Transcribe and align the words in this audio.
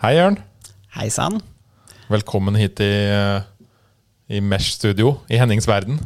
Hei, 0.00 0.14
Jørn. 0.16 0.38
Hei 0.96 1.10
sann. 1.12 1.34
Velkommen 2.08 2.54
hit 2.56 2.80
i, 2.80 2.86
eh, 2.88 3.42
i 4.32 4.38
Mesh 4.40 4.70
Studio 4.78 5.18
i 5.28 5.36
Hennings 5.36 5.66
verden. 5.68 5.98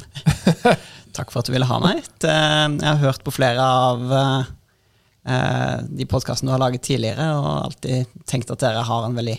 Takk 1.15 1.31
for 1.31 1.39
at 1.39 1.47
du 1.47 1.53
ville 1.55 1.69
ha 1.69 1.79
meg. 1.79 2.01
Det, 2.19 2.33
jeg 2.33 2.89
har 2.89 2.99
hørt 3.05 3.23
på 3.23 3.31
flere 3.37 3.63
av 3.63 4.03
eh, 4.19 5.79
de 5.87 6.09
podkastene 6.11 6.51
du 6.51 6.57
har 6.57 6.65
laget 6.65 6.83
tidligere, 6.91 7.29
og 7.39 7.69
alltid 7.69 8.19
tenkt 8.27 8.51
at 8.51 8.67
dere 8.67 8.83
har 8.83 9.07
en 9.07 9.15
veldig 9.15 9.39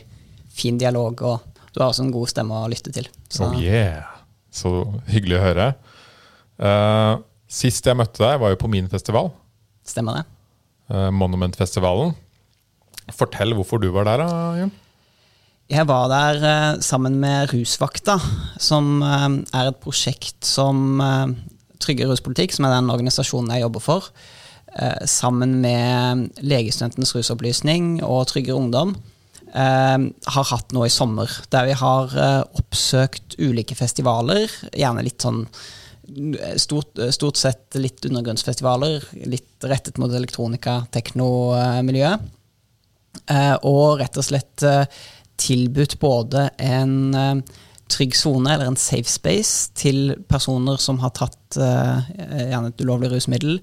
fin 0.55 0.79
dialog, 0.79 1.25
og 1.27 1.67
du 1.75 1.83
har 1.83 1.89
også 1.89 2.07
en 2.07 2.15
god 2.15 2.31
stemme 2.31 2.63
å 2.63 2.71
lytte 2.71 2.95
til. 2.95 3.11
Så. 3.27 3.49
Oh 3.49 3.59
yeah! 3.59 4.07
Så 4.55 4.71
hyggelig 5.11 5.41
å 5.41 5.45
høre. 5.49 5.71
Sist 7.51 7.91
jeg 7.91 7.99
møtte 7.99 8.23
deg, 8.23 8.39
var 8.39 8.55
jo 8.55 8.63
på 8.63 8.71
min 8.71 8.87
festival. 8.87 9.33
Stemmer 9.83 10.21
det. 10.21 10.29
Monumentfestivalen. 11.11 12.15
Fortell 13.13 13.53
hvorfor 13.53 13.81
du 13.81 13.91
var 13.93 14.07
der, 14.09 14.25
Jørn. 14.63 14.73
Jeg 15.65 15.87
var 15.89 16.11
der 16.11 16.43
uh, 16.45 16.81
sammen 16.81 17.15
med 17.17 17.49
Rusvakta, 17.49 18.19
som 18.61 18.99
uh, 19.01 19.31
er 19.49 19.71
et 19.71 19.79
prosjekt 19.81 20.45
som 20.45 21.01
uh, 21.01 21.33
Trygge 21.81 22.05
ruspolitikk, 22.05 22.53
som 22.53 22.67
er 22.67 22.75
den 22.75 22.91
organisasjonen 22.93 23.49
jeg 23.51 23.65
jobber 23.65 23.83
for, 23.83 24.05
sammen 25.07 25.57
med 25.63 26.39
Legestudentenes 26.43 27.11
rusopplysning 27.15 27.99
og 28.03 28.25
Tryggere 28.27 28.57
ungdom, 28.57 28.93
har 29.53 30.47
hatt 30.49 30.73
nå 30.75 30.85
i 30.87 30.91
sommer. 30.91 31.31
Der 31.51 31.67
vi 31.67 31.75
har 31.79 32.15
oppsøkt 32.57 33.37
ulike 33.39 33.75
festivaler, 33.77 34.51
gjerne 34.71 35.03
litt 35.05 35.23
sånn 35.23 35.45
Stort, 36.61 36.99
stort, 37.15 37.39
sett 37.39 37.77
litt 37.79 38.03
undergrunnsfestivaler, 38.05 39.07
litt 39.25 39.65
rettet 39.65 39.97
mot 40.01 40.11
elektronika, 40.13 40.83
teknomiljøet. 40.95 42.27
Og 43.65 43.99
rett 44.01 44.17
og 44.19 44.25
slett 44.27 44.65
tilbudt 45.41 45.97
både 45.99 46.49
en 46.63 46.95
uh, 47.15 47.55
trygg 47.91 48.15
sone, 48.17 48.49
eller 48.53 48.71
en 48.71 48.79
safe 48.79 49.09
space, 49.09 49.71
til 49.77 50.15
personer 50.29 50.79
som 50.81 50.99
har 51.03 51.13
tatt 51.17 51.57
gjerne 51.57 52.71
et 52.71 52.81
ulovlig 52.81 53.11
rusmiddel 53.13 53.59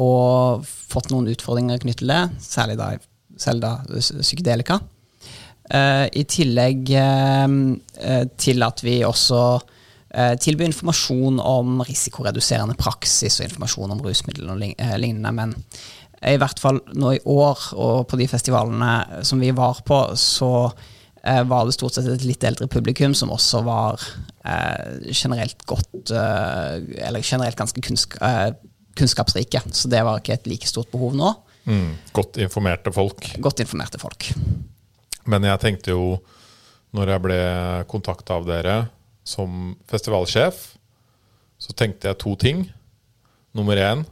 og 0.00 0.64
fått 0.64 1.10
noen 1.12 1.28
utfordringer 1.32 1.82
knyttet 1.82 2.00
til 2.00 2.12
det, 2.12 2.22
særlig 2.42 2.78
da, 2.80 2.86
særlig 3.38 3.62
da 3.66 3.72
psykedelika. 4.22 4.78
I 5.68 6.24
tillegg 6.32 6.88
til 8.40 8.64
at 8.64 8.82
vi 8.86 8.96
også 9.04 9.42
tilbyr 10.40 10.70
informasjon 10.70 11.42
om 11.44 11.82
risikoreduserende 11.84 12.78
praksis 12.80 13.36
og 13.42 13.50
informasjon 13.50 13.92
om 13.94 14.02
rusmidler 14.06 14.48
og 14.54 14.62
lignende. 15.02 15.34
Men 15.36 15.54
i 16.18 16.38
hvert 16.40 16.58
fall 16.58 16.80
nå 16.98 17.12
i 17.14 17.24
år, 17.30 17.66
og 17.78 18.06
på 18.10 18.18
de 18.18 18.26
festivalene 18.30 19.22
som 19.26 19.38
vi 19.38 19.52
var 19.54 19.82
på, 19.86 20.00
så 20.18 20.70
Eh, 21.28 21.44
var 21.44 21.66
det 21.66 21.74
stort 21.74 21.96
sett 21.96 22.06
et 22.08 22.24
litt 22.26 22.44
eldre 22.46 22.68
publikum 22.70 23.14
som 23.16 23.32
også 23.34 23.60
var 23.66 24.02
eh, 24.46 25.10
generelt 25.10 25.64
godt 25.66 26.12
eh, 26.14 26.78
Eller 27.08 27.24
generelt 27.24 27.58
ganske 27.58 27.82
kunnsk 27.84 28.16
kunnskapsrike. 28.98 29.62
Så 29.74 29.90
det 29.90 30.02
var 30.02 30.18
ikke 30.18 30.34
et 30.34 30.48
like 30.50 30.66
stort 30.66 30.90
behov 30.90 31.14
nå. 31.14 31.30
Mm, 31.68 31.92
godt 32.16 32.40
informerte 32.42 32.90
folk. 32.94 33.28
Godt 33.38 33.62
informerte 33.62 34.00
folk. 34.02 34.30
Men 35.28 35.46
jeg 35.46 35.62
tenkte 35.62 35.94
jo, 35.94 36.16
når 36.96 37.12
jeg 37.12 37.22
ble 37.22 37.38
kontakta 37.90 38.38
av 38.40 38.48
dere 38.48 38.76
som 39.28 39.76
festivalsjef, 39.90 40.58
så 41.62 41.76
tenkte 41.78 42.10
jeg 42.10 42.18
to 42.24 42.34
ting. 42.40 42.64
Nummer 43.54 43.78
én, 43.78 44.02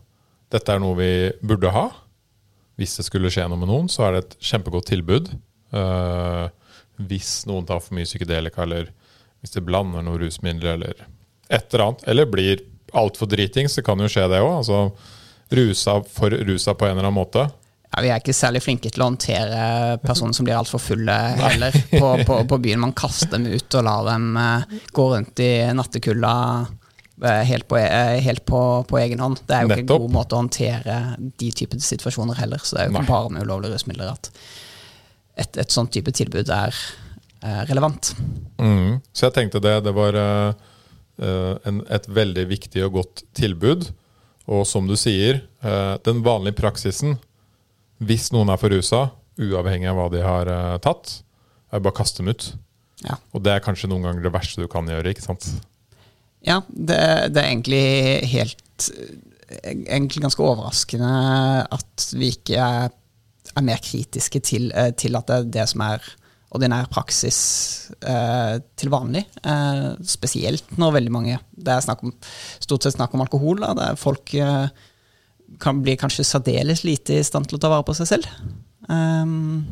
dette 0.53 0.73
er 0.73 0.83
noe 0.83 0.99
vi 0.99 1.11
burde 1.43 1.73
ha. 1.75 1.89
Hvis 2.77 2.99
det 2.99 3.07
skulle 3.09 3.33
skje 3.33 3.47
noe 3.49 3.61
med 3.61 3.71
noen, 3.71 3.91
så 3.93 4.07
er 4.07 4.15
det 4.15 4.23
et 4.23 4.39
kjempegodt 4.51 4.91
tilbud. 4.93 5.33
Uh, 5.75 6.47
hvis 7.09 7.43
noen 7.49 7.67
tar 7.69 7.83
for 7.83 7.97
mye 7.97 8.09
psykedelika, 8.09 8.65
eller 8.65 8.91
hvis 9.41 9.57
de 9.57 9.65
blander 9.65 10.05
noen 10.05 10.21
rusmidler, 10.21 10.77
eller 10.77 11.07
et 11.49 11.69
eller 11.73 11.87
annet. 11.87 12.09
Eller 12.11 12.31
blir 12.31 12.65
altfor 12.97 13.31
dritings, 13.31 13.77
så 13.77 13.85
kan 13.87 14.01
jo 14.01 14.11
skje 14.11 14.27
det 14.31 14.43
òg. 14.45 14.59
Altså 14.61 14.83
rusa 15.57 16.01
for 16.11 16.35
rusa 16.47 16.75
på 16.75 16.87
en 16.87 16.97
eller 16.97 17.07
annen 17.07 17.17
måte. 17.17 17.47
Ja, 17.93 18.03
Vi 18.03 18.11
er 18.11 18.21
ikke 18.21 18.35
særlig 18.35 18.65
flinke 18.65 18.91
til 18.91 19.03
å 19.03 19.09
håndtere 19.09 19.99
personer 20.03 20.35
som 20.37 20.47
blir 20.47 20.59
altfor 20.59 20.83
fulle 20.83 21.15
heller 21.39 21.77
på, 21.93 22.09
på, 22.27 22.41
på, 22.51 22.59
byen. 22.59 22.83
Man 22.83 22.97
kaster 22.99 23.37
dem 23.37 23.47
ut 23.47 23.79
og 23.79 23.87
lar 23.87 24.09
dem 24.11 24.35
uh, 24.37 24.81
gå 24.93 25.07
rundt 25.15 25.41
i 25.45 25.53
nattekulda 25.77 26.35
helt, 27.25 27.67
på, 27.69 27.79
uh, 27.81 28.19
helt 28.21 28.45
på, 28.49 28.61
på, 28.89 28.99
egen 29.01 29.23
hånd. 29.23 29.41
Det 29.47 29.57
er 29.57 29.65
jo 29.65 29.73
Nettopp. 29.73 29.83
ikke 29.85 29.97
en 29.97 30.05
god 30.05 30.15
måte 30.19 30.37
å 30.37 30.41
håndtere 30.43 31.01
de 31.41 31.51
typer 31.57 31.81
situasjoner 31.81 32.39
heller. 32.41 32.63
Så 32.63 32.77
det 32.77 32.83
er 32.83 32.89
jo 32.89 32.95
ikke 32.95 33.05
Nei. 33.07 33.13
bare 33.15 33.35
med 33.35 33.47
ulovlige 33.47 33.77
rusmidler 33.77 34.13
at 34.13 34.31
et, 35.37 35.59
et 35.61 35.73
sånt 35.73 35.93
type 35.93 36.13
tilbud 36.17 36.51
er 36.53 36.73
eh, 37.43 37.63
relevant. 37.69 38.15
Mm. 38.61 38.99
Så 39.13 39.29
jeg 39.29 39.37
tenkte 39.37 39.63
det, 39.65 39.79
det 39.85 39.93
var 39.97 40.17
uh, 40.17 40.51
en, 41.69 41.83
et 41.93 42.09
veldig 42.09 42.47
viktig 42.53 42.85
og 42.89 43.01
godt 43.01 43.25
tilbud. 43.37 43.91
Og 44.47 44.63
som 44.69 44.89
du 44.89 44.97
sier, 44.99 45.43
uh, 45.65 45.97
den 46.07 46.23
vanlige 46.25 46.57
praksisen, 46.61 47.19
hvis 47.99 48.31
noen 48.33 48.53
er 48.53 48.61
for 48.61 48.73
rusa, 48.73 49.09
uavhengig 49.37 49.91
av 49.91 49.99
hva 49.99 50.11
de 50.13 50.23
har 50.25 50.49
uh, 50.53 50.77
tatt, 50.85 51.19
er 51.73 51.83
bare 51.83 51.93
å 51.93 51.99
kaste 51.99 52.23
dem 52.23 52.33
ut. 52.33 52.51
Ja. 53.05 53.19
Og 53.37 53.43
det 53.45 53.53
er 53.53 53.65
kanskje 53.65 53.91
noen 53.91 54.07
ganger 54.07 54.25
det 54.25 54.33
verste 54.33 54.65
du 54.65 54.71
kan 54.73 54.89
gjøre, 54.89 55.13
ikke 55.13 55.25
sant? 55.25 55.49
Ja, 56.47 56.61
det, 56.69 56.99
det 57.35 57.43
er 57.43 57.49
egentlig 57.51 57.87
helt 58.31 58.63
Egentlig 59.47 60.25
ganske 60.25 60.43
overraskende 60.43 61.09
at 61.73 62.07
vi 62.19 62.33
ikke 62.35 62.59
er 62.59 62.89
er 63.57 63.65
mer 63.65 63.83
kritiske 63.83 64.41
til, 64.45 64.71
eh, 64.75 64.93
til, 64.99 65.17
at 65.17 65.29
det 65.29 65.37
er 65.37 65.51
det 65.59 65.67
som 65.71 65.85
er 65.87 66.05
ordinær 66.57 66.89
praksis 66.93 67.39
eh, 68.01 68.59
til 68.79 68.93
vanlig. 68.93 69.25
Eh, 69.45 69.89
spesielt 70.07 70.77
når 70.79 70.97
veldig 71.01 71.13
mange 71.13 71.39
Det 71.53 71.73
er 71.73 71.97
om, 71.97 72.13
stort 72.61 72.83
sett 72.85 72.97
snakk 72.97 73.15
om 73.15 73.25
alkohol. 73.25 73.61
Da, 73.61 73.95
folk 73.99 74.35
eh, 74.35 74.69
kan 75.63 75.83
bli 75.83 75.97
kanskje 75.97 76.25
særdeles 76.25 76.85
lite 76.85 77.19
i 77.19 77.27
stand 77.27 77.49
til 77.49 77.59
å 77.59 77.63
ta 77.63 77.73
vare 77.73 77.87
på 77.87 77.95
seg 77.97 78.11
selv. 78.13 78.31
Um, 78.89 79.65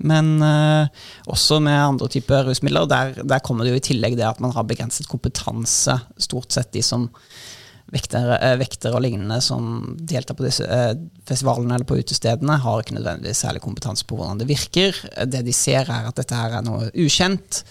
men 0.00 0.40
uh, 0.40 0.88
også 1.28 1.60
med 1.62 1.76
andre 1.76 2.08
typer 2.12 2.46
rusmidler. 2.48 2.88
Der, 2.88 3.14
der 3.20 3.42
kommer 3.44 3.66
det 3.66 3.74
jo 3.74 3.80
i 3.80 3.86
tillegg 3.90 4.16
det 4.18 4.28
at 4.28 4.40
man 4.40 4.54
har 4.56 4.66
begrenset 4.68 5.08
kompetanse, 5.10 5.98
stort 6.20 6.54
sett 6.56 6.72
de 6.72 6.82
som 6.84 7.08
vektere, 7.90 8.38
eh, 8.38 8.56
vektere 8.60 8.94
og 8.94 9.02
lignende 9.02 9.40
som 9.42 9.96
deltar 9.98 10.38
på 10.38 10.46
disse 10.46 10.64
uh, 10.64 10.94
festivalene 11.28 11.74
eller 11.76 11.88
på 11.88 11.98
utestedene, 12.00 12.60
har 12.62 12.82
ikke 12.82 12.96
nødvendigvis 12.96 13.44
særlig 13.44 13.64
kompetanse 13.64 14.06
på 14.08 14.16
hvordan 14.18 14.40
det 14.40 14.48
virker. 14.48 14.96
Det 15.26 15.44
de 15.46 15.54
ser, 15.56 15.90
er 15.90 16.08
at 16.08 16.20
dette 16.20 16.38
her 16.38 16.58
er 16.60 16.66
noe 16.66 16.88
ukjent. 16.94 17.64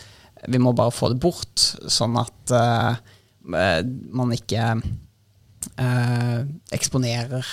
Vi 0.50 0.62
må 0.62 0.76
bare 0.76 0.94
få 0.94 1.10
det 1.14 1.22
bort, 1.24 1.70
sånn 1.90 2.20
at 2.20 2.54
uh, 2.54 3.00
man 3.50 4.36
ikke 4.36 4.76
eksponerer 6.76 7.48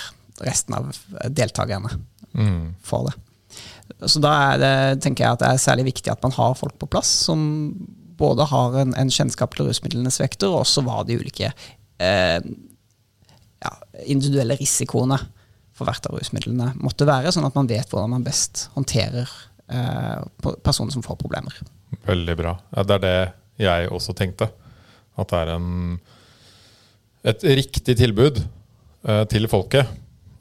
resten 0.45 0.75
av 0.77 0.91
deltakerne 1.33 1.89
mm. 2.37 2.75
for 2.85 3.07
det. 3.07 3.15
Så 4.05 4.21
da 4.21 4.33
det, 4.61 4.73
tenker 5.01 5.25
jeg 5.25 5.37
at 5.37 5.41
det 5.41 5.49
er 5.49 5.61
særlig 5.61 5.87
viktig 5.89 6.11
at 6.13 6.21
man 6.25 6.35
har 6.35 6.57
folk 6.59 6.75
på 6.77 6.89
plass 6.91 7.09
som 7.29 7.39
både 8.17 8.45
har 8.49 8.77
en, 8.81 8.93
en 8.97 9.13
kjennskap 9.13 9.55
til 9.55 9.69
rusmidlenes 9.69 10.19
vekter, 10.21 10.49
og 10.49 10.63
også 10.63 10.83
hva 10.85 11.01
de 11.05 11.17
ulike 11.17 11.49
eh, 11.49 12.37
ja, 13.63 13.73
individuelle 14.05 14.57
risikoene 14.57 15.19
for 15.77 15.89
hvert 15.89 16.09
av 16.09 16.17
rusmidlene 16.17 16.71
måtte 16.81 17.05
være, 17.09 17.33
sånn 17.33 17.45
at 17.47 17.57
man 17.57 17.69
vet 17.69 17.89
hvordan 17.91 18.15
man 18.15 18.25
best 18.25 18.67
håndterer 18.73 19.29
eh, 19.69 20.21
personer 20.65 20.93
som 20.93 21.05
får 21.05 21.19
problemer. 21.21 21.57
Veldig 22.07 22.37
bra. 22.39 22.55
Ja, 22.73 22.85
det 22.85 22.97
er 22.97 23.05
det 23.05 23.17
jeg 23.67 23.91
også 23.93 24.15
tenkte. 24.17 24.49
At 25.17 25.31
det 25.31 25.43
er 25.43 25.53
en, 25.55 25.97
et 27.25 27.45
riktig 27.57 27.97
tilbud 27.97 28.41
eh, 28.41 29.23
til 29.29 29.49
folket. 29.49 29.89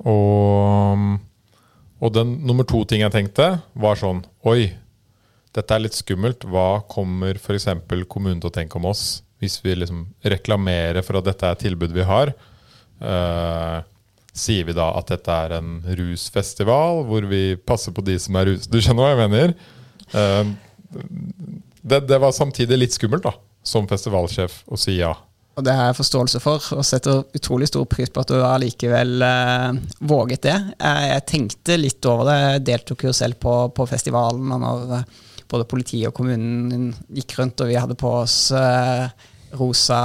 Og, 0.04 1.20
og 2.00 2.12
den 2.12 2.34
nummer 2.46 2.66
to 2.68 2.82
ting 2.88 3.04
jeg 3.04 3.14
tenkte, 3.14 3.56
var 3.74 3.96
sånn 4.00 4.24
Oi, 4.46 4.72
dette 5.56 5.72
er 5.72 5.80
litt 5.80 5.96
skummelt. 5.96 6.44
Hva 6.44 6.82
kommer 6.92 7.38
f.eks. 7.40 7.70
kommunen 8.08 8.42
til 8.42 8.50
å 8.50 8.56
tenke 8.56 8.76
om 8.76 8.90
oss? 8.90 9.22
hvis 9.42 9.58
vi 9.64 9.74
liksom 9.76 10.06
reklamerer 10.24 11.04
for 11.04 11.20
at 11.20 11.28
dette 11.28 11.46
er 11.46 11.56
et 11.56 11.64
tilbud 11.66 11.92
vi 11.96 12.06
har, 12.08 12.32
uh, 13.04 13.78
sier 14.36 14.68
vi 14.68 14.76
da 14.76 14.90
at 14.98 15.12
dette 15.12 15.36
er 15.44 15.56
en 15.58 15.78
rusfestival 15.98 17.04
hvor 17.08 17.26
vi 17.28 17.42
passer 17.56 17.94
på 17.96 18.04
de 18.04 18.18
som 18.20 18.36
er 18.40 18.50
rus... 18.50 18.68
Du 18.68 18.78
skjønner 18.80 19.04
hva 19.04 19.12
jeg 19.12 19.22
mener? 19.24 19.54
Uh, 20.14 20.54
det, 21.82 22.02
det, 22.08 22.20
var 22.22 22.34
samtidig 22.36 22.80
litt 22.80 22.96
skummelt, 22.96 23.26
da, 23.26 23.36
som 23.66 23.88
festivalsjef, 23.90 24.62
å 24.72 24.80
si 24.80 24.98
ja. 24.98 25.12
Og 25.56 25.64
det 25.64 25.72
har 25.72 25.88
jeg 25.88 25.96
forståelse 26.02 26.40
for, 26.44 26.64
og 26.76 26.84
setter 26.84 27.22
utrolig 27.36 27.70
stor 27.70 27.86
pris 27.88 28.10
på 28.12 28.20
at 28.20 28.28
du 28.28 28.42
allikevel 28.44 29.22
eh, 29.24 29.78
våget 30.04 30.42
det. 30.44 30.56
Jeg, 30.76 31.06
jeg, 31.12 31.24
tenkte 31.30 31.78
litt 31.80 32.08
over 32.10 32.28
det, 32.28 32.36
jeg 32.42 32.66
deltok 32.68 33.06
jo 33.08 33.14
selv 33.16 33.40
på, 33.40 33.54
på 33.72 33.86
festivalen. 33.88 34.52
og 34.52 34.60
når 34.66 35.06
både 35.46 35.68
politiet 35.70 36.10
og 36.10 36.16
kommunen 36.16 36.90
gikk 37.14 37.38
rundt, 37.38 37.62
og 37.62 37.70
vi 37.70 37.78
hadde 37.78 37.96
på 37.98 38.10
oss 38.18 38.50
eh, 38.52 39.06
rosa 39.56 39.98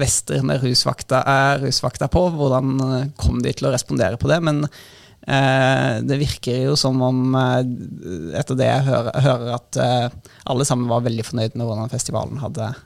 vester 0.00 0.44
med 0.44 0.60
rusvakta, 0.64 1.22
eh, 1.22 1.54
rusvakta, 1.64 2.10
på. 2.12 2.28
Hvordan 2.34 2.78
eh, 2.84 3.10
kom 3.16 3.40
de 3.44 3.54
til 3.54 3.70
å 3.70 3.74
respondere 3.74 4.20
på 4.20 4.30
det? 4.30 4.42
Men 4.44 4.66
Eh, 5.28 5.94
det 6.08 6.16
virker 6.22 6.62
jo 6.70 6.76
som 6.78 7.02
om, 7.04 7.34
eh, 7.36 7.58
etter 8.38 8.56
det 8.56 8.68
jeg 8.68 8.84
hører, 8.86 9.18
hører 9.20 9.50
at 9.58 9.78
eh, 9.84 10.14
alle 10.48 10.64
sammen 10.64 10.88
var 10.88 11.02
veldig 11.04 11.26
fornøyd 11.26 11.58
med 11.58 11.68
hvordan 11.68 11.90
festivalen 11.92 12.40
hadde, 12.40 12.70
eh, 12.70 12.78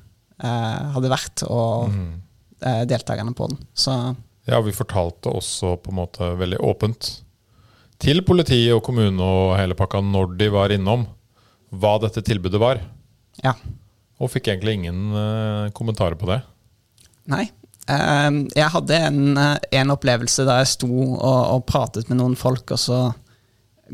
hadde 0.47 1.11
vært, 1.13 1.43
og 1.49 1.89
Mm. 1.91 2.21
eh, 2.63 2.85
deltakerne 2.87 3.35
på 3.35 3.49
den. 3.49 3.59
Så 3.75 4.17
Ja, 4.47 4.61
vi 4.61 4.73
fortalte 4.73 5.31
også 5.31 5.77
på 5.83 5.91
en 5.91 5.97
måte 6.01 6.37
veldig 6.39 6.59
åpent 6.59 7.21
til 8.03 8.23
politiet 8.23 8.75
og 8.75 8.83
kommune 8.83 9.21
og 9.23 9.57
hele 9.57 9.75
pakka 9.75 10.01
når 10.03 10.37
de 10.37 10.49
var 10.51 10.69
innom, 10.71 11.07
hva 11.73 12.01
dette 12.01 12.23
tilbudet 12.23 12.59
var. 12.61 12.81
ja. 13.43 13.55
Og 14.21 14.31
fikk 14.31 14.49
egentlig 14.53 14.75
ingen 14.75 15.13
eh, 15.17 15.71
kommentarer 15.75 16.15
på 16.15 16.27
det. 16.27 16.43
Nei. 17.27 17.51
Eh, 17.89 18.31
jeg 18.55 18.69
hadde 18.71 18.91
en, 18.95 19.37
eh, 19.39 19.59
en 19.73 19.89
opplevelse 19.91 20.45
da 20.47 20.59
jeg 20.61 20.67
sto 20.77 20.87
og, 20.89 21.19
og 21.57 21.67
pratet 21.67 22.09
med 22.09 22.19
noen 22.19 22.37
folk, 22.37 22.71
og 22.71 22.79
så 22.79 23.15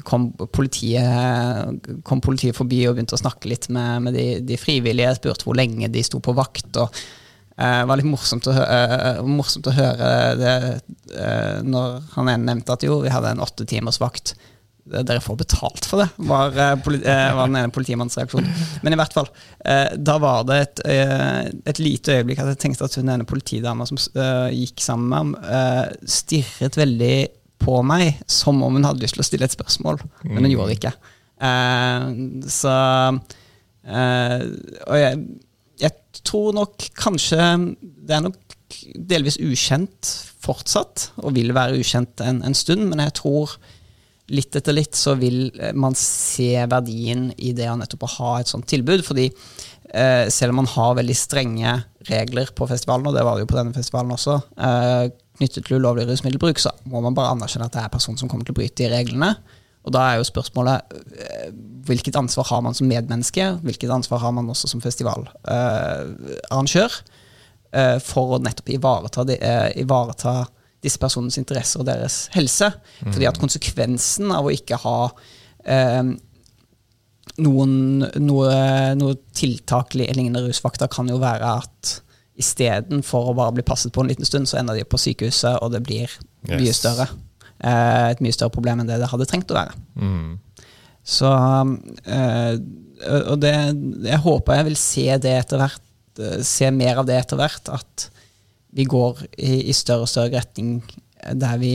kom 0.06 0.30
politiet, 0.52 1.88
kom 2.06 2.20
politiet 2.24 2.56
forbi 2.56 2.82
og 2.88 2.96
begynte 2.96 3.16
å 3.16 3.22
snakke 3.22 3.50
litt 3.50 3.68
med, 3.74 4.08
med 4.08 4.18
de, 4.18 4.26
de 4.46 4.58
frivillige. 4.60 5.16
Spurte 5.18 5.48
hvor 5.48 5.58
lenge 5.58 5.90
de 5.92 6.04
sto 6.06 6.20
på 6.24 6.34
vakt. 6.36 6.70
og 6.76 6.92
uh, 6.92 7.80
Det 7.80 7.88
var 7.90 8.00
litt 8.00 8.10
morsomt 8.10 8.50
å, 8.50 8.54
eh, 8.54 9.22
morsomt 9.26 9.70
å 9.70 9.74
høre 9.78 10.12
det 10.38 10.54
uh, 11.16 11.64
når 11.64 11.98
han 12.14 12.30
ene 12.34 12.52
nevnte 12.52 12.76
at 12.76 12.86
jo, 12.86 13.00
vi 13.04 13.12
hadde 13.12 13.34
en 13.34 13.44
åtte 13.44 13.66
timers 13.68 14.00
vakt. 14.02 14.36
Dere 14.88 15.20
får 15.20 15.36
betalt 15.36 15.84
for 15.84 16.00
det, 16.00 16.06
var, 16.30 16.54
var 16.56 17.42
den 17.42 17.58
ene 17.60 17.72
politimannens 17.74 18.16
reaksjon. 18.16 18.46
Men 18.80 18.94
i 18.94 18.96
hvert 18.96 19.12
fall, 19.12 19.26
da 20.00 20.14
var 20.16 20.46
det 20.48 20.56
et, 20.62 20.80
et 21.68 21.80
lite 21.82 22.14
øyeblikk 22.16 22.40
at 22.40 22.54
jeg 22.54 22.60
tenkte 22.62 22.88
at 22.88 22.96
hun 22.96 23.12
ene 23.12 23.26
politidama 23.28 23.84
som 23.84 24.00
gikk 24.00 24.80
sammen 24.80 25.10
med 25.12 25.44
ham, 25.44 25.98
stirret 26.08 26.80
veldig 26.80 27.12
på 27.58 27.80
meg 27.86 28.20
som 28.30 28.60
om 28.64 28.78
hun 28.78 28.86
hadde 28.86 29.02
lyst 29.02 29.18
til 29.18 29.24
å 29.24 29.28
stille 29.28 29.48
et 29.48 29.54
spørsmål, 29.54 30.00
men 30.28 30.46
hun 30.46 30.52
gjorde 30.52 30.72
det 30.72 30.78
ikke. 30.78 30.94
Eh, 31.48 32.06
så 32.50 32.74
eh, 33.86 34.40
Og 34.88 34.96
jeg, 34.98 35.18
jeg 35.78 36.22
tror 36.26 36.56
nok 36.56 36.88
kanskje 36.98 37.38
Det 37.78 38.16
er 38.16 38.24
nok 38.24 38.40
delvis 38.98 39.38
ukjent 39.38 40.10
fortsatt, 40.42 41.12
og 41.22 41.36
vil 41.36 41.54
være 41.56 41.78
ukjent 41.78 42.20
en, 42.24 42.42
en 42.44 42.56
stund, 42.58 42.88
men 42.90 43.00
jeg 43.04 43.14
tror 43.20 43.54
litt 44.28 44.58
etter 44.58 44.76
litt 44.76 44.96
så 44.98 45.14
vil 45.18 45.46
man 45.78 45.96
se 45.96 46.50
verdien 46.68 47.30
i 47.40 47.54
det 47.56 47.68
å 47.70 47.78
nettopp 47.80 48.04
ha 48.18 48.34
et 48.40 48.50
sånt 48.50 48.68
tilbud. 48.68 49.02
Fordi 49.06 49.26
eh, 49.28 50.28
selv 50.32 50.52
om 50.52 50.60
man 50.62 50.70
har 50.74 50.98
veldig 50.98 51.16
strenge 51.16 51.74
regler 52.08 52.52
på 52.56 52.68
festivalen, 52.68 53.08
og 53.08 53.16
det 53.16 53.24
var 53.26 53.36
det 53.36 53.46
jo 53.46 53.50
på 53.52 53.58
denne 53.58 53.76
festivalen 53.76 54.14
også, 54.14 54.36
eh, 54.68 55.08
knyttet 55.38 55.62
til 55.66 55.78
ulovlig 55.78 56.04
rusmiddelbruk, 56.08 56.58
så 56.62 56.70
må 56.90 56.98
man 57.04 57.16
bare 57.16 57.32
anerkjenne 57.34 57.68
at 57.68 57.76
det 57.76 57.82
er 57.84 57.94
personen 57.94 58.18
som 58.20 58.28
kommer 58.30 58.44
til 58.46 58.54
å 58.56 58.60
bryte 58.60 58.82
de 58.82 58.92
reglene. 58.92 59.30
Og 59.86 59.90
da 59.94 60.00
er 60.04 60.14
jo 60.18 60.28
spørsmålet 60.28 60.78
eh, 61.22 61.48
hvilket 61.88 62.18
ansvar 62.18 62.44
har 62.50 62.60
man 62.66 62.76
som 62.76 62.90
medmenneske, 62.90 63.44
hvilket 63.64 63.94
ansvar 63.94 64.18
har 64.24 64.32
man 64.36 64.50
også 64.52 64.66
som 64.68 64.80
festivalarrangør, 64.84 66.90
eh, 67.72 67.98
for 68.04 68.24
å 68.36 68.42
nettopp 68.44 68.68
ivareta, 68.74 69.20
de, 69.28 69.34
eh, 69.40 69.70
ivareta 69.80 70.34
disse 70.84 71.00
personenes 71.00 71.40
interesser 71.40 71.78
og 71.80 71.88
deres 71.88 72.14
helse. 72.34 72.68
Fordi 73.00 73.26
at 73.30 73.40
konsekvensen 73.40 74.26
av 74.34 74.42
å 74.46 74.54
ikke 74.54 74.76
ha 74.84 74.98
noen, 77.38 77.72
noe, 78.22 78.52
noe 78.96 79.16
tiltak 79.36 79.96
lignende 79.98 80.40
rusvakter 80.46 80.88
kan 80.92 81.10
jo 81.10 81.18
være 81.20 81.48
at 81.58 81.98
istedenfor 82.38 83.30
å 83.30 83.36
bare 83.36 83.56
bli 83.56 83.64
passet 83.66 83.92
på 83.94 84.04
en 84.04 84.10
liten 84.10 84.28
stund, 84.28 84.48
så 84.48 84.60
ender 84.60 84.78
de 84.78 84.86
på 84.86 85.00
sykehuset, 85.00 85.58
og 85.62 85.72
det 85.74 85.82
blir 85.86 86.12
mye 86.48 86.74
større. 86.76 87.08
Eh, 87.58 88.04
et 88.12 88.22
mye 88.22 88.34
større 88.34 88.54
problem 88.54 88.82
enn 88.82 88.90
det 88.90 89.00
det 89.02 89.10
hadde 89.10 89.26
trengt 89.30 89.50
å 89.50 89.58
være. 89.58 89.74
Mm. 89.98 90.36
Så 91.08 91.32
eh, 92.06 92.54
Og 93.32 93.36
det, 93.42 93.54
jeg 94.04 94.22
håper 94.24 94.58
jeg 94.60 94.68
vil 94.68 94.78
se 94.78 95.06
det 95.24 95.34
etter 95.40 95.62
hvert, 95.62 95.84
eh, 96.22 96.40
se 96.46 96.70
mer 96.74 97.02
av 97.02 97.10
det 97.10 97.18
etter 97.18 97.40
hvert, 97.40 97.72
at 97.74 98.08
vi 98.78 98.84
går 98.86 99.24
i, 99.34 99.70
i 99.70 99.74
større 99.74 100.06
og 100.06 100.12
større 100.12 100.36
retning 100.36 100.82
der 101.34 101.56
vi 101.58 101.72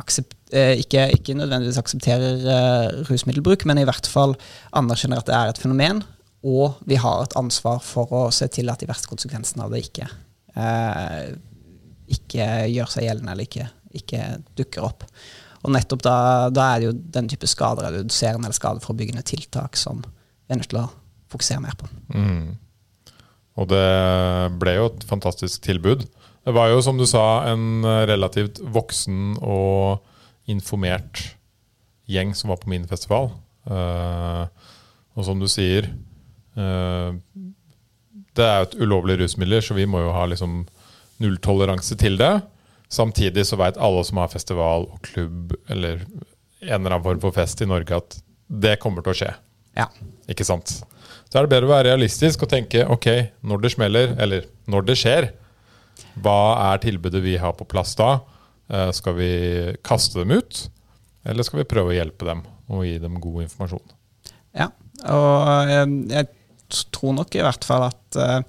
aksept, 0.00 0.36
eh, 0.52 0.76
ikke, 0.82 1.08
ikke 1.16 1.36
nødvendigvis 1.38 1.80
aksepterer 1.80 2.44
eh, 2.52 2.98
rusmiddelbruk, 3.08 3.64
men 3.66 3.80
i 3.80 3.86
hvert 3.88 4.08
fall 4.10 4.36
anerkjenner 4.76 5.22
at 5.22 5.30
det 5.30 5.36
er 5.36 5.52
et 5.52 5.60
fenomen, 5.62 6.02
og 6.46 6.76
vi 6.86 6.98
har 7.00 7.24
et 7.24 7.36
ansvar 7.38 7.80
for 7.84 8.12
å 8.14 8.22
se 8.34 8.48
til 8.52 8.70
at 8.70 8.82
de 8.82 8.88
verste 8.90 9.08
konsekvensene 9.10 9.64
av 9.64 9.72
det 9.72 9.82
ikke, 9.86 10.08
eh, 10.54 11.32
ikke 12.16 12.46
gjør 12.72 12.92
seg 12.92 13.08
gjeldende 13.08 13.32
eller 13.32 13.48
ikke, 13.48 13.70
ikke 14.02 14.22
dukker 14.58 14.86
opp. 14.86 15.06
Og 15.64 15.72
nettopp 15.74 16.04
da, 16.06 16.18
da 16.54 16.68
er 16.72 16.78
det 16.78 16.90
jo 16.90 16.98
den 17.16 17.30
type 17.32 17.48
skadereduserende 17.50 18.46
eller 18.46 18.58
skadeforebyggende 18.58 19.24
tiltak 19.26 19.78
som 19.80 20.04
vi 20.04 20.54
er 20.54 20.60
nødt 20.60 20.70
til 20.70 20.84
å 20.84 20.90
fokusere 21.32 21.64
mer 21.64 21.74
på. 21.80 21.88
Mm. 22.14 22.54
Og 23.56 23.70
det 23.72 23.86
ble 24.60 24.76
jo 24.76 24.90
et 24.92 25.06
fantastisk 25.08 25.64
tilbud. 25.64 26.04
Det 26.46 26.54
var 26.54 26.70
jo, 26.70 26.82
som 26.84 27.00
du 27.00 27.06
sa, 27.08 27.48
en 27.50 27.82
relativt 28.06 28.60
voksen 28.62 29.40
og 29.42 30.04
informert 30.52 31.24
gjeng 32.06 32.34
som 32.38 32.52
var 32.52 32.60
på 32.62 32.70
min 32.70 32.86
festival. 32.86 33.32
Eh, 33.66 34.42
og 35.16 35.26
som 35.26 35.40
du 35.40 35.48
sier 35.50 35.88
Det 36.56 38.44
er 38.44 38.58
jo 38.60 38.66
et 38.66 38.76
ulovlig 38.80 39.18
rusmiddel, 39.20 39.62
så 39.64 39.76
vi 39.76 39.86
må 39.88 40.00
jo 40.04 40.14
ha 40.16 40.24
liksom 40.30 40.62
nulltoleranse 41.22 41.96
til 42.00 42.18
det. 42.20 42.34
Samtidig 42.92 43.46
så 43.48 43.58
veit 43.60 43.78
alle 43.82 44.04
som 44.06 44.20
har 44.20 44.32
festival 44.32 44.86
og 44.92 45.00
klubb 45.04 45.56
eller 45.72 46.04
en 46.66 46.78
eller 46.80 46.96
annen 46.96 47.04
form 47.04 47.22
for 47.22 47.36
fest 47.36 47.60
i 47.62 47.68
Norge, 47.68 47.98
at 47.98 48.20
det 48.46 48.78
kommer 48.82 49.04
til 49.04 49.12
å 49.12 49.18
skje. 49.20 49.32
Ja. 49.76 49.88
Ikke 50.30 50.46
sant? 50.46 50.78
Så 51.26 51.38
er 51.38 51.44
det 51.44 51.52
bedre 51.52 51.68
å 51.68 51.74
være 51.74 51.90
realistisk 51.90 52.44
og 52.46 52.52
tenke 52.52 52.86
ok, 52.88 53.08
når 53.46 53.64
det 53.64 53.72
smeller, 53.74 54.14
eller 54.22 54.46
når 54.70 54.86
det 54.88 54.96
skjer, 55.00 55.28
hva 56.22 56.38
er 56.70 56.80
tilbudet 56.84 57.22
vi 57.24 57.36
har 57.40 57.56
på 57.58 57.66
plass 57.68 57.94
da? 57.98 58.20
Eh, 58.70 58.90
skal 58.96 59.16
vi 59.18 59.30
kaste 59.86 60.22
dem 60.22 60.36
ut, 60.38 60.62
eller 61.26 61.46
skal 61.46 61.62
vi 61.62 61.68
prøve 61.68 61.92
å 61.92 61.96
hjelpe 61.96 62.28
dem 62.28 62.44
og 62.70 62.86
gi 62.86 62.96
dem 63.02 63.18
god 63.22 63.44
informasjon? 63.46 63.94
Ja, 64.56 64.70
og 65.12 65.70
jeg, 65.70 65.90
jeg 66.14 66.30
tror 66.94 67.16
nok 67.16 67.34
i 67.36 67.44
hvert 67.44 67.66
fall 67.66 67.86
at 67.88 68.18
eh, 68.20 68.40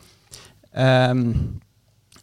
em, 0.84 1.24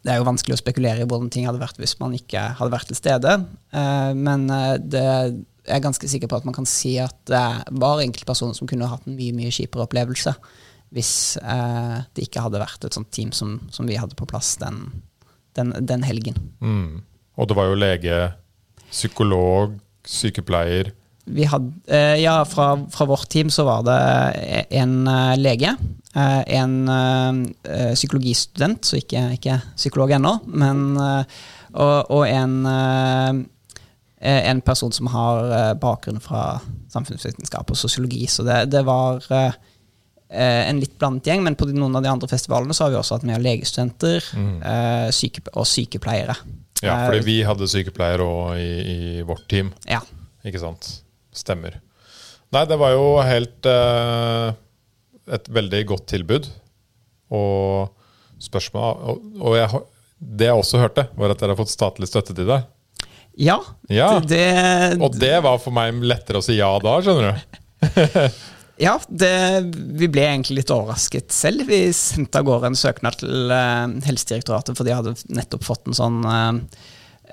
Det 0.05 0.13
er 0.13 0.19
jo 0.19 0.27
vanskelig 0.27 0.57
å 0.57 0.61
spekulere 0.61 1.01
i 1.01 1.07
hvordan 1.09 1.31
ting 1.33 1.47
hadde 1.47 1.61
vært 1.61 1.79
hvis 1.81 1.97
man 2.01 2.13
ikke 2.17 2.41
hadde 2.59 2.73
vært 2.73 2.91
til 2.91 2.99
stede. 2.99 3.35
eh, 3.73 4.11
men 4.13 4.49
eh, 4.53 4.75
det, 4.81 5.05
jeg 5.65 5.79
er 5.79 5.85
ganske 5.87 6.09
sikker 6.11 6.29
på 6.29 6.37
at 6.37 6.45
man 6.45 6.53
kan 6.53 6.67
si 6.69 6.97
at 7.01 7.17
det 7.25 7.45
var 7.81 8.03
enkeltpersoner 8.03 8.53
som 8.57 8.69
kunne 8.69 8.89
hatt 8.91 9.07
en 9.07 9.17
mye 9.17 9.33
mye 9.33 9.53
kjipere 9.53 9.87
opplevelse 9.87 10.35
hvis 10.95 11.13
eh, 11.41 11.97
det 12.13 12.27
ikke 12.27 12.43
hadde 12.45 12.61
vært 12.61 12.85
et 12.85 12.95
sånt 12.95 13.09
team 13.15 13.33
som, 13.35 13.57
som 13.73 13.87
vi 13.89 13.97
hadde 13.99 14.15
på 14.15 14.27
plass 14.29 14.53
den, 14.61 14.83
den, 15.57 15.73
den 15.81 16.05
helgen. 16.05 16.37
Mm. 16.61 17.01
Og 17.35 17.49
det 17.49 17.57
var 17.57 17.67
jo 17.67 17.79
lege, 17.79 18.19
psykolog, 18.91 19.73
sykepleier 20.07 20.93
Vi 21.25 21.45
hadde, 21.49 21.73
eh, 21.89 22.21
ja, 22.21 22.45
fra, 22.45 22.75
fra 22.93 23.05
vårt 23.05 23.29
team 23.29 23.49
så 23.49 23.65
var 23.65 23.81
det 23.87 24.65
en 24.77 25.07
eh, 25.09 25.33
lege, 25.41 25.71
eh, 26.13 26.41
en 26.59 26.75
psykologistudent, 27.65 28.85
så 28.85 28.99
ikke, 29.01 29.23
ikke 29.39 29.59
psykolog 29.75 30.13
ennå, 30.15 30.37
men 30.53 30.83
og, 31.75 32.11
og 32.13 32.21
en, 32.29 32.53
en 34.21 34.61
person 34.63 34.93
som 34.95 35.09
har 35.11 35.73
bakgrunn 35.81 36.21
fra 36.23 36.61
samfunnsvitenskap 36.93 37.73
og 37.73 37.79
sosiologi. 37.79 38.21
Så 38.31 38.45
det, 38.47 38.61
det 38.71 38.85
var 38.87 39.25
en 40.29 40.79
litt 40.79 40.95
blandet 41.01 41.27
gjeng, 41.27 41.43
men 41.43 41.57
på 41.59 41.67
noen 41.73 41.99
av 41.99 42.05
de 42.05 42.13
andre 42.13 42.29
festivalene 42.31 42.77
så 42.77 42.85
har 42.85 42.93
vi 42.93 42.99
også 43.01 43.17
hatt 43.17 43.27
med 43.27 43.43
legestudenter 43.43 44.23
eh, 44.23 45.09
syke, 45.11 45.43
og 45.51 45.67
sykepleiere. 45.67 46.37
Ja, 46.79 47.01
fordi 47.09 47.25
vi 47.27 47.41
hadde 47.47 47.67
sykepleiere 47.71 48.23
òg 48.23 48.61
i, 48.61 48.71
i 48.93 49.25
vårt 49.27 49.49
team. 49.51 49.73
ja. 49.89 49.99
Ikke 50.45 50.61
sant? 50.61 51.04
Stemmer. 51.35 51.79
Nei, 52.55 52.63
det 52.69 52.77
var 52.79 52.93
jo 52.95 53.07
helt 53.25 53.67
eh, 53.67 54.53
et 55.35 55.49
veldig 55.51 55.81
godt 55.89 56.05
tilbud. 56.13 56.47
Og 57.35 57.91
spørsmålet 58.45 59.05
Og, 59.09 59.21
og 59.41 59.55
jeg, 59.57 59.83
det 60.39 60.49
jeg 60.51 60.61
også 60.63 60.81
hørte, 60.83 61.07
var 61.17 61.33
at 61.33 61.41
dere 61.41 61.55
har 61.55 61.59
fått 61.59 61.73
statlig 61.73 62.07
støtte 62.11 62.35
til 62.37 62.47
det. 62.49 62.61
Ja, 63.35 63.57
Ja. 63.91 64.19
det, 64.23 64.43
Og 65.03 65.17
det 65.19 65.33
var 65.43 65.57
for 65.59 65.75
meg 65.75 65.97
lettere 66.07 66.39
å 66.39 66.45
si 66.45 66.55
ja 66.55 66.69
da, 66.79 66.97
skjønner 67.03 67.33
du. 67.33 67.55
Ja, 68.75 68.97
det, 69.07 69.31
vi 69.95 70.07
ble 70.11 70.25
egentlig 70.27 70.57
litt 70.57 70.71
overrasket 70.75 71.31
selv. 71.31 71.63
Vi 71.69 71.93
sendte 71.95 72.41
av 72.41 72.47
gårde 72.49 72.73
en 72.73 72.75
søknad 72.75 73.15
til 73.21 73.51
eh, 73.55 73.85
Helsedirektoratet, 74.03 74.75
for 74.75 74.83
de 74.87 74.95
hadde 74.97 75.13
nettopp 75.31 75.63
fått 75.63 75.87
en 75.87 75.95
sånn 75.95 76.17
eh, 76.27 76.81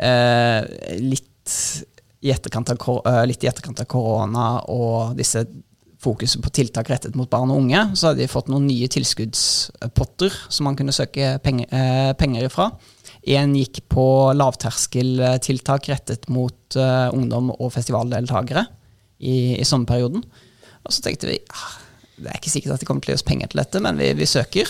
eh, 0.06 0.60
litt, 1.02 1.56
i 2.22 2.32
av, 2.32 3.06
eh, 3.06 3.26
litt 3.26 3.44
i 3.44 3.50
etterkant 3.50 3.80
av 3.82 3.88
korona 3.90 4.46
og 4.70 5.16
disse 5.18 5.44
fokuset 6.02 6.42
på 6.42 6.50
tiltak 6.50 6.90
rettet 6.90 7.16
mot 7.18 7.30
barn 7.30 7.50
og 7.50 7.62
unge, 7.62 7.82
så 7.98 8.10
hadde 8.10 8.24
de 8.24 8.30
fått 8.30 8.50
noen 8.50 8.66
nye 8.66 8.88
tilskuddspotter 8.90 10.34
som 10.48 10.66
man 10.66 10.78
kunne 10.78 10.94
søke 10.94 11.36
penger, 11.42 11.68
eh, 11.70 12.12
penger 12.18 12.48
ifra. 12.48 12.70
Én 13.22 13.54
gikk 13.54 13.84
på 13.92 14.06
lavterskeltiltak 14.34 15.88
rettet 15.92 16.26
mot 16.28 16.74
uh, 16.74 17.06
ungdom 17.14 17.52
og 17.52 17.70
festivaldeltakere 17.70 18.64
i, 19.22 19.60
i 19.60 19.62
sommerperioden. 19.62 20.24
Og 20.82 20.90
så 20.90 21.04
tenkte 21.04 21.28
vi 21.30 21.36
ja, 21.38 21.68
det 22.18 22.32
er 22.32 22.40
ikke 22.40 22.50
sikkert 22.50 22.74
at 22.74 22.82
de 22.82 22.88
kommer 22.88 23.04
til 23.04 23.12
å 23.12 23.14
gi 23.14 23.20
oss 23.20 23.28
penger 23.28 23.52
til 23.52 23.62
dette, 23.62 23.82
men 23.84 24.00
vi, 24.02 24.10
vi 24.18 24.26
søker. 24.26 24.66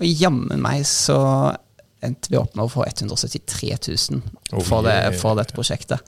Og 0.00 0.08
jammen 0.08 0.58
meg 0.64 0.82
så 0.88 1.20
endte 2.02 2.32
vi 2.32 2.40
opp 2.40 2.56
med 2.58 2.66
å 2.66 2.72
få 2.72 2.82
173 2.88 3.70
000 3.86 4.64
for, 4.66 4.82
det, 4.82 4.98
for 5.22 5.38
dette 5.38 5.54
prosjektet. 5.54 6.02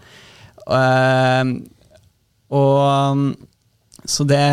Uh, 0.70 1.60
og 2.54 3.34
Så 4.04 4.24
det, 4.28 4.44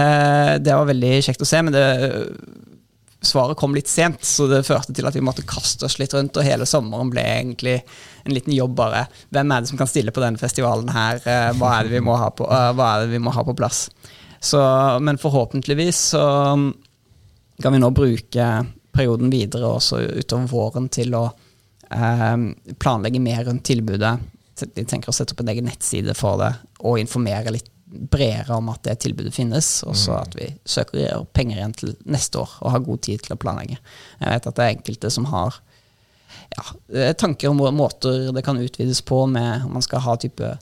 det, 0.64 0.74
var 0.74 0.88
veldig 0.88 1.16
kjekt 1.26 1.44
å 1.44 1.48
se, 1.48 1.60
men 1.64 1.76
det, 1.76 1.86
svaret 3.22 3.58
kom 3.58 3.76
litt 3.76 3.90
sent, 3.92 4.24
så 4.26 4.48
det 4.50 4.64
førte 4.66 4.94
til 4.96 5.06
at 5.08 5.16
vi 5.16 5.24
måtte 5.24 5.46
kaste 5.48 5.86
oss 5.86 6.00
litt 6.02 6.14
rundt, 6.16 6.38
og 6.38 6.46
hele 6.46 6.66
sommeren 6.70 7.12
ble 7.12 7.22
egentlig 7.22 7.76
en 8.24 8.34
liten 8.34 8.56
jobb 8.56 8.74
bare. 8.80 9.06
Hvem 9.30 9.52
er 9.52 9.62
det 9.62 9.70
som 9.70 9.82
kan 9.82 9.90
stille 9.90 10.14
på 10.16 10.24
denne 10.24 10.42
festivalen 10.42 10.90
her? 10.94 11.22
Eh, 11.22 11.52
hva 11.60 11.76
er 11.76 11.88
det 11.88 11.96
vi 11.98 12.04
må 12.06 12.18
ha 12.18 12.32
på, 12.34 12.48
det 12.48 13.12
vi 13.12 13.22
må 13.22 13.34
ha 13.36 13.46
på 13.46 13.58
plass? 13.58 13.86
Så, 14.42 14.62
men 15.06 15.22
forhåpentligvis 15.22 16.02
så 16.16 16.26
kan 17.62 17.76
vi 17.76 17.82
nå 17.82 17.92
bruke 17.94 18.48
perioden 18.92 19.30
videre 19.32 19.70
også 19.70 20.02
utover 20.18 20.50
våren 20.50 20.90
til 20.92 21.14
å 21.16 21.28
eh, 21.94 22.48
planlegge 22.82 23.22
mer 23.22 23.46
rundt 23.46 23.68
tilbudet. 23.70 24.16
Vi 24.76 24.86
tenker 24.88 25.12
å 25.12 25.16
sette 25.16 25.36
opp 25.36 25.44
en 25.44 25.52
egen 25.54 25.68
nettside 25.70 26.16
for 26.18 26.42
det 26.42 26.54
og 26.80 27.00
informere 27.02 27.54
litt 27.54 27.70
bredere 27.92 28.56
om 28.56 28.70
at 28.72 28.86
det 28.88 29.02
tilbudet 29.04 29.34
finnes, 29.36 29.82
og 29.84 29.98
så 30.00 30.14
mm. 30.14 30.22
at 30.22 30.36
vi 30.38 30.48
søker 30.64 31.26
penger 31.36 31.58
igjen 31.58 31.76
til 31.76 31.96
neste 32.08 32.40
år 32.40 32.54
og 32.62 32.72
har 32.72 32.86
god 32.86 33.02
tid 33.08 33.26
til 33.26 33.36
å 33.36 33.40
planlegge. 33.42 33.82
Jeg 34.22 34.36
vet 34.36 34.48
at 34.48 34.58
det 34.58 34.66
er 34.66 34.76
enkelte 34.78 35.12
som 35.12 35.28
har 35.32 35.60
ja, 36.56 36.66
eh, 36.96 37.14
tanker 37.20 37.52
om 37.52 37.60
måter 37.76 38.32
det 38.32 38.44
kan 38.48 38.60
utvides 38.60 39.04
på, 39.04 39.26
med 39.28 39.66
om 39.68 39.76
man 39.76 39.84
skal 39.84 40.04
ha 40.06 40.16
type 40.20 40.54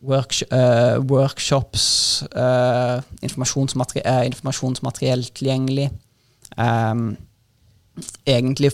works, 0.00 0.42
uh, 0.48 0.96
workshops, 1.04 2.22
uh, 2.32 3.00
informasjonsmateriell, 3.20 4.22
uh, 4.24 4.28
informasjonsmateriell 4.30 5.26
tilgjengelig. 5.36 5.90
Um, 6.56 7.18
egentlig 8.24 8.72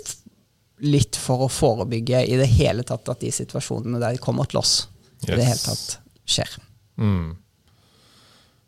litt 0.85 1.17
for 1.17 1.47
å 1.47 1.53
forebygge 1.53 2.23
i 2.29 2.37
det 2.39 2.49
hele 2.53 2.85
tatt 2.87 3.09
at 3.09 3.23
de 3.23 3.33
situasjonene 3.33 4.01
der 4.03 4.17
de 4.17 4.23
kommer 4.23 4.49
til 4.51 4.61
oss, 4.61 4.89
yes. 5.23 5.31
i 5.31 5.35
det 5.39 5.49
hele 5.49 5.63
tatt 5.63 5.99
skjer. 6.29 6.57
Mm. 7.01 7.37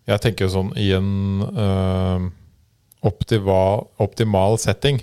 Jeg 0.09 0.25
tenker 0.25 0.49
sånn 0.49 0.73
i 0.81 0.89
en 0.97 1.43
uh, 1.45 2.29
optimal, 3.05 3.89
optimal, 4.01 4.57
setting, 4.61 5.03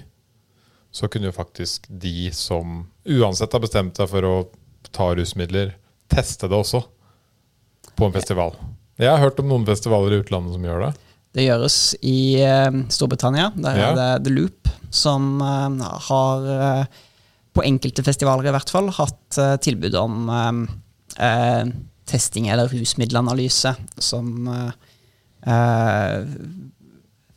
så 0.95 1.09
kunne 1.11 1.29
jo 1.29 1.35
faktisk 1.35 1.85
de 1.89 2.31
som 2.33 2.85
uansett 3.03 3.53
har 3.53 3.61
bestemt 3.61 3.99
seg 3.99 4.09
for 4.09 4.25
å 4.25 4.35
ta 4.95 5.11
rusmidler, 5.17 5.75
teste 6.09 6.49
det 6.49 6.57
også 6.57 6.81
på 7.95 8.07
en 8.07 8.15
festival. 8.15 8.55
Jeg 8.97 9.11
har 9.11 9.21
hørt 9.21 9.39
om 9.43 9.49
noen 9.51 9.65
festivaler 9.67 10.15
i 10.15 10.21
utlandet 10.23 10.55
som 10.55 10.65
gjør 10.65 10.87
det. 10.87 10.93
Det 11.35 11.43
gjøres 11.43 11.77
i 12.07 12.39
uh, 12.39 12.71
Storbritannia. 12.91 13.49
Der 13.59 13.79
ja. 13.79 13.89
er 13.89 13.99
det 13.99 14.27
The 14.27 14.35
Loop 14.35 14.71
som 14.95 15.41
uh, 15.43 15.83
har, 16.07 16.47
uh, 16.47 16.85
på 17.55 17.65
enkelte 17.67 18.05
festivaler 18.07 18.47
i 18.47 18.55
hvert 18.55 18.71
fall, 18.71 18.87
hatt 18.95 19.39
tilbud 19.63 19.95
om 19.95 20.29
testing 22.05 22.49
eller 22.51 22.67
rusmiddelanalyse, 22.67 23.71
som 24.03 24.49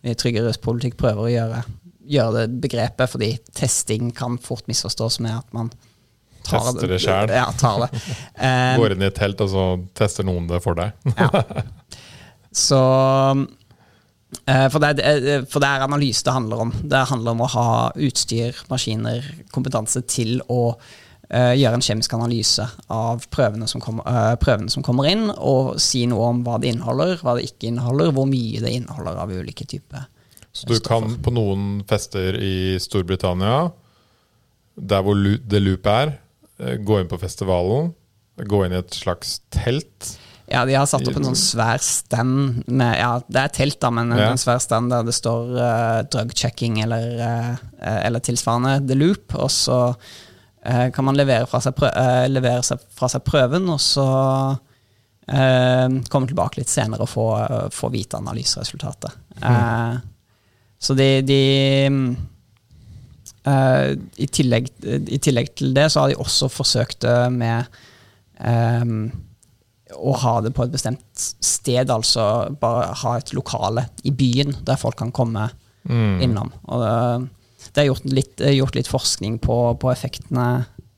i 0.03 0.15
Trygge 0.19 0.43
ruspolitikk 0.43 0.97
prøver 0.99 1.23
å 1.23 1.31
gjøre, 1.31 1.61
gjøre 2.11 2.35
det 2.35 2.59
begrepet, 2.65 3.13
fordi 3.15 3.31
testing 3.55 4.11
kan 4.17 4.41
fort 4.43 4.67
misforstås 4.67 5.21
med 5.23 5.37
at 5.39 5.55
man 5.55 5.71
Tester 6.49 6.89
det 6.89 6.99
sjæl. 7.03 7.31
Ja, 7.35 7.47
tar 7.61 7.85
det. 7.85 7.89
Um, 8.41 8.79
Går 8.83 8.97
inn 8.97 9.05
i 9.05 9.09
et 9.11 9.19
telt, 9.19 9.41
og 9.45 9.51
så 9.53 9.65
tester 9.99 10.27
noen 10.27 10.49
det 10.51 10.63
for 10.65 10.79
deg. 10.79 10.97
ja. 11.15 11.45
Så 12.59 12.79
for 14.69 14.83
det, 14.83 15.01
er, 15.01 15.45
for 15.49 15.63
det, 15.63 15.69
er, 15.69 15.85
analyse 15.87 16.25
det 16.27 16.35
handler 16.35 16.65
om. 16.67 16.73
Det 16.85 17.05
handler 17.11 17.37
om 17.37 17.45
å 17.45 17.51
ha 17.55 17.69
utstyr, 17.97 18.57
maskiner, 18.69 19.25
kompetanse 19.55 20.03
til 20.09 20.43
å 20.53 20.75
uh, 20.75 21.55
gjøre 21.57 21.79
en 21.79 21.85
kjemisk 21.85 22.13
analyse 22.19 22.67
av 22.93 23.25
prøvene 23.33 23.69
som, 23.71 23.81
kom, 23.81 24.03
uh, 24.05 24.35
prøvene 24.41 24.69
som, 24.73 24.85
kommer 24.85 25.09
inn, 25.09 25.27
og 25.33 25.79
si 25.81 26.05
noe 26.11 26.29
om 26.35 26.45
hva 26.45 26.61
det 26.61 26.75
inneholder, 26.75 27.17
hva 27.25 27.39
det 27.39 27.49
ikke 27.49 27.71
inneholder, 27.73 28.13
hvor 28.17 28.29
mye 28.29 28.61
det 28.65 28.75
inneholder 28.77 29.21
av 29.25 29.33
ulike 29.33 29.65
typer. 29.69 30.07
Så 30.53 30.69
du 30.69 30.79
kan 30.85 31.17
på 31.25 31.33
noen 31.33 31.83
fester 31.89 32.37
i 32.37 32.77
Storbritannia, 32.83 33.69
der 34.79 35.05
hvor 35.05 35.17
The 35.49 35.61
Loop 35.63 35.89
er, 35.89 36.19
Eh, 36.59 36.75
gå 36.83 36.99
inn 37.01 37.11
på 37.11 37.19
festivalen, 37.23 37.93
gå 38.51 38.65
inn 38.65 38.75
i 38.75 38.81
et 38.81 38.97
slags 38.97 39.39
telt. 39.55 40.15
Ja, 40.51 40.65
de 40.65 40.75
har 40.75 40.87
satt 40.89 41.05
opp 41.05 41.17
en 41.19 41.27
sånn 41.29 41.37
svær 41.37 41.81
stand 41.85 42.63
med 42.73 42.95
Ja, 42.97 43.11
det 43.29 43.43
er 43.43 43.53
telt, 43.53 43.79
da, 43.83 43.91
men 43.93 44.15
en, 44.15 44.21
ja. 44.23 44.31
svær 44.41 44.61
stand 44.65 44.89
der 44.93 45.05
det 45.05 45.13
står 45.17 45.51
uh, 45.59 45.99
drug 46.09 46.33
checking 46.37 46.79
eller, 46.85 47.05
uh, 47.21 47.67
eller, 47.83 48.25
tilsvarende 48.25 48.79
The 48.89 48.97
Loop. 48.97 49.37
Og 49.37 49.51
så 49.53 49.79
uh, 49.93 50.87
kan 50.95 51.05
man 51.05 51.19
levere 51.19 51.49
fra, 51.51 51.61
seg, 51.65 51.77
prø 51.77 51.91
levere 52.33 52.65
seg 52.65 52.81
fra 52.97 53.11
seg 53.13 53.27
prøven, 53.29 53.69
og 53.73 53.83
så 53.83 54.09
komme 55.29 56.25
tilbake 56.25 56.57
litt 56.57 56.71
senere 56.73 57.05
og 57.05 57.11
få, 57.13 57.25
få 57.77 57.91
vite 57.93 58.17
analyseresultatet. 58.17 59.13
Mm. 59.43 59.99
så 60.81 60.95
de, 60.97 61.09
de 61.29 61.43
i, 64.17 64.29
tillegg, 64.33 64.71
i, 64.89 65.19
tillegg, 65.21 65.53
til 65.61 65.77
det 65.77 65.85
så 65.93 66.01
har 66.01 66.15
de 66.15 66.17
også 66.25 66.49
forsøkt 66.49 67.05
det 67.05 67.19
med 67.37 67.69
um, 68.41 69.11
å 69.97 70.13
ha 70.23 70.35
det 70.45 70.53
på 70.57 70.67
et 70.67 70.75
bestemt 70.75 71.25
sted, 71.45 71.91
altså 71.91 72.49
bare 72.61 72.93
ha 73.03 73.17
et 73.19 73.33
lokale 73.37 73.87
i 74.05 74.13
byen 74.15 74.55
der 74.67 74.81
folk 74.81 74.99
kan 75.01 75.13
komme 75.15 75.49
mm. 75.89 76.21
innom. 76.25 76.53
Og 76.69 76.85
det, 76.85 76.93
det 77.73 77.83
er 77.83 77.89
gjort 77.91 78.09
litt, 78.13 78.45
gjort 78.59 78.79
litt 78.79 78.91
forskning 78.91 79.39
på, 79.45 79.59
på 79.81 79.93
effektene, 79.93 80.49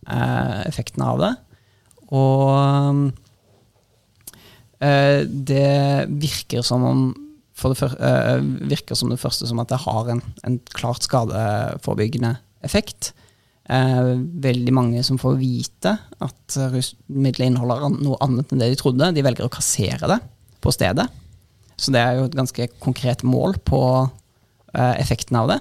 eh, 0.09 0.61
effektene, 0.67 1.09
av 1.13 1.23
det. 1.23 1.33
Og 2.11 3.13
eh, 4.83 5.23
det 5.27 6.11
virker 6.11 6.67
som 6.67 6.87
om 6.91 7.11
for 7.61 7.77
det 7.77 7.91
uh, 8.01 8.41
virker 8.71 8.97
som 8.97 9.11
det 9.13 9.21
første 9.21 9.45
som 9.45 9.61
at 9.61 9.69
det 9.69 9.83
har 9.83 10.07
en, 10.09 10.23
en 10.49 10.55
klart 10.73 11.05
skadeforebyggende 11.05 12.39
effekt. 12.65 13.13
Uh, 13.71 14.19
veldig 14.43 14.73
mange 14.75 15.03
som 15.07 15.19
får 15.21 15.37
vite 15.39 15.93
at 15.95 16.57
rusmiddelet 16.73 17.53
inneholder 17.53 17.85
noe 18.01 18.19
annet 18.25 18.51
enn 18.51 18.63
det 18.63 18.73
de 18.73 18.79
trodde. 18.81 19.13
De 19.15 19.25
velger 19.25 19.47
å 19.47 19.53
kassere 19.53 20.11
det 20.11 20.19
på 20.61 20.73
stedet. 20.75 21.07
Så 21.81 21.95
det 21.95 22.03
er 22.03 22.19
jo 22.19 22.27
et 22.27 22.37
ganske 22.37 22.67
konkret 22.83 23.23
mål 23.25 23.55
på 23.65 23.81
eh, 24.05 24.97
effekten 25.01 25.39
av 25.41 25.47
det. 25.49 25.57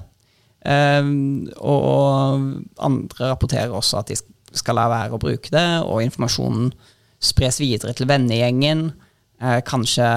og 1.64 2.42
andre 2.84 3.30
rapporterer 3.30 3.72
også 3.72 4.02
at 4.02 4.12
de 4.12 4.18
skal 4.52 4.76
la 4.76 4.90
være 4.92 5.16
å 5.16 5.22
bruke 5.24 5.54
det, 5.54 5.64
og 5.88 6.04
informasjonen 6.04 6.74
spres 7.24 7.62
videre 7.64 7.96
til 7.96 8.10
vennegjengen. 8.12 8.90
kanskje 9.64 10.10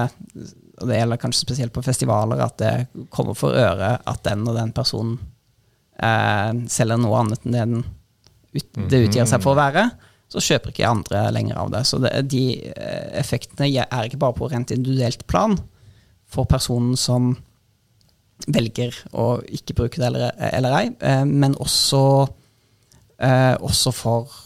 og 0.81 0.89
det 0.89 0.97
gjelder 0.97 1.21
kanskje 1.21 1.45
spesielt 1.45 1.73
på 1.73 1.83
festivaler, 1.85 2.41
at 2.43 2.57
det 2.59 3.07
kommer 3.13 3.37
for 3.37 3.55
øre 3.55 3.95
at 4.09 4.23
den 4.25 4.43
og 4.47 4.57
den 4.57 4.73
personen 4.75 5.19
eh, 5.19 5.32
selger 5.97 6.97
noe 6.99 7.19
annet 7.21 7.43
enn 7.45 7.53
det 7.53 7.61
den 7.63 7.83
ut, 8.53 8.79
det 8.89 9.03
utgir 9.07 9.27
seg 9.29 9.43
for 9.43 9.53
å 9.53 9.61
være, 9.61 9.87
så 10.33 10.41
kjøper 10.41 10.73
ikke 10.73 10.89
andre 10.89 11.23
lenger 11.33 11.59
av 11.61 11.71
det. 11.73 11.83
Så 11.89 11.99
det, 12.01 12.13
de 12.31 12.43
eh, 12.73 13.09
effektene 13.21 13.69
er 13.83 14.07
ikke 14.07 14.21
bare 14.21 14.37
på 14.37 14.49
rent 14.51 14.73
individuelt 14.73 15.25
plan 15.29 15.57
for 16.33 16.49
personen 16.49 16.95
som 16.97 17.35
velger 18.49 18.95
å 19.15 19.37
ikke 19.55 19.75
bruke 19.77 20.01
det 20.01 20.07
eller, 20.09 20.31
eller 20.49 20.77
ei, 20.79 20.87
eh, 21.05 21.25
men 21.29 21.53
også, 21.61 22.03
eh, 23.21 23.53
også 23.61 23.93
for, 23.95 24.39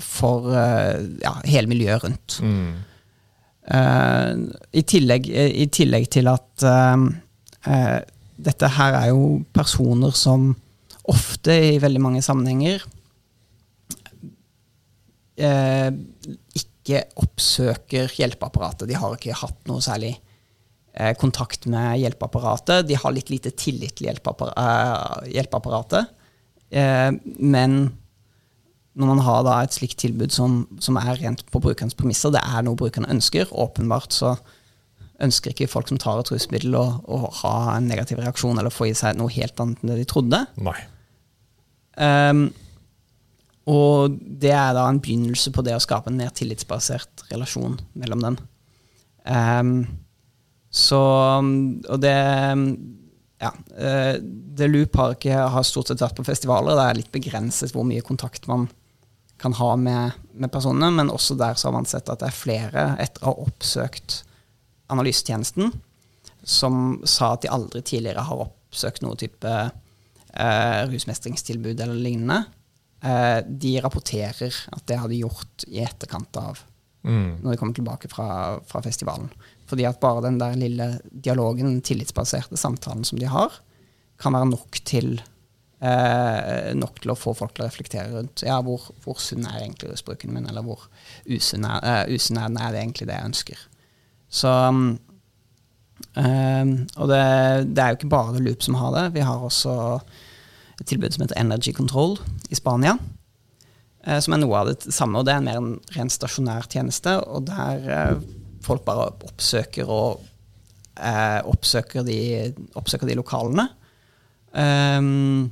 for 0.00 0.48
ja, 0.50 1.34
hele 1.44 1.70
miljøet 1.70 2.06
rundt. 2.06 2.38
Mm. 2.40 2.70
I, 3.70 4.82
tillegg, 4.88 5.28
i, 5.30 5.66
tillegg, 5.70 6.08
til 6.10 6.26
at 6.26 6.64
dette 8.40 8.68
her 8.76 8.96
er 8.98 9.10
jo 9.12 9.40
personer 9.56 10.14
som 10.16 10.50
ofte 11.10 11.54
i 11.72 11.78
veldig 11.82 12.02
mange 12.02 12.22
sammenhenger 12.24 12.84
ikke 15.40 17.04
oppsøker 17.20 18.10
hjelpeapparatet. 18.18 18.88
De 18.90 18.98
har 18.98 19.14
ikke 19.16 19.38
hatt 19.40 19.60
noe 19.70 19.80
særlig 19.84 20.14
kontakt 21.20 21.66
med 21.70 22.00
hjelpeapparatet. 22.02 22.86
De 22.88 22.98
har 22.98 23.14
litt 23.14 23.30
lite 23.30 23.50
tillit 23.56 23.96
til 23.96 24.10
hjelpeapparatet. 24.10 26.04
men 27.38 27.92
når 29.00 29.06
man 29.06 29.22
har 29.22 29.44
da 29.46 29.62
et 29.62 29.72
slikt 29.72 29.98
tilbud 30.02 30.32
som, 30.34 30.66
som, 30.82 30.96
er 30.98 31.16
rent 31.22 31.44
på 31.50 31.60
brukerens 31.62 31.94
premisser, 31.94 32.30
det 32.34 32.42
er 32.42 32.62
noe 32.66 32.76
brukerne 32.76 33.08
ønsker. 33.08 33.46
Åpenbart 33.50 34.12
så 34.12 34.34
ønsker 35.24 35.52
ikke 35.52 35.68
folk 35.70 35.90
som 35.90 36.00
tar 36.00 36.22
et 36.22 36.32
rusmiddel, 36.32 36.74
å, 36.78 36.86
å 37.04 37.20
ha 37.42 37.54
en 37.76 37.88
negativ 37.90 38.20
reaksjon 38.22 38.58
eller 38.60 38.72
få 38.74 38.90
i 38.90 38.96
seg 38.96 39.18
noe 39.18 39.32
helt 39.34 39.60
annet 39.62 39.82
enn 39.82 39.92
det 39.92 40.00
de 40.00 40.08
trodde. 40.08 40.42
Nei. 40.60 40.78
Um, 42.00 42.46
og 43.70 44.16
det 44.40 44.54
er 44.56 44.72
da 44.76 44.86
en 44.88 45.00
begynnelse 45.02 45.52
på 45.54 45.64
det 45.66 45.76
å 45.76 45.82
skape 45.82 46.10
en 46.10 46.18
mer 46.18 46.32
tillitsbasert 46.34 47.26
relasjon 47.30 47.76
mellom 48.00 48.24
dem. 48.24 48.38
Um, 49.28 49.74
så 50.70 51.00
Og 51.42 52.00
det 52.00 52.16
Ja. 53.40 53.50
Uh, 53.72 54.16
The 54.56 54.68
Loop 54.68 54.96
har, 54.96 55.14
ikke, 55.16 55.32
har 55.32 55.64
stort 55.64 55.88
sett 55.88 56.02
vært 56.02 56.18
på 56.18 56.26
festivaler. 56.26 56.76
Det 56.76 56.84
er 56.84 56.98
litt 56.98 57.12
begrenset 57.12 57.72
hvor 57.72 57.86
mye 57.88 58.04
kontakt 58.04 58.48
man 58.50 58.68
kan 59.40 59.54
ha 59.56 59.70
med, 59.80 60.18
med 60.36 60.52
personene, 60.52 60.90
men 60.92 61.12
også 61.12 61.38
der 61.40 61.56
så 61.56 61.68
har 61.68 61.78
man 61.78 61.88
sett 61.88 62.10
at 62.12 62.20
det 62.20 62.28
er 62.28 62.36
flere 62.36 62.82
etter 63.00 63.24
å 63.24 63.30
ha 63.30 63.46
oppsøkt 63.46 64.18
analysetjenesten, 64.90 65.72
som 66.42 67.00
sa 67.08 67.34
at 67.34 67.44
de 67.44 67.52
aldri 67.52 67.82
tidligere 67.84 68.24
har 68.26 68.46
oppsøkt 68.46 69.04
noe 69.04 69.18
type 69.20 69.50
eh, 69.50 70.80
rusmestringstilbud 70.90 71.80
eller 71.80 71.94
lignende. 71.98 72.42
Eh, 73.00 73.38
de 73.46 73.76
rapporterer 73.80 74.56
at 74.72 74.84
det 74.88 74.98
har 75.00 75.08
de 75.08 75.22
gjort 75.22 75.64
i 75.68 75.80
etterkant 75.84 76.36
av 76.40 76.60
mm. 77.02 77.40
når 77.40 77.52
de 77.52 77.58
kommer 77.60 77.76
tilbake 77.76 78.10
fra, 78.12 78.28
fra 78.68 78.82
festivalen. 78.84 79.30
Fordi 79.70 79.86
at 79.88 80.00
bare 80.02 80.24
den 80.26 80.40
der 80.40 80.58
lille 80.58 80.92
dialogen, 81.10 81.68
den 81.68 81.84
tillitsbaserte 81.86 82.58
samtalen 82.60 83.06
som 83.06 83.20
de 83.20 83.28
har, 83.30 83.60
kan 84.20 84.34
være 84.36 84.50
nok 84.50 84.80
til, 84.84 85.14
eh, 85.80 86.72
nok 86.76 87.00
til 87.00 87.14
å 87.14 87.18
få 87.18 87.34
folk 87.38 87.54
til 87.56 87.64
å 87.64 87.70
reflektere 87.70 88.12
rundt 88.12 88.44
ja, 88.44 88.58
hvor, 88.64 88.90
hvor 89.04 89.20
sunn 89.22 89.46
er 89.48 89.62
egentlig 89.62 89.92
rusbruken 89.94 90.34
min, 90.34 90.48
eller 90.50 90.66
hvor 90.66 90.88
usunn 91.24 91.64
er, 91.68 91.80
uh, 91.80 92.04
usunn 92.10 92.40
er, 92.40 92.52
er 92.52 92.74
det 92.74 92.82
egentlig 92.82 93.08
det 93.08 93.16
jeg 93.16 93.30
ønsker. 93.32 93.62
Så 94.30 94.50
um, 94.70 94.96
Og 96.14 97.08
det, 97.10 97.22
det, 97.74 97.82
er 97.82 97.88
jo 97.90 97.98
ikke 97.98 98.12
bare 98.12 98.42
Loop 98.42 98.62
som 98.62 98.78
har 98.78 98.94
det. 98.96 99.06
Vi 99.18 99.26
har 99.26 99.42
også 99.42 99.74
et 100.80 100.86
tilbud 100.88 101.12
som 101.12 101.26
heter 101.26 101.40
Energy 101.40 101.74
Control 101.76 102.16
i 102.50 102.58
Spania. 102.58 102.96
Uh, 104.06 104.18
som 104.22 104.34
er 104.34 104.42
noe 104.44 104.56
av 104.62 104.70
det 104.70 104.94
samme, 104.94 105.20
og 105.20 105.26
det 105.28 105.34
er 105.34 105.44
mer 105.44 105.60
en 105.60 105.74
ren 105.96 106.12
stasjonær 106.12 106.70
tjeneste. 106.70 107.18
Og 107.26 107.48
der 107.50 107.90
uh, 107.90 108.28
folk 108.64 108.86
bare 108.86 109.10
oppsøker 109.10 109.90
og 109.90 110.20
eh, 111.00 111.40
oppsøker, 111.48 112.04
de, 112.06 112.18
oppsøker, 112.78 113.08
de, 113.08 113.16
lokalene. 113.18 113.66
Um, 114.52 115.48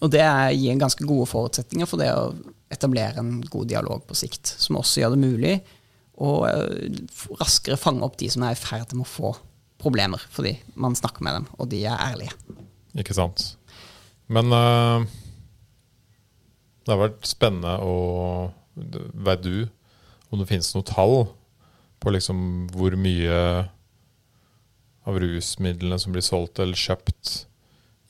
og 0.00 0.10
det 0.12 0.24
gir 0.58 0.80
ganske 0.80 1.06
gode 1.06 1.28
forutsetninger 1.30 1.88
for 1.88 2.02
det 2.02 2.10
å 2.12 2.32
etablere 2.72 3.22
en 3.22 3.38
god 3.46 3.68
dialog 3.70 4.02
på 4.08 4.16
sikt, 4.18 4.56
som 4.58 4.80
også 4.80 5.02
gjør 5.02 5.14
det 5.14 5.22
mulig 5.22 5.54
å 6.22 6.30
uh, 6.46 7.36
raskere 7.40 7.78
fange 7.80 8.04
opp 8.06 8.18
de 8.20 8.30
som 8.30 8.44
er 8.46 8.54
i 8.54 8.60
ferd 8.60 8.94
med 8.94 9.06
å 9.06 9.10
få 9.10 9.34
problemer, 9.82 10.22
fordi 10.32 10.54
man 10.80 10.96
snakker 10.96 11.24
med 11.26 11.40
dem, 11.40 11.46
og 11.58 11.68
de 11.72 11.82
er 11.84 12.00
ærlige. 12.00 12.36
Ikke 12.98 13.16
sant. 13.16 13.54
Men 14.32 14.52
uh, 14.54 15.04
det 16.84 16.92
har 16.94 17.02
vært 17.06 17.24
spennende 17.28 17.78
å 17.84 17.96
Vet 18.74 19.44
du 19.44 19.68
om 20.34 20.40
det 20.40 20.48
finnes 20.48 20.72
noe 20.74 20.82
tall 20.82 21.28
på 22.02 22.10
liksom 22.10 22.38
hvor 22.74 22.96
mye 22.98 23.36
av 25.06 25.18
rusmidlene 25.22 25.98
som 26.02 26.10
blir 26.10 26.24
solgt 26.26 26.58
eller 26.58 26.74
kjøpt, 26.74 27.44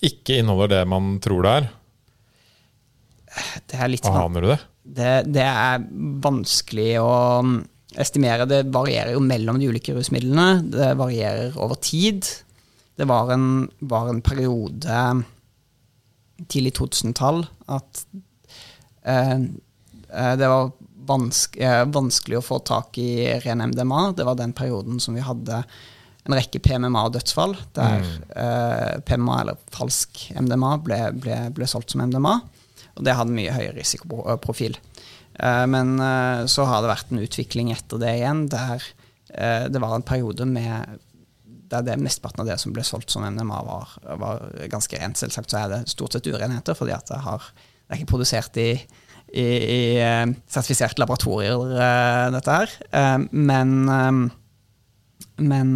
ikke 0.09 0.39
inneholder 0.41 0.73
det 0.73 0.81
man 0.89 1.19
tror 1.21 1.45
det 1.45 1.53
er? 1.59 1.69
Det 3.69 3.77
er 3.77 3.93
litt 3.93 4.09
Aner 4.09 4.47
du 4.47 4.49
det? 4.55 4.59
det? 4.97 5.13
Det 5.37 5.45
er 5.45 5.85
vanskelig 6.25 6.91
å 7.03 7.13
estimere. 8.01 8.47
Det 8.51 8.65
varierer 8.75 9.15
jo 9.15 9.23
mellom 9.23 9.61
de 9.61 9.69
ulike 9.71 9.95
rusmidlene. 9.97 10.65
Det 10.73 10.93
varierer 10.99 11.57
over 11.61 11.79
tid. 11.83 12.27
Det 12.97 13.07
var 13.11 13.33
en, 13.35 13.69
var 13.79 14.11
en 14.11 14.23
periode 14.25 15.01
tidlig 16.51 16.75
2000-tall 16.79 17.45
at 17.71 18.05
eh, 19.07 19.39
eh, 19.39 20.35
det 20.39 20.51
var 20.51 20.73
vanske, 21.07 21.61
eh, 21.61 21.83
vanskelig 21.95 22.39
å 22.39 22.45
få 22.45 22.61
tak 22.67 22.99
i 22.99 23.27
ren 23.45 23.63
MDMA. 23.71 24.13
Det 24.17 24.27
var 24.27 24.39
den 24.39 24.55
perioden 24.57 25.01
som 25.03 25.17
vi 25.17 25.25
hadde 25.25 25.63
en 26.25 26.37
rekke 26.37 26.61
PMMA-dødsfall, 26.65 27.57
der 27.77 28.01
mm. 28.01 28.13
eh, 28.41 28.93
PMMA, 29.05 29.41
eller 29.43 29.61
falsk 29.75 30.31
MDMA, 30.41 30.77
ble, 30.85 31.01
ble, 31.21 31.41
ble, 31.55 31.69
solgt 31.69 31.93
som 31.93 32.05
MDMA. 32.07 32.39
Og 32.95 33.05
det 33.05 33.17
hadde 33.19 33.35
mye 33.37 33.53
høyere 33.53 33.77
risikoprofil. 33.77 34.79
Eh, 35.39 35.65
men 35.67 35.99
eh, 36.01 36.45
så 36.51 36.67
har 36.69 36.83
det 36.83 36.93
vært 36.93 37.11
en 37.13 37.23
utvikling 37.25 37.73
etter 37.75 38.01
det 38.03 38.13
igjen, 38.21 38.47
der 38.53 38.85
eh, 39.35 39.67
det 39.73 39.83
var 39.83 39.97
en 39.97 40.07
periode 40.07 40.47
med 40.49 41.01
der 41.73 41.83
det 41.83 41.97
mesteparten 41.99 42.45
av 42.45 42.51
det 42.51 42.59
som 42.61 42.75
ble 42.77 42.85
solgt 42.87 43.11
som 43.11 43.25
MDMA, 43.25 43.63
var, 43.67 43.95
var 44.21 44.43
ganske 44.71 44.99
rent. 45.01 45.19
Selvsagt 45.19 45.51
så 45.51 45.63
er 45.63 45.73
det 45.73 45.79
stort 45.91 46.15
sett 46.15 46.29
urenheter, 46.29 46.77
fordi 46.77 46.93
at 46.95 47.09
det, 47.09 47.19
har, 47.25 47.47
det 47.57 47.95
er 47.95 48.03
ikke 48.03 48.13
produsert 48.15 48.61
i 48.61 48.69
i, 49.35 49.43
i 49.43 49.79
sertifiserte 50.47 51.01
laboratorier, 51.03 51.73
dette 52.31 52.55
her. 52.55 52.75
Men 53.35 53.89
men 55.43 55.73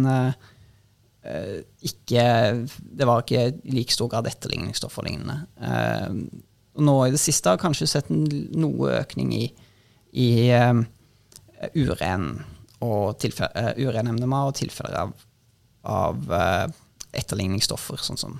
ikke 1.83 2.23
Det 2.69 3.09
var 3.09 3.25
ikke 3.25 3.41
i 3.49 3.73
like 3.75 3.91
stor 3.91 4.07
grad 4.13 4.29
etterligningsstoff 4.29 5.01
og 5.01 5.09
lignende. 5.09 5.41
Nå 6.83 6.95
i 7.05 7.13
det 7.13 7.21
siste 7.21 7.51
har 7.51 7.61
kanskje 7.61 7.89
sett 7.89 8.09
noe 8.09 8.93
økning 8.99 9.33
i, 9.35 9.45
i 10.13 10.29
uren 11.75 12.29
og 12.85 13.25
uren 13.25 14.13
MDMA 14.15 14.43
og 14.47 14.55
tilfeller 14.55 15.01
av, 15.01 15.15
av 15.83 16.29
etterligningsstoffer, 17.11 17.99
sånn 17.99 18.19
som, 18.21 18.37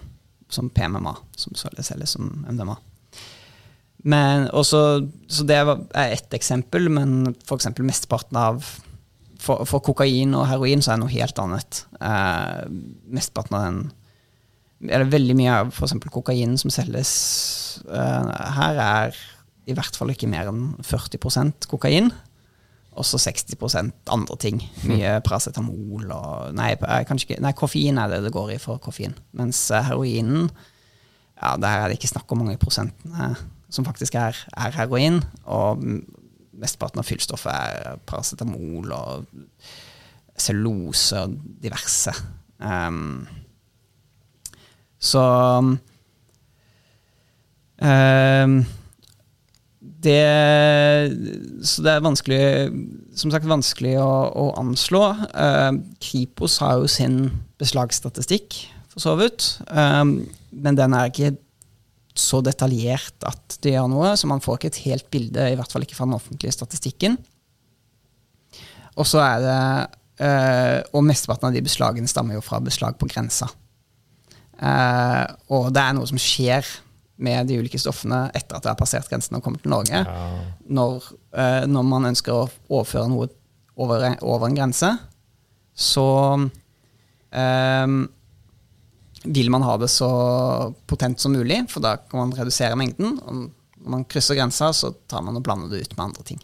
som 0.48 0.70
PMMA, 0.72 1.18
som 1.36 1.58
selges 1.60 2.16
som 2.16 2.32
MDMA. 2.48 2.78
Men 4.08 4.48
også, 4.56 4.82
så 5.28 5.44
det 5.48 5.58
er 5.60 5.74
ett 6.06 6.34
eksempel, 6.36 6.88
men 6.94 7.34
f.eks. 7.44 7.68
mesteparten 7.84 8.40
av 8.40 8.64
for, 9.40 9.64
for, 9.68 9.80
kokain 9.84 10.36
og 10.36 10.48
heroin 10.50 10.82
så 10.84 10.94
er 10.94 11.00
det 11.00 11.04
noe 11.04 11.14
helt 11.14 11.40
annet. 11.42 11.82
Eh, 12.04 12.64
mesteparten 13.12 13.56
av 13.56 13.66
den 13.66 13.82
Eller 14.88 15.12
veldig 15.12 15.36
mye 15.36 15.58
av 15.62 15.74
f.eks. 15.74 15.98
kokain 16.14 16.56
som 16.60 16.72
selges 16.72 17.12
uh, 17.90 18.32
her, 18.56 18.80
er 18.80 19.20
i 19.70 19.76
hvert 19.76 19.96
fall 19.98 20.14
ikke 20.14 20.30
mer 20.32 20.50
enn 20.50 20.72
40% 20.86 21.68
kokain. 21.72 22.10
Også 23.00 23.20
60% 23.22 24.10
andre 24.12 24.38
ting. 24.42 24.62
Mye 24.90 25.20
paracetamol 25.24 26.10
og 26.16 26.56
nei, 26.58 26.72
ikke, 26.76 27.38
nei, 27.44 27.54
koffein 27.58 28.00
er 28.02 28.12
det 28.12 28.24
det 28.26 28.34
går 28.36 28.56
i 28.56 28.60
for 28.62 28.82
koffein. 28.84 29.14
Mens 29.38 29.62
eh, 29.72 29.86
heroinen, 29.88 30.50
ja, 31.38 31.54
der 31.62 31.70
er 31.70 31.88
det 31.88 32.00
ikke 32.00 32.12
snakk 32.12 32.34
om 32.34 32.44
mange 32.44 32.58
prosentene 32.60 33.36
som 33.70 33.86
faktisk 33.86 34.18
er, 34.20 34.36
er 34.58 34.76
heroin. 34.76 35.22
Og 35.46 35.86
mesteparten 36.60 37.00
av 37.00 37.08
fyllstoffet 37.08 37.54
er 37.54 38.02
paracetamol 38.10 38.92
og 38.96 39.46
cellulose 40.40 41.24
og 41.24 41.38
diverse. 41.62 42.16
Um, 42.60 43.28
så 45.00 45.24
um, 47.80 48.66
det, 49.80 50.24
så 51.64 51.84
det 51.86 51.94
er 51.94 52.04
vanskelig 52.04 52.42
som 53.20 53.32
sagt 53.34 53.48
vanskelig 53.50 53.98
å, 54.00 54.10
å 54.32 54.46
anslå. 54.60 55.04
Uh, 55.34 55.80
Kripos 56.04 56.60
har 56.64 56.80
jo 56.80 56.90
sin 56.92 57.22
beslagsstatistikk, 57.60 58.62
for 58.92 59.04
så 59.04 59.16
vidt. 59.20 59.56
Um, 59.72 60.22
men 60.52 60.80
den 60.80 60.96
er 60.96 61.12
ikke 61.12 61.34
så 62.20 62.42
detaljert 62.44 63.28
at 63.28 63.60
det 63.64 63.76
gjør 63.76 63.90
noe, 63.92 64.14
så 64.20 64.28
man 64.30 64.44
får 64.44 64.60
ikke 64.60 64.72
et 64.74 64.84
helt 64.88 65.08
bilde, 65.14 65.46
i 65.52 65.58
hvert 65.60 65.72
fall 65.72 65.86
ikke 65.86 65.98
fra 65.98 66.08
den 66.10 66.18
offentlige 66.18 66.56
statistikken. 66.56 67.18
Og 69.00 69.08
så 69.08 69.22
er 69.24 69.44
det 69.44 69.60
øh, 70.26 70.80
Og 70.98 71.06
mesteparten 71.08 71.48
av 71.48 71.54
de 71.56 71.62
beslagene 71.64 72.10
stammer 72.12 72.36
jo 72.36 72.44
fra 72.44 72.60
beslag 72.60 72.98
på 73.00 73.08
grensa. 73.08 73.48
Uh, 74.60 75.24
og 75.56 75.70
det 75.76 75.82
er 75.82 75.96
noe 75.96 76.08
som 76.10 76.20
skjer 76.20 76.68
med 77.20 77.48
de 77.48 77.58
ulike 77.60 77.80
stoffene 77.80 78.26
etter 78.36 78.58
at 78.58 78.64
det 78.64 78.72
har 78.72 78.80
passert 78.80 79.08
grensen 79.12 79.38
og 79.38 79.44
kommet 79.44 79.64
til 79.64 79.74
Norge. 79.74 80.04
Ja. 80.04 80.30
Når, 80.68 81.10
uh, 81.36 81.64
når, 81.68 81.88
man 81.88 82.10
ønsker 82.12 82.36
å 82.36 82.48
overføre 82.68 83.08
noe 83.12 83.30
over, 83.80 84.06
over 84.20 84.48
en 84.48 84.58
grense, 84.58 84.92
så 85.80 86.08
um, 86.36 88.00
vil 89.24 89.52
man 89.52 89.64
ha 89.68 89.78
det 89.80 89.90
så 89.92 90.10
potent 90.88 91.20
som 91.24 91.36
mulig, 91.36 91.62
for 91.72 91.84
da 91.84 91.96
kan 92.04 92.24
man 92.24 92.36
redusere 92.36 92.78
mengden. 92.80 93.18
Og 93.24 93.40
når 93.80 93.96
man 93.96 94.08
krysser 94.12 94.40
grensa, 94.40 94.72
så 94.76 94.92
tar 95.08 95.24
man 95.24 95.40
og 95.40 95.46
blander 95.46 95.72
det 95.72 95.86
ut 95.86 95.96
med 95.96 96.06
andre 96.10 96.28
ting. 96.28 96.42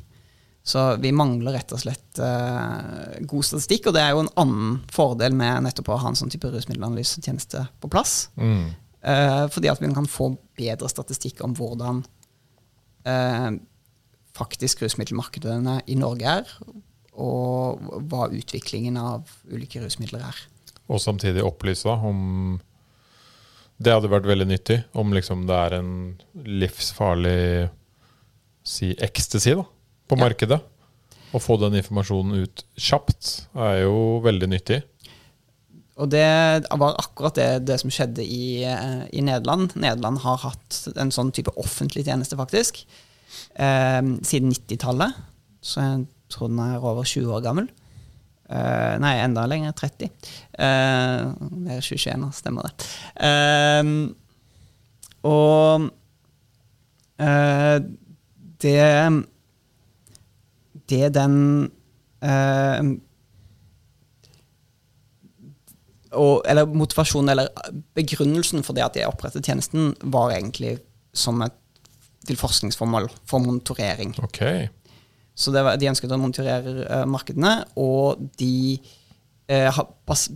Så 0.66 0.82
vi 0.98 1.12
mangler 1.14 1.54
rett 1.54 1.74
og 1.76 1.82
slett 1.84 2.18
uh, 2.18 3.20
god 3.30 3.46
statistikk, 3.46 3.86
og 3.86 3.94
det 3.94 4.02
er 4.02 4.16
jo 4.16 4.24
en 4.24 4.32
annen 4.42 4.80
fordel 4.94 5.36
med 5.38 5.68
nettopp 5.68 5.92
å 5.94 6.00
ha 6.02 6.10
en 6.10 6.18
sånn 6.18 6.32
type 6.34 6.50
rusmiddelanalysetjeneste 6.50 7.68
på 7.84 7.92
plass. 7.94 8.32
Mm. 8.34 8.72
Uh, 9.06 9.46
fordi 9.54 9.70
at 9.70 9.84
vi 9.84 9.92
kan 9.94 10.10
få 10.10 10.32
bedre 10.58 10.90
statistikk 10.90 11.44
om 11.46 11.54
hvordan 11.54 12.02
uh, 13.06 13.52
faktisk 14.34 14.82
rusmiddelmarkedene 14.82 15.84
i 15.86 16.00
Norge 16.02 16.34
er, 16.42 16.58
og 17.14 17.86
hva 18.10 18.26
utviklingen 18.34 18.98
av 18.98 19.30
ulike 19.54 19.84
rusmidler 19.86 20.26
er. 20.26 20.42
Og 20.90 20.98
samtidig 21.02 21.46
opplyse 21.46 21.90
om 21.90 22.60
Det 23.78 23.92
hadde 23.92 24.08
vært 24.12 24.28
veldig 24.30 24.46
nyttig 24.48 24.76
om 24.96 25.10
liksom 25.12 25.46
det 25.50 25.56
er 25.56 25.74
en 25.80 25.96
livsfarlig 26.48 27.70
si 28.66 28.94
ecstasy 29.04 29.52
da, 29.58 29.66
på 30.10 30.18
markedet. 30.20 30.62
Å 31.36 31.42
få 31.42 31.58
den 31.60 31.76
informasjonen 31.80 32.46
ut 32.46 32.64
kjapt 32.80 33.32
er 33.58 33.82
jo 33.84 34.22
veldig 34.24 34.50
nyttig. 34.54 34.84
Og 35.96 36.10
det 36.12 36.28
var 36.76 36.98
akkurat 37.00 37.38
det, 37.40 37.48
det 37.70 37.78
som 37.80 37.92
skjedde 37.94 38.24
i, 38.24 38.64
eh, 38.68 39.06
i 39.16 39.24
Nederland. 39.24 39.76
Nederland 39.80 40.20
har 40.26 40.42
hatt 40.44 40.82
en 41.00 41.12
sånn 41.16 41.32
type 41.36 41.54
offentlig 41.60 42.04
tjeneste, 42.08 42.36
faktisk, 42.40 42.84
eh, 43.56 44.02
siden 44.28 44.52
90-tallet. 44.52 45.16
Så 45.64 45.82
jeg 45.82 46.06
tror 46.32 46.52
den 46.52 46.60
er 46.60 46.84
over 46.84 47.08
20 47.08 47.32
år 47.38 47.46
gammel. 47.48 47.70
Eh, 48.50 48.96
nei, 49.02 49.16
enda 49.24 49.46
lenger. 49.50 49.72
30. 49.74 50.12
Eh, 50.60 51.22
det 51.64 51.78
er 51.78 51.82
2021, 51.82 52.26
da, 52.26 52.32
stemmer 52.36 52.68
det. 52.68 52.90
Eh, 53.26 53.84
og 55.26 55.88
eh, 57.24 57.80
det 58.62 59.26
Det 60.90 61.10
den 61.16 61.36
eh, 62.22 62.82
og, 66.16 66.46
eller 66.48 66.70
motivasjonen, 66.72 67.34
eller 67.34 67.50
begrunnelsen 67.98 68.64
for 68.64 68.78
det 68.78 68.86
at 68.86 68.98
jeg 69.00 69.10
opprettet 69.10 69.48
tjenesten, 69.48 69.94
var 70.04 70.36
egentlig 70.36 70.78
som 71.16 71.42
et 71.46 71.56
til 72.26 72.40
forskningsformål 72.40 73.10
for 73.30 73.44
monitorering. 73.44 74.16
Okay. 74.26 74.68
Så 75.36 75.52
det 75.54 75.66
var, 75.66 75.80
de 75.80 75.90
ønsket 75.92 76.14
å 76.16 76.20
monitorere 76.20 76.76
uh, 76.88 77.04
markedene, 77.10 77.58
og 77.78 78.24
de 78.40 78.80
uh, 79.52 79.70
ha, 79.76 79.86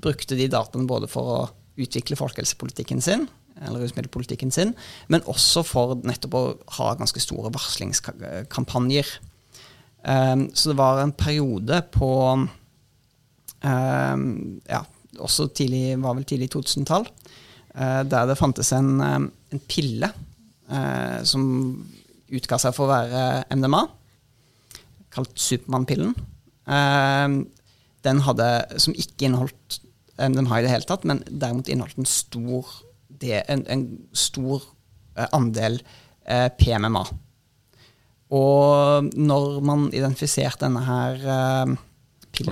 brukte 0.03 0.37
de 0.37 0.49
dataene 0.51 0.89
både 0.89 1.09
for 1.11 1.33
å 1.33 1.39
utvikle 1.79 2.19
folkehelsepolitikken 2.19 3.01
sin, 3.03 3.25
eller 3.59 3.83
rusmiddelpolitikken 3.83 4.51
sin, 4.55 4.75
men 5.11 5.25
også 5.27 5.63
for 5.67 5.97
nettopp 6.07 6.35
å 6.37 6.43
ha 6.77 6.93
ganske 6.99 7.23
store 7.23 7.51
varslingskampanjer. 7.55 9.09
Um, 10.03 10.47
så 10.55 10.71
det 10.71 10.79
var 10.79 11.01
en 11.01 11.11
periode 11.13 11.81
på 11.91 12.11
um, 12.39 14.23
ja, 14.69 14.81
også 15.19 15.49
tidlig, 15.51 15.97
var 15.99 16.15
vel 16.15 16.27
tidlig 16.29 16.49
2000-tall, 16.55 17.07
uh, 17.75 18.01
der 18.07 18.29
det 18.29 18.39
fantes 18.39 18.71
en, 18.77 18.95
um, 19.01 19.29
en 19.51 19.63
pille 19.67 20.07
uh, 20.71 21.19
som 21.27 21.43
utga 22.29 22.59
seg 22.61 22.75
for 22.77 22.87
å 22.87 22.93
være 22.93 23.23
MDMA, 23.57 23.83
kalt 25.11 25.35
Supermann-pillen. 25.35 26.15
Uh, 26.69 27.43
den 28.07 28.23
hadde, 28.23 28.49
som 28.79 28.95
ikke 28.95 29.27
inneholdt 29.27 29.81
MDMA 30.19 30.59
i 30.59 30.65
det 30.65 30.73
hele 30.73 30.87
tatt, 30.87 31.05
men 31.07 31.21
derimot 31.27 31.69
inneholdt 31.71 31.99
en 31.99 32.09
stor, 32.09 32.67
en, 33.21 33.63
en 33.71 33.85
stor 34.15 34.63
eh, 35.15 35.27
andel 35.35 35.79
eh, 36.25 36.47
PMMA. 36.59 37.05
Og 38.29 39.09
når 39.17 39.59
man 39.65 39.87
identifiserte 39.89 40.67
denne 40.67 40.83
her 40.85 41.23
uh, 41.25 41.73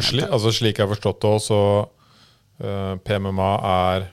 sli, 0.01 0.23
altså 0.25 0.51
Slik 0.55 0.79
jeg 0.79 0.87
har 0.87 0.93
forstått 0.95 1.21
det 1.21 1.33
så 1.45 1.61
uh, 1.85 2.93
PMMA 3.05 3.51
er 3.69 4.07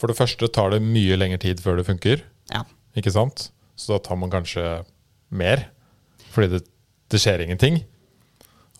For 0.00 0.10
det 0.10 0.18
første 0.18 0.50
tar 0.50 0.74
det 0.74 0.82
mye 0.82 1.18
lengre 1.20 1.38
tid 1.42 1.62
før 1.62 1.78
det 1.78 1.86
funker, 1.86 2.24
ja, 2.50 2.64
ikke 2.98 3.14
sant? 3.14 3.48
Så 3.78 3.94
da 3.94 4.02
tar 4.02 4.18
man 4.18 4.32
kanskje 4.32 4.82
mer, 5.34 5.68
fordi 6.34 6.56
det, 6.56 6.60
det 7.10 7.20
skjer 7.22 7.42
ingenting. 7.46 7.80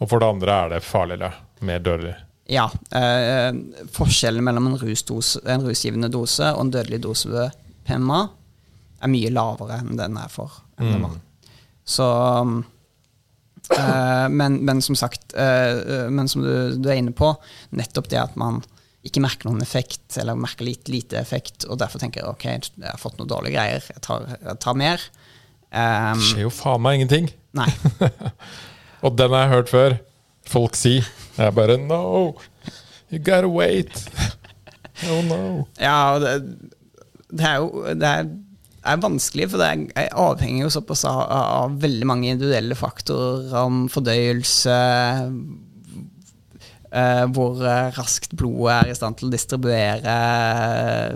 Og 0.02 0.10
for 0.10 0.22
det 0.22 0.28
andre 0.34 0.54
er 0.54 0.72
det 0.74 0.84
farligere, 0.86 1.30
mer 1.64 1.82
dødelig. 1.82 2.14
Ja. 2.50 2.66
Uh, 2.92 3.86
forskjellen 3.94 4.44
mellom 4.44 4.68
en, 4.72 4.78
rusdose, 4.82 5.40
en 5.48 5.64
rusgivende 5.64 6.10
dose 6.12 6.50
og 6.52 6.66
en 6.66 6.74
dødelig 6.74 7.00
dose 7.06 7.30
ved 7.30 7.54
PMA 7.88 8.20
er 9.04 9.12
mye 9.12 9.30
lavere 9.32 9.80
enn 9.82 9.96
den 9.98 10.18
er 10.20 10.30
for 10.32 10.60
MDMA. 10.80 11.14
Så 11.84 12.08
Uh, 13.72 14.28
men, 14.28 14.58
men 14.60 14.82
som 14.84 14.92
sagt, 14.92 15.32
uh, 15.32 16.10
men 16.12 16.28
som 16.28 16.42
du, 16.44 16.74
du 16.76 16.88
er 16.92 16.98
inne 17.00 17.14
på, 17.16 17.30
nettopp 17.72 18.10
det 18.12 18.18
at 18.20 18.34
man 18.36 18.58
ikke 19.08 19.22
merker 19.24 19.48
noen 19.48 19.64
effekt, 19.64 20.04
eller 20.20 20.36
merker 20.36 20.68
litt 20.68 20.90
lite 20.92 21.16
effekt, 21.16 21.64
og 21.64 21.78
derfor 21.80 22.02
tenker 22.02 22.20
jeg 22.20 22.28
ok, 22.28 22.44
jeg 22.44 22.84
har 22.90 23.00
fått 23.00 23.16
noen 23.16 23.30
dårlige 23.32 23.56
greier, 23.56 23.86
jeg 23.88 24.02
tar, 24.04 24.26
jeg 24.36 24.58
tar 24.60 24.76
mer. 24.76 25.06
Um, 25.72 26.20
Det 26.20 26.28
skjer 26.28 26.44
jo 26.44 26.52
faen 26.52 26.84
meg 26.84 26.98
ingenting. 27.00 27.30
nei. 27.56 27.70
Og 29.04 29.16
den 29.16 29.32
har 29.32 29.46
jeg 29.46 29.52
hørt 29.54 29.72
før. 29.72 29.96
Folk 30.48 30.76
si. 30.76 30.98
Jeg 31.36 31.56
bare 31.56 31.76
No! 31.80 32.34
You 33.08 33.20
gotta 33.24 33.48
wait. 33.48 33.96
Oh 35.10 35.24
no. 35.26 35.64
Ja, 35.80 36.20
det, 36.22 36.34
det 37.34 37.46
er 37.48 37.56
jo 37.58 37.80
det 37.98 38.06
er, 38.06 38.28
er 38.84 39.02
vanskelig, 39.02 39.50
for 39.50 39.60
det 39.60 39.68
er, 39.68 39.84
er 40.04 40.16
avhengig 40.20 40.64
jo 40.64 40.72
såpass 40.72 41.04
av, 41.08 41.20
av 41.32 41.76
veldig 41.82 42.06
mange 42.08 42.30
individuelle 42.32 42.76
faktorer 42.78 43.54
om 43.64 43.74
fordøyelse, 43.92 44.76
uh, 46.94 47.24
hvor 47.34 47.58
raskt 47.96 48.36
blodet 48.38 48.74
er 48.76 48.86
i 48.92 48.98
stand 48.98 49.14
til 49.18 49.28
å 49.28 49.34
distribuere 49.34 50.14
eh, 50.14 51.10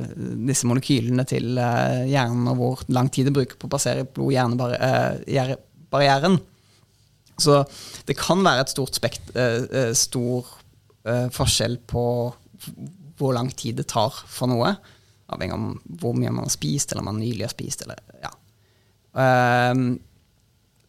disse 0.49 0.67
molekylene 0.69 1.25
til 1.29 1.47
uh, 1.61 2.03
hjernen, 2.09 2.51
og 2.53 2.57
hvor 2.61 2.77
lang 2.95 3.09
tid 3.15 3.25
det 3.29 3.37
bruker 3.37 3.57
på 3.59 3.67
å 3.69 3.75
passere 3.77 4.09
blod-hjerne-barrieren. 4.09 6.37
Så 7.39 7.53
det 8.09 8.17
kan 8.19 8.39
være 8.43 8.61
et 8.65 8.75
stort 8.75 8.95
spekt, 8.99 9.25
uh, 9.37 9.93
stor 9.97 10.43
forskjell 11.33 11.77
på 11.89 12.05
hvor 13.17 13.33
lang 13.33 13.49
tid 13.57 13.79
det 13.81 13.89
tar 13.89 14.13
for 14.29 14.47
noe. 14.51 14.75
Avhengig 15.29 15.57
av 15.57 15.97
hvor 16.01 16.17
mye 16.17 16.33
man 16.33 16.47
har 16.47 16.53
spist, 16.55 16.93
eller 16.93 17.05
om 17.05 17.11
man 17.13 17.21
nylig 17.23 17.45
har 17.47 17.53
spist. 17.53 17.85
Eller, 17.85 18.01
ja. 18.23 18.33
Um, 19.19 19.99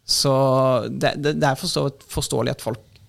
så 0.04 0.34
det, 0.90 1.14
det, 1.22 1.36
det 1.40 1.48
er 1.48 1.60
forstå, 1.60 1.84
forståelig 2.10 2.54
at 2.56 2.64
folk 2.64 3.00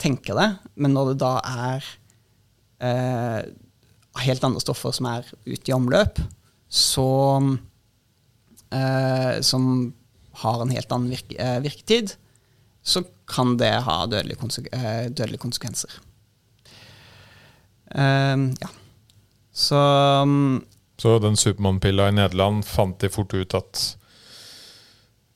tenker 0.00 0.36
det, 0.38 0.48
men 0.76 0.94
når 0.94 1.12
det 1.12 1.20
da 1.22 1.34
er 1.48 1.86
uh, 2.84 3.40
helt 4.24 4.44
andre 4.46 4.62
stoffer 4.62 4.94
som 4.94 5.08
er 5.10 5.28
ute 5.46 5.70
i 5.70 5.76
omløp, 5.76 6.20
så 6.74 7.10
uh, 8.74 9.34
Som 9.46 9.94
har 10.40 10.62
en 10.62 10.72
helt 10.74 10.92
annen 10.92 11.12
virke, 11.12 11.36
uh, 11.38 11.60
virketid, 11.62 12.16
så 12.84 13.04
kan 13.30 13.56
det 13.56 13.72
ha 13.86 14.02
dødelige, 14.10 14.36
konsek 14.42 14.66
eh, 14.76 15.06
dødelige 15.08 15.40
konsekvenser. 15.40 15.94
Ehm, 17.94 18.50
ja. 18.60 18.68
Så 19.54 19.78
mm, 20.26 20.64
Så 21.00 21.18
den 21.18 21.36
Supermann-pilla 21.36 22.08
i 22.08 22.14
Nederland 22.14 22.64
fant 22.66 22.98
de 23.02 23.10
fort 23.12 23.34
ut 23.34 23.54
at 23.58 23.82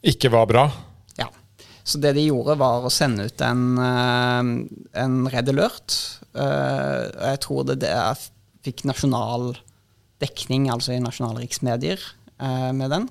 ikke 0.07 0.31
var 0.31 0.47
bra. 0.47 0.65
Ja. 1.19 1.29
Så 1.83 1.99
det 1.99 2.15
de 2.17 2.29
gjorde, 2.29 2.59
var 2.61 2.87
å 2.87 2.93
sende 2.93 3.27
ut 3.27 3.43
en, 3.43 3.79
eh, 3.83 4.51
en 5.03 5.17
Red 5.27 5.51
Alert. 5.51 5.97
Eh, 6.35 7.09
jeg 7.33 7.41
tror 7.43 7.67
det, 7.67 7.81
det 7.83 7.95
fikk 8.67 8.85
nasjonal 8.87 9.57
dekning, 10.23 10.69
altså 10.71 10.95
i 10.95 11.03
nasjonale 11.03 11.43
riksmedier, 11.43 11.99
eh, 12.39 12.71
med 12.73 12.95
den. 12.95 13.09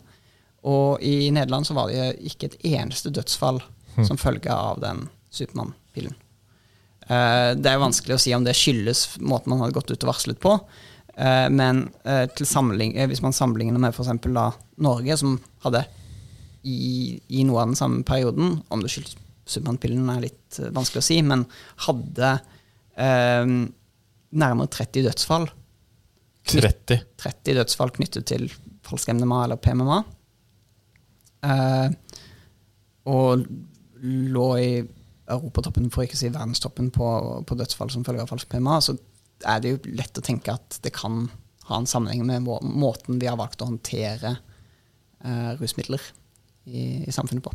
Og 0.67 1.03
i 1.03 1.29
Nederland 1.31 1.67
så 1.67 1.75
var 1.75 1.91
det 1.91 2.15
ikke 2.23 2.51
et 2.51 2.62
eneste 2.77 3.12
dødsfall 3.12 3.62
som 4.07 4.19
følge 4.19 4.51
av 4.51 4.79
den 4.83 5.07
Supermann-pillen. 5.33 6.15
Det 7.07 7.69
er 7.69 7.77
jo 7.77 7.86
vanskelig 7.86 8.17
å 8.17 8.19
si 8.19 8.33
om 8.36 8.43
det 8.43 8.51
skyldes 8.57 9.15
måten 9.23 9.53
man 9.53 9.62
hadde 9.62 9.77
gått 9.77 9.93
ut 9.93 10.03
og 10.03 10.10
varslet 10.10 10.41
på. 10.43 10.57
Men 11.17 11.88
eh, 12.06 12.25
til 12.38 12.45
eh, 12.45 13.08
hvis 13.10 13.23
man 13.25 13.34
sammenligner 13.34 13.82
med 13.82 13.95
f.eks. 13.95 14.12
Norge, 14.77 15.17
som 15.17 15.39
hadde 15.63 15.86
i, 16.63 17.17
i 17.30 17.45
noe 17.47 17.63
av 17.63 17.71
den 17.71 17.80
samme 17.80 18.03
perioden 18.03 18.60
Om 18.69 18.84
det 18.84 18.91
skyldes 18.91 19.15
Supermann-pillen, 19.47 20.10
er 20.12 20.25
litt 20.27 20.60
eh, 20.60 20.73
vanskelig 20.75 21.01
å 21.01 21.08
si, 21.08 21.21
men 21.25 21.47
hadde 21.88 22.38
nærmere 22.97 24.71
30 24.73 25.03
dødsfall 25.06 25.43
30. 26.47 27.01
30 27.19 27.58
dødsfall 27.60 27.91
knyttet 27.97 28.27
til 28.32 28.47
falsk 28.88 29.12
MDMA 29.12 29.41
eller 29.45 29.60
PMMA. 29.60 29.97
Eh, 31.47 31.89
og 33.12 33.43
lå 34.38 34.47
i 34.62 34.71
europatoppen, 35.27 35.89
for 35.91 36.06
ikke 36.06 36.15
å 36.15 36.21
si 36.21 36.32
verdenstoppen, 36.32 36.89
på, 36.95 37.08
på 37.47 37.58
dødsfall 37.60 37.91
som 37.91 38.06
følge 38.08 38.23
av 38.23 38.32
falsk 38.32 38.49
PMA, 38.51 38.80
så 38.84 38.95
er 39.45 39.60
det 39.62 39.73
jo 39.76 39.80
lett 40.00 40.17
å 40.17 40.23
tenke 40.26 40.54
at 40.56 40.80
det 40.84 40.93
kan 40.95 41.28
ha 41.67 41.78
en 41.82 41.86
sammenheng 41.89 42.23
med 42.26 42.45
må 42.45 42.58
måten 42.63 43.19
vi 43.19 43.28
har 43.28 43.38
valgt 43.38 43.62
å 43.62 43.67
håndtere 43.69 44.38
eh, 45.23 45.52
rusmidler 45.60 46.02
i, 46.65 47.04
i 47.08 47.12
samfunnet 47.13 47.43
på. 47.45 47.54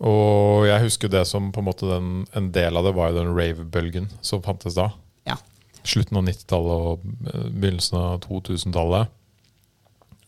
Og 0.00 0.64
jeg 0.64 0.80
husker 0.86 1.10
det 1.12 1.26
som 1.28 1.50
på 1.52 1.60
en 1.60 1.66
måte 1.68 1.88
den, 1.90 2.10
en 2.36 2.48
del 2.54 2.78
av 2.78 2.86
det 2.88 2.94
var 2.96 3.10
jo 3.10 3.18
den 3.20 3.34
rave-bølgen 3.36 4.06
som 4.24 4.40
fantes 4.44 4.78
da. 4.78 4.86
Ja. 5.28 5.36
Slutten 5.84 6.16
av 6.16 6.24
90-tallet 6.24 6.86
og 6.86 7.04
eh, 7.28 7.48
begynnelsen 7.52 7.98
av 8.00 8.22
2000-tallet. 8.24 9.12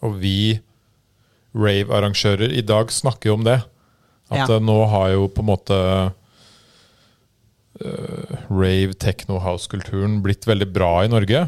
Og 0.04 0.18
vi 0.20 0.58
rave-arrangører 1.56 2.52
i 2.52 2.64
dag 2.68 2.92
snakker 2.92 3.30
jo 3.32 3.38
om 3.38 3.46
det. 3.48 3.60
At 4.32 4.42
Ja. 4.44 4.56
eh, 4.58 4.60
nå 4.60 4.76
har 4.92 5.14
jo 5.14 5.28
på 5.32 5.40
en 5.40 5.50
måte 5.54 5.78
rave, 7.80 8.94
techno, 9.00 9.38
house-kulturen 9.42 10.20
blitt 10.22 10.46
veldig 10.46 10.68
bra 10.74 10.92
i 11.04 11.10
Norge. 11.12 11.46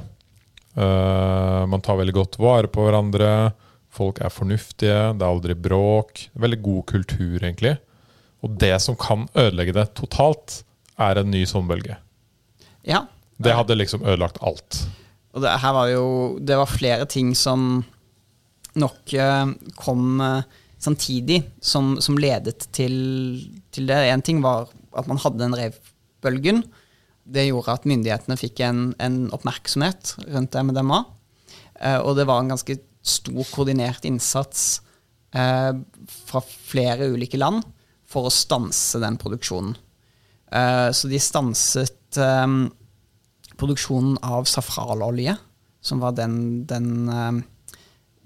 Eh, 0.74 1.66
man 1.66 1.80
tar 1.80 1.98
veldig 2.00 2.14
godt 2.14 2.38
vare 2.42 2.70
på 2.70 2.86
hverandre. 2.86 3.52
Folk 3.94 4.18
er 4.24 4.32
fornuftige, 4.34 5.14
det 5.14 5.22
er 5.22 5.30
aldri 5.30 5.54
bråk. 5.54 6.26
Veldig 6.34 6.60
god 6.64 6.86
kultur, 6.90 7.36
egentlig. 7.38 7.76
Og 8.44 8.56
det 8.60 8.74
som 8.82 8.98
kan 8.98 9.28
ødelegge 9.38 9.76
det 9.76 9.92
totalt, 9.98 10.62
er 10.98 11.18
en 11.18 11.30
ny 11.30 11.44
sommerbølge. 11.46 11.96
Ja. 12.86 13.04
Det 13.38 13.54
hadde 13.54 13.78
liksom 13.78 14.04
ødelagt 14.06 14.38
alt. 14.42 14.84
Og 15.34 15.42
det 15.42 15.50
her 15.58 15.72
var 15.74 15.88
jo 15.90 16.38
Det 16.38 16.54
var 16.54 16.70
flere 16.70 17.06
ting 17.10 17.32
som 17.34 17.82
nok 18.78 19.14
eh, 19.14 19.46
kom 19.78 20.20
eh, 20.20 20.42
samtidig, 20.78 21.42
som, 21.62 21.96
som 22.00 22.18
ledet 22.18 22.68
til, 22.74 22.94
til 23.70 23.86
det. 23.86 23.98
Én 24.10 24.22
ting 24.22 24.42
var 24.42 24.68
at 24.94 25.06
man 25.10 25.18
hadde 25.18 25.42
den 25.42 25.56
revbølgen. 26.24 26.64
Det 27.24 27.46
gjorde 27.48 27.76
at 27.78 27.86
myndighetene 27.88 28.36
fikk 28.36 28.60
en, 28.66 28.88
en 29.00 29.28
oppmerksomhet 29.32 30.16
rundt 30.32 30.56
MDMA. 30.56 31.04
Eh, 31.80 32.00
og 32.00 32.16
det 32.18 32.26
var 32.28 32.42
en 32.42 32.52
ganske 32.52 32.78
stor 33.04 33.48
koordinert 33.52 34.04
innsats 34.08 34.82
eh, 35.36 35.72
fra 36.28 36.44
flere 36.44 37.08
ulike 37.12 37.40
land 37.40 37.64
for 38.08 38.28
å 38.28 38.32
stanse 38.32 39.00
den 39.02 39.18
produksjonen. 39.20 39.74
Eh, 40.52 40.90
så 40.94 41.10
de 41.10 41.20
stanset 41.20 42.20
eh, 42.20 42.58
produksjonen 43.60 44.18
av 44.24 44.48
safralolje, 44.50 45.36
som 45.84 46.00
var 46.00 46.16
den, 46.16 46.64
den 46.68 47.08
eh, 47.08 47.40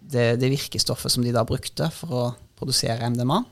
det, 0.09 0.27
det, 0.41 0.51
virkestoffet 0.55 1.13
som 1.13 1.25
de 1.25 1.35
da 1.35 1.45
brukte 1.47 1.91
for 1.95 2.19
å 2.19 2.27
produsere 2.59 3.11
MDMA. 3.13 3.43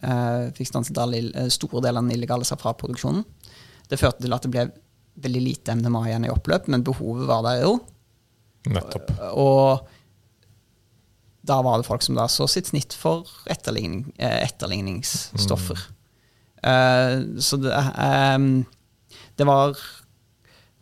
Eh, 0.00 0.50
fikk 0.56 0.70
stanset 0.70 0.96
store 1.52 1.82
deler 1.84 2.00
av 2.00 2.06
den 2.06 2.16
illegale 2.16 2.46
safraproduksjonen. 2.48 3.24
Det 3.90 3.98
førte 3.98 4.24
til 4.24 4.34
at 4.34 4.46
det 4.46 4.52
ble 4.52 4.66
veldig 5.20 5.42
lite 5.42 5.74
MDMA 5.76 6.04
igjen 6.08 6.26
i 6.28 6.32
oppløp, 6.32 6.68
men 6.70 6.84
behovet 6.86 7.26
var 7.28 7.42
der 7.46 7.64
jo. 7.64 7.78
Nettopp. 8.70 9.10
Og 9.34 9.88
da 11.46 11.60
var 11.64 11.80
det 11.80 11.88
folk 11.88 12.04
som 12.04 12.18
da 12.18 12.26
så 12.30 12.46
sitt 12.50 12.70
snitt 12.70 12.94
for 12.96 13.28
etterligning, 13.50 14.12
eh, 14.18 14.42
etterligningsstoffer. 14.44 15.80
Mm. 15.80 15.96
Uh, 16.60 17.40
så 17.40 17.56
det, 17.56 17.72
um, 17.72 18.66
det, 19.40 19.46
var 19.48 19.78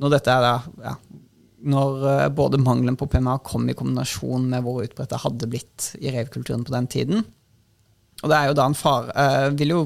Når 0.02 0.10
dette 0.10 0.32
er 0.34 0.40
da 0.42 0.54
ja, 0.82 0.94
Når 1.70 2.00
uh, 2.02 2.24
både 2.34 2.58
mangelen 2.58 2.96
på 2.98 3.06
PMA 3.06 3.36
kom 3.46 3.68
i 3.70 3.76
kombinasjon 3.78 4.48
med 4.50 4.66
hvor 4.66 4.82
utbredt 4.82 5.12
det 5.12 5.20
hadde 5.22 5.50
blitt 5.52 5.92
i 6.02 6.10
revkulturen 6.10 6.64
på 6.66 6.74
den 6.74 6.90
tiden 6.90 7.22
Og 7.22 8.26
det 8.26 8.40
er 8.40 8.50
jo 8.50 8.56
da 8.58 8.66
en 8.66 8.74
fare 8.74 9.14
uh, 9.14 9.54
Vil 9.54 9.76
jo 9.76 9.84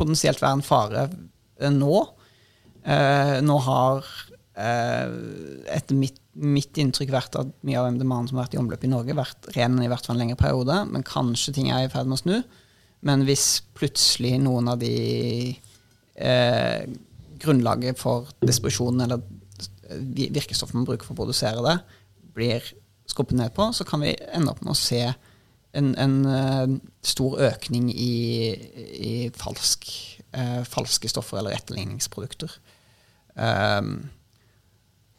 potensielt 0.00 0.40
være 0.40 0.56
en 0.62 0.64
fare 0.64 1.04
nå. 1.68 2.00
Nå 2.84 3.56
har 3.64 4.06
etter 4.54 5.96
mitt 5.98 6.20
mitt 6.34 6.78
inntrykk 6.80 7.12
vært 7.14 7.36
at 7.38 7.50
mye 7.66 7.78
av 7.78 7.88
MDMA-en 7.94 8.28
som 8.28 8.38
har 8.38 8.48
vært 8.48 8.56
i 8.56 8.60
omløp 8.60 8.84
i 8.86 8.90
Norge, 8.90 9.16
vært 9.16 9.48
ren 9.54 9.78
i 9.82 9.88
hvert 9.90 10.06
fall 10.06 10.16
en 10.16 10.24
lengre 10.24 10.38
periode. 10.40 10.80
Men 10.90 11.06
kanskje 11.06 11.54
ting 11.56 11.70
er 11.70 11.86
i 11.86 11.90
ferd 11.92 12.10
med 12.10 12.18
å 12.18 12.22
snu. 12.22 12.36
Men 13.06 13.24
hvis 13.28 13.46
plutselig 13.76 14.38
noen 14.42 14.70
av 14.72 14.80
de 14.80 14.94
eh, 16.14 16.86
grunnlaget 17.42 18.00
for 18.00 18.30
distribusjonen 18.42 19.04
eller 19.06 19.22
virkestoffet 20.34 20.76
man 20.78 20.88
bruker 20.88 21.06
for 21.06 21.14
å 21.14 21.22
produsere 21.22 21.62
det, 21.66 21.76
blir 22.34 22.72
skubbet 23.10 23.36
ned 23.38 23.54
på, 23.54 23.68
så 23.76 23.86
kan 23.86 24.02
vi 24.02 24.16
ende 24.32 24.50
opp 24.50 24.64
med 24.64 24.72
å 24.72 24.78
se 24.78 25.02
en, 25.74 25.90
en 26.00 26.14
uh, 26.24 26.70
stor 27.04 27.36
økning 27.50 27.88
i, 27.90 28.14
i 28.94 29.12
falsk, 29.36 29.86
uh, 30.32 30.62
falske 30.66 31.10
stoffer 31.10 31.40
eller 31.40 31.54
etterligningsprodukter. 31.58 32.54
Um, 33.34 34.10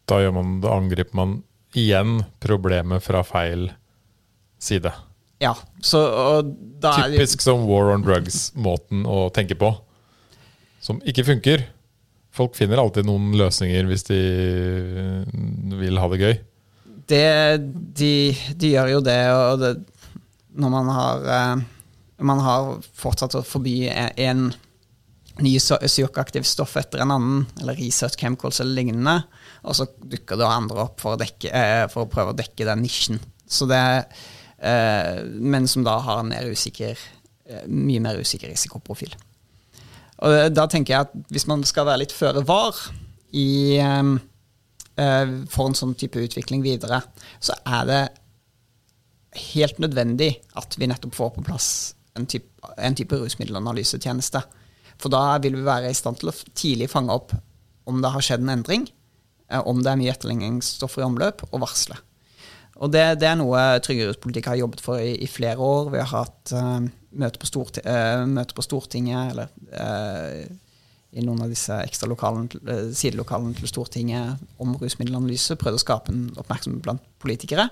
da, 0.06 0.20
man, 0.32 0.60
da, 0.64 0.76
angriper 0.78 1.18
man 1.18 1.40
igjen 1.76 2.22
problemet 2.40 3.04
fra 3.04 3.24
feil 3.28 3.68
side. 4.62 4.92
Ja, 5.44 5.56
så, 5.84 6.02
Typisk 6.82 7.42
som 7.44 7.66
war 7.68 7.92
on 7.94 8.06
drugs-måten 8.06 9.04
å 9.10 9.28
tenke 9.36 9.58
på. 9.60 9.74
Som 10.80 11.02
ikke 11.04 11.26
funker. 11.28 11.66
Folk 12.36 12.56
finner 12.56 12.80
alltid 12.80 13.08
noen 13.08 13.34
løsninger 13.40 13.88
hvis 13.90 14.08
de 14.08 14.20
vil 15.80 16.00
ha 16.00 16.10
det 16.12 16.22
gøy. 16.22 16.36
Det, 17.06 17.26
de, 18.00 18.14
de 18.56 18.72
gjør 18.74 18.96
jo 18.96 19.02
det, 19.06 19.20
og 19.34 19.62
det, 19.62 19.74
når 20.58 20.72
man 20.74 20.88
har 20.90 21.28
eh, 21.36 21.64
Man 22.26 22.40
har 22.40 22.70
fortsatt 22.96 23.36
å 23.36 23.44
forby 23.44 23.90
en 23.92 24.48
ny 25.44 25.56
psykoaktive 25.60 26.48
stoff 26.48 26.76
etter 26.80 27.02
en 27.04 27.12
annen, 27.16 27.44
eller 27.60 27.78
research 27.80 28.18
chemicals 28.20 28.62
eller 28.64 28.78
lignende, 28.78 29.16
og 29.68 29.78
så 29.78 29.88
dukker 30.00 30.40
det 30.40 30.48
andre 30.48 30.86
opp 30.88 31.04
for 31.04 31.16
å, 31.16 31.20
dekke, 31.20 31.52
eh, 31.52 31.84
for 31.92 32.06
å 32.06 32.12
prøve 32.12 32.34
å 32.34 32.38
dekke 32.38 32.68
den 32.68 32.84
nisjen. 32.86 33.20
Så 33.48 33.68
det, 33.70 33.82
eh, 34.60 35.24
men 35.26 35.68
som 35.68 35.84
da 35.84 35.98
har 36.00 36.22
en 36.22 36.32
mer 36.32 36.48
usikker, 36.48 37.00
eh, 37.50 37.66
mye 37.68 38.04
mer 38.04 38.22
usikker 38.22 38.52
risikoprofil. 38.52 39.16
Og 40.26 40.54
da 40.56 40.68
tenker 40.72 40.94
jeg 40.94 41.08
at 41.10 41.16
hvis 41.34 41.48
man 41.52 41.66
skal 41.68 41.90
være 41.90 42.06
litt 42.06 42.16
føre 42.16 42.46
var 42.48 42.78
i, 43.36 43.76
for 44.96 45.68
en 45.68 45.76
sånn 45.76 45.92
type 46.00 46.16
utvikling 46.16 46.64
videre, 46.64 47.02
så 47.44 47.52
er 47.68 47.90
det 47.90 48.04
helt 49.52 49.82
nødvendig 49.84 50.38
at 50.56 50.78
vi 50.80 50.88
nettopp 50.88 51.18
får 51.18 51.34
på 51.36 51.44
plass 51.44 51.70
en 52.16 52.26
type, 52.26 52.48
en 52.78 52.96
type 52.96 53.18
rusmiddelanalysetjeneste. 53.20 54.42
For 55.02 55.12
da 55.14 55.38
vil 55.44 55.58
vi 55.58 55.66
være 55.66 55.92
i 55.92 55.98
stand 55.98 56.22
til 56.22 56.32
å 56.32 56.38
tidlig 56.56 56.90
fange 56.92 57.14
opp 57.14 57.36
om 57.86 58.00
det 58.02 58.12
har 58.14 58.24
skjedd 58.26 58.46
en 58.46 58.54
endring, 58.56 58.88
Eh, 59.52 59.62
om 59.68 59.82
det 59.84 59.92
er 59.92 60.00
mye 60.00 60.14
etterligningsstoffer 60.14 61.04
i 61.04 61.08
omløp, 61.08 61.46
og 61.52 61.62
varsle. 61.64 61.98
Og 62.84 62.92
det, 62.92 63.04
det 63.22 63.30
er 63.30 63.38
noe 63.40 63.62
tryggeruspolitikk 63.86 64.50
har 64.52 64.60
jobbet 64.60 64.82
for 64.84 65.00
i, 65.00 65.14
i, 65.24 65.30
flere 65.32 65.62
år. 65.64 65.94
Vi 65.94 66.02
har 66.02 66.12
hatt 66.12 66.52
uh, 66.52 66.84
møter 67.16 67.40
på, 67.40 67.64
uh, 67.86 68.26
møte 68.28 68.58
på, 68.58 68.66
Stortinget, 68.66 69.32
eller 69.32 69.54
uh, 69.72 70.42
i 71.16 71.24
noen 71.24 71.46
av 71.46 71.54
disse 71.54 71.78
ekstra 71.86 72.10
lokalene, 72.12 72.92
sidelokalene 72.92 73.56
til 73.56 73.72
Stortinget 73.72 74.42
om 74.60 74.76
rusmiddelanalyse. 74.82 75.56
Prøvd 75.62 75.80
å 75.80 75.84
skape 75.86 76.12
en 76.12 76.26
oppmerksomhet 76.36 76.84
blant 76.84 77.06
politikere. 77.24 77.70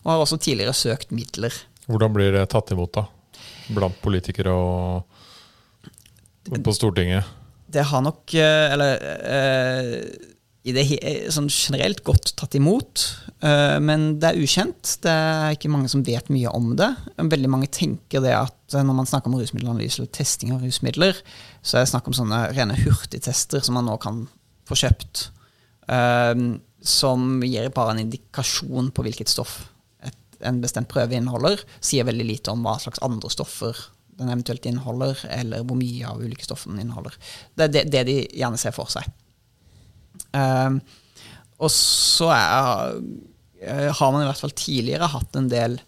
Og 0.00 0.10
har 0.10 0.24
også 0.24 0.40
tidligere 0.42 0.74
søkt 0.74 1.14
midler. 1.14 1.54
Hvordan 1.86 2.16
blir 2.16 2.34
det 2.34 2.48
tatt 2.50 2.74
imot, 2.74 2.98
da? 2.98 3.06
Blant 3.70 4.02
politikere 4.02 4.50
og 4.50 5.19
på 6.48 6.74
Stortinget? 6.74 7.36
Det 7.70 7.84
har 7.86 8.02
nok 8.02 8.32
Eller 8.34 8.96
i 10.60 10.72
det 10.76 10.84
sånn 11.32 11.48
generelt 11.48 12.02
godt 12.04 12.34
tatt 12.36 12.54
imot, 12.58 13.04
uh, 13.40 13.78
men 13.80 14.18
det 14.20 14.28
er 14.28 14.40
ukjent. 14.44 14.96
Det 15.04 15.12
er 15.12 15.56
ikke 15.56 15.70
mange 15.72 15.88
som 15.92 16.04
vet 16.04 16.28
mye 16.32 16.52
om 16.52 16.74
det. 16.76 16.90
Veldig 17.16 17.50
mange 17.52 17.70
tenker 17.72 18.20
det 18.24 18.34
at 18.36 18.76
eh, 18.76 18.84
når 18.84 18.98
man 18.98 19.08
snakker 19.08 19.32
om 19.32 19.38
rusmiddelanalyse 19.40 20.02
eller 20.02 20.12
testing 20.12 20.52
av 20.52 20.64
rusmidler, 20.66 21.16
så 21.64 21.78
er 21.78 21.86
det 21.86 21.92
snakk 21.94 22.10
om 22.10 22.16
sånne 22.16 22.42
rene 22.52 22.76
hurtigtester 22.82 23.64
som 23.64 23.78
man 23.78 23.88
nå 23.88 23.96
kan 24.02 24.26
få 24.68 24.76
kjøpt. 24.82 25.30
Uh, 25.88 26.60
som 26.84 27.40
gir 27.44 27.72
bare 27.76 27.96
en 27.96 28.04
indikasjon 28.04 28.92
på 28.92 29.04
hvilket 29.04 29.32
stoff 29.32 29.62
et, 30.04 30.20
en 30.44 30.60
bestemt 30.60 30.92
prøve 30.92 31.16
inneholder. 31.16 31.64
Sier 31.80 32.08
veldig 32.08 32.28
lite 32.34 32.52
om 32.52 32.68
hva 32.68 32.76
slags 32.84 33.00
andre 33.04 33.32
stoffer 33.32 33.80
den 34.20 34.30
eventuelt 34.32 34.66
inneholder, 34.68 35.18
eller 35.32 35.64
hvor 35.66 35.78
mye 35.80 36.08
av 36.08 36.22
ulike 36.22 36.46
stoffene 36.46 36.76
den 36.76 36.86
inneholder. 36.86 37.16
Det 37.56 37.66
er 37.66 37.74
det, 37.74 37.84
det 37.92 38.04
de 38.08 38.16
gjerne 38.42 38.60
ser 38.60 38.74
for 38.76 38.90
seg. 38.92 39.08
Um, 40.36 40.80
og 41.60 41.72
så 41.74 42.30
er, 42.34 42.98
eh, 43.60 43.88
har 43.96 44.12
man 44.12 44.24
i 44.24 44.28
hvert 44.28 44.40
fall 44.40 44.54
tidligere 44.56 45.10
hatt 45.12 45.36
en 45.36 45.50
del, 45.52 45.78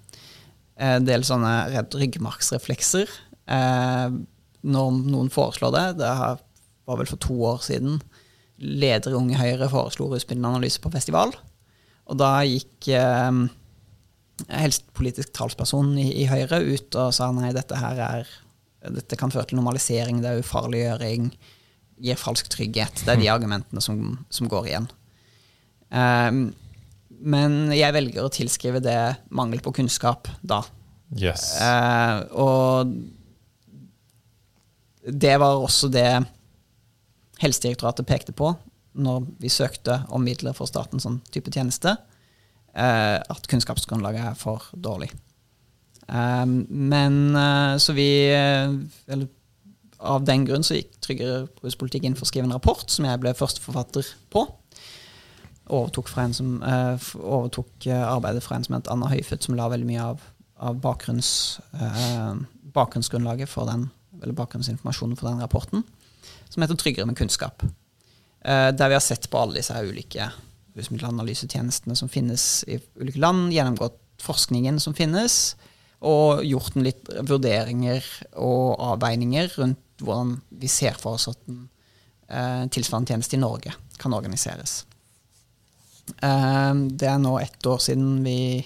en 0.82 1.06
del 1.06 1.24
sånne 1.26 1.84
ryggmargsreflekser. 1.96 3.12
Uh, 3.48 4.22
når 4.62 4.98
noen 5.10 5.30
foreslår 5.32 5.72
det, 5.74 5.86
det 6.02 6.10
var 6.12 6.98
vel 6.98 7.08
for 7.10 7.20
to 7.22 7.36
år 7.48 7.62
siden, 7.66 8.00
leder 8.62 9.10
i 9.10 9.18
Unge 9.18 9.38
Høyre 9.40 9.68
foreslo 9.72 10.10
rusmiddelanalyse 10.12 10.82
på 10.82 10.92
festival. 10.94 11.34
Og 12.10 12.18
da 12.20 12.34
gikk 12.46 12.90
eh, 12.94 13.30
helsepolitisk 14.50 15.32
talsperson 15.36 15.94
i, 16.00 16.08
i, 16.22 16.26
Høyre 16.30 16.62
ut 16.64 16.98
og 16.98 17.12
sa 17.16 17.30
nei, 17.34 17.52
dette 17.56 17.78
her 17.78 18.00
er 18.02 18.32
dette 18.82 19.14
kan 19.18 19.30
føre 19.30 19.46
til 19.46 19.60
normalisering, 19.60 20.22
det 20.22 20.30
er 20.30 20.42
ufarliggjøring 20.42 21.30
gir 22.02 22.18
falsk 22.18 22.48
trygghet. 22.50 23.04
Det 23.06 23.12
er 23.14 23.20
de 23.20 23.30
argumentene 23.30 23.82
som, 23.84 24.18
som 24.32 24.48
går 24.50 24.72
igjen. 24.72 24.88
Um, 25.92 26.44
men 27.22 27.70
jeg 27.76 27.94
velger 27.94 28.26
å 28.26 28.32
tilskrive 28.32 28.80
det 28.82 28.98
mangel 29.30 29.62
på 29.62 29.74
kunnskap 29.76 30.26
da. 30.42 30.64
Yes. 31.14 31.52
Uh, 31.62 32.26
og 32.42 32.90
det 35.06 35.36
var 35.42 35.62
også 35.62 35.90
det 35.92 36.08
Helsedirektoratet 37.42 38.06
pekte 38.06 38.34
på 38.34 38.52
når 38.92 39.24
vi 39.40 39.50
søkte 39.50 40.02
om 40.12 40.22
midler 40.24 40.54
for 40.56 40.68
statens 40.68 41.06
sånn 41.06 41.20
type 41.32 41.50
tjeneste, 41.54 41.96
at 42.72 43.48
kunnskapsgrunnlaget 43.52 44.24
er 44.30 44.36
for 44.38 44.70
dårlig. 44.72 45.10
Um, 46.08 46.66
men 46.68 47.36
uh, 47.36 47.78
så 47.78 47.94
vi 47.94 48.08
Eller 48.32 49.28
av 50.02 50.24
den 50.26 50.42
grunn 50.44 50.64
så 50.66 50.74
gikk 50.74 50.96
Tryggere 51.04 51.44
ruspolitikk 51.62 52.08
inn 52.08 52.16
for 52.18 52.26
å 52.26 52.30
skrive 52.30 52.48
en 52.48 52.56
rapport, 52.56 52.82
som 52.90 53.06
jeg 53.06 53.20
ble 53.22 53.32
førsteforfatter 53.38 54.08
på. 54.34 54.42
Overtok, 55.72 56.10
som, 56.34 56.56
overtok 57.22 57.86
arbeidet 57.94 58.42
fra 58.44 58.58
en 58.58 58.66
som 58.66 58.76
het 58.76 58.90
Anna 58.90 59.10
Høyfødt, 59.12 59.46
som 59.46 59.56
la 59.56 59.68
veldig 59.70 59.88
mye 59.88 60.08
av, 60.12 60.24
av 60.62 60.80
bakgrunns, 60.82 61.60
eh, 61.78 62.34
bakgrunnsgrunnlaget 62.74 63.50
for 63.50 63.70
den, 63.70 63.86
eller 64.20 64.36
bakgrunnsinformasjonen 64.36 65.18
for 65.18 65.30
den 65.30 65.42
rapporten, 65.42 65.84
som 66.50 66.62
heter 66.62 66.74
'Tryggere 66.74 67.06
med 67.06 67.18
kunnskap'. 67.18 67.62
Eh, 68.44 68.70
der 68.74 68.88
vi 68.88 68.94
har 68.94 69.00
sett 69.00 69.30
på 69.30 69.38
alle 69.38 69.54
disse 69.54 69.74
ulike 69.74 70.30
rusmiddelanalysetjenestene 70.78 71.96
som 71.98 72.10
finnes 72.12 72.62
i 72.70 72.78
ulike 73.00 73.20
land, 73.22 73.50
gjennomgått 73.52 74.00
forskningen 74.22 74.78
som 74.82 74.96
finnes, 74.96 75.54
og 76.02 76.42
gjort 76.46 76.76
en 76.76 76.86
litt 76.86 77.10
vurderinger 77.28 78.06
og 78.40 78.80
avveininger 78.92 79.52
rundt 79.58 79.82
hvordan 80.02 80.36
vi 80.58 80.70
ser 80.70 80.96
for 80.98 81.18
oss 81.18 81.28
at 81.30 81.38
en 81.46 81.60
eh, 82.26 82.64
tilsvarende 82.74 83.12
tjeneste 83.12 83.38
i 83.38 83.42
Norge 83.42 83.74
kan 84.02 84.16
organiseres. 84.16 84.82
Eh, 86.18 86.72
det 86.90 87.08
er 87.08 87.20
nå 87.22 87.36
ett 87.38 87.70
år 87.70 87.78
siden 87.84 88.24
vi 88.26 88.64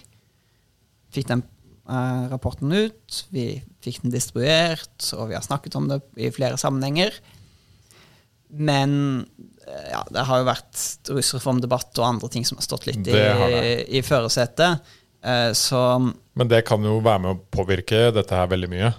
fikk 1.12 1.28
den 1.32 1.44
eh, 1.44 2.24
rapporten 2.32 2.72
ut. 2.72 3.24
Vi 3.34 3.60
fikk 3.84 4.02
den 4.04 4.14
distribuert, 4.14 4.96
og 5.12 5.30
vi 5.30 5.36
har 5.36 5.44
snakket 5.44 5.76
om 5.78 5.90
det 5.92 6.00
i 6.16 6.32
flere 6.34 6.56
sammenhenger. 6.60 7.12
Men 8.48 9.26
ja, 9.66 10.04
det 10.14 10.24
har 10.28 10.42
jo 10.42 10.46
vært 10.46 11.10
rusreformdebatt 11.10 11.98
og 11.98 12.06
andre 12.06 12.30
ting 12.32 12.46
som 12.46 12.58
har 12.60 12.66
stått 12.66 12.86
litt 12.88 13.08
i, 13.10 13.16
i 13.98 14.02
førersetet. 14.06 14.86
Eh, 15.26 15.50
så 15.58 15.80
Men 16.32 16.48
det 16.48 16.62
kan 16.68 16.84
jo 16.84 17.00
være 17.02 17.22
med 17.24 17.34
å 17.34 17.40
påvirke 17.50 18.10
dette 18.14 18.36
her 18.36 18.48
veldig 18.52 18.70
mye. 18.70 18.92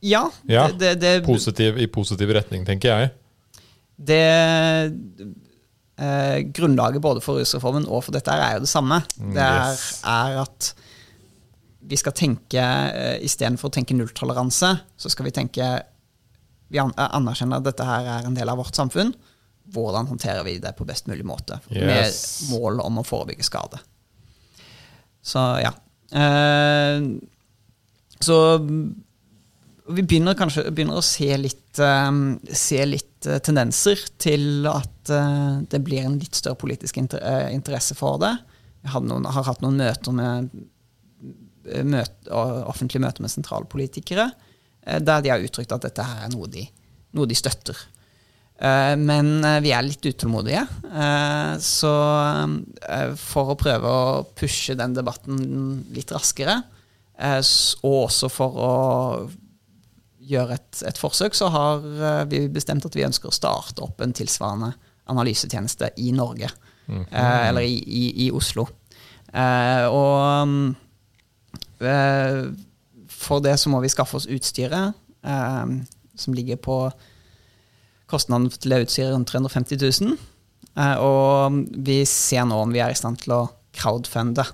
ja, 0.00 0.24
Ja, 0.48 0.68
det, 0.68 0.78
det, 0.80 0.94
det, 1.00 1.26
Positiv, 1.26 1.78
I 1.78 1.86
positiv 1.86 2.32
retning, 2.34 2.64
tenker 2.66 2.88
jeg. 2.88 3.10
det 3.96 4.22
eh, 6.00 6.38
Grunnlaget 6.56 7.02
både 7.04 7.22
for 7.22 7.40
rusreformen 7.40 7.86
og 7.86 8.06
for 8.06 8.16
dette 8.16 8.32
her 8.32 8.46
er 8.46 8.58
jo 8.58 8.64
det 8.64 8.72
samme. 8.72 9.02
Mm, 9.20 9.34
Det 9.36 9.44
er, 9.44 9.74
yes. 9.74 10.02
er 10.04 10.40
at 10.46 10.72
vi 11.90 11.96
skal 11.98 12.14
tenke 12.14 12.60
uh, 12.62 13.16
Istedenfor 13.24 13.70
å 13.70 13.74
tenke 13.74 13.96
nulltoleranse, 13.96 14.68
så 14.96 15.10
skal 15.10 15.26
vi 15.26 15.32
tenke 15.34 15.66
Vi 16.70 16.78
an 16.78 16.92
anerkjenner 16.94 17.58
at 17.58 17.66
dette 17.66 17.86
her 17.86 18.06
er 18.06 18.28
en 18.28 18.36
del 18.36 18.48
av 18.52 18.60
vårt 18.60 18.76
samfunn. 18.78 19.10
Hvordan 19.70 20.08
håndterer 20.10 20.44
vi 20.46 20.58
det 20.62 20.72
på 20.78 20.86
best 20.88 21.06
mulig 21.10 21.26
måte? 21.26 21.60
Yes. 21.70 22.48
Med 22.48 22.56
mål 22.56 22.80
om 22.84 22.98
å 23.00 23.06
forebygge 23.06 23.46
skade. 23.46 23.78
Så 25.22 25.42
ja. 25.62 25.74
Eh, 26.10 27.04
så 28.20 28.36
vi 29.90 30.02
begynner 30.02 30.36
kanskje 30.38 30.66
begynner 30.70 31.00
å 31.00 31.04
se 31.04 31.28
litt, 31.38 31.78
eh, 31.78 32.10
se 32.56 32.80
litt 32.86 33.26
eh, 33.26 33.40
tendenser 33.44 34.02
til 34.18 34.66
at 34.70 35.12
eh, 35.12 35.62
det 35.70 35.82
blir 35.86 36.04
en 36.06 36.18
litt 36.20 36.38
større 36.38 36.58
politisk 36.60 37.00
inter 37.02 37.22
eh, 37.22 37.48
interesse 37.54 37.96
for 37.98 38.20
det. 38.22 38.34
Noen, 38.96 39.26
har 39.28 39.44
hatt 39.44 39.60
noen 39.60 39.76
møter 39.80 40.14
med 40.16 40.52
møte, 41.84 42.30
offentlige 42.32 43.02
møter 43.04 43.24
med 43.24 43.32
sentralpolitikere 43.32 44.30
eh, 44.86 45.00
der 45.00 45.24
de 45.24 45.32
har 45.32 45.44
uttrykt 45.44 45.74
at 45.76 45.84
dette 45.84 46.06
her 46.06 46.26
er 46.26 46.32
noe 46.32 46.48
de, 46.50 46.64
noe 47.16 47.28
de 47.28 47.36
støtter. 47.38 47.76
Eh, 48.60 48.94
Men 49.00 49.44
eh, 49.44 49.60
vi 49.64 49.70
er 49.72 49.86
litt 49.86 50.04
utålmodige. 50.04 50.66
Eh, 50.92 51.52
Så 51.64 51.92
for 53.16 53.52
å 53.54 53.58
prøve 53.60 53.88
å 53.88 54.24
pushe 54.36 54.76
den 54.76 54.92
debatten 54.96 55.38
litt 55.94 56.12
raskere, 56.12 56.58
og 57.20 57.96
også 58.06 58.30
for 58.32 58.54
å 58.64 58.74
gjøre 60.30 60.54
et, 60.56 60.82
et 60.88 60.96
forsøk, 60.96 61.34
så 61.36 61.50
har 61.52 61.82
vi 62.30 62.46
bestemt 62.48 62.86
at 62.88 62.94
vi 62.96 63.04
ønsker 63.04 63.28
å 63.28 63.34
starte 63.34 63.82
opp 63.84 64.00
en 64.00 64.14
tilsvarende 64.16 64.70
analysetjeneste 65.12 65.90
i 66.00 66.12
Norge. 66.16 66.48
eh, 67.12 67.48
Eller 67.50 67.60
i, 67.68 67.76
i, 67.76 68.04
i 68.26 68.30
Oslo. 68.32 68.64
Og 69.30 70.48
mm, 70.48 70.74
for 73.08 73.40
det 73.44 73.56
så 73.60 73.70
må 73.72 73.80
vi 73.84 73.92
skaffe 73.92 74.16
oss 74.16 74.26
utstyret, 74.30 74.96
som 76.16 76.34
ligger 76.34 76.56
på 76.56 76.78
Kostnaden 78.10 78.50
til 78.52 78.74
det 78.74 78.84
utstyret 78.86 79.10
er 79.10 79.16
rundt 79.16 79.30
350 79.30 80.02
000. 80.02 80.16
Eh, 80.78 80.96
og 81.02 81.60
vi 81.86 82.02
ser 82.08 82.46
nå 82.48 82.58
om 82.64 82.74
vi 82.74 82.82
er 82.82 82.94
i 82.94 82.98
stand 82.98 83.20
til 83.22 83.34
å 83.36 83.44
crowdfunde 83.76 84.44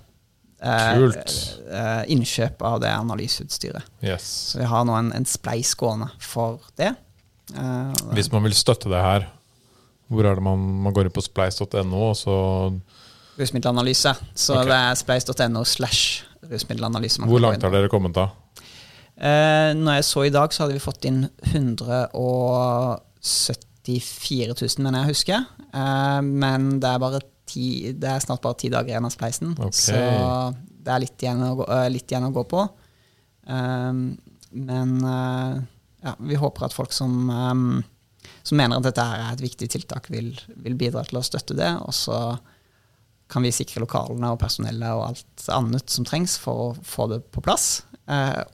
eh, 0.60 0.92
Kult. 1.00 1.38
eh, 1.70 2.02
innkjøp 2.12 2.62
av 2.66 2.80
det 2.84 2.92
analyseutstyret. 2.92 3.88
Yes. 4.04 4.28
Så 4.52 4.60
vi 4.62 4.68
har 4.70 4.86
nå 4.88 4.96
en, 4.98 5.12
en 5.16 5.28
spleis 5.28 5.74
gående 5.78 6.10
for 6.22 6.60
det. 6.80 6.92
Eh, 7.54 8.04
Hvis 8.16 8.32
man 8.32 8.46
vil 8.46 8.56
støtte 8.56 8.92
det 8.92 9.02
her, 9.02 9.28
hvor 10.12 10.28
er 10.28 10.38
det 10.38 10.44
man, 10.46 10.62
man 10.84 10.94
går 10.94 11.08
inn 11.08 11.14
på 11.14 11.24
spleis.no, 11.24 12.02
og 12.10 12.14
så 12.18 12.36
rusmiddelanalyse. 13.36 14.14
Så 14.34 14.56
okay. 14.56 14.70
det 14.70 14.80
er 14.80 14.98
spleis.no 15.00 15.64
slash 15.68 16.24
rusmiddelanalyse. 16.50 17.24
Hvor 17.26 17.42
langt 17.42 17.64
har 17.66 17.74
dere 17.74 17.90
kommet 17.92 18.16
da? 18.16 18.30
Eh, 19.16 19.72
når 19.76 19.98
jeg 19.98 20.06
så 20.08 20.26
i 20.26 20.32
dag, 20.32 20.52
så 20.52 20.64
hadde 20.64 20.76
vi 20.76 20.84
fått 20.84 21.06
inn 21.08 21.24
174 23.26 24.54
000, 24.54 24.84
mener 24.84 25.04
jeg 25.04 25.14
husker. 25.14 25.44
Uh, 25.74 26.22
men 26.22 26.76
det 26.82 26.90
er, 26.90 27.02
bare 27.02 27.22
ti, 27.48 27.92
det 27.94 28.10
er 28.10 28.24
snart 28.24 28.42
bare 28.44 28.58
ti 28.60 28.70
dager 28.72 28.94
igjen 28.94 29.06
av 29.06 29.14
spleisen, 29.14 29.54
okay. 29.58 29.76
så 29.90 30.00
det 30.86 30.94
er 30.94 31.02
litt 31.02 31.22
igjen 31.22 31.44
å 31.46 31.54
gå, 31.60 31.68
uh, 31.70 31.86
igjen 31.90 32.28
å 32.28 32.34
gå 32.34 32.46
på. 32.50 32.64
Um, 33.46 34.08
men 34.56 34.96
uh, 35.04 35.58
ja, 36.02 36.16
vi 36.18 36.38
håper 36.38 36.66
at 36.66 36.74
folk 36.74 36.94
som, 36.94 37.30
um, 37.30 37.80
som 38.46 38.58
mener 38.58 38.78
at 38.78 38.88
dette 38.88 39.02
er 39.02 39.30
et 39.30 39.44
viktig 39.44 39.70
tiltak, 39.70 40.10
vil, 40.10 40.32
vil 40.62 40.78
bidra 40.78 41.04
til 41.06 41.20
å 41.20 41.26
støtte 41.26 41.56
det. 41.58 41.72
Og 41.86 41.94
så 41.94 42.20
kan 43.30 43.42
vi 43.42 43.54
sikre 43.54 43.82
lokalene 43.82 44.30
og 44.30 44.38
personellet 44.38 44.94
og 44.94 45.08
alt 45.08 45.48
annet 45.50 45.90
som 45.90 46.06
trengs 46.06 46.36
for 46.38 46.68
å 46.68 46.74
få 46.86 47.08
det 47.10 47.24
på 47.34 47.42
plass. 47.42 47.80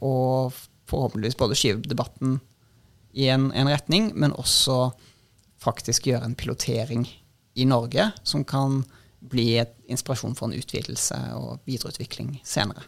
Og 0.01 0.55
forhåpentligvis 0.89 1.37
både 1.37 1.59
skyve 1.61 1.85
debatten 1.85 2.39
i 3.13 3.29
en, 3.29 3.51
en 3.53 3.69
retning, 3.69 4.11
men 4.17 4.33
også 4.33 4.91
faktisk 5.63 6.09
gjøre 6.11 6.27
en 6.27 6.37
pilotering 6.39 7.07
i 7.55 7.67
Norge 7.69 8.09
som 8.27 8.45
kan 8.49 8.81
bli 9.33 9.59
et 9.61 9.75
inspirasjon 9.93 10.35
for 10.35 10.49
en 10.49 10.59
utvidelse 10.59 11.19
og 11.39 11.61
videreutvikling 11.69 12.41
senere. 12.47 12.83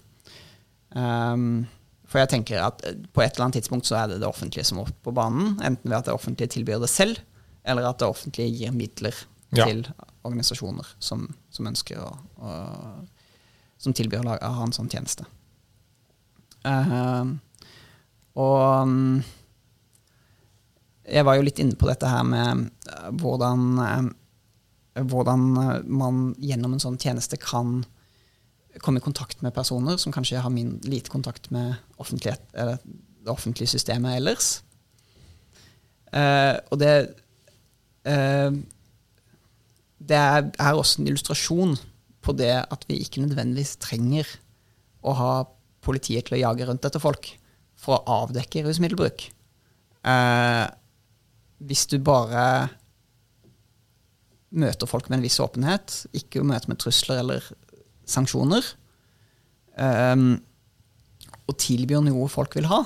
Um, 0.95 1.67
for 2.11 2.23
jeg 2.23 2.31
tenker 2.33 2.63
at 2.63 2.83
eh, 2.87 2.97
på 3.15 3.23
et 3.23 3.35
eller 3.35 3.49
annet 3.49 3.61
tidspunkt 3.61 3.87
så 3.89 3.99
er 4.01 4.11
det 4.11 4.21
det 4.23 4.29
offentlige 4.29 4.65
som 4.67 4.79
må 4.79 4.87
opp 4.89 4.97
på 5.03 5.15
banen. 5.15 5.55
Enten 5.63 5.91
ved 5.91 5.99
at 5.99 6.09
det 6.09 6.15
offentlige 6.15 6.53
tilbyr 6.57 6.83
det 6.83 6.91
selv, 6.91 7.21
eller 7.65 7.89
at 7.89 8.01
det 8.03 8.09
offentlige 8.09 8.53
gir 8.55 8.75
midler 8.75 9.15
Ja. 9.55 9.69
til 9.69 9.85
organisasjoner 10.27 10.89
som, 10.99 11.29
som 11.55 11.67
ønsker 11.71 12.01
å, 12.03 12.09
å 12.43 12.55
Som 13.79 13.93
tilbyr 13.95 14.23
å, 14.23 14.25
lage, 14.25 14.47
å 14.47 14.57
ha 14.57 14.65
en 14.65 14.73
sånn 14.73 14.89
tjeneste. 14.89 15.27
Uh, 16.65 17.37
og 18.41 18.83
um, 18.89 19.23
jeg 21.05 21.27
var 21.27 21.37
jo 21.37 21.45
litt 21.47 21.61
inne 21.63 21.77
på 21.79 21.89
dette 21.89 22.09
her 22.09 22.25
med 22.27 22.69
eh, 22.91 23.09
hvordan, 23.21 23.65
eh, 23.85 25.03
hvordan 25.05 25.49
eh, 25.61 25.73
man 25.85 26.27
gjennom 26.41 26.77
en 26.77 26.83
sånn 26.83 27.01
tjeneste 27.01 27.39
kan 27.41 27.83
komme 28.83 28.99
i 28.99 29.05
kontakt 29.05 29.43
med 29.45 29.55
personer 29.55 29.99
som 30.01 30.15
kanskje 30.15 30.43
har 30.43 30.51
min, 30.51 30.79
lite 30.83 31.13
kontakt 31.13 31.51
med 31.55 31.77
det 31.95 33.31
offentlige 33.31 33.71
systemet 33.71 34.19
ellers. 34.19 34.57
Eh, 36.15 36.57
og 36.71 36.81
det 36.83 36.95
eh, 38.07 38.51
Det 40.05 40.17
er, 40.21 40.51
er 40.61 40.77
også 40.77 41.01
en 41.01 41.07
illustrasjon 41.09 41.79
på 42.21 42.33
det 42.37 42.53
at 42.61 42.83
vi 42.89 42.99
ikke 43.01 43.23
nødvendigvis 43.23 43.79
trenger 43.81 44.29
å 45.01 45.15
ha 45.17 45.33
politiet 45.85 46.27
til 46.29 46.37
å 46.37 46.43
jage 46.43 46.67
rundt 46.69 46.85
etter 46.85 47.01
folk 47.01 47.31
for 47.81 47.97
å 47.97 48.19
avdekke 48.25 48.65
rusmiddelbruk. 48.67 49.25
Eh, 50.05 50.67
hvis 51.63 51.87
du 51.91 51.99
bare 52.03 52.45
møter 54.55 54.89
folk 54.89 55.09
med 55.11 55.19
en 55.19 55.27
viss 55.27 55.41
åpenhet, 55.43 56.05
ikke 56.15 56.45
møter 56.47 56.71
med 56.71 56.81
trusler 56.83 57.21
eller 57.23 57.47
sanksjoner, 58.09 58.67
um, 59.79 60.35
og 61.45 61.59
tilbyr 61.61 62.05
noe 62.05 62.29
folk 62.33 62.55
vil 62.57 62.69
ha, 62.71 62.85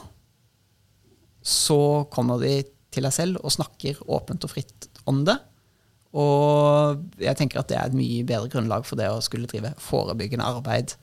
så 1.44 2.08
kommer 2.12 2.40
de 2.42 2.62
til 2.92 3.04
deg 3.04 3.14
selv 3.14 3.42
og 3.42 3.52
snakker 3.54 4.00
åpent 4.08 4.44
og 4.46 4.52
fritt 4.52 4.88
om 5.08 5.22
det. 5.28 5.36
Og 6.18 7.20
jeg 7.20 7.36
tenker 7.36 7.60
at 7.60 7.68
det 7.70 7.76
er 7.78 7.90
et 7.90 7.96
mye 7.96 8.24
bedre 8.26 8.50
grunnlag 8.52 8.86
for 8.88 8.98
det 9.00 9.10
å 9.12 9.20
skulle 9.24 9.48
drive 9.50 9.74
forebyggende 9.82 10.46
arbeid 10.48 10.96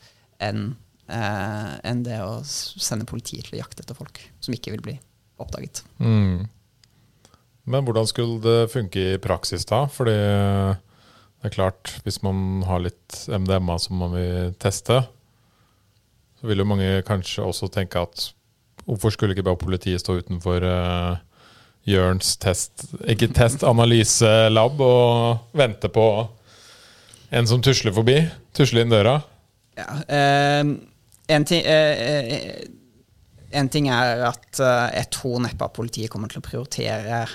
enn 0.44 0.74
eh, 1.08 1.72
en 1.86 2.02
det 2.06 2.18
å 2.26 2.40
sende 2.46 3.08
politiet 3.10 3.48
til 3.48 3.58
å 3.58 3.62
jakte 3.62 3.86
etter 3.86 3.98
folk 3.98 4.20
som 4.44 4.56
ikke 4.58 4.74
vil 4.74 4.84
bli 4.88 4.96
oppdaget. 5.42 5.84
Mm. 6.02 6.48
Men 7.66 7.86
hvordan 7.86 8.08
skulle 8.10 8.40
det 8.44 8.72
funke 8.74 9.02
i 9.16 9.22
praksis 9.22 9.66
da? 9.70 9.86
Fordi 9.90 10.16
det 10.16 11.50
er 11.50 11.54
klart, 11.54 11.92
hvis 12.06 12.22
man 12.26 12.64
har 12.66 12.84
litt 12.86 13.20
MDMA 13.30 13.78
som 13.82 14.00
man 14.02 14.16
vil 14.16 14.56
teste, 14.62 15.02
så 16.40 16.50
vil 16.50 16.62
jo 16.62 16.68
mange 16.70 17.04
kanskje 17.08 17.46
også 17.46 17.70
tenke 17.74 18.02
at 18.02 18.30
hvorfor 18.86 19.14
skulle 19.14 19.34
ikke 19.34 19.46
bare 19.48 19.62
politiet 19.62 20.04
stå 20.04 20.20
utenfor 20.22 20.66
uh, 20.66 21.18
Jørns 21.86 22.36
test, 22.42 22.88
ikke 23.06 23.30
test, 23.34 23.62
analyselab 23.66 24.82
og 24.82 25.54
vente 25.58 25.90
på 25.94 26.06
en 27.30 27.50
som 27.50 27.62
tusler 27.66 27.94
forbi? 27.94 28.20
Tusler 28.58 28.86
inn 28.86 28.94
døra? 28.94 29.20
Ja, 29.78 29.90
eh, 30.08 30.64
en, 31.28 31.46
ting, 31.46 31.62
eh, 31.62 32.34
eh, 32.34 32.68
en 33.52 33.70
ting 33.70 33.90
er 33.94 34.24
at 34.32 34.62
eh, 34.62 34.88
jeg 34.98 35.12
tror 35.14 35.44
neppe 35.46 35.68
at 35.68 35.76
politiet 35.78 36.10
kommer 36.14 36.32
til 36.32 36.42
å 36.42 36.46
prioritere 36.46 37.26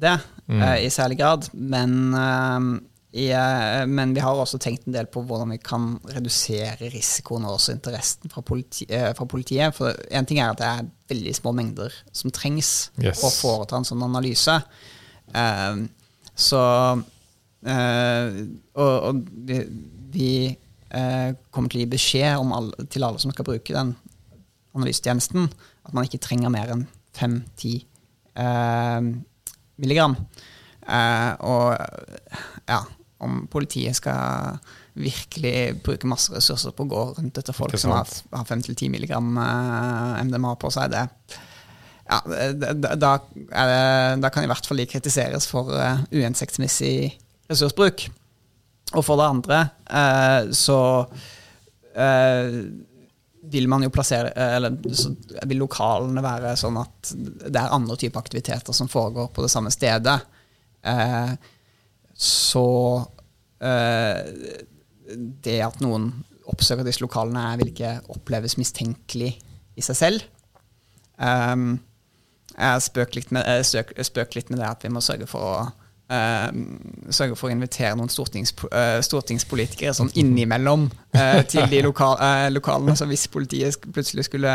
det 0.00 0.18
Mm. 0.46 0.60
uh, 0.62 0.76
i 0.78 0.88
særlig 0.94 1.16
grad. 1.18 1.48
Men, 1.52 2.14
uh, 2.14 2.78
i, 3.12 3.24
uh, 3.34 3.82
men 3.90 4.12
vi 4.14 4.20
har 4.22 4.30
også 4.38 4.60
tenkt 4.62 4.84
en 4.86 4.94
del 4.94 5.08
på 5.10 5.24
hvordan 5.26 5.50
vi 5.50 5.56
kan 5.58 5.96
redusere 6.14 6.76
risikoen 6.92 7.44
og 7.48 7.56
også 7.56 7.72
interessen 7.74 8.30
fra, 8.30 8.44
politi, 8.46 8.86
fra 8.86 9.24
politiet. 9.26 9.74
For 9.74 9.90
en 10.10 10.26
ting 10.28 10.38
er 10.38 10.52
at 10.52 10.58
det 10.60 10.66
er 10.70 10.86
veldig 11.10 11.34
små 11.34 11.52
mengder 11.52 11.90
som 12.12 12.30
trengs 12.30 12.90
Yes. 13.02 13.24
å 13.24 13.30
foreta 13.34 13.76
en 13.80 13.88
sånn 13.88 14.04
analyse. 14.06 14.54
Så 16.36 16.62
Og, 17.66 19.02
og 19.02 19.22
vi, 19.48 19.58
vi 20.12 20.30
kommer 21.50 21.68
til 21.72 21.80
å 21.80 21.82
gi 21.82 21.90
beskjed 21.90 22.38
om 22.38 22.52
alle, 22.54 22.86
til 22.86 23.02
alle 23.02 23.18
som 23.18 23.32
skal 23.34 23.44
bruke 23.48 23.74
den 23.74 23.96
analysetjenesten, 24.76 25.48
at 25.86 25.94
man 25.96 26.06
ikke 26.06 26.22
trenger 26.22 26.52
mer 26.52 26.70
enn 26.74 26.86
5-10 27.16 27.84
eh, 28.36 29.08
milligram. 29.82 30.16
Eh, 30.86 31.32
og 31.46 31.74
ja, 32.68 32.80
om 33.24 33.44
politiet 33.50 33.98
skal 33.98 34.58
virkelig 34.96 35.82
bruke 35.84 36.08
masse 36.08 36.32
ressurser 36.32 36.72
på 36.76 36.86
å 36.86 36.90
gå 36.90 37.02
rundt 37.18 37.40
etter 37.40 37.56
folk 37.56 37.76
som 37.80 37.92
har, 37.92 38.08
har 38.32 38.46
5-10 38.48 38.88
milligram 38.92 39.34
eh, 39.42 40.22
MDMA 40.28 40.54
på 40.60 40.72
seg, 40.74 40.94
det 40.94 41.06
ja, 42.06 42.20
da, 42.54 42.70
da, 42.94 43.12
det, 43.34 43.78
da 44.22 44.28
kan 44.30 44.44
i 44.46 44.48
hvert 44.50 44.68
fall 44.68 44.78
de 44.78 44.84
kritiseres 44.86 45.48
for 45.50 45.72
uh, 45.74 46.04
uhensiktsmessig 46.14 47.16
ressursbruk. 47.50 48.04
Og 48.94 49.02
for 49.02 49.18
det 49.18 49.26
andre 49.26 49.58
så 50.54 50.76
vil 53.52 53.68
man 53.70 53.84
jo 53.84 53.90
plassere 53.94 54.32
eh, 54.34 54.54
Eller 54.58 54.76
vil 55.46 55.60
lokalene 55.62 56.22
være 56.24 56.54
sånn 56.58 56.78
at 56.80 57.12
det 57.16 57.60
er 57.60 57.74
andre 57.74 57.96
typer 58.00 58.22
aktiviteter 58.22 58.76
som 58.76 58.90
foregår 58.90 59.30
på 59.34 59.44
det 59.44 59.50
samme 59.52 59.72
stedet. 59.74 60.16
Eh, 60.86 61.34
så 62.16 62.66
eh, 63.62 64.22
det 65.46 65.58
at 65.62 65.82
noen 65.84 66.10
oppsøker 66.46 66.86
disse 66.86 67.02
lokalene, 67.02 67.56
vil 67.60 67.72
ikke 67.72 67.96
oppleves 68.14 68.56
mistenkelig 68.58 69.32
i 69.76 69.84
seg 69.84 69.98
selv. 69.98 70.26
Um, 71.18 71.78
jeg 72.56 72.84
spøker 72.86 73.18
litt, 73.18 73.32
med- 73.34 73.66
spøk, 73.66 73.92
spøk 74.06 74.36
litt 74.38 74.52
med 74.52 74.60
det 74.62 74.68
at 74.68 74.86
vi 74.86 74.92
må 74.94 75.02
sørge 75.04 75.26
for 75.28 75.42
å 75.42 75.56
um, 76.12 76.60
sørge 77.10 77.36
for 77.38 77.48
å 77.48 77.54
invitere 77.54 77.94
noen 77.98 78.10
stortings, 78.12 78.52
uh, 78.70 78.98
stortingspolitikere 79.04 79.94
sånn 79.96 80.12
innimellom 80.18 80.88
uh, 81.16 81.40
til 81.50 81.66
de 81.72 81.82
loka, 81.86 82.12
eh, 82.22 82.46
lokalene. 82.54 82.96
Så 82.98 83.08
hvis 83.10 83.26
politiet 83.32 83.88
plutselig 83.92 84.28
skulle 84.28 84.54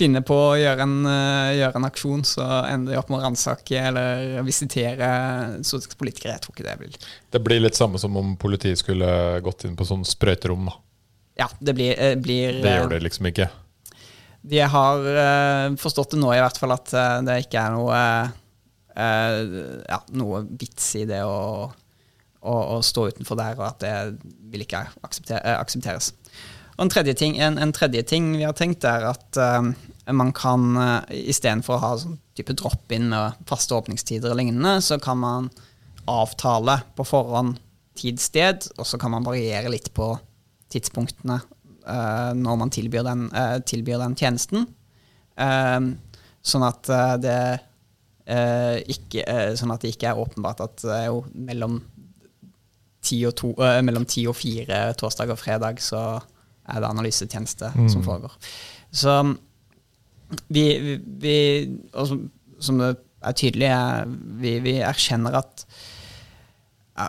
finne 0.00 0.22
på 0.24 0.36
å 0.50 0.58
gjøre 0.58 0.84
en, 0.86 0.98
eh, 1.08 1.54
gjøre 1.60 1.80
en 1.80 1.88
aksjon, 1.88 2.22
så 2.24 2.46
ender 2.70 2.94
de 2.94 3.00
opp 3.00 3.10
med 3.12 3.20
å 3.20 3.24
ransake 3.26 3.80
eller 3.90 4.40
visitere 4.46 5.08
stortingspolitikere. 5.66 6.36
Jeg 6.36 6.44
tror 6.44 6.56
ikke 6.56 6.68
det 6.68 6.76
vil 6.80 7.00
Det 7.30 7.42
blir 7.44 7.60
litt 7.60 7.78
samme 7.78 8.00
som 8.00 8.16
om 8.16 8.36
politiet 8.40 8.80
skulle 8.80 9.40
gått 9.44 9.66
inn 9.68 9.76
på 9.76 9.88
sånn 9.88 10.06
sprøyterom. 10.08 10.70
da. 10.70 10.78
Ja, 11.40 11.48
det 11.60 11.74
blir, 11.74 11.94
eh, 11.98 12.14
blir 12.16 12.62
Det 12.62 12.76
gjør 12.78 12.90
det 12.90 13.02
liksom 13.02 13.26
ikke. 13.32 13.50
De 14.42 14.60
har 14.60 14.98
eh, 15.04 15.76
forstått 15.76 16.14
det 16.14 16.20
nå, 16.20 16.32
i 16.32 16.40
hvert 16.40 16.56
fall, 16.56 16.72
at 16.72 16.92
eh, 16.96 17.16
det 17.26 17.42
ikke 17.44 17.60
er 17.60 17.74
noe 17.76 17.96
eh, 17.96 18.30
ja, 19.00 20.00
noe 20.18 20.42
vits 20.60 20.92
i 21.00 21.06
det 21.08 21.22
å, 21.24 21.68
å, 22.40 22.54
å 22.76 22.80
stå 22.84 23.08
utenfor 23.10 23.38
der, 23.40 23.58
og 23.58 23.66
at 23.68 23.84
det 23.84 23.94
vil 24.52 24.64
ikke 24.66 24.82
eh, 24.84 25.54
aksepteres. 25.56 26.12
Og 26.76 26.86
en 26.86 26.92
tredje, 26.92 27.14
ting, 27.20 27.38
en, 27.40 27.58
en 27.60 27.72
tredje 27.76 28.02
ting 28.08 28.32
vi 28.38 28.46
har 28.46 28.56
tenkt, 28.56 28.86
er 28.88 29.08
at 29.10 29.40
eh, 29.40 29.70
man 30.16 30.32
kan 30.34 30.70
uh, 30.76 31.00
istedenfor 31.12 31.76
å 31.76 31.82
ha 31.82 31.90
sånn 32.00 32.16
type 32.38 32.56
drop-in 32.56 33.10
med 33.12 33.42
faste 33.48 33.76
åpningstider 33.76 34.32
og 34.32 34.40
lignende, 34.40 34.78
så 34.82 34.98
kan 35.02 35.20
man 35.20 35.50
avtale 36.10 36.80
på 36.96 37.04
forhånd 37.06 37.58
tid, 38.00 38.20
sted, 38.22 38.64
og 38.78 38.88
så 38.88 38.98
kan 39.00 39.12
man 39.12 39.26
variere 39.26 39.70
litt 39.72 39.90
på 39.94 40.14
tidspunktene 40.72 41.36
eh, 41.36 42.30
når 42.38 42.60
man 42.60 42.72
tilbyr 42.72 43.04
den, 43.06 43.26
eh, 43.36 43.58
tilbyr 43.66 44.00
den 44.00 44.16
tjenesten. 44.18 44.68
Eh, 45.36 45.80
sånn 46.40 46.66
at 46.66 46.88
eh, 46.88 47.16
det 47.20 47.36
eh, 47.36 47.66
ikke, 48.94 49.24
eh, 49.26 49.52
sånn 49.58 49.72
at 49.74 49.82
det 49.82 49.94
ikke 49.94 50.10
er 50.12 50.20
åpenbart 50.22 50.60
at 50.64 50.82
det 50.86 51.00
jo 51.08 51.24
mellom 51.34 51.80
ti 53.02 53.22
og, 53.26 53.34
to, 53.40 53.54
eh, 53.64 53.80
mellom 53.86 54.04
ti 54.08 54.26
og 54.28 54.36
fire 54.36 54.82
torsdag 55.00 55.32
og 55.32 55.38
fredag 55.40 55.80
så 55.82 56.02
er 56.70 56.80
det 56.82 56.90
analysetjeneste 56.90 57.72
Mm. 57.74 57.88
som 57.88 58.02
foregår. 58.04 58.34
Så 58.92 59.14
vi, 60.48 60.64
vi, 60.78 60.96
vi 61.22 61.38
og 61.94 62.06
som, 62.06 62.20
som 62.60 62.78
det 62.78 62.92
er 63.22 63.32
tydelig, 63.36 63.66
er, 63.66 64.04
vi, 64.40 64.52
vi 64.64 64.76
erkjenner 64.84 65.34
at 65.40 65.64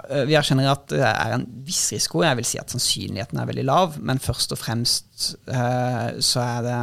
eh, 0.10 0.24
vi 0.28 0.36
erkjenner 0.40 0.72
at 0.72 0.88
det 0.90 1.04
er 1.06 1.36
en 1.38 1.46
viss 1.68 1.92
risiko. 1.94 2.24
Jeg 2.26 2.40
vil 2.40 2.48
si 2.48 2.60
at 2.60 2.72
sannsynligheten 2.74 3.40
er 3.40 3.50
veldig 3.52 3.68
lav, 3.68 4.00
men 4.02 4.20
først 4.20 4.56
og 4.56 4.60
fremst 4.64 5.36
eh, 5.48 6.20
så 6.24 6.44
er 6.48 6.62
det 6.66 6.80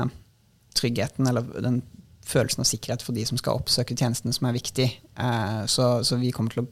tryggheten, 0.79 1.27
eller 1.27 1.49
den 1.65 1.83
følelsen 2.29 2.63
av 2.63 2.69
sikkerhet 2.69 3.05
for 3.05 3.17
de 3.17 3.25
som 3.29 3.39
skal 3.41 3.61
oppsøke 3.61 3.97
tjenestene, 3.97 4.35
som 4.37 4.49
er 4.49 4.59
viktig. 4.59 4.89
Eh, 5.17 5.63
så, 5.71 5.89
så 6.05 6.19
vi 6.21 6.33
kommer 6.35 6.53
til 6.53 6.65
å 6.65 6.69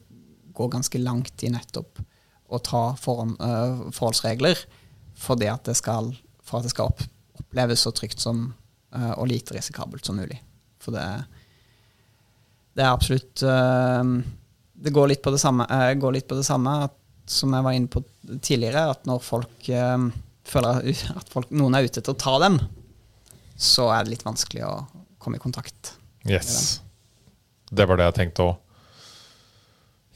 gå 0.57 0.69
ganske 0.73 1.01
langt 1.01 1.43
i 1.45 1.51
nettopp 1.53 2.01
å 2.47 2.59
ta 2.63 2.83
forhånd, 2.99 3.35
uh, 3.43 3.89
forholdsregler 3.93 4.59
for, 5.17 5.39
det 5.39 5.49
at 5.51 5.67
det 5.67 5.75
skal, 5.77 6.13
for 6.45 6.59
at 6.59 6.67
det 6.67 6.73
skal 6.73 6.93
opp, 6.93 7.03
oppleves 7.41 7.83
så 7.83 7.91
trygt 7.95 8.23
som, 8.23 8.45
uh, 8.95 9.13
og 9.17 9.27
lite 9.31 9.57
risikabelt 9.57 10.07
som 10.07 10.19
mulig. 10.19 10.39
For 10.81 10.95
det, 10.95 11.05
det 12.77 12.85
er 12.85 12.93
absolutt 12.93 13.43
uh, 13.43 14.05
Det 14.77 14.93
går 14.93 15.11
litt 15.11 15.23
på 15.25 15.33
det 15.33 15.41
samme, 15.41 15.67
går 15.99 16.19
litt 16.19 16.29
på 16.29 16.37
det 16.39 16.47
samme 16.47 16.77
at, 16.87 16.95
som 17.27 17.51
jeg 17.53 17.65
var 17.65 17.75
inne 17.75 17.91
på 17.91 18.03
tidligere, 18.39 18.85
at 18.93 19.07
når 19.09 19.23
folk 19.25 19.67
føler 20.47 20.77
at 21.19 21.31
folk, 21.33 21.49
noen 21.51 21.75
er 21.75 21.83
ute 21.83 21.99
etter 21.99 22.13
å 22.13 22.21
ta 22.21 22.37
dem, 22.39 22.61
så 23.59 23.89
er 23.91 24.05
det 24.05 24.13
litt 24.13 24.23
vanskelig 24.23 24.63
å 24.63 24.75
komme 25.27 25.39
i 25.39 25.43
kontakt. 25.43 25.97
Yes. 26.27 26.79
Det 27.69 27.87
var 27.87 27.99
det 27.99 28.07
jeg 28.07 28.19
tenkte 28.21 28.47
òg. 28.47 28.55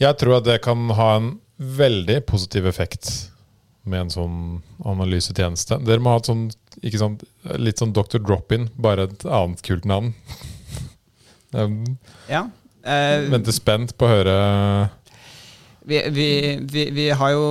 Jeg 0.01 0.17
tror 0.17 0.39
at 0.39 0.47
det 0.47 0.61
kan 0.65 0.87
ha 0.97 1.09
en 1.19 1.33
veldig 1.61 2.23
positiv 2.25 2.65
effekt 2.71 3.11
med 3.85 4.05
en 4.05 4.13
sånn 4.13 4.39
analysetjeneste. 4.87 5.77
Dere 5.85 6.01
må 6.01 6.15
ha 6.15 6.21
et 6.21 6.29
sånn, 6.29 6.47
ikke 6.81 7.01
sant, 7.01 7.25
litt 7.61 7.81
sånn 7.81 7.93
Dr. 7.93 8.21
Drop-In, 8.21 8.69
bare 8.81 9.09
et 9.09 9.27
annet 9.27 9.61
kult 9.67 9.87
navn. 9.89 10.15
Ja. 11.51 12.45
Uh, 12.87 13.27
venter 13.27 13.51
spent 13.51 13.91
på 13.99 14.07
å 14.07 14.09
høre 14.13 14.35
vi, 15.83 15.97
vi, 16.15 16.27
vi, 16.63 16.85
vi 16.95 17.07
har 17.11 17.33
jo 17.33 17.49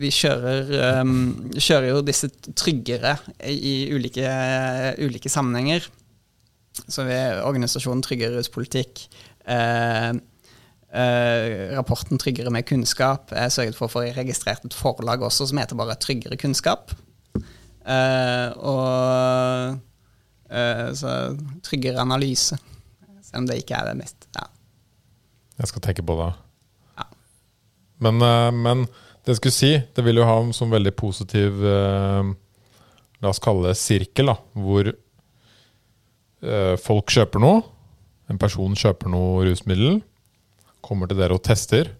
Vi 0.00 0.10
kjører, 0.10 0.72
um, 0.98 1.12
kjører 1.54 1.86
jo 1.92 2.00
disse 2.02 2.32
tryggere 2.58 3.14
i 3.46 3.92
ulike, 3.94 4.26
ulike 4.98 5.30
sammenhenger. 5.30 5.86
Så 6.72 7.04
vi 7.04 7.16
organisasjonen 7.44 8.02
Tryggere 8.04 8.38
ruspolitikk. 8.38 9.06
Eh, 9.44 10.10
eh, 10.92 11.76
rapporten 11.76 12.18
'Tryggere 12.18 12.50
med 12.50 12.66
kunnskap' 12.68 13.32
er 13.32 13.52
sørget 13.52 13.76
for 13.76 13.88
å 13.88 13.92
få 13.92 14.04
registrert 14.16 14.64
et 14.64 14.76
forlag 14.76 15.20
også 15.20 15.48
som 15.48 15.58
heter 15.58 15.76
bare 15.76 15.96
'Tryggere 15.96 16.38
kunnskap'. 16.40 16.94
Eh, 17.84 18.48
og 18.56 19.78
eh, 20.50 20.88
så 20.94 21.36
'Tryggere 21.62 22.00
analyse'. 22.00 22.58
Selv 23.22 23.42
om 23.42 23.46
det 23.46 23.62
ikke 23.62 23.76
er 23.76 23.92
det 23.92 23.96
mest. 23.96 24.28
Ja. 24.36 24.46
Jeg 25.58 25.68
skal 25.68 25.82
tenke 25.82 26.02
på 26.02 26.16
det. 26.18 26.32
Ja. 26.98 27.04
Men, 27.98 28.22
eh, 28.22 28.50
men 28.50 28.86
det 29.24 29.36
jeg 29.36 29.36
skulle 29.36 29.54
si, 29.54 29.72
det 29.96 30.04
vil 30.04 30.16
jo 30.16 30.26
ha 30.26 30.40
en 30.40 30.52
sånn 30.52 30.72
veldig 30.72 30.94
positiv 30.98 31.62
eh, 31.62 32.32
La 33.22 33.30
oss 33.30 33.38
kalle 33.38 33.68
det 33.68 33.78
sirkel, 33.78 34.26
da, 34.26 34.34
hvor 34.58 34.88
folk 36.82 37.12
kjøper 37.14 37.42
noe. 37.42 37.60
En 38.30 38.38
person 38.40 38.74
kjøper 38.78 39.10
noe 39.12 39.44
rusmiddel, 39.46 40.00
kommer 40.82 41.10
til 41.10 41.20
dere 41.20 41.36
og 41.36 41.44
tester. 41.46 41.90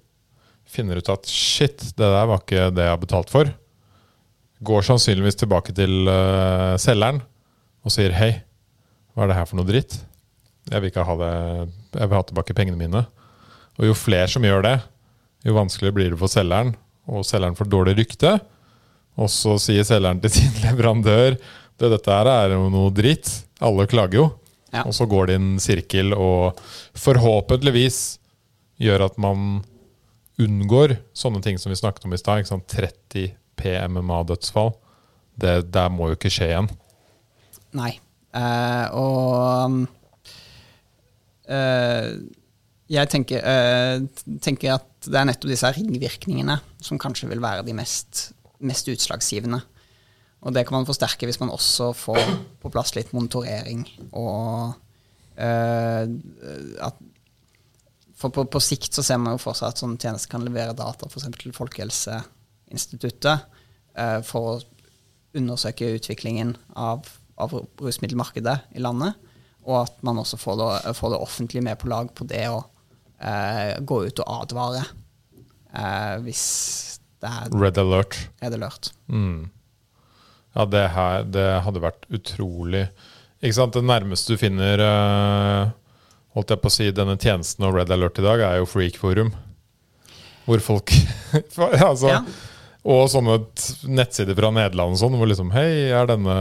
Finner 0.68 1.00
ut 1.02 1.10
at 1.12 1.28
shit, 1.28 1.82
det 1.98 2.08
der 2.14 2.28
var 2.30 2.40
ikke 2.40 2.70
det 2.74 2.86
jeg 2.86 2.94
har 2.94 3.02
betalt 3.02 3.32
for. 3.32 3.50
Går 4.62 4.86
sannsynligvis 4.86 5.40
tilbake 5.42 5.74
til 5.76 6.06
eh, 6.08 6.74
selgeren 6.80 7.20
og 7.82 7.90
sier 7.92 8.14
hei, 8.14 8.30
hva 9.12 9.24
er 9.24 9.32
det 9.32 9.38
her 9.40 9.48
for 9.50 9.58
noe 9.58 9.68
dritt? 9.68 9.98
Jeg 10.70 10.78
vil 10.78 10.92
ikke 10.92 11.04
ha 11.04 11.16
det 11.18 11.32
Jeg 11.98 12.06
vil 12.06 12.16
ha 12.16 12.22
tilbake 12.24 12.54
pengene 12.56 12.78
mine. 12.78 13.02
Og 13.80 13.88
jo 13.88 13.96
flere 13.98 14.30
som 14.30 14.44
gjør 14.46 14.62
det, 14.64 14.76
jo 15.44 15.56
vanskeligere 15.56 15.96
blir 15.96 16.12
det 16.14 16.20
for 16.20 16.30
selgeren. 16.30 16.72
Og 17.10 17.26
selgeren 17.26 17.58
får 17.58 17.68
dårlig 17.68 17.96
rykte. 17.98 18.36
Og 19.20 19.28
så 19.28 19.58
sier 19.60 19.84
selgeren 19.84 20.22
til 20.22 20.32
sin 20.32 20.54
leverandør 20.64 21.34
det, 21.36 21.88
dette 21.90 22.14
her 22.14 22.30
er 22.30 22.54
jo 22.54 22.70
noe 22.72 22.92
dritt. 22.94 23.28
Alle 23.62 23.86
klager 23.90 24.18
jo. 24.18 24.28
Ja. 24.72 24.86
Og 24.88 24.94
så 24.96 25.06
går 25.08 25.28
det 25.28 25.36
i 25.36 25.40
en 25.40 25.60
sirkel 25.60 26.14
og 26.16 26.60
forhåpentligvis 26.96 28.00
gjør 28.82 29.06
at 29.10 29.18
man 29.20 29.60
unngår 30.40 30.96
sånne 31.16 31.42
ting 31.44 31.58
som 31.60 31.70
vi 31.70 31.78
snakket 31.78 32.06
om 32.08 32.14
i 32.16 32.20
stad. 32.20 32.48
30 32.48 33.34
PMMA-dødsfall. 33.60 34.72
Det 35.38 35.72
der 35.72 35.92
må 35.92 36.10
jo 36.10 36.16
ikke 36.16 36.32
skje 36.32 36.48
igjen. 36.52 36.70
Nei. 37.76 37.92
Uh, 38.32 38.86
og 38.96 39.74
uh, 41.52 42.08
jeg 42.92 43.10
tenker, 43.12 43.44
uh, 43.44 44.36
tenker 44.40 44.78
at 44.78 44.88
det 45.04 45.18
er 45.20 45.28
nettopp 45.28 45.52
disse 45.52 45.72
ringvirkningene 45.76 46.56
som 46.80 47.00
kanskje 47.00 47.28
vil 47.28 47.42
være 47.44 47.66
de 47.66 47.76
mest, 47.76 48.30
mest 48.64 48.88
utslagsgivende. 48.92 49.60
Og 50.42 50.54
det 50.54 50.64
kan 50.66 50.80
man 50.80 50.88
forsterke 50.88 51.28
hvis 51.28 51.40
man 51.42 51.52
også 51.54 51.92
får 51.94 52.20
på 52.62 52.70
plass 52.74 52.96
litt 52.96 53.12
monitorering 53.14 53.84
og 54.10 54.74
uh, 55.38 56.04
at 56.82 57.02
for 58.22 58.30
på, 58.30 58.44
på, 58.46 58.60
sikt 58.62 58.94
så 58.94 59.02
ser 59.02 59.18
man 59.18 59.34
jo 59.34 59.42
for 59.42 59.58
seg 59.58 59.72
at 59.72 59.80
sånne 59.82 59.98
tjenester 59.98 60.30
kan 60.30 60.44
levere 60.46 60.76
data 60.78 61.08
f.eks. 61.08 61.26
til 61.40 61.54
Folkehelseinstituttet 61.56 63.46
uh, 63.98 64.20
for 64.26 64.40
å 64.52 64.60
undersøke 65.38 65.94
utviklingen 65.96 66.54
av, 66.78 67.08
av, 67.40 67.54
rusmiddelmarkedet 67.80 68.58
i 68.76 68.82
landet. 68.84 69.16
Og 69.66 69.80
at 69.84 69.98
man 70.06 70.20
også 70.22 70.38
får 70.38 70.58
det, 70.60 70.94
får 70.98 71.14
det 71.14 71.22
offentlige 71.24 71.66
med 71.66 71.80
på 71.80 71.90
lag 71.90 72.10
på 72.14 72.26
det 72.30 72.44
å 72.50 72.60
uh, 72.62 73.72
gå 73.80 74.02
ut 74.06 74.22
og 74.22 74.32
advare 74.42 74.84
uh, 75.74 76.16
hvis 76.22 76.44
det 77.22 77.30
er 77.30 77.50
Red 77.54 77.78
alert. 77.78 78.18
Red 78.42 78.58
alert. 78.58 78.92
Mm. 79.06 79.50
Ja, 80.52 80.66
det, 80.68 80.82
her, 80.94 81.22
det 81.32 81.46
hadde 81.64 81.80
vært 81.80 82.02
utrolig 82.12 82.82
Ikke 83.40 83.56
sant, 83.56 83.72
Det 83.72 83.80
nærmeste 83.88 84.34
du 84.34 84.40
finner 84.40 84.82
uh, 84.84 85.70
holdt 86.36 86.52
jeg 86.52 86.62
på 86.62 86.70
å 86.70 86.74
si, 86.74 86.90
denne 86.94 87.16
tjenesten 87.20 87.66
og 87.68 87.76
Red 87.76 87.92
Alert 87.92 88.20
i 88.20 88.24
dag, 88.24 88.40
er 88.44 88.60
jo 88.60 88.68
Freakforum. 88.68 89.32
Hvor 90.46 90.62
folk 90.64 90.92
altså, 91.90 92.08
ja. 92.10 92.22
Og 92.82 93.04
sånne 93.12 93.38
nettsider 93.86 94.34
fra 94.38 94.50
Nederland 94.54 94.96
og 94.96 95.02
sånn, 95.02 95.18
hvor 95.18 95.28
liksom 95.30 95.52
Hei, 95.54 95.92
er 95.94 96.08
denne, 96.10 96.36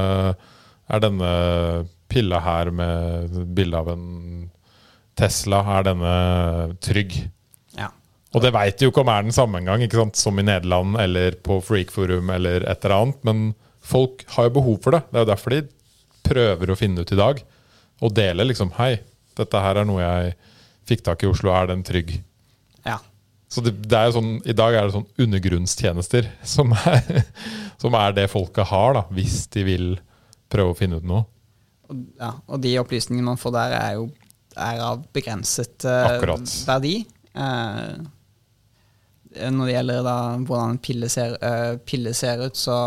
er 0.89 1.03
denne 1.03 1.33
pilla 2.11 2.41
her 2.43 2.71
med 2.75 3.35
bilde 3.55 3.77
av 3.77 3.91
en 3.93 4.07
Tesla, 5.19 5.61
er 5.77 5.85
denne 5.85 6.13
trygg? 6.81 7.13
Ja. 7.77 7.91
Og 8.33 8.41
det 8.43 8.53
veit 8.55 8.79
de 8.79 8.87
jo 8.87 8.93
ikke 8.93 9.03
om 9.03 9.11
er 9.13 9.27
den 9.27 9.35
samme 9.35 9.61
engang, 9.61 9.85
som 10.17 10.39
i 10.39 10.47
Nederland 10.47 10.97
eller 11.03 11.37
på 11.45 11.59
Freakforum 11.67 12.31
eller 12.33 12.65
et 12.65 12.87
eller 12.87 12.97
annet. 12.97 13.21
Men 13.27 13.43
folk 13.81 14.25
har 14.35 14.47
jo 14.47 14.55
behov 14.59 14.81
for 14.83 14.95
det. 14.95 15.03
Det 15.09 15.19
er 15.19 15.25
jo 15.25 15.31
derfor 15.31 15.55
de 15.55 15.61
prøver 16.25 16.71
å 16.71 16.77
finne 16.79 17.03
ut 17.03 17.13
i 17.13 17.19
dag. 17.19 17.41
Og 18.01 18.13
dele 18.17 18.47
liksom 18.47 18.73
Hei, 18.77 18.95
dette 19.37 19.61
her 19.63 19.81
er 19.81 19.87
noe 19.87 20.01
jeg 20.03 20.35
fikk 20.89 21.05
tak 21.05 21.23
i 21.23 21.29
i 21.29 21.31
Oslo. 21.31 21.53
Er 21.53 21.69
den 21.71 21.83
trygg? 21.87 22.15
Ja. 22.85 22.99
Så 23.51 23.63
det, 23.65 23.75
det, 23.83 23.97
er 23.97 24.09
jo 24.09 24.17
sånn, 24.19 24.31
I 24.47 24.55
dag 24.57 24.77
er 24.77 24.87
det 24.87 24.95
sånn 24.95 25.09
undergrunnstjenester 25.25 26.29
som 26.47 26.73
er, 26.77 27.25
som 27.81 27.97
er 27.99 28.15
det 28.17 28.29
folket 28.31 28.69
har, 28.71 28.95
da, 28.97 29.05
hvis 29.13 29.43
de 29.53 29.65
vil 29.67 29.91
prøve 30.51 30.73
å 30.73 30.77
finne 30.77 31.01
ut 31.01 31.07
noe. 31.07 31.25
Ja, 32.19 32.37
og 32.47 32.61
de 32.63 32.77
opplysningene 32.79 33.33
man 33.33 33.39
får 33.39 33.55
der, 33.57 33.77
er 33.77 33.95
jo 33.99 34.09
er 34.59 34.81
av 34.83 35.03
begrenset 35.15 35.85
uh, 35.87 36.19
verdi. 36.67 37.01
Uh, 37.35 37.99
når 39.31 39.69
det 39.69 39.75
gjelder 39.75 40.01
da 40.03 40.15
hvordan 40.43 40.73
en 40.73 40.81
pille 40.83 41.09
ser, 41.11 41.37
uh, 41.39 41.77
pille 41.87 42.13
ser 42.17 42.43
ut, 42.43 42.57
så 42.59 42.77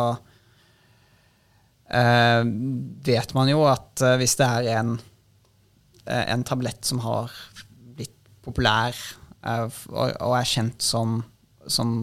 vet 1.94 3.34
man 3.36 3.50
jo 3.52 3.60
at 3.70 4.02
hvis 4.18 4.34
det 4.40 4.46
er 4.46 4.70
en 4.80 4.96
Eh, 6.04 6.32
en 6.32 6.44
tablett 6.44 6.84
som 6.84 7.00
har 7.00 7.32
blitt 7.96 8.12
populær 8.44 8.92
eh, 9.46 9.78
og 9.88 10.34
er 10.36 10.48
kjent 10.48 10.84
som, 10.84 11.22
som 11.64 11.94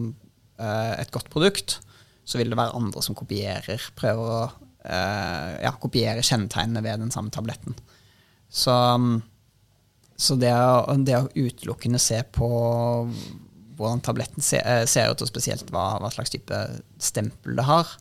eh, 0.58 0.94
et 0.98 1.12
godt 1.14 1.30
produkt, 1.30 1.78
så 2.26 2.40
vil 2.40 2.50
det 2.50 2.58
være 2.58 2.74
andre 2.78 3.02
som 3.04 3.16
kopierer, 3.18 3.90
prøver 3.98 4.34
å 4.34 4.42
ja, 4.82 5.70
kopiere 5.78 6.24
kjennetegnene 6.26 6.80
ved 6.82 6.98
den 7.04 7.12
samme 7.14 7.30
tabletten. 7.30 7.76
Så, 8.50 8.74
så 10.18 10.34
det, 10.34 10.50
å, 10.50 10.96
det, 11.06 11.20
å, 11.20 11.28
utelukkende 11.38 12.00
se 12.02 12.18
på 12.34 12.48
hvordan 13.78 14.02
tabletten 14.02 14.42
ser 14.42 15.12
ut, 15.12 15.22
og 15.22 15.30
spesielt 15.30 15.70
hva, 15.70 15.84
hva, 16.02 16.10
slags 16.10 16.34
type 16.34 16.58
stempel 16.98 17.54
det 17.60 17.68
har, 17.68 17.94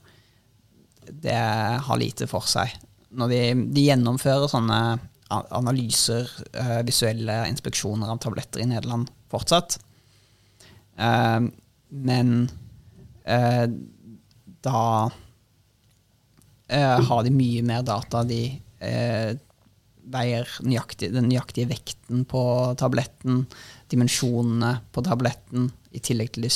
det 1.12 1.38
har 1.86 2.00
lite 2.00 2.28
for 2.30 2.48
seg. 2.50 2.74
Når 3.12 3.32
de, 3.32 3.42
de 3.76 3.86
gjennomfører 3.90 4.52
sånne 4.52 4.82
analyser, 5.32 6.30
uh, 6.60 6.82
visuelle 6.88 7.38
inspeksjoner 7.52 8.12
av 8.12 8.20
tabletter 8.24 8.64
i 8.64 8.68
Nederland 8.70 9.12
fortsatt. 9.32 9.78
Uh, 11.00 11.48
men 11.90 12.36
uh, 13.28 13.66
da 14.62 14.84
har 16.72 17.26
de 17.26 17.32
mye 17.36 17.60
mer 17.68 17.82
data. 17.84 18.22
De 18.24 18.46
veier 18.80 20.54
nøyaktig, 20.64 21.10
den 21.12 21.26
nøyaktige 21.28 21.68
vekten 21.68 22.22
på 22.32 22.44
tabletten, 22.80 23.42
dimensjonene 23.92 24.70
på 24.96 25.04
tabletten, 25.04 25.68
i 25.92 26.00
tillegg 26.00 26.32
til 26.32 26.48
de 26.48 26.52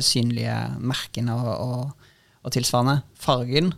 synlige 0.00 0.56
merkene 0.80 1.36
og, 1.36 1.52
og, 1.52 2.03
og 2.44 2.52
tilsvarende. 2.54 3.00
Fargen 3.18 3.72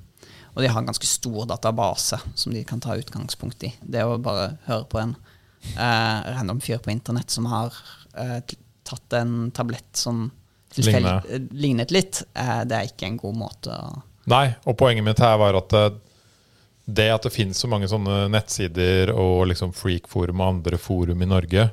og 0.56 0.62
de 0.64 0.70
har 0.72 0.80
en 0.80 0.88
ganske 0.88 1.06
stor 1.06 1.44
database 1.50 2.16
som 2.34 2.54
de 2.54 2.62
kan 2.64 2.80
ta 2.80 2.96
utgangspunkt 2.96 3.66
i. 3.68 3.74
Det 3.84 4.04
å 4.08 4.16
bare 4.16 4.54
høre 4.64 4.86
på 4.88 5.02
en 5.02 5.12
eh, 5.76 6.30
random 6.32 6.62
fyr 6.64 6.80
på 6.80 6.94
internett 6.94 7.30
som 7.30 7.48
har 7.50 7.76
eh, 8.16 8.40
tatt 8.88 9.18
en 9.20 9.52
tablett 9.54 9.92
som 10.00 10.30
Ligner. 10.76 11.22
Eh, 11.30 11.40
lignet 11.56 11.92
litt, 11.94 12.22
eh, 12.34 12.62
det 12.68 12.76
er 12.76 12.88
ikke 12.90 13.08
en 13.08 13.20
god 13.20 13.36
måte 13.38 13.72
å 13.72 14.02
Nei, 14.26 14.50
og 14.66 14.74
poenget 14.74 15.04
mitt 15.06 15.20
her 15.22 15.36
var 15.38 15.54
at 15.54 15.72
eh, 15.78 15.92
det 16.98 17.06
at 17.14 17.28
det 17.28 17.32
finnes 17.32 17.58
så 17.58 17.68
mange 17.70 17.86
sånne 17.88 18.26
nettsider 18.32 19.12
og 19.14 19.46
liksom 19.52 19.70
Freak-forum 19.76 20.42
og 20.42 20.48
andre 20.48 20.80
forum 20.82 21.22
i 21.22 21.28
Norge, 21.30 21.68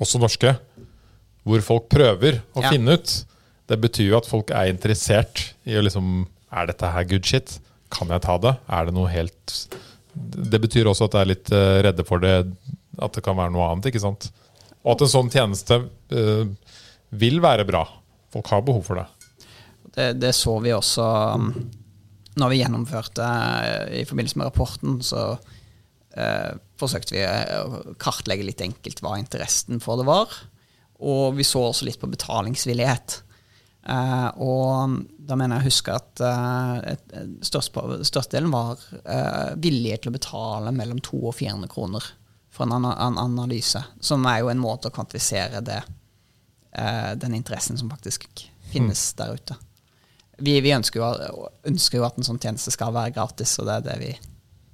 også 0.00 0.20
norske, 0.22 0.54
hvor 1.42 1.64
folk 1.66 1.88
prøver 1.92 2.40
å 2.54 2.62
ja. 2.62 2.72
finne 2.72 2.96
ut, 2.96 3.14
det 3.70 3.78
betyr 3.78 4.10
jo 4.10 4.18
at 4.18 4.28
folk 4.28 4.50
er 4.54 4.72
interessert 4.72 5.50
i 5.68 5.76
å 5.78 5.84
liksom 5.84 6.26
Er 6.50 6.66
dette 6.66 6.88
her 6.90 7.06
good 7.06 7.26
shit? 7.26 7.58
Kan 7.94 8.10
jeg 8.10 8.24
ta 8.24 8.36
det? 8.42 8.56
Er 8.66 8.88
det 8.88 8.94
noe 8.96 9.10
helt 9.10 9.54
Det 10.14 10.58
betyr 10.62 10.90
også 10.90 11.06
at 11.06 11.16
jeg 11.16 11.22
er 11.22 11.30
litt 11.30 11.52
uh, 11.54 11.78
redde 11.86 12.06
for 12.06 12.22
det, 12.22 12.34
at 12.98 13.14
det 13.14 13.22
kan 13.22 13.38
være 13.38 13.54
noe 13.54 13.68
annet. 13.70 13.86
ikke 13.90 14.02
sant? 14.02 14.26
Og 14.82 14.96
at 14.96 15.04
en 15.06 15.12
sånn 15.12 15.30
tjeneste 15.30 15.78
uh, 15.86 16.50
vil 17.10 17.38
være 17.42 17.66
bra. 17.68 17.84
Folk 18.34 18.50
har 18.50 18.66
behov 18.66 18.82
for 18.88 18.98
det. 18.98 19.06
Det, 19.94 20.08
det 20.22 20.34
så 20.34 20.56
vi 20.62 20.74
også 20.74 21.06
um, 21.38 21.52
når 22.42 22.52
vi 22.52 22.60
gjennomførte 22.60 23.22
uh, 23.22 23.86
i 23.94 24.04
forbindelse 24.08 24.42
med 24.42 24.50
rapporten. 24.50 25.00
så 25.06 25.32
forsøkte 26.80 27.14
vi 27.14 27.20
å 27.22 27.92
kartlegge 28.02 28.42
litt 28.42 28.62
enkelt 28.64 28.98
hva 28.98 29.12
interessen 29.20 29.78
for 29.80 30.00
det 30.00 30.08
var. 30.08 30.32
Og 31.06 31.36
vi 31.38 31.46
så 31.46 31.62
også 31.68 31.86
litt 31.86 32.00
på 32.02 32.10
betalingsvillighet. 32.10 33.20
Uh, 33.88 34.28
og 34.44 34.96
da 35.16 35.36
mener 35.40 35.56
jeg 35.56 35.64
å 35.64 35.68
huske 35.70 35.94
at 35.96 36.20
uh, 36.20 37.30
størstedelen 37.40 38.52
var 38.52 38.76
uh, 38.76 39.56
villige 39.56 40.02
til 40.02 40.10
å 40.10 40.16
betale 40.18 40.72
mellom 40.76 41.00
200 41.00 41.30
og 41.30 41.36
400 41.38 41.72
kroner 41.72 42.10
for 42.52 42.66
en, 42.66 42.76
an 42.76 42.90
en 42.92 43.18
analyse. 43.22 43.80
Som 44.04 44.28
er 44.28 44.42
jo 44.42 44.52
en 44.52 44.60
måte 44.60 44.90
å 44.90 44.94
kvantifisere 44.94 45.62
det, 45.64 45.80
den 47.22 47.34
interessen 47.34 47.78
som 47.78 47.88
faktisk 47.90 48.26
finnes 48.70 49.00
mm. 49.14 49.16
der 49.18 49.38
ute. 49.38 49.56
Vi, 50.40 50.56
vi 50.62 50.72
ønsker, 50.74 51.00
jo, 51.00 51.48
ønsker, 51.70 52.00
jo, 52.00 52.06
at 52.06 52.18
en 52.18 52.26
sånn 52.26 52.40
tjeneste 52.42 52.72
skal 52.74 52.92
være 52.94 53.14
gratis, 53.14 53.54
og 53.62 53.68
det 53.68 53.78
er 53.78 53.86
det 53.86 53.96
vi 54.02 54.10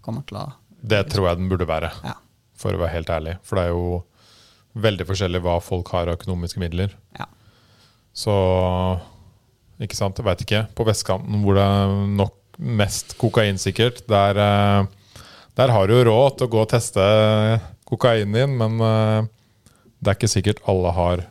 kommer 0.04 0.24
til 0.26 0.40
å 0.40 0.46
Det 0.80 1.02
tror 1.12 1.30
jeg 1.30 1.40
den 1.40 1.48
burde 1.52 1.68
være, 1.68 1.92
ja. 2.04 2.16
for 2.56 2.76
å 2.76 2.80
være 2.80 2.94
helt 2.96 3.12
ærlig. 3.12 3.36
For 3.44 3.60
det 3.60 3.66
er 3.66 3.74
jo 3.76 4.02
veldig 4.86 5.08
forskjellig 5.08 5.42
hva 5.44 5.56
folk 5.64 5.92
har 5.94 6.08
av 6.08 6.18
økonomiske 6.18 6.62
midler. 6.64 6.96
Ja. 7.16 7.28
Så 8.16 8.34
ikke 9.82 9.98
sant, 9.98 10.16
jeg 10.16 10.24
veit 10.24 10.42
ikke. 10.44 10.64
På 10.76 10.86
vestkanten 10.88 11.42
hvor 11.44 11.58
det 11.58 11.64
er 11.68 11.94
nok 12.16 12.36
mest 12.56 13.16
kokain, 13.20 13.58
sikkert, 13.60 14.00
der, 14.08 14.38
eh, 14.40 15.22
der 15.58 15.72
har 15.74 15.88
du 15.88 15.96
råd 16.08 16.38
til 16.38 16.48
å 16.48 16.52
gå 16.54 16.62
og 16.62 16.70
teste 16.72 17.04
kokainen 17.88 18.32
din, 18.38 18.56
men 18.56 18.80
eh, 18.80 19.28
det 20.00 20.12
er 20.12 20.18
ikke 20.18 20.32
sikkert 20.32 20.64
alle 20.70 20.94
har 20.96 21.26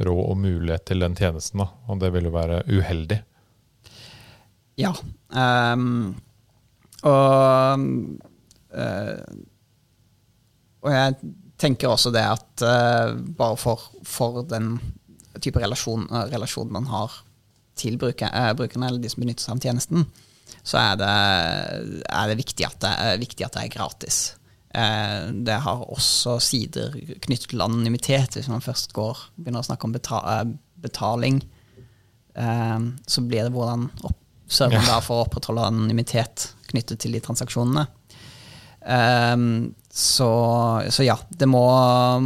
råd 0.00 0.22
og 0.26 0.38
mulighet 0.40 0.86
til 0.88 1.04
den 1.04 1.16
tjenesten. 1.16 1.64
Da. 1.64 1.70
Og 1.88 2.00
det 2.02 2.12
vil 2.14 2.28
jo 2.28 2.34
være 2.36 2.62
uheldig. 2.68 3.20
Ja. 4.80 4.94
Um, 5.28 6.16
og 7.04 7.84
uh, 8.76 9.20
Og 10.80 10.88
jeg 10.92 11.14
tenker 11.60 11.92
også 11.92 12.12
det 12.12 12.24
at 12.24 12.64
uh, 12.64 13.12
bare 13.36 13.56
for, 13.60 13.84
for 14.04 14.40
den 14.48 14.74
type 15.42 15.60
relasjon, 15.60 16.06
eh, 16.10 16.26
relasjon 16.32 16.72
man 16.72 16.88
har 16.90 17.20
til 17.78 17.94
eh, 17.94 18.52
brukerne, 18.56 18.88
eller 18.88 19.00
de 19.00 19.10
som 19.10 19.22
benytter 19.22 19.44
seg 19.44 19.56
av 19.56 19.64
tjenesten, 19.64 20.04
så 20.66 20.80
er 20.80 20.98
det, 21.00 21.14
er 22.10 22.28
det, 22.28 22.36
viktig, 22.40 22.66
at 22.66 22.80
det 22.82 22.90
er 22.90 23.22
viktig 23.22 23.46
at 23.46 23.56
det 23.56 23.64
er 23.64 23.72
gratis. 23.72 24.18
Eh, 24.74 25.30
det 25.46 25.60
har 25.64 25.86
også 25.88 26.38
sider 26.44 26.96
knyttet 27.24 27.50
til 27.52 27.64
anonymitet. 27.64 28.36
Hvis 28.36 28.50
man 28.52 28.64
først 28.64 28.92
går, 28.96 29.24
begynner 29.38 29.64
å 29.64 29.68
snakke 29.70 29.88
om 29.88 29.96
betaling, 30.80 31.42
så 32.40 33.22
blir 33.26 33.42
det 33.42 33.52
hvordan 33.52 33.88
sørger 34.48 34.78
man 34.78 34.86
da 34.86 35.00
for 35.02 35.18
å 35.18 35.24
opprettholde 35.26 35.64
anonymitet 35.66 36.46
knyttet 36.70 37.02
til 37.02 37.16
de 37.16 37.20
transaksjonene. 37.20 37.82
Så, 39.90 40.30
så, 40.94 41.02
ja, 41.04 41.16
det 41.28 41.48
må, 41.50 41.64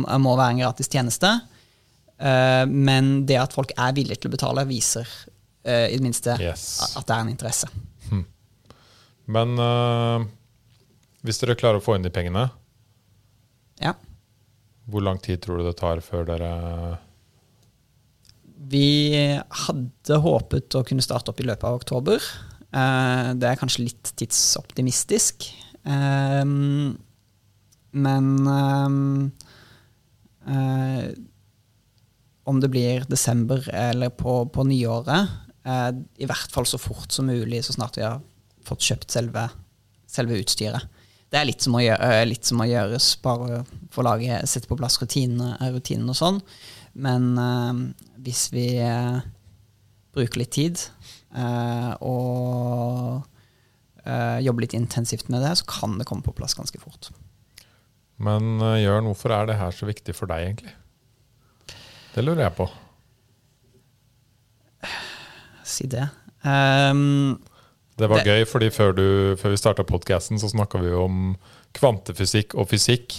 må, 0.04 0.36
være 0.36 0.52
en 0.52 0.62
gratis 0.66 0.92
tjeneste. 0.92 1.32
Uh, 2.24 2.64
men 2.64 3.26
det 3.28 3.36
at 3.36 3.52
folk 3.52 3.74
er 3.76 3.92
villige 3.96 4.22
til 4.22 4.30
å 4.30 4.32
betale, 4.32 4.64
viser 4.64 5.04
uh, 5.04 5.86
i 5.90 5.92
det 5.92 6.04
minste 6.04 6.38
yes. 6.40 6.96
at 6.96 7.04
det 7.04 7.16
er 7.16 7.24
en 7.24 7.32
interesse. 7.32 7.68
Hmm. 8.08 8.24
Men 9.36 9.58
uh, 9.60 10.24
hvis 11.24 11.40
dere 11.42 11.58
klarer 11.60 11.82
å 11.82 11.84
få 11.84 11.98
inn 11.98 12.06
de 12.06 12.12
pengene, 12.14 12.46
ja. 13.82 13.92
hvor 14.88 15.04
lang 15.04 15.20
tid 15.20 15.42
tror 15.44 15.60
du 15.60 15.66
det 15.68 15.76
tar 15.76 16.00
før 16.04 16.24
dere 16.28 16.50
Vi 18.72 18.88
hadde 19.66 20.20
håpet 20.24 20.78
å 20.78 20.84
kunne 20.86 21.04
starte 21.04 21.32
opp 21.32 21.42
i 21.42 21.48
løpet 21.48 21.66
av 21.68 21.76
oktober. 21.80 22.22
det 22.70 23.48
er 23.50 23.58
kanskje 23.60 23.84
litt 23.88 24.14
tidsoptimistisk. 24.16 25.50
Uh, 25.84 26.44
men 27.94 28.28
uh, 30.48 31.12
om 32.44 32.60
det 32.60 32.70
blir 32.72 33.06
desember 33.08 33.64
eller 33.72 34.12
på, 34.12 34.44
på 34.52 34.64
nyåret, 34.68 35.32
eh, 35.64 35.90
i 36.20 36.28
hvert 36.28 36.52
fall 36.52 36.68
så 36.68 36.80
fort 36.80 37.12
som 37.12 37.28
mulig, 37.28 37.62
så 37.64 37.76
snart 37.76 37.96
vi 37.98 38.04
har 38.04 38.20
fått 38.68 38.84
kjøpt 38.84 39.16
selve, 39.16 39.48
selve 40.10 40.38
utstyret. 40.42 40.84
Det 41.32 41.40
er 41.40 41.48
litt 41.48 41.64
som, 41.64 41.74
gjøre, 41.80 41.98
uh, 41.98 42.22
litt 42.28 42.46
som 42.46 42.60
å, 42.62 42.68
gjøres, 42.68 43.08
bare 43.24 43.64
for 43.90 44.04
å 44.04 44.08
lage, 44.12 44.38
sette 44.46 44.70
på 44.70 44.78
plass 44.78 45.00
rutinene 45.02 45.56
rutinen 45.74 46.12
og 46.12 46.18
sånn. 46.18 46.38
Men 46.94 47.32
hvis 48.22 48.44
vi 48.54 48.68
bruker 50.14 50.38
litt 50.38 50.52
tid 50.54 50.78
og 52.06 53.24
jobber 54.04 54.44
jobbe 54.46 54.62
litt 54.62 54.76
intensivt 54.78 55.26
med 55.32 55.42
det, 55.42 55.56
så 55.58 55.66
kan 55.66 55.98
det 55.98 56.06
komme 56.06 56.22
på 56.22 56.36
plass 56.38 56.54
ganske 56.54 56.78
fort. 56.78 57.10
Men 58.22 58.62
Jørn, 58.78 59.10
hvorfor 59.10 59.34
er 59.34 59.50
det 59.50 59.58
her 59.58 59.74
så 59.74 59.90
viktig 59.90 60.14
for 60.14 60.30
deg, 60.30 60.52
egentlig? 60.52 60.76
Det 62.14 62.22
lurer 62.22 62.46
jeg 62.46 62.54
på. 62.54 62.68
Si 65.66 65.88
det. 65.90 66.06
Um, 66.44 67.40
det 67.98 68.08
var 68.10 68.22
det. 68.22 68.30
gøy, 68.30 68.44
fordi 68.46 68.70
før, 68.74 68.92
du, 68.94 69.06
før 69.40 69.54
vi 69.54 69.58
starta 69.58 69.86
podkasten, 69.86 70.38
så 70.38 70.50
snakka 70.52 70.82
vi 70.82 70.92
om 70.94 71.34
kvantefysikk 71.74 72.54
og 72.58 72.68
fysikk. 72.70 73.16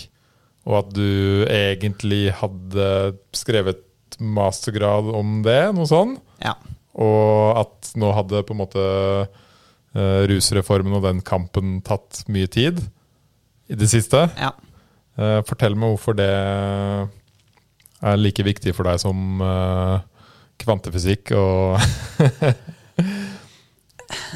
Og 0.65 0.79
at 0.79 0.93
du 0.95 1.43
egentlig 1.51 2.29
hadde 2.39 2.87
skrevet 3.35 3.83
mastergrad 4.19 5.11
om 5.11 5.41
det, 5.45 5.59
noe 5.75 5.89
sånt. 5.89 6.21
Ja. 6.43 6.55
Og 6.95 7.59
at 7.59 7.91
nå 7.99 8.13
hadde 8.15 8.45
på 8.47 8.55
en 8.55 8.61
måte 8.61 8.85
uh, 9.27 10.21
rusreformen 10.31 10.95
og 10.95 11.03
den 11.03 11.19
kampen 11.25 11.81
tatt 11.85 12.23
mye 12.31 12.47
tid 12.51 12.79
i 13.67 13.75
det 13.75 13.91
siste. 13.91 14.27
Ja. 14.39 14.53
Uh, 15.19 15.41
fortell 15.47 15.75
meg 15.79 15.95
hvorfor 15.95 16.15
det 16.17 16.31
er 18.05 18.19
like 18.19 18.45
viktig 18.45 18.73
for 18.77 18.87
deg 18.87 19.01
som 19.01 19.41
uh, 19.41 19.99
kvantefysikk 20.61 21.33
og 21.37 21.79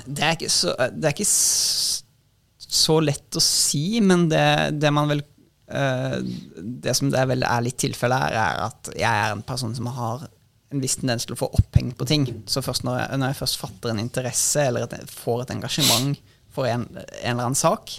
Det 0.10 0.26
er 0.26 0.48
så, 0.50 0.74
det 0.90 1.06
er 1.06 1.14
ikke 1.14 1.30
så 1.30 2.96
lett 3.04 3.38
å 3.38 3.42
si, 3.44 4.02
men 4.02 4.26
det, 4.32 4.42
det 4.82 4.90
man 4.94 5.10
vel 5.12 5.22
Det 5.70 6.96
som 6.98 7.12
det 7.14 7.22
vel 7.30 7.46
er 7.46 7.62
litt 7.62 7.78
tilfelle 7.78 8.18
her, 8.18 8.34
er 8.34 8.64
at 8.66 8.90
jeg 8.98 9.06
er 9.06 9.36
en 9.36 9.44
person 9.46 9.76
som 9.78 9.86
har 9.94 10.26
en 10.74 10.82
viss 10.84 10.98
tendens 11.00 11.26
til 11.26 11.36
å 11.36 11.40
få 11.40 11.50
oppheng 11.58 11.92
på 11.98 12.08
ting. 12.10 12.28
Så 12.50 12.62
når 12.86 13.00
jeg, 13.00 13.20
når 13.20 13.32
jeg 13.32 13.40
først 13.40 13.60
fatter 13.62 13.94
en 13.94 14.02
interesse 14.02 14.66
eller 14.66 14.86
et, 14.86 15.14
får 15.14 15.44
et 15.44 15.54
engasjement 15.56 16.20
for 16.54 16.70
en, 16.70 16.86
en 16.94 17.32
eller 17.32 17.50
annen 17.50 17.58
sak, 17.58 17.94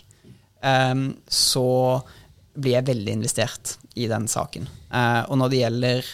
um, 0.62 1.04
så 1.26 1.68
blir 2.58 2.78
jeg 2.78 2.88
veldig 2.90 3.16
investert 3.18 3.76
i 3.98 4.08
den 4.10 4.28
saken. 4.30 4.68
Uh, 4.90 5.22
og 5.30 5.38
når 5.40 5.52
det 5.52 5.62
gjelder 5.62 6.10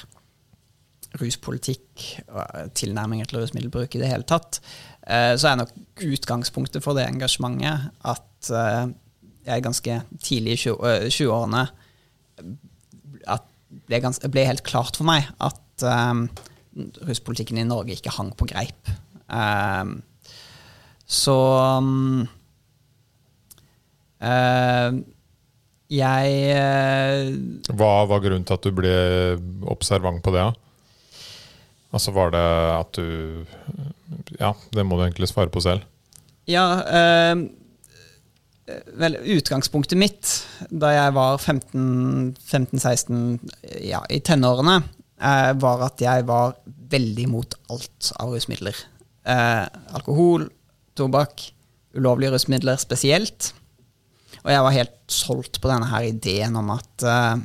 ruspolitikk 1.20 2.04
og 2.28 2.72
tilnærminger 2.76 3.28
til 3.28 3.40
rusmiddelbruk 3.40 3.96
i 3.96 4.02
det 4.02 4.10
hele 4.10 4.26
tatt, 4.28 4.60
uh, 5.08 5.34
så 5.36 5.50
er 5.50 5.60
nok 5.62 5.72
utgangspunktet 6.06 6.84
for 6.84 6.98
det 6.98 7.08
engasjementet 7.08 7.90
at 8.04 8.24
jeg 9.46 9.62
ganske 9.64 9.94
tidlig 10.22 10.52
i 10.54 10.58
20-årene 10.62 11.64
det 13.86 14.30
ble 14.30 14.44
helt 14.46 14.62
klart 14.66 14.94
for 14.98 15.06
meg 15.08 15.26
at 15.42 15.82
ruspolitikken 17.08 17.58
i 17.58 17.66
Norge 17.66 17.96
ikke 17.96 18.14
hang 18.14 18.30
på 18.38 18.46
greip. 18.50 18.90
Så 21.06 21.36
uh, 24.20 24.90
jeg 25.92 26.56
uh, 26.56 27.74
Hva 27.78 27.90
var 28.10 28.22
grunnen 28.24 28.46
til 28.46 28.56
at 28.56 28.66
du 28.66 28.72
ble 28.74 28.94
observant 29.70 30.22
på 30.24 30.32
det? 30.34 30.46
Altså 31.94 32.10
Var 32.16 32.28
det 32.34 32.46
at 32.76 32.98
du 32.98 33.06
Ja, 34.40 34.50
det 34.74 34.86
må 34.86 34.98
du 34.98 35.02
egentlig 35.06 35.30
svare 35.30 35.52
på 35.52 35.62
selv. 35.64 35.86
Ja, 36.50 36.66
uh, 36.82 37.36
Vel, 38.98 39.14
utgangspunktet 39.36 39.98
mitt 39.98 40.30
da 40.74 40.88
jeg 40.90 41.12
var 41.14 41.36
15-16, 41.38 43.20
ja, 43.86 44.00
i 44.10 44.18
tenårene, 44.26 44.80
eh, 45.22 45.52
var 45.62 45.84
at 45.86 46.02
jeg 46.02 46.24
var 46.26 46.56
veldig 46.90 47.28
mot 47.30 47.54
alt 47.70 48.10
av 48.18 48.34
rusmidler. 48.34 48.74
Eh, 49.22 49.62
alkohol, 49.94 50.48
tobakk, 50.98 51.46
ulovlige 51.94 52.34
rusmidler 52.34 52.74
spesielt. 52.82 53.52
Og 54.44 54.50
jeg 54.52 54.64
var 54.66 54.74
helt 54.76 54.96
solgt 55.10 55.60
på 55.62 55.70
denne 55.70 55.88
her 55.90 56.06
ideen 56.08 56.56
om 56.58 56.72
at 56.74 57.06
uh, 57.06 57.36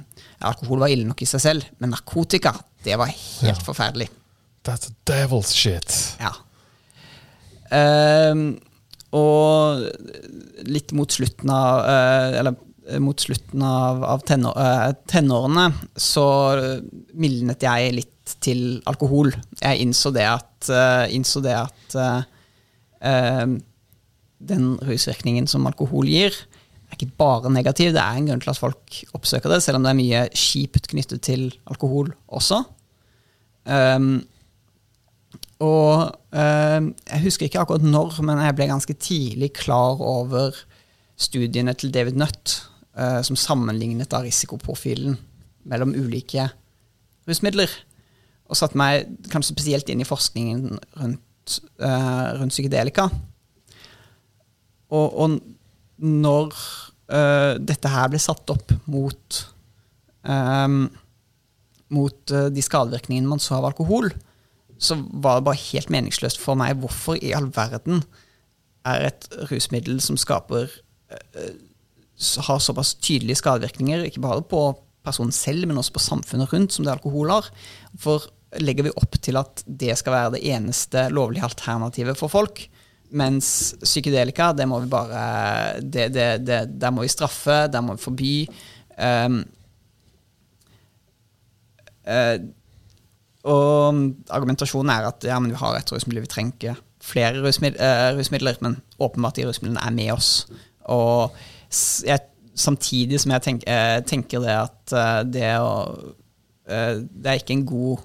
alkohol 0.47 0.83
var 0.83 0.93
ille 0.93 1.07
nok 1.07 1.21
i 1.23 1.29
seg 1.29 1.43
selv, 1.43 1.69
men 1.81 1.93
narkotika, 1.95 2.53
det 2.85 2.97
var 2.99 3.11
helt 3.11 3.51
ja. 3.51 3.65
forferdelig. 3.65 4.09
That's 4.65 4.91
devil's 5.09 5.53
shit. 5.57 5.95
Ja. 6.21 6.33
Uh, 7.71 8.57
og 9.15 9.87
litt 10.67 10.91
mot 10.95 11.11
slutten 11.11 11.51
av 11.51 11.81
uh, 11.83 12.39
Eller 12.39 12.55
Eh, 12.89 12.99
mot 12.99 13.19
slutten 13.19 13.61
av, 13.61 14.03
av 14.03 14.23
tenår, 14.25 14.57
uh, 14.57 14.91
tenårene 15.07 15.67
så 15.95 16.25
mildnet 17.13 17.63
jeg 17.65 17.95
litt 17.99 18.35
til 18.41 18.81
alkohol. 18.89 19.31
Jeg 19.59 19.83
innså 19.83 20.11
det 20.15 20.25
at, 20.29 20.69
innså 21.11 21.41
det 21.43 21.55
at 21.57 21.95
den 24.51 24.67
rusvirkningen 24.87 25.49
som 25.49 25.65
alkohol 25.67 26.07
gir, 26.09 26.35
ikke 27.01 27.17
bare 27.21 27.51
negativ. 27.53 27.93
Det 27.95 28.01
er 28.01 28.17
en 28.17 28.29
grunn 28.29 28.43
til 28.43 28.53
at 28.53 28.59
folk 28.61 28.99
oppsøker 29.17 29.51
det, 29.51 29.61
selv 29.65 29.79
om 29.79 29.85
det 29.85 29.93
er 29.93 29.99
mye 29.99 30.25
kjipt 30.37 30.91
knyttet 30.93 31.23
til 31.25 31.49
alkohol 31.69 32.13
også. 32.31 32.63
Um, 33.65 34.13
og 35.61 36.09
jeg 36.33 37.21
husker 37.21 37.45
ikke 37.45 37.61
akkurat 37.61 37.83
når, 37.85 38.15
men 38.25 38.39
jeg 38.41 38.55
ble 38.57 38.65
ganske 38.71 38.95
tidlig 38.97 39.51
klar 39.59 40.01
over 40.01 40.57
studiene 41.21 41.75
til 41.77 41.93
David 41.93 42.17
Nutt 42.17 42.55
uh, 42.97 43.21
som 43.25 43.37
sammenlignet 43.39 44.11
da 44.11 44.21
risikoprofilen 44.23 45.17
mellom 45.69 45.93
ulike 45.93 46.49
rusmidler. 47.29 47.71
Og 48.51 48.59
satte 48.59 48.79
meg 48.79 49.07
kanskje 49.31 49.53
spesielt 49.53 49.91
inn 49.91 50.01
i 50.03 50.07
forskningen 50.07 50.79
rundt, 50.99 51.59
uh, 51.83 52.29
rundt 52.39 52.55
psykedelika. 52.55 53.07
Og, 54.91 55.07
og 55.07 55.37
når 56.01 56.57
uh, 57.11 57.53
dette 57.59 57.91
her 57.91 58.11
ble 58.11 58.21
satt 58.21 58.53
opp 58.53 58.73
mot 58.91 59.41
um, 60.23 60.83
mot 61.91 62.31
de 62.55 62.63
skadevirkningene 62.63 63.27
man 63.27 63.41
så 63.43 63.57
av 63.57 63.65
alkohol, 63.67 64.13
så 64.79 64.95
var 65.11 65.41
det 65.41 65.47
bare 65.49 65.59
helt 65.59 65.89
meningsløst 65.91 66.39
for 66.39 66.55
meg 66.55 66.77
hvorfor 66.79 67.17
i 67.19 67.33
all 67.35 67.49
verden 67.51 67.99
er 68.87 69.09
et 69.09 69.27
rusmiddel 69.49 69.99
som 69.99 70.15
skaper 70.15 70.71
har 72.47 72.59
såpass 72.63 72.93
tydelige 73.03 73.41
skadevirkninger, 73.41 74.05
ikke 74.07 74.23
bare 74.23 74.45
på 74.45 74.61
personen 75.05 75.33
selv, 75.33 75.65
men 75.67 75.79
også 75.81 75.95
på 75.95 76.03
samfunnet 76.03 76.51
rundt, 76.53 76.73
som 76.75 76.85
det 76.85 76.93
alkohol 76.93 77.33
har. 77.33 77.49
For 77.99 78.27
legger 78.61 78.87
vi 78.87 78.95
opp 78.99 79.17
til 79.23 79.39
at 79.39 79.63
det 79.65 79.95
skal 79.99 80.15
være 80.15 80.33
det 80.35 80.43
eneste 80.53 81.07
lovlige 81.13 81.47
alternativet 81.47 82.19
for 82.19 82.31
folk, 82.31 82.65
mens 83.11 83.47
psykedelika, 83.81 84.51
det 84.55 84.67
må 84.69 84.79
vi 84.83 84.89
bare 84.91 85.81
det, 85.81 86.09
det, 86.15 86.27
det, 86.47 86.61
Der 86.81 86.93
må 86.93 87.03
vi 87.05 87.11
straffe, 87.11 87.65
der 87.71 87.83
må 87.83 87.97
vi 87.97 88.03
forby. 88.05 88.33
Um, 89.01 89.41
uh, 92.07 92.37
og 93.41 94.01
argumentasjonen 94.29 94.93
er 94.93 95.07
at 95.09 95.25
ja, 95.25 95.39
men 95.41 95.53
vi 95.53 95.59
har 95.59 95.77
et 95.77 95.91
rusmiddel, 95.91 96.25
vi 96.27 96.31
trenger 96.31 96.81
flere 97.01 97.41
rusmidler, 97.41 97.81
uh, 97.81 98.17
rusmidler, 98.19 98.59
men 98.61 98.77
åpenbart 99.01 99.39
de 99.39 99.47
rusmidlene 99.49 99.81
er 99.83 99.95
med 99.95 100.11
oss. 100.13 100.45
Og 100.91 101.35
jeg, 102.05 102.21
samtidig 102.55 103.19
som 103.21 103.33
jeg 103.35 103.47
tenk, 103.47 103.67
uh, 103.67 103.99
tenker 104.05 104.45
det 104.45 104.57
at 104.59 104.97
det 105.33 105.53
å 105.59 105.75
Det 106.71 107.27
er 107.27 107.39
ikke 107.41 107.55
en 107.57 107.65
god 107.67 108.03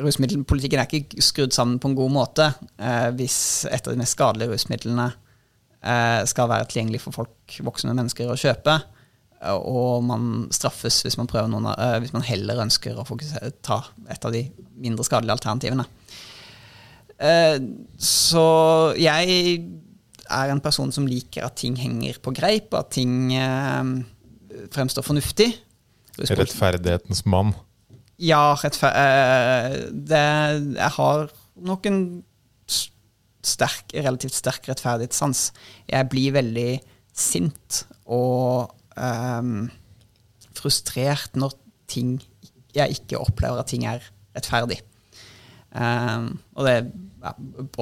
Rusmiddelpolitikken 0.00 0.80
er 0.80 0.88
ikke 0.90 1.22
skrudd 1.22 1.54
sammen 1.54 1.78
på 1.78 1.90
en 1.90 1.98
god 1.98 2.10
måte 2.10 2.48
hvis 3.14 3.36
et 3.70 3.86
av 3.86 3.94
de 3.94 4.00
mest 4.00 4.16
skadelige 4.16 4.50
rusmidlene 4.50 5.06
eh, 5.84 6.24
skal 6.26 6.50
være 6.50 6.66
tilgjengelig 6.70 7.02
for 7.04 7.14
folk, 7.20 7.58
voksne 7.62 7.94
mennesker 7.94 8.30
å 8.32 8.38
kjøpe. 8.38 8.78
eh, 9.40 9.54
Og 9.54 10.02
man 10.06 10.48
straffes 10.54 11.02
hvis 11.04 11.18
man, 11.20 11.28
noen, 11.52 11.70
eh, 11.74 11.98
hvis 12.02 12.14
man 12.16 12.26
heller 12.26 12.64
ønsker 12.64 12.98
å 12.98 13.06
ta 13.62 13.84
et 14.10 14.24
av 14.24 14.34
de 14.34 14.46
mindre 14.74 15.06
skadelige 15.06 15.38
alternativene. 15.38 15.86
Eh, 17.18 17.58
Så 17.98 18.46
jeg 18.98 19.68
er 20.24 20.50
en 20.50 20.64
person 20.64 20.90
som 20.90 21.06
liker 21.06 21.44
at 21.44 21.56
ting 21.60 21.76
henger 21.76 22.18
på 22.18 22.34
greip, 22.34 22.74
at 22.74 22.90
ting 22.96 23.32
eh, 23.36 23.84
fremstår 24.74 25.06
fornuftig. 25.06 25.52
Rettferdighetens 26.18 27.24
mann. 27.26 27.54
Ja, 28.22 28.54
rettfer 28.60 28.94
eh, 28.94 29.78
det, 29.90 30.22
jeg 30.76 30.90
har 30.96 31.32
nok 31.66 31.86
en 31.90 32.00
sterk, 33.44 33.90
relativt 33.94 34.36
sterk 34.36 34.68
rettferdighetssans. 34.70 35.48
Jeg 35.90 36.10
blir 36.12 36.34
veldig 36.36 36.70
sint 37.14 37.84
og 38.10 38.72
um, 38.98 39.68
frustrert 40.58 41.36
når 41.38 41.54
ting 41.90 42.16
jeg 42.74 42.98
ikke 42.98 43.20
opplever 43.22 43.62
at 43.62 43.70
ting 43.70 43.86
er 43.86 44.02
rettferdig. 44.34 44.80
Um, 45.74 46.36
og 46.54 46.66
det 46.66 46.74
er 46.74 46.88
ja, 47.24 47.32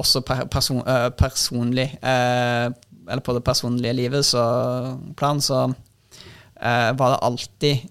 også 0.01 0.23
per, 0.25 0.45
person, 0.49 0.81
uh, 0.81 1.11
personlig 1.13 1.91
uh, 2.01 2.73
Eller 3.05 3.21
på 3.21 3.35
det 3.35 3.43
personlige 3.45 3.93
livet 3.93 4.25
så 4.25 4.41
plan 5.19 5.41
så 5.43 5.67
uh, 5.67 6.89
var 6.97 7.13
det 7.13 7.19
alltid 7.27 7.83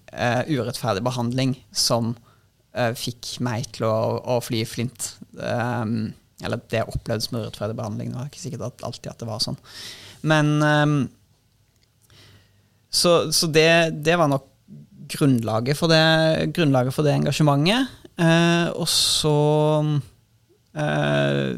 urettferdig 0.51 1.05
behandling 1.07 1.55
som 1.71 2.17
fikk 2.97 3.35
meg 3.45 3.67
til 3.77 3.85
å, 3.89 3.97
å 4.35 4.39
fly 4.41 4.63
flint. 4.69 5.11
Um, 5.37 6.13
eller 6.43 6.63
det 6.71 6.81
jeg 6.81 6.91
opplevde 6.91 7.27
som 7.27 7.39
urettferdig 7.39 7.77
behandling. 7.79 8.13
Det 8.13 8.19
var 8.19 8.31
ikke 8.31 8.43
sikkert 8.43 8.69
at, 8.69 8.87
alltid 8.87 9.11
at 9.13 9.21
det 9.23 9.29
var 9.29 9.43
sånn. 9.45 9.59
Men 10.27 10.55
um, 10.63 10.97
Så, 12.93 13.33
så 13.33 13.49
det, 13.49 14.03
det 14.05 14.19
var 14.21 14.29
nok 14.29 14.49
grunnlaget 15.13 15.79
for 15.79 15.93
det, 15.93 16.53
grunnlaget 16.57 16.95
for 16.95 17.07
det 17.07 17.17
engasjementet. 17.17 17.93
Uh, 18.21 18.69
og 18.77 18.89
så 18.93 19.37
uh, 20.77 21.53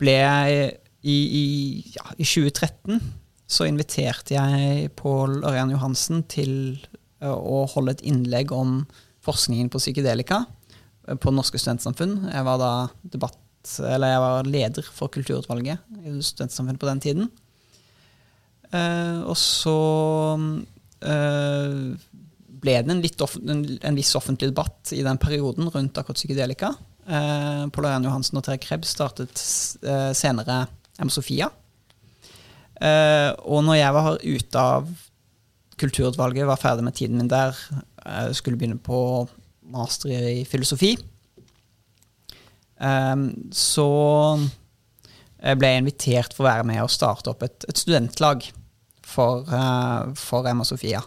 ble 0.00 0.14
jeg 0.16 0.70
i, 1.00 1.16
i, 1.16 1.44
ja, 1.94 2.06
I 2.16 2.24
2013 2.24 3.00
så 3.50 3.66
inviterte 3.66 4.36
jeg 4.36 4.90
Pål 4.96 5.42
Ørjan 5.48 5.72
Johansen 5.74 6.24
til 6.30 6.52
uh, 7.22 7.34
å 7.34 7.64
holde 7.72 7.96
et 7.96 8.04
innlegg 8.08 8.52
om 8.56 8.82
forskningen 9.24 9.70
på 9.72 9.80
psykedelika 9.82 10.44
eh, 11.08 11.16
på 11.20 11.32
Norske 11.34 11.60
studentsamfunn. 11.60 12.16
Jeg 12.32 12.46
var 12.48 12.60
da 12.60 12.72
debatt, 13.02 13.38
jeg 13.76 14.24
var 14.24 14.48
leder 14.48 14.86
for 14.86 15.12
kulturutvalget 15.12 15.82
i 16.00 16.16
Studentsamfunnet 16.24 16.80
på 16.80 16.88
den 16.88 17.02
tiden. 17.04 17.30
Eh, 18.70 19.18
og 19.26 19.34
så 19.38 19.76
eh, 21.02 21.90
ble 22.60 22.76
det 22.86 22.94
en, 22.94 23.02
en, 23.02 23.64
en 23.90 23.98
viss 23.98 24.14
offentlig 24.18 24.52
debatt 24.52 24.92
i 24.94 25.02
den 25.06 25.18
perioden 25.20 25.70
rundt 25.74 25.98
akkurat 25.98 26.20
psykedelika. 26.20 26.72
Eh, 27.06 27.64
Pål 27.74 27.88
Ørjan 27.90 28.06
Johansen 28.06 28.38
og 28.38 28.46
Terje 28.46 28.62
Krebs 28.62 28.94
startet 28.94 29.42
senere 30.16 30.64
M. 31.00 31.10
Sofia. 31.10 31.48
Og 32.80 33.60
når 33.64 33.76
jeg 33.76 33.92
var 33.92 34.06
ute 34.20 34.60
av 34.60 34.86
kulturutvalget, 35.80 36.46
var 36.48 36.60
ferdig 36.60 36.84
med 36.84 36.96
tiden 36.96 37.18
min 37.20 37.28
der, 37.28 37.56
eh, 38.04 38.30
skulle 38.36 38.58
begynne 38.60 38.80
på 38.82 39.00
master 39.70 40.10
i 40.10 40.44
filosofi, 40.48 40.94
eh, 42.80 43.16
så 43.52 43.90
jeg 45.40 45.60
ble 45.60 45.70
jeg 45.72 45.84
invitert 45.84 46.34
for 46.36 46.44
å 46.44 46.50
være 46.50 46.66
med 46.68 46.82
og 46.82 46.92
starte 46.92 47.32
opp 47.32 47.44
et, 47.46 47.64
et 47.68 47.80
studentlag 47.80 48.44
for, 49.06 49.46
eh, 49.48 50.12
for 50.18 50.48
Emma 50.48 50.66
Sofia. 50.68 51.02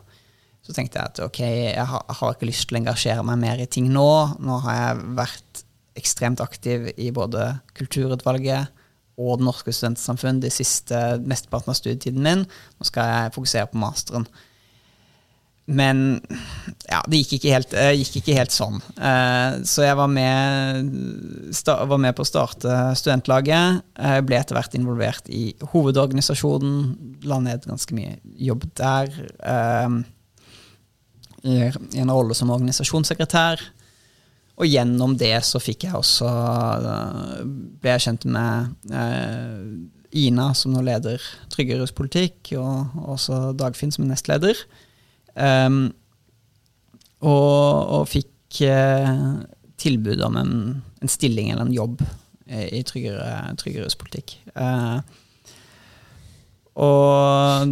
Så 0.63 0.71
tenkte 0.75 0.99
jeg 0.99 1.11
at 1.11 1.19
ok, 1.25 1.41
jeg 1.43 1.87
har, 1.89 2.05
jeg 2.07 2.19
har 2.21 2.35
ikke 2.35 2.47
lyst 2.47 2.69
til 2.69 2.77
å 2.77 2.81
engasjere 2.81 3.25
meg 3.27 3.41
mer 3.41 3.59
i 3.59 3.67
ting 3.67 3.89
nå. 3.91 4.09
Nå 4.39 4.61
har 4.63 4.79
jeg 4.79 5.09
vært 5.19 5.63
ekstremt 5.99 6.41
aktiv 6.41 6.87
i 6.95 7.11
både 7.13 7.51
kulturutvalget 7.77 8.79
og 9.21 9.37
Det 9.37 9.45
norske 9.45 9.69
studentsamfunn 9.75 10.39
de 10.41 10.49
siste 10.49 10.97
mesteparten 11.21 11.69
av 11.69 11.77
studietiden 11.77 12.23
min. 12.25 12.47
Nå 12.79 12.87
skal 12.87 13.11
jeg 13.11 13.33
fokusere 13.35 13.69
på 13.69 13.77
masteren. 13.77 14.25
Men 15.65 16.19
ja, 16.89 16.99
det 17.07 17.21
gikk 17.21 17.37
ikke 17.37 17.51
helt, 17.53 17.73
eh, 17.79 17.93
gikk 17.95 18.17
ikke 18.19 18.35
helt 18.35 18.51
sånn. 18.51 18.81
Eh, 18.99 19.61
så 19.63 19.85
jeg 19.85 19.95
var 19.95 20.09
med, 20.11 20.89
var 21.63 22.01
med 22.03 22.15
på 22.17 22.25
å 22.25 22.27
starte 22.27 22.79
studentlaget. 22.99 23.83
eh, 23.95 24.19
ble 24.21 24.35
etter 24.35 24.55
hvert 24.57 24.75
involvert 24.75 25.29
i 25.29 25.53
hovedorganisasjonen. 25.71 27.23
La 27.23 27.39
ned 27.39 27.63
ganske 27.63 27.95
mye 27.95 28.19
jobb 28.35 28.67
der. 28.75 29.07
I 31.43 31.71
en 31.99 32.11
rolle 32.11 32.35
som 32.35 32.51
organisasjonssekretær. 32.51 33.59
Og 34.57 34.67
gjennom 34.67 35.17
det 35.17 35.43
så 35.43 35.59
fikk 35.59 35.87
jeg 35.87 35.95
også 35.97 36.27
ble 37.81 37.89
jeg 37.89 38.03
kjent 38.05 38.25
med 38.25 38.75
Ina, 40.13 40.53
som 40.53 40.71
nå 40.71 40.83
leder 40.85 41.19
Trygge 41.49 41.79
ruspolitikk, 41.79 42.53
og 42.59 42.93
også 43.15 43.57
Dagfinn 43.57 43.91
som 43.91 44.05
nestleder. 44.07 44.55
Um, 45.33 45.87
og, 47.23 47.89
og 47.97 48.07
fikk 48.11 48.61
uh, 48.69 49.41
tilbud 49.81 50.21
om 50.25 50.37
en, 50.39 50.55
en 51.01 51.11
stilling 51.11 51.51
eller 51.51 51.65
en 51.67 51.75
jobb 51.75 52.03
i, 52.03 52.79
i 52.79 52.81
tryggere, 52.87 53.55
tryggere 53.59 53.87
ruspolitikk. 53.87 54.37
Uh, 54.53 55.01
og 56.73 57.69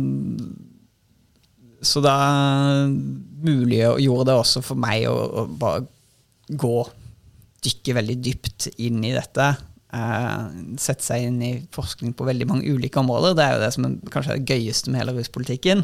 så 1.81 2.01
da 2.05 2.15
muliggjorde 3.41 4.29
det 4.29 4.37
også 4.37 4.61
for 4.65 4.77
meg 4.79 5.07
å, 5.09 5.15
å 5.17 5.45
bare 5.49 5.85
gå, 6.51 6.77
dykke 7.65 7.97
veldig 7.97 8.17
dypt 8.21 8.69
inn 8.81 9.01
i 9.05 9.13
dette. 9.15 9.47
Uh, 9.91 10.75
sette 10.79 11.03
seg 11.03 11.27
inn 11.27 11.41
i 11.43 11.53
forskning 11.73 12.13
på 12.17 12.27
veldig 12.27 12.47
mange 12.49 12.69
ulike 12.69 13.01
områder. 13.01 13.35
Det 13.37 13.45
er 13.45 13.55
jo 13.55 13.63
det 13.65 13.71
som 13.75 13.87
er, 13.87 13.97
kanskje 14.13 14.35
er 14.35 14.41
det 14.41 14.55
gøyeste 14.55 14.93
med 14.93 15.01
hele 15.01 15.17
ruspolitikken. 15.17 15.83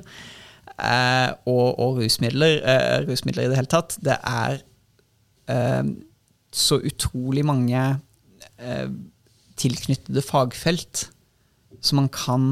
Eh, 0.78 1.30
og, 1.50 1.80
og 1.82 1.98
rusmidler, 1.98 2.60
eh, 2.62 3.08
rusmidler 3.08 3.48
i 3.48 3.52
det 3.52 3.58
hele 3.58 3.72
tatt. 3.72 3.98
Det 4.04 4.18
er 4.22 4.60
eh, 5.50 5.84
så 6.54 6.78
utrolig 6.86 7.46
mange 7.46 7.84
eh, 8.60 8.90
tilknyttede 9.58 10.22
fagfelt 10.22 11.08
som 11.82 12.02
man 12.02 12.10
kan 12.14 12.48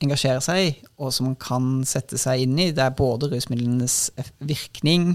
engasjere 0.00 0.40
seg 0.44 0.62
i, 0.64 0.72
og 0.96 1.12
som 1.12 1.30
man 1.30 1.36
kan 1.40 1.68
sette 1.88 2.18
seg 2.20 2.46
inn 2.46 2.56
i. 2.58 2.70
Det 2.72 2.84
er 2.84 2.96
både 2.96 3.28
rusmidlenes 3.34 4.08
virkning, 4.40 5.14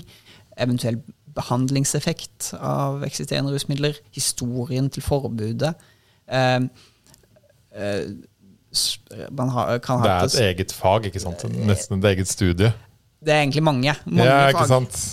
eventuell 0.62 1.02
behandlingseffekt 1.36 2.54
av 2.62 3.04
eksisterende 3.04 3.52
rusmidler, 3.56 3.98
historien 4.16 4.88
til 4.94 5.04
forbudet. 5.04 5.74
Eh, 6.30 6.62
eh, 7.76 8.06
man 9.32 9.50
har, 9.54 9.78
kan 9.84 10.02
Det 10.04 10.12
er 10.12 10.26
et 10.26 10.40
eget 10.50 10.74
fag, 10.76 11.06
ikke 11.12 11.22
sant? 11.24 11.46
Nesten 11.68 12.00
et 12.02 12.10
eget 12.16 12.28
studie. 12.32 12.74
det 13.26 13.34
er 13.34 13.42
egentlig 13.44 13.64
mange. 13.64 13.96
mange 14.06 14.26
Ja, 14.28 14.48
ikke 14.50 14.66
fag. 14.66 14.74
sant? 14.74 15.06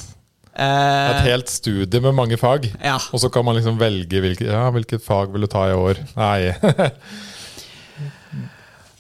Et 0.53 0.61
Eh, 0.61 1.23
helt 1.25 1.49
studie 1.49 2.01
med 2.05 2.13
mange 2.15 2.37
fag. 2.37 2.67
ja. 2.85 2.99
Og 3.13 3.21
så 3.23 3.31
kan 3.33 3.45
man 3.45 3.57
liksom 3.57 3.79
velge 3.81 4.21
hvilket, 4.21 4.51
ja, 4.53 4.67
hvilket 4.71 5.01
fag 5.03 5.33
vil 5.33 5.41
du 5.47 5.47
ta 5.47 5.63
i 5.71 5.73
år. 5.73 5.97
Nei. 6.17 6.53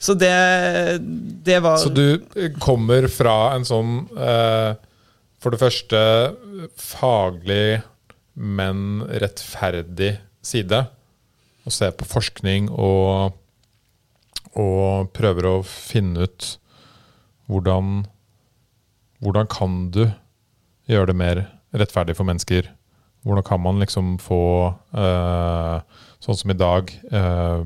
Så 0.03 0.15
det, 0.19 0.99
det 1.47 1.61
var 1.63 1.77
Så 1.79 1.89
du 1.95 2.25
kommer 2.59 3.07
fra 3.13 3.53
en 3.55 3.63
sånn 3.69 3.93
eh, 4.19 4.73
For 5.39 5.55
det 5.55 5.61
første 5.63 6.01
faglig, 6.79 7.83
men 8.35 9.03
rettferdig 9.23 10.17
side. 10.43 10.81
Og 11.67 11.75
ser 11.75 11.93
på 11.95 12.07
forskning 12.09 12.71
og, 12.73 13.37
og 14.59 15.13
prøver 15.17 15.49
å 15.49 15.55
finne 15.67 16.27
ut 16.27 16.49
hvordan 17.51 18.03
Hvordan 19.23 19.47
kan 19.47 19.75
du 19.95 20.09
gjøre 20.91 21.13
det 21.13 21.15
mer 21.15 21.41
rettferdig 21.79 22.17
for 22.19 22.27
mennesker? 22.27 22.67
Hvordan 23.23 23.45
kan 23.47 23.61
man 23.63 23.79
liksom 23.79 24.17
få, 24.19 24.75
eh, 24.99 25.77
sånn 26.19 26.39
som 26.41 26.51
i 26.51 26.59
dag 26.59 26.91
eh, 26.91 27.63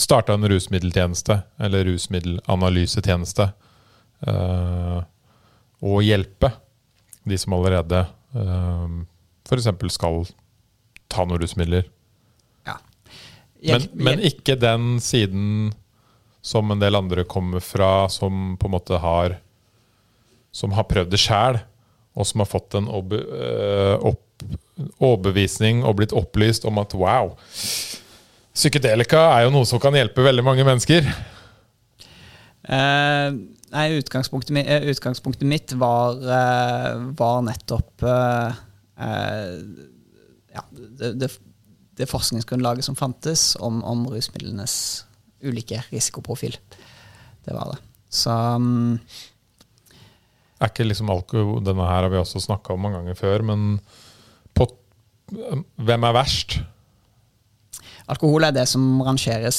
starta 0.00 0.32
en 0.32 0.48
rusmiddeltjeneste, 0.48 1.42
eller 1.60 1.84
rusmiddelanalysetjeneste, 1.90 3.50
eh, 4.26 5.02
og 5.84 6.00
hjelpe 6.06 6.54
de 7.28 7.36
som 7.36 7.58
allerede 7.58 8.06
eh, 8.32 8.96
f.eks. 9.44 9.68
skal 9.92 10.24
ta 11.12 11.28
noen 11.28 11.44
rusmidler. 11.44 11.84
ja. 13.60 13.76
Men, 13.76 13.88
men 14.08 14.24
ikke 14.24 14.56
den 14.56 14.96
siden 15.04 15.74
som 16.44 16.70
en 16.70 16.80
del 16.82 16.98
andre 16.98 17.24
kommer 17.24 17.62
fra, 17.64 18.08
som 18.12 18.56
på 18.60 18.68
en 18.68 18.76
måte 18.76 19.00
har 19.00 19.38
Som 20.54 20.70
har 20.76 20.84
prøvd 20.86 21.10
det 21.10 21.18
sjæl, 21.18 21.56
og 22.14 22.26
som 22.28 22.38
har 22.38 22.46
fått 22.46 22.76
en 22.78 22.86
eh, 22.86 24.04
overbevisning 25.02 25.80
og 25.82 25.96
blitt 25.98 26.12
opplyst 26.14 26.62
om 26.68 26.78
at 26.78 26.94
wow, 26.94 27.32
psykedelika 28.54 29.18
er 29.32 29.48
jo 29.48 29.54
noe 29.56 29.66
som 29.66 29.80
kan 29.82 29.96
hjelpe 29.98 30.22
veldig 30.22 30.44
mange 30.46 30.66
mennesker. 30.66 31.08
Uh, 32.64 33.34
nei, 33.74 33.88
utgangspunktet, 33.98 34.54
eh, 34.62 34.86
utgangspunktet 34.94 35.48
mitt 35.48 35.74
var, 35.80 36.22
uh, 36.22 37.02
var 37.18 37.42
nettopp 37.48 38.06
uh, 38.06 38.54
ja, 40.54 40.62
det, 40.70 41.10
det, 41.18 41.32
det 41.98 42.08
forskningsgrunnlaget 42.08 42.86
som 42.86 42.94
fantes 42.96 43.56
om, 43.58 43.82
om 43.82 44.06
rusmidlenes 44.06 45.02
ulike 45.44 45.82
risikoprofil. 45.90 46.56
Det 47.44 47.54
var 47.54 47.74
det. 47.74 47.80
Så 48.14 48.30
um, 48.30 48.98
Er 50.60 50.70
ikke 50.70 50.86
liksom 50.86 51.10
alkohol 51.10 51.64
Denne 51.66 51.86
her 51.88 52.04
har 52.06 52.12
vi 52.12 52.20
også 52.20 52.42
snakka 52.44 52.74
om 52.74 52.84
mange 52.84 53.00
ganger 53.00 53.18
før, 53.18 53.42
men 53.50 53.80
på, 54.54 54.68
hvem 55.82 56.06
er 56.06 56.14
verst? 56.14 56.58
Alkohol 58.12 58.44
er 58.44 58.52
det 58.52 58.66
som 58.68 59.00
rangeres 59.02 59.58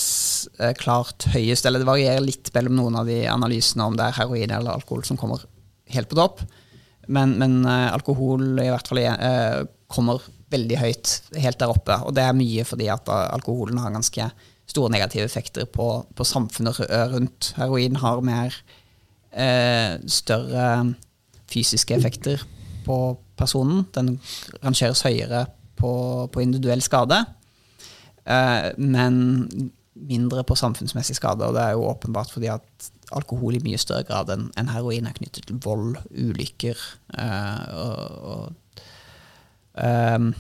eh, 0.62 0.76
klart 0.78 1.26
høyest, 1.34 1.66
eller 1.66 1.82
det 1.82 1.90
varierer 1.90 2.22
litt 2.22 2.52
mellom 2.54 2.78
noen 2.78 3.00
av 3.00 3.10
de 3.10 3.24
analysene 3.32 3.88
om 3.90 3.98
det 3.98 4.06
er 4.06 4.20
heroin 4.20 4.54
eller 4.54 4.76
alkohol 4.76 5.02
som 5.08 5.18
kommer 5.18 5.42
helt 5.94 6.12
på 6.12 6.20
topp. 6.20 6.44
Men, 7.10 7.36
men 7.42 7.64
eh, 7.66 7.90
alkohol 7.94 8.54
i 8.62 8.70
hvert 8.70 8.90
fall 8.92 9.02
eh, 9.02 9.64
kommer 9.92 10.22
veldig 10.54 10.78
høyt, 10.78 11.16
helt 11.42 11.60
der 11.62 11.74
oppe. 11.74 11.98
Og 12.06 12.14
det 12.16 12.26
er 12.26 12.38
mye 12.38 12.66
fordi 12.70 12.92
at 12.94 13.10
alkoholen 13.10 13.82
har 13.82 13.94
ganske 13.96 14.30
store 14.76 14.92
negative 14.92 15.24
effekter 15.24 15.68
på, 15.72 15.88
på 16.16 16.28
samfunnet 16.28 16.82
rundt. 17.14 17.54
Heroin 17.56 17.96
har 18.04 18.24
mer 18.26 18.58
eh, 19.32 19.96
større 20.12 20.68
fysiske 21.52 21.96
effekter 21.96 22.44
på 22.86 23.00
personen. 23.40 23.86
Den 23.96 24.18
rangeres 24.64 25.06
høyere 25.06 25.46
på, 25.80 25.94
på 26.32 26.44
individuell 26.44 26.84
skade. 26.84 27.24
Eh, 28.26 28.72
men 28.78 29.72
mindre 29.96 30.44
på 30.44 30.58
samfunnsmessig 30.60 31.18
skade. 31.18 31.48
Og 31.48 31.56
det 31.56 31.64
er 31.64 31.78
jo 31.78 31.88
åpenbart 31.90 32.34
fordi 32.34 32.52
at 32.52 32.92
alkohol 33.16 33.58
i 33.58 33.64
mye 33.64 33.80
større 33.80 34.06
grad 34.08 34.32
enn 34.34 34.50
en 34.60 34.74
heroin 34.74 35.08
er 35.08 35.16
knyttet 35.16 35.48
til 35.48 35.62
vold, 35.64 36.00
ulykker 36.10 36.80
eh, 37.20 37.76
og, 37.78 38.28
og, 38.34 38.84
um, 39.78 40.32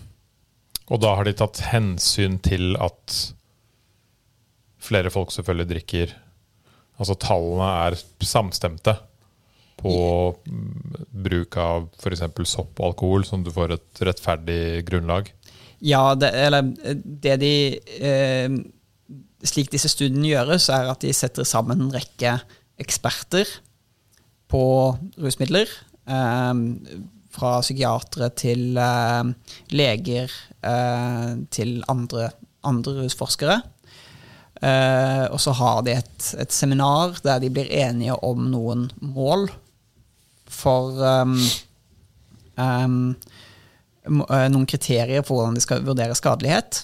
og 0.85 1.01
da 1.01 1.13
har 1.17 1.27
de 1.27 1.33
tatt 1.37 1.61
hensyn 1.71 2.39
til 2.45 2.75
at 2.81 3.19
flere 4.85 5.11
folk 5.13 5.33
selvfølgelig 5.33 5.71
drikker 5.73 6.15
Altså 6.95 7.17
tallene 7.19 7.67
er 7.89 7.97
samstemte 8.23 8.93
på 9.75 9.95
bruk 11.25 11.57
av 11.59 11.89
f.eks. 11.99 12.21
sopp 12.47 12.79
og 12.79 12.85
alkohol, 12.93 13.25
sånn 13.27 13.43
at 13.43 13.49
du 13.49 13.51
får 13.51 13.73
et 13.75 14.01
rettferdig 14.07 14.61
grunnlag? 14.87 15.27
Ja, 15.83 16.13
det, 16.15 16.31
eller 16.45 16.71
det 17.03 17.35
de 17.41 17.53
eh, 17.99 18.55
Slik 19.45 19.73
disse 19.73 19.91
studiene 19.91 20.31
gjøres, 20.31 20.69
er 20.73 20.87
at 20.89 21.03
de 21.03 21.11
setter 21.13 21.45
sammen 21.45 21.83
en 21.83 21.91
rekke 21.93 22.37
eksperter 22.81 23.51
på 24.49 24.63
rusmidler. 25.21 25.69
Eh, 26.07 26.63
fra 27.35 27.57
psykiatere 27.59 28.31
til 28.39 28.79
eh, 28.79 29.31
leger 29.75 30.31
eh, 30.63 31.31
til 31.51 31.77
andre, 31.91 32.29
andre 32.65 32.95
rusforskere. 33.03 33.59
Eh, 34.63 35.25
og 35.33 35.39
så 35.43 35.51
har 35.57 35.81
de 35.83 35.97
et, 35.99 36.27
et, 36.39 36.51
seminar 36.53 37.17
der 37.25 37.41
de 37.43 37.51
blir 37.51 37.67
enige 37.75 38.15
om 38.23 38.45
noen 38.53 38.87
mål 39.03 39.49
for 40.47 40.95
um, 41.03 41.35
um, 42.55 42.99
noen 44.07 44.67
kriterier 44.69 45.25
for 45.25 45.41
hvordan 45.41 45.57
de 45.57 45.63
skal 45.65 45.83
vurdere 45.83 46.15
skadelighet. 46.15 46.83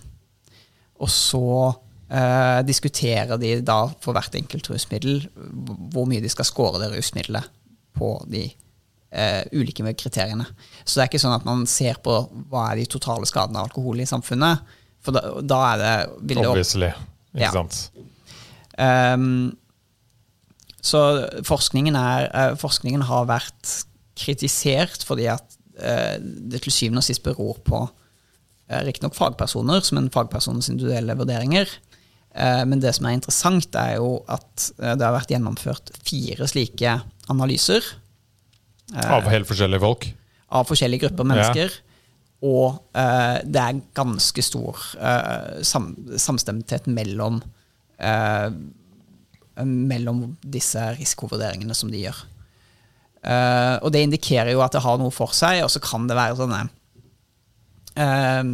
Og 1.01 1.09
så 1.09 1.71
eh, 2.11 2.59
diskuterer 2.67 3.39
de 3.41 3.55
da 3.65 3.85
for 4.03 4.17
hvert 4.17 4.35
enkelt 4.37 4.69
rusmiddel 4.69 5.23
hvor 5.93 6.09
mye 6.09 6.21
de 6.23 6.31
skal 6.31 6.47
score 6.47 6.81
det 6.81 6.91
rusmiddelet 6.93 7.47
på 7.97 8.11
de 8.31 8.43
eh, 9.11 9.41
ulike 9.53 9.85
kriteriene. 9.93 10.45
Så 10.83 10.97
det 10.97 11.05
er 11.05 11.11
ikke 11.11 11.23
sånn 11.23 11.37
at 11.37 11.47
man 11.47 11.65
ser 11.69 12.01
på 12.03 12.17
hva 12.51 12.71
er 12.71 12.81
de 12.81 12.89
totale 12.91 13.29
skadene 13.29 13.61
av 13.61 13.69
alkohol 13.69 14.01
i 14.01 14.09
samfunnet. 14.09 14.77
For 15.01 15.15
da, 15.15 15.39
da 15.41 15.61
er 15.71 15.81
det 15.81 16.37
Obviously. 16.37 16.91
Ikke 17.35 17.47
ja. 17.47 17.51
sant? 17.55 17.91
Um, 18.77 19.51
så 20.81 21.01
forskningen, 21.45 21.95
er, 21.95 22.29
uh, 22.33 22.59
forskningen 22.59 23.05
har 23.09 23.27
vært 23.29 23.75
kritisert 24.17 25.05
fordi 25.07 25.27
at 25.31 25.57
Eh, 25.81 26.17
det 26.21 26.61
til 26.65 26.73
syvende 26.73 27.01
og 27.01 27.07
sist 27.07 27.23
beror 27.25 27.59
på 27.65 27.79
eh, 28.69 28.81
riktignok 28.85 29.15
fagpersoner, 29.17 29.81
som 29.85 30.01
en 30.01 30.11
fagpersonens 30.13 30.69
individuelle 30.71 31.15
vurderinger. 31.17 31.69
Eh, 32.35 32.63
men 32.67 32.83
det 32.83 32.93
som 32.97 33.07
er 33.07 33.17
interessant, 33.17 33.75
er 33.75 33.97
jo 33.97 34.19
at 34.31 34.67
det 34.77 35.01
har 35.01 35.15
vært 35.15 35.33
gjennomført 35.33 35.93
fire 36.05 36.49
slike 36.49 36.97
analyser. 37.31 37.85
Av 38.91 39.29
helt 39.31 39.47
forskjellige 39.49 39.83
folk? 39.83 40.09
Av 40.51 40.67
forskjellige 40.67 41.07
grupper 41.07 41.27
mennesker. 41.31 41.71
Ja. 41.71 41.87
Og 42.41 42.79
det 42.95 43.61
er 43.61 43.81
ganske 43.93 44.41
stor 44.41 44.79
samstemthet 45.61 46.87
mellom, 46.89 47.37
mellom 49.61 50.23
disse 50.41 50.87
risikovurderingene 50.97 51.77
som 51.77 51.93
de 51.93 52.01
gjør. 52.01 52.23
Uh, 53.21 53.77
og 53.85 53.91
det 53.93 54.01
indikerer 54.01 54.49
jo 54.49 54.63
at 54.65 54.73
det 54.73 54.81
har 54.81 54.97
noe 54.97 55.13
for 55.13 55.33
seg, 55.37 55.59
og 55.61 55.69
så 55.69 55.81
kan 55.83 56.07
det 56.09 56.17
være 56.17 56.39
sånne 56.39 56.61
uh, 58.01 58.53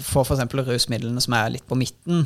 For 0.00 0.24
f.eks. 0.24 0.54
rusmidlene 0.64 1.20
som 1.20 1.36
er 1.36 1.52
litt 1.52 1.66
på 1.68 1.76
midten, 1.76 2.24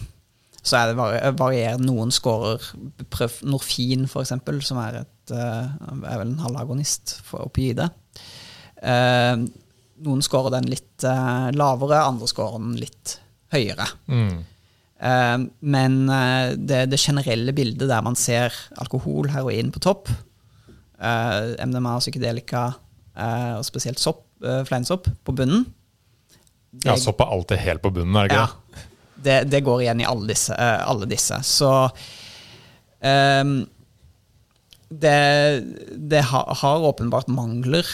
så 0.62 0.78
er 0.78 0.92
det 0.92 1.34
varierende. 1.40 1.88
Noen 1.88 2.14
scorer 2.14 2.62
Prøv 3.10 3.40
Norfin, 3.50 4.06
f.eks., 4.06 4.36
som 4.68 4.78
er, 4.84 5.02
et, 5.02 5.34
uh, 5.34 5.74
er 6.06 6.22
vel 6.22 6.30
en 6.30 6.44
halvagonist 6.44 7.18
for 7.26 7.48
opioide. 7.48 7.90
Noen 10.02 10.24
scorer 10.24 10.56
den 10.56 10.66
litt 10.72 11.04
lavere, 11.04 12.00
andre 12.02 12.26
scorer 12.30 12.58
den 12.58 12.74
litt 12.80 13.18
høyere. 13.54 13.86
Mm. 14.10 14.42
men 15.60 15.96
det, 16.58 16.80
det 16.90 16.98
generelle 16.98 17.52
bildet 17.54 17.90
der 17.90 18.02
man 18.02 18.16
ser 18.18 18.54
alkohol, 18.80 19.28
heroin 19.30 19.70
på 19.74 19.82
topp, 19.84 20.10
uh, 21.04 21.66
MDMA, 21.66 21.98
psykedelika 22.00 22.66
uh, 22.72 23.54
og 23.58 23.64
spesielt 23.66 24.02
sopp, 24.02 24.26
uh, 24.44 24.62
fleinsopp 24.68 25.08
på 25.24 25.36
bunnen. 25.36 25.66
Det, 26.70 26.88
ja, 26.90 26.98
sopp 26.98 27.22
er 27.22 27.32
alltid 27.36 27.62
helt 27.62 27.84
på 27.84 27.92
bunnen, 27.94 28.16
er 28.18 28.28
det 28.28 28.34
ikke 28.34 28.44
ja, 28.44 28.84
det? 29.26 29.38
Det 29.52 29.62
går 29.66 29.84
igjen 29.84 30.02
i 30.02 30.08
alle 30.08 30.26
disse. 30.32 30.56
alle 30.58 31.06
disse. 31.08 31.38
Så 31.46 31.70
det, 34.88 35.18
det 36.10 36.22
har, 36.30 36.50
har, 36.60 36.86
åpenbart 36.88 37.28
mangler 37.30 37.86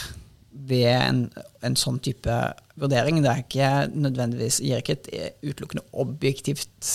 ved 0.70 0.86
en, 0.92 1.24
en, 1.66 1.76
sånn 1.78 1.98
type 2.02 2.36
vurdering. 2.80 3.20
Det 3.24 3.36
ikke 3.44 3.70
nødvendigvis, 3.92 4.60
gir 4.64 4.80
ikke 4.80 4.98
et 4.98 5.10
utelukkende 5.42 5.84
objektivt 6.02 6.90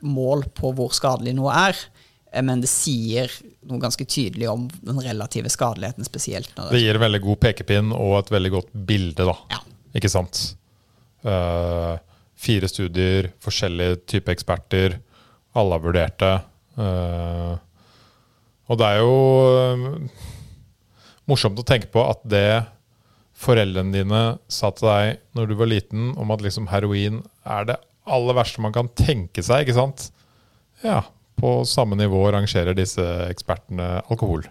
mål 0.00 0.46
på 0.56 0.72
hvor 0.76 0.94
skadelig 0.96 1.36
noe 1.38 1.54
er. 1.68 1.78
Eh, 2.32 2.44
men 2.44 2.62
det 2.62 2.70
sier 2.72 3.32
noe 3.68 3.82
ganske 3.82 4.06
tydelig 4.08 4.48
om 4.50 4.66
den 4.82 5.00
relative 5.04 5.50
skadeligheten 5.52 6.06
spesielt. 6.06 6.52
det 6.56 6.82
gir 6.82 6.96
en 6.96 7.06
veldig 7.06 7.22
god 7.24 7.40
pekepinn 7.46 7.92
og 7.96 8.18
et 8.22 8.32
veldig 8.34 8.54
godt 8.58 8.72
bilde, 8.88 9.28
da. 9.28 9.36
Ja. 9.52 9.62
Ikke 9.98 10.10
sant? 10.12 10.42
Uh, 11.26 11.96
fire 12.38 12.68
studier, 12.70 13.32
forskjellige 13.42 14.02
typer 14.06 14.36
eksperter. 14.36 14.98
Alle 15.58 15.76
har 15.76 15.82
vurdert 15.82 16.18
det. 16.22 16.34
Uh, 16.78 17.56
og 18.68 18.78
det 18.78 18.88
er 18.88 19.00
jo 19.00 20.08
morsomt 21.28 21.58
å 21.60 21.66
tenke 21.66 21.88
på 21.92 22.04
at 22.04 22.20
det 22.28 22.48
foreldrene 23.38 23.94
dine 23.94 24.22
sa 24.50 24.72
til 24.74 24.88
deg 24.88 25.20
når 25.36 25.50
du 25.50 25.54
var 25.60 25.70
liten, 25.70 26.10
om 26.18 26.34
at 26.34 26.42
liksom 26.44 26.68
heroin 26.72 27.22
er 27.46 27.68
det 27.68 27.78
aller 28.08 28.36
verste 28.38 28.62
man 28.64 28.74
kan 28.74 28.90
tenke 28.98 29.44
seg, 29.44 29.66
ikke 29.66 29.76
sant? 29.76 30.08
Ja, 30.82 31.02
på 31.38 31.60
samme 31.68 31.98
nivå 31.98 32.22
rangerer 32.34 32.76
disse 32.76 33.04
ekspertene 33.28 33.98
alkohol? 34.08 34.46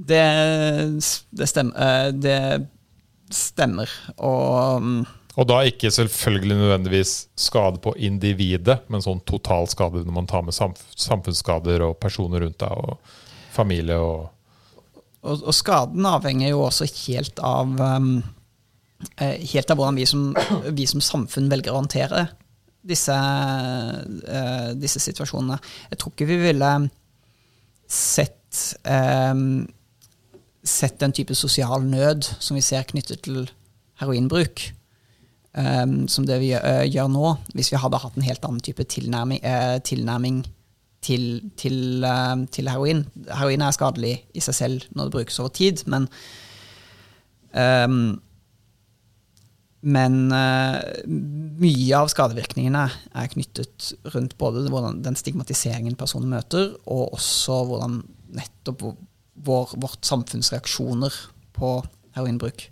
Det, 0.00 0.24
det, 1.36 1.48
stemmer, 1.50 1.76
eh, 1.76 2.10
det 2.16 2.40
stemmer. 3.36 3.90
Og 4.16 4.80
mm, 4.82 5.00
og 5.38 5.46
da 5.46 5.60
ikke 5.64 5.92
selvfølgelig 5.94 6.56
nødvendigvis 6.58 7.12
skade 7.38 7.78
på 7.80 7.94
individet, 8.02 8.80
men 8.90 9.04
sånn 9.04 9.22
total 9.28 9.68
skade 9.70 10.02
når 10.04 10.16
man 10.16 10.28
tar 10.28 10.42
med 10.44 10.56
samfunnsskader 10.56 11.84
og 11.86 11.98
personer 12.02 12.42
rundt 12.44 12.58
deg 12.60 12.74
og 12.74 12.98
familie 13.54 13.96
og 13.96 14.26
Og, 15.20 15.42
og 15.44 15.54
skaden 15.54 16.06
avhenger 16.08 16.52
jo 16.54 16.62
også 16.64 16.88
helt 17.06 17.40
av 17.44 17.74
um, 17.76 18.20
helt 19.20 19.72
av 19.72 19.78
hvordan 19.78 19.98
vi 20.00 20.06
som, 20.08 20.30
vi 20.76 20.86
som 20.88 21.02
samfunn 21.04 21.50
velger 21.52 21.72
å 21.72 21.80
håndtere 21.80 22.26
disse, 22.80 23.12
uh, 23.12 24.70
disse, 24.76 25.02
situasjonene. 25.02 25.58
Jeg 25.92 26.00
tror 26.00 26.14
ikke 26.14 26.28
vi 26.30 26.40
ville 26.40 26.72
sett, 27.90 28.76
um, 28.84 29.64
sett 30.64 31.00
den 31.02 31.16
type 31.16 31.36
sosial 31.36 31.84
nød 31.84 32.28
som 32.38 32.56
vi 32.56 32.64
ser 32.64 32.88
knyttet 32.88 33.24
til 33.26 33.42
heroinbruk, 34.00 34.62
um, 35.56 36.06
som 36.08 36.28
det 36.28 36.40
vi 36.40 36.54
uh, 36.56 36.86
gjør 36.88 37.12
nå, 37.12 37.34
hvis 37.56 37.72
vi 37.72 37.80
hadde 37.80 38.00
hatt 38.00 38.16
en 38.16 38.28
helt 38.28 38.48
annen 38.48 38.64
type 38.64 38.88
tilnærming, 38.88 39.44
uh, 39.44 39.76
tilnærming 39.84 40.44
til, 41.04 41.50
til, 41.56 42.04
eh, 42.04 42.46
til 42.52 42.70
heroin. 42.70 43.04
Heroin 43.28 43.64
er 43.64 43.76
skadelig 43.76 44.16
i 44.34 44.42
seg 44.44 44.56
selv 44.56 44.88
når 44.94 45.08
det 45.08 45.16
brukes 45.18 45.38
over 45.42 45.54
tid, 45.56 45.84
men 45.90 46.08
um, 47.54 48.18
men 49.80 50.28
uh, 50.28 50.76
mye 51.08 51.96
av 51.96 52.10
skadevirkningene 52.12 52.82
er 53.16 53.30
knyttet 53.32 53.94
rundt 54.12 54.34
både 54.40 54.66
den 55.00 55.16
stigmatiseringen 55.16 55.96
personen 55.96 56.28
møter, 56.34 56.74
og 56.84 57.14
også 57.16 57.62
hvordan 57.70 58.02
nettopp 58.36 58.84
vår, 59.40 59.72
vårt 59.80 60.04
samfunns 60.04 60.52
reaksjoner 60.52 61.16
på 61.56 61.78
heroinbruk. 62.16 62.66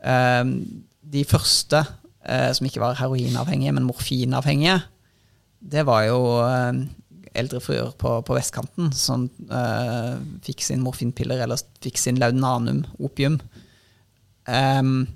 Um, 0.00 0.56
de 1.04 1.26
første 1.28 1.82
uh, 1.84 2.50
som 2.56 2.66
ikke 2.66 2.80
var 2.80 2.96
heroinavhengige, 3.02 3.76
men 3.76 3.90
morfinavhengige, 3.90 4.80
det 5.62 5.84
var 5.86 6.02
jo 6.08 6.18
eh, 6.42 6.78
eldre 7.38 7.60
fruer 7.64 7.90
på, 7.98 8.14
på, 8.26 8.36
vestkanten 8.36 8.92
som 8.96 9.26
uh, 9.50 10.18
fikk 10.44 10.64
sin 10.64 10.82
morfinpiller 10.84 11.42
eller 11.44 11.60
fikk 11.84 12.00
sin 12.00 12.20
laudanum, 12.20 12.84
opium. 13.02 13.38
Um, 14.46 15.06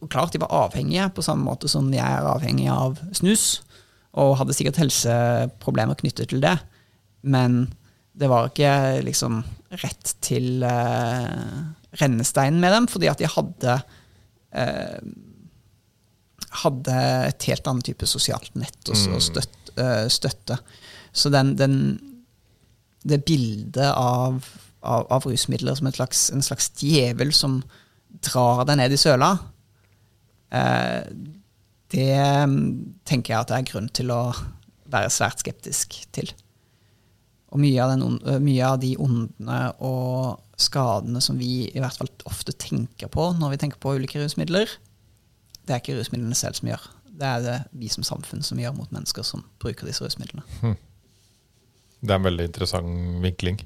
og 0.00 0.08
klart 0.12 0.34
de 0.34 0.40
var 0.42 0.52
avhengige, 0.66 1.10
på 1.14 1.24
samme 1.24 1.44
måte 1.44 1.68
som 1.70 1.90
jeg 1.92 2.04
er 2.04 2.28
avhengig 2.28 2.68
av 2.72 3.00
snus. 3.16 3.60
Og 4.20 4.38
hadde 4.40 4.56
sikkert 4.56 4.80
helseproblemer 4.80 5.98
knyttet 6.00 6.32
til 6.32 6.42
det. 6.42 6.56
Men 7.22 7.66
det 8.16 8.30
var 8.30 8.48
ikke 8.48 9.00
liksom 9.06 9.42
rett 9.80 10.14
til 10.24 10.64
uh, 10.66 11.68
rennesteinen 12.00 12.60
med 12.62 12.74
dem, 12.74 12.88
fordi 12.90 13.10
at 13.12 13.20
de 13.20 13.28
hadde 13.30 13.76
uh, 14.56 15.10
hadde 16.64 16.94
et 17.28 17.46
helt 17.50 17.68
annet 17.70 17.86
type 17.92 18.08
sosialt 18.10 18.54
nett 18.58 18.80
og, 18.90 18.96
mm. 18.98 19.20
støtte, 19.22 19.74
uh, 19.78 20.06
støtte. 20.10 20.58
Så 21.12 21.30
den, 21.32 21.54
den, 21.58 21.76
det 23.02 23.22
bildet 23.26 23.92
av, 23.94 24.44
av, 24.80 25.06
av, 25.10 25.26
rusmidler 25.26 25.78
som 25.78 25.90
slags, 25.92 26.28
en 26.34 26.44
slags 26.44 26.70
djevel 26.80 27.32
som 27.36 27.60
drar 28.26 28.64
deg 28.68 28.80
ned 28.80 28.94
i 28.94 29.00
søla, 29.00 29.32
eh, 30.54 31.02
det 31.90 32.14
mm, 32.46 32.60
tenker 33.08 33.34
jeg 33.34 33.40
at 33.40 33.50
det 33.50 33.58
er 33.58 33.70
grunn 33.72 33.90
til 33.94 34.12
å 34.14 34.22
være 34.90 35.10
svært 35.12 35.42
skeptisk 35.42 35.96
til. 36.14 36.30
Og 37.50 37.58
mye 37.62 37.82
av, 37.82 37.96
den, 37.96 38.20
mye 38.44 38.66
av, 38.66 38.78
de 38.82 38.92
ondene 39.02 39.58
og 39.82 40.38
skadene 40.60 41.22
som 41.24 41.38
vi 41.40 41.66
i 41.66 41.82
hvert 41.82 41.98
fall 41.98 42.10
ofte 42.28 42.54
tenker 42.54 43.10
på 43.10 43.30
når 43.38 43.54
vi 43.54 43.60
tenker 43.62 43.80
på 43.82 43.96
ulike 43.98 44.20
rusmidler, 44.22 44.70
det 45.66 45.74
er 45.74 45.82
ikke 45.82 45.98
rusmidlene 45.98 46.38
selv 46.38 46.58
som 46.58 46.70
gjør. 46.70 46.84
Det 47.20 47.26
er 47.26 47.42
det 47.44 47.56
vi 47.80 47.90
som 47.92 48.06
samfunn 48.06 48.44
som 48.46 48.60
gjør 48.60 48.76
mot 48.76 48.94
mennesker 48.94 49.26
som 49.26 49.42
bruker 49.62 49.88
disse 49.88 50.04
rusmidlene. 50.04 50.46
Det 52.00 52.14
er 52.14 52.20
en 52.20 52.28
veldig 52.28 52.46
interessant 52.48 53.20
vinkling. 53.24 53.60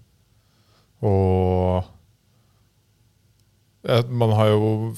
Og 1.05 1.85
man 4.09 4.33
har 4.35 4.53
jo 4.55 4.95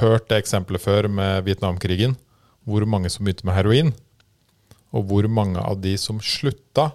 hørt 0.00 0.28
det 0.30 0.40
eksempelet 0.40 0.82
før 0.82 1.08
med 1.12 1.44
Vietnamkrigen. 1.46 2.16
Hvor 2.64 2.84
mange 2.88 3.10
som 3.12 3.24
begynte 3.24 3.46
med 3.46 3.56
heroin. 3.56 3.92
Og 4.90 5.06
hvor 5.10 5.28
mange 5.28 5.60
av 5.60 5.80
de 5.82 5.94
som 6.00 6.20
slutta 6.20 6.90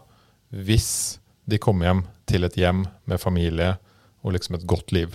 hvis 0.56 1.20
de 1.50 1.60
kom 1.62 1.82
hjem 1.84 2.04
til 2.30 2.46
et 2.48 2.58
hjem 2.58 2.86
med 3.06 3.22
familie 3.22 3.76
og 4.26 4.34
liksom 4.36 4.58
et 4.58 4.68
godt 4.68 4.92
liv. 4.96 5.14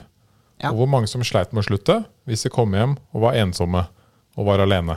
Ja. 0.61 0.71
Og 0.71 0.83
hvor 0.83 0.91
mange 0.93 1.09
som 1.11 1.25
sleit 1.25 1.53
med 1.53 1.65
å 1.65 1.69
slutte 1.71 2.03
hvis 2.29 2.45
de 2.47 2.53
kom 2.53 2.75
hjem 2.77 2.97
og 3.11 3.25
var 3.25 3.39
ensomme 3.41 3.87
og 4.39 4.47
var 4.47 4.63
alene. 4.63 4.97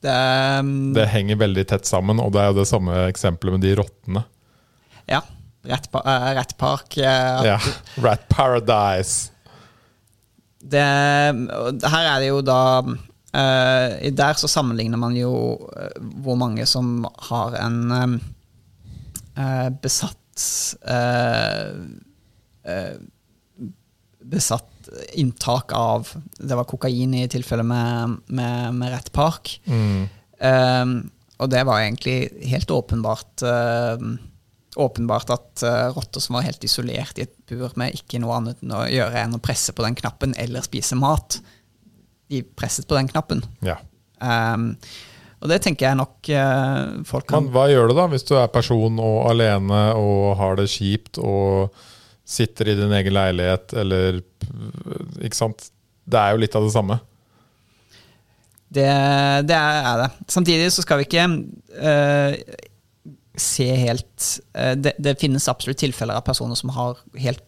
Det, 0.00 0.14
um, 0.60 0.92
det, 0.94 1.08
henger 1.10 1.40
veldig 1.40 1.64
tett 1.72 1.88
sammen, 1.88 2.20
og 2.22 2.30
det 2.34 2.42
er 2.42 2.52
jo 2.52 2.60
det 2.60 2.68
samme 2.70 3.00
eksempelet 3.08 3.56
med 3.56 3.66
de 3.66 3.74
rottene. 3.80 4.22
Ja. 5.10 5.24
Rat, 5.68 5.88
uh, 5.92 6.28
rat 6.38 6.54
Park. 6.60 6.94
Uh, 7.00 7.42
ja. 7.46 7.58
Rat 8.04 8.28
Paradise. 8.30 9.32
Det, 10.58 10.78
her 10.78 12.04
er 12.04 12.16
det 12.18 12.28
jo 12.32 12.40
da 12.42 12.62
uh, 12.82 14.08
Der 14.10 14.34
så 14.36 14.48
sammenligner 14.50 14.98
man 14.98 15.14
jo 15.14 15.30
hvor 16.18 16.34
mange 16.36 16.66
som 16.66 17.06
har 17.30 17.54
en 17.62 18.18
besatt 19.82 20.18
Besatt 24.28 24.77
inntak 25.12 25.72
av 25.76 26.08
Det 26.38 26.56
var 26.56 26.68
kokain 26.68 27.14
i 27.14 27.26
tilfelle 27.28 27.64
med, 27.66 28.18
med, 28.26 28.74
med 28.74 28.92
Rett 28.94 29.12
Park. 29.12 29.58
Mm. 29.68 30.08
Um, 30.38 30.96
og 31.38 31.50
det 31.50 31.64
var 31.66 31.82
egentlig 31.82 32.30
helt 32.50 32.70
åpenbart 32.70 33.44
uh, 33.46 33.98
åpenbart 34.78 35.30
at 35.34 35.64
uh, 35.66 35.90
rotter 35.96 36.22
som 36.22 36.38
var 36.38 36.46
helt 36.46 36.64
isolert 36.64 37.18
i 37.18 37.26
et 37.26 37.34
bur 37.50 37.72
med 37.78 37.96
ikke 37.96 38.20
noe 38.22 38.36
annet 38.38 38.62
enn 38.62 38.74
å 38.74 38.84
gjøre 38.90 39.22
enn 39.24 39.36
å 39.38 39.42
presse 39.42 39.74
på 39.74 39.84
den 39.86 39.96
knappen 39.98 40.34
eller 40.38 40.64
spise 40.66 40.98
mat, 40.98 41.40
de 42.30 42.42
presset 42.42 42.86
på 42.88 42.98
den 42.98 43.10
knappen. 43.10 43.42
Ja. 43.66 43.78
Um, 44.22 44.72
og 45.38 45.50
det 45.52 45.60
tenker 45.62 45.88
jeg 45.88 45.98
nok 45.98 46.30
uh, 46.34 47.02
folk 47.06 47.28
kan 47.30 47.46
Men 47.46 47.52
hva 47.54 47.68
gjør 47.70 47.90
du 47.90 47.96
da, 47.98 48.08
hvis 48.10 48.26
du 48.26 48.34
er 48.38 48.50
person 48.50 48.98
og 49.02 49.28
alene 49.30 49.82
og 49.98 50.34
har 50.40 50.58
det 50.58 50.66
kjipt 50.72 51.20
og 51.22 51.74
sitter 52.28 52.68
i 52.68 52.76
din 52.76 52.92
egen 52.92 53.14
leilighet, 53.16 53.72
eller 53.72 54.22
Ikke 55.24 55.36
sant? 55.36 55.70
Det 56.08 56.20
er 56.20 56.34
jo 56.34 56.40
litt 56.42 56.56
av 56.56 56.64
det 56.64 56.72
samme. 56.72 56.98
Det, 58.68 58.88
det 59.48 59.56
er 59.56 60.02
det. 60.02 60.08
Samtidig 60.28 60.68
så 60.72 60.84
skal 60.84 61.00
vi 61.00 61.06
ikke 61.08 61.24
uh, 61.80 62.36
se 63.38 63.68
helt 63.80 64.26
uh, 64.56 64.74
det, 64.76 64.94
det, 65.00 65.16
finnes 65.20 65.48
absolutt 65.48 65.80
tilfeller 65.80 66.20
av 66.20 66.26
personer 66.26 66.58
som 66.58 66.72
har 66.76 67.00
helt, 67.20 67.44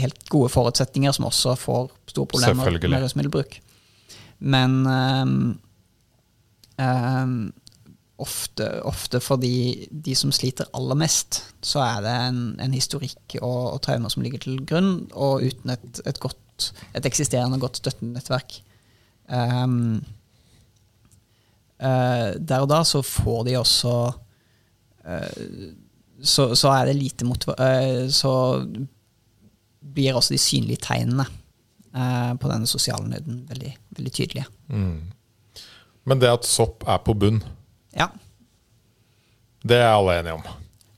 helt 0.00 0.28
gode 0.32 0.52
forutsetninger, 0.52 1.12
som 1.12 1.28
også 1.28 1.56
får 1.60 1.90
store 2.14 2.32
problemer 2.32 2.88
med 2.88 3.04
rusmiddelbruk. 3.04 3.58
Men 4.40 4.80
um, 4.88 5.36
um, 6.80 7.36
ofte, 8.22 8.66
ofte 8.88 9.20
for 9.22 9.40
de, 9.42 9.86
de, 9.90 10.14
som 10.18 10.32
sliter 10.34 10.70
aller 10.76 10.98
mest, 10.98 11.42
så 11.64 11.82
er 11.84 12.00
det 12.04 12.14
en, 12.28 12.40
en 12.62 12.74
historikk 12.76 13.36
og, 13.40 13.74
og, 13.74 13.78
traumer 13.84 14.12
som 14.12 14.24
ligger 14.24 14.42
til 14.42 14.60
grunn, 14.68 14.94
og 15.12 15.44
uten 15.44 15.74
et, 15.74 16.02
et, 16.06 16.18
godt, 16.22 16.72
et 16.96 17.08
eksisterende 17.08 17.60
godt 17.62 17.82
støttenettverk. 17.82 18.58
Um, 19.32 20.02
uh, 21.82 22.32
der 22.38 22.64
og 22.64 22.68
da 22.70 22.82
så 22.86 23.02
får 23.06 23.46
de 23.48 23.56
også 23.60 23.94
uh, 25.06 25.70
så, 26.22 26.52
så, 26.54 26.68
er 26.70 26.90
det 26.90 26.98
lite 26.98 27.26
motiv... 27.26 27.54
Uh, 27.58 28.06
så 28.12 28.34
blir 29.92 30.14
også 30.14 30.36
de 30.36 30.38
synlige 30.38 30.84
tegnene 30.84 31.26
på 31.92 32.48
denne 32.48 32.64
sosiale 32.70 33.04
nøden 33.04 33.42
veldig, 33.50 33.72
veldig 33.98 34.12
tydelige. 34.16 34.46
Mm. 34.72 35.10
Men 36.08 36.22
det 36.22 36.30
at 36.30 36.46
sopp 36.48 36.86
er 36.88 37.02
på 37.04 37.12
bunn 37.18 37.42
ja. 37.96 38.08
Det 39.62 39.78
er 39.78 39.92
alle 39.92 40.18
enige 40.20 40.38
om. 40.40 40.48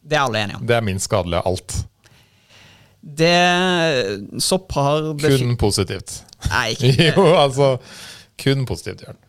Det 0.04 0.16
er 0.16 0.24
alle 0.24 0.44
enige 0.44 0.60
om. 0.60 0.66
Det 0.66 0.76
er 0.76 0.84
minst 0.84 1.08
skadelig 1.08 1.40
av 1.40 1.52
alt. 1.52 1.76
Det 3.04 4.40
Sopp 4.40 4.72
har 4.72 5.12
Kun 5.20 5.56
positivt. 5.60 6.22
Nei, 6.48 6.72
ikke 6.72 7.10
Jo, 7.10 7.28
altså 7.36 7.76
Kun 8.40 8.64
positivt, 8.66 9.04
Jørn. 9.04 9.20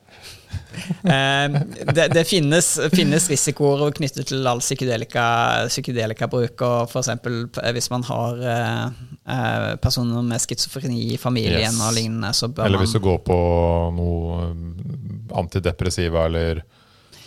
eh, 1.08 1.56
det, 1.96 2.08
det 2.16 2.24
finnes, 2.28 2.70
finnes, 2.92 3.28
risikoer 3.32 3.92
knyttet 3.96 4.32
til 4.32 4.48
all 4.48 4.64
psykedelika, 4.64 5.26
psykedelikabruk. 5.68 6.64
Og 6.66 6.90
f.eks. 6.90 7.12
hvis 7.76 7.92
man 7.92 8.08
har 8.08 8.42
eh, 8.54 8.88
eh, 9.36 9.68
personer 9.84 10.24
med 10.26 10.42
schizofreni 10.44 11.12
i 11.14 11.20
familien 11.22 11.76
yes. 11.76 11.84
og 11.84 11.94
lignende. 12.00 12.32
Så 12.34 12.50
bør 12.50 12.66
eller 12.70 12.84
hvis 12.84 12.96
du 12.96 13.04
går 13.04 13.22
på 13.28 13.38
noe 14.00 14.50
antidepressiva 15.36 16.26
eller 16.30 16.64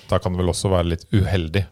da 0.09 0.20
kan 0.22 0.34
det 0.34 0.42
vel 0.42 0.52
også 0.52 0.70
være 0.72 0.92
litt 0.94 1.06
uheldig? 1.12 1.64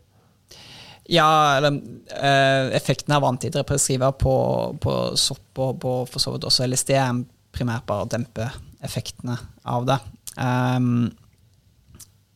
Ja, 1.09 1.57
eller 1.57 1.77
eh, 2.19 2.75
effekten 2.77 3.15
av 3.15 3.25
antidepressiva 3.25 4.11
på, 4.13 4.37
på 4.83 4.95
sopp 5.17 5.61
og 5.63 5.77
på 5.83 5.93
for 6.11 6.23
så 6.23 6.35
vidt 6.35 6.47
også 6.49 6.67
LSD 6.67 6.91
er 6.99 7.21
primært 7.55 7.87
bare 7.89 8.07
å 8.07 8.11
dempe 8.11 8.49
effektene 8.85 9.37
av 9.65 9.87
det. 9.89 9.97
Um, 10.37 11.07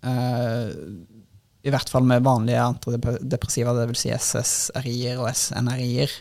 uh, 0.07 0.70
I 1.61 1.72
hvert 1.74 1.90
fall 1.92 2.07
med 2.09 2.24
vanlige 2.24 2.62
antidepressiva, 2.62 3.74
dvs. 3.76 4.05
Si 4.05 4.14
SSRI-er 4.14 5.20
og 5.20 5.28
SNRI-er. 5.34 6.14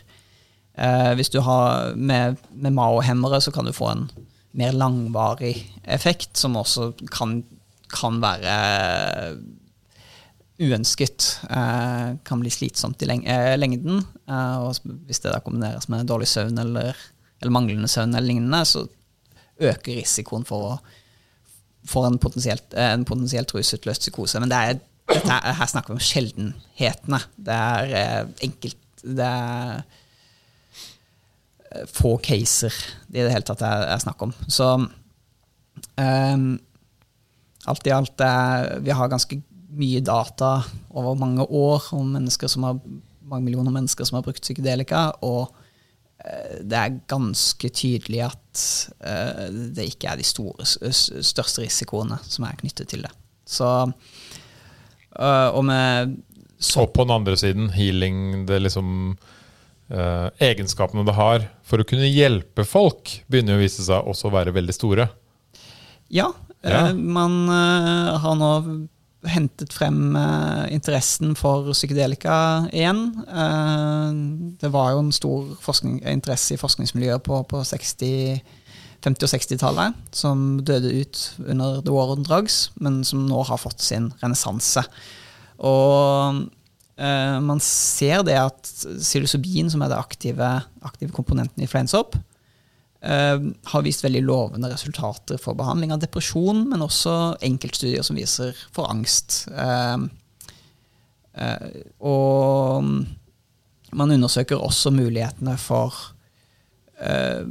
Uh, 0.76 1.12
hvis 1.18 1.32
du 1.32 1.40
har 1.46 1.94
med, 1.96 2.36
med 2.50 2.76
MAO-hemmere, 2.76 3.40
så 3.40 3.54
kan 3.54 3.68
du 3.68 3.72
få 3.76 3.92
en 3.94 4.04
mer 4.58 4.74
langvarig 4.74 5.54
effekt, 5.84 6.34
som 6.36 6.58
også 6.58 6.92
kan, 7.14 7.38
kan 7.94 8.20
være 8.22 8.54
uønsket 10.60 11.26
eh, 11.48 12.16
kan 12.26 12.42
bli 12.42 12.52
slitsomt 12.52 13.00
i 13.02 13.08
leng 13.08 13.24
eh, 13.28 13.56
lengden. 13.58 14.02
Eh, 14.28 14.56
og 14.60 14.76
hvis 15.08 15.22
det 15.24 15.32
da 15.32 15.40
kombineres 15.44 15.88
med 15.92 16.08
dårlig 16.10 16.28
søvn 16.30 16.60
eller, 16.60 16.96
eller, 17.40 17.54
manglende 17.54 17.88
søvn 17.88 18.14
eller 18.14 18.28
lignende, 18.28 18.62
så 18.68 18.84
øker 19.60 19.96
risikoen 19.96 20.44
for, 20.48 20.74
å, 20.74 20.74
for 21.88 22.08
en 22.08 22.20
potensielt, 22.20 22.76
en 22.76 23.06
potensielt 23.08 23.54
rusutløst 23.56 24.06
psykose. 24.06 24.40
Men 24.42 24.52
er 24.52 24.78
dette 25.10 25.40
her, 25.40 25.66
snakker 25.66 25.94
vi 25.94 25.98
om 25.98 26.04
sjeldenhetene. 26.10 27.22
Det 27.36 27.56
er 27.56 27.96
eh, 28.02 28.22
enkelt 28.48 28.78
Det 29.00 29.26
er 29.26 29.78
eh, 31.70 31.86
få 31.88 32.18
caser 32.20 32.74
det 33.08 33.22
i 33.22 33.24
det 33.24 33.32
hele 33.32 33.48
tatt 33.48 33.62
er, 33.64 33.86
er 33.94 34.02
snakk 34.02 34.20
om. 34.26 34.34
Så 34.44 34.74
um, 34.76 36.50
alt 37.70 37.86
i 37.88 37.92
alt 37.94 38.22
Vi 38.84 38.92
har 38.92 39.08
ganske 39.12 39.38
mye 39.76 40.02
data 40.04 40.60
over 40.90 41.18
mange 41.18 41.46
år 41.46 41.90
om 41.96 42.12
mennesker 42.16 42.50
som 42.50 42.66
har, 42.66 42.78
mange 43.30 43.46
millioner 43.46 43.74
mennesker 43.74 44.06
som 44.06 44.18
har 44.18 44.26
brukt 44.26 44.42
psykedelika. 44.42 45.10
og 45.26 45.52
eh, 46.24 46.60
det 46.62 46.78
er 46.78 46.98
ganske 47.10 47.70
tydelig 47.70 48.24
at 48.26 48.64
uh, 49.06 49.46
det 49.72 49.86
ikke 49.92 50.10
er 50.10 50.20
de 50.20 50.26
store, 50.26 50.66
største 50.66 51.64
risikoene 51.64 52.18
som 52.26 52.48
er 52.48 52.58
knyttet 52.60 52.90
til 52.90 53.06
det. 53.06 53.12
Så, 53.46 53.68
uh, 53.86 55.48
og 55.54 55.62
med 55.64 56.18
så 56.60 56.84
på 56.86 57.06
den 57.06 57.14
andre 57.14 57.38
siden, 57.40 57.70
healing, 57.72 58.42
det 58.44 58.58
liksom 58.60 59.14
eh, 59.88 60.26
Egenskapene 60.44 61.06
det 61.08 61.14
har 61.16 61.46
for 61.64 61.80
å 61.80 61.86
kunne 61.88 62.04
hjelpe 62.04 62.66
folk, 62.68 63.14
begynner 63.32 63.56
jo 63.56 63.62
å 63.62 63.62
vise 63.62 63.86
seg 63.86 64.10
også 64.12 64.28
å 64.28 64.34
være 64.34 64.52
veldig 64.52 64.74
store. 64.76 65.06
Ja. 66.12 66.26
ja. 66.60 66.82
Man 66.92 67.48
har 67.48 68.36
nå 68.36 68.50
hentet 69.28 69.74
frem 69.76 70.14
interessen 70.72 71.34
for 71.36 71.72
psykedelika 71.74 72.36
igjen. 72.72 73.02
det 74.60 74.70
var 74.72 74.94
jo 74.94 75.02
en 75.02 75.12
stor 75.12 75.50
interesse 76.08 76.54
i 76.54 76.60
forskningsmiljøet 76.60 77.22
på, 77.26 77.42
på 77.50 77.60
60 77.60 78.40
50- 79.00 79.24
og 79.24 79.32
60-tallet, 79.32 80.00
som 80.12 80.40
døde 80.66 80.92
ut 81.00 81.20
under 81.46 81.80
The 81.84 81.92
War 81.94 82.12
on 82.12 82.24
Drugs, 82.24 82.70
men 82.80 83.00
som 83.06 83.24
nå 83.28 83.42
har 83.48 83.60
fått 83.60 83.80
sin 83.84 84.10
renessanse. 84.20 84.84
Og 85.64 86.42
eh, 87.00 87.38
man 87.44 87.62
ser 87.64 88.24
det 88.28 88.36
at 88.40 88.72
psilocybin, 89.00 89.70
som 89.72 89.84
er 89.84 89.92
det 89.92 90.00
aktive, 90.00 90.50
aktive 90.84 91.16
komponenten 91.16 91.64
i 91.64 91.70
fleinsopp, 91.70 92.16
eh, 92.16 92.29
har 93.00 93.84
vist 93.86 94.02
veldig 94.04 94.20
lovende 94.26 94.68
resultater 94.68 95.38
for 95.40 95.56
behandling 95.56 95.94
av 95.94 96.02
depresjon, 96.02 96.66
men 96.68 96.82
også 96.84 97.14
enkeltstudier 97.46 98.04
som 98.04 98.18
viser 98.18 98.52
for 98.74 98.90
angst. 98.92 99.46
Eh, 99.48 100.02
eh 101.40 101.70
og 102.04 102.84
man 103.92 104.12
undersøker 104.14 104.60
også 104.60 104.92
mulighetene 104.94 105.56
for 105.58 105.94
eh, 107.00 107.46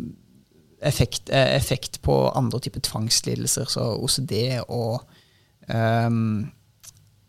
effekt, 0.82 1.30
eh, 1.30 1.56
effekt, 1.56 2.02
på 2.02 2.30
andre 2.30 2.60
typer 2.60 2.84
tvangslidelser, 2.86 3.68
så 3.68 3.89
OCD 4.00 4.62
og 4.68 5.02
eh, 5.68 6.10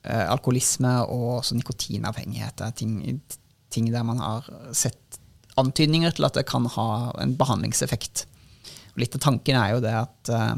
alkoholisme 0.04 0.94
og 1.06 1.26
også 1.40 1.58
nikotinavhengighet 1.58 2.60
er 2.64 2.76
ting, 2.76 3.20
ting, 3.70 3.90
der 3.92 4.02
man 4.06 4.18
har 4.22 4.46
sett 4.72 4.99
antydninger 5.62 6.14
til 6.16 6.26
at 6.28 6.36
det 6.38 6.46
kan 6.48 6.66
ha 6.76 6.90
en 7.22 7.34
behandlingseffekt. 7.38 8.26
Og 8.94 9.02
litt 9.02 9.16
av 9.16 9.24
tanken 9.24 9.58
er 9.58 9.74
jo 9.74 9.82
det 9.84 9.94
at 9.94 10.32
uh, 10.34 10.54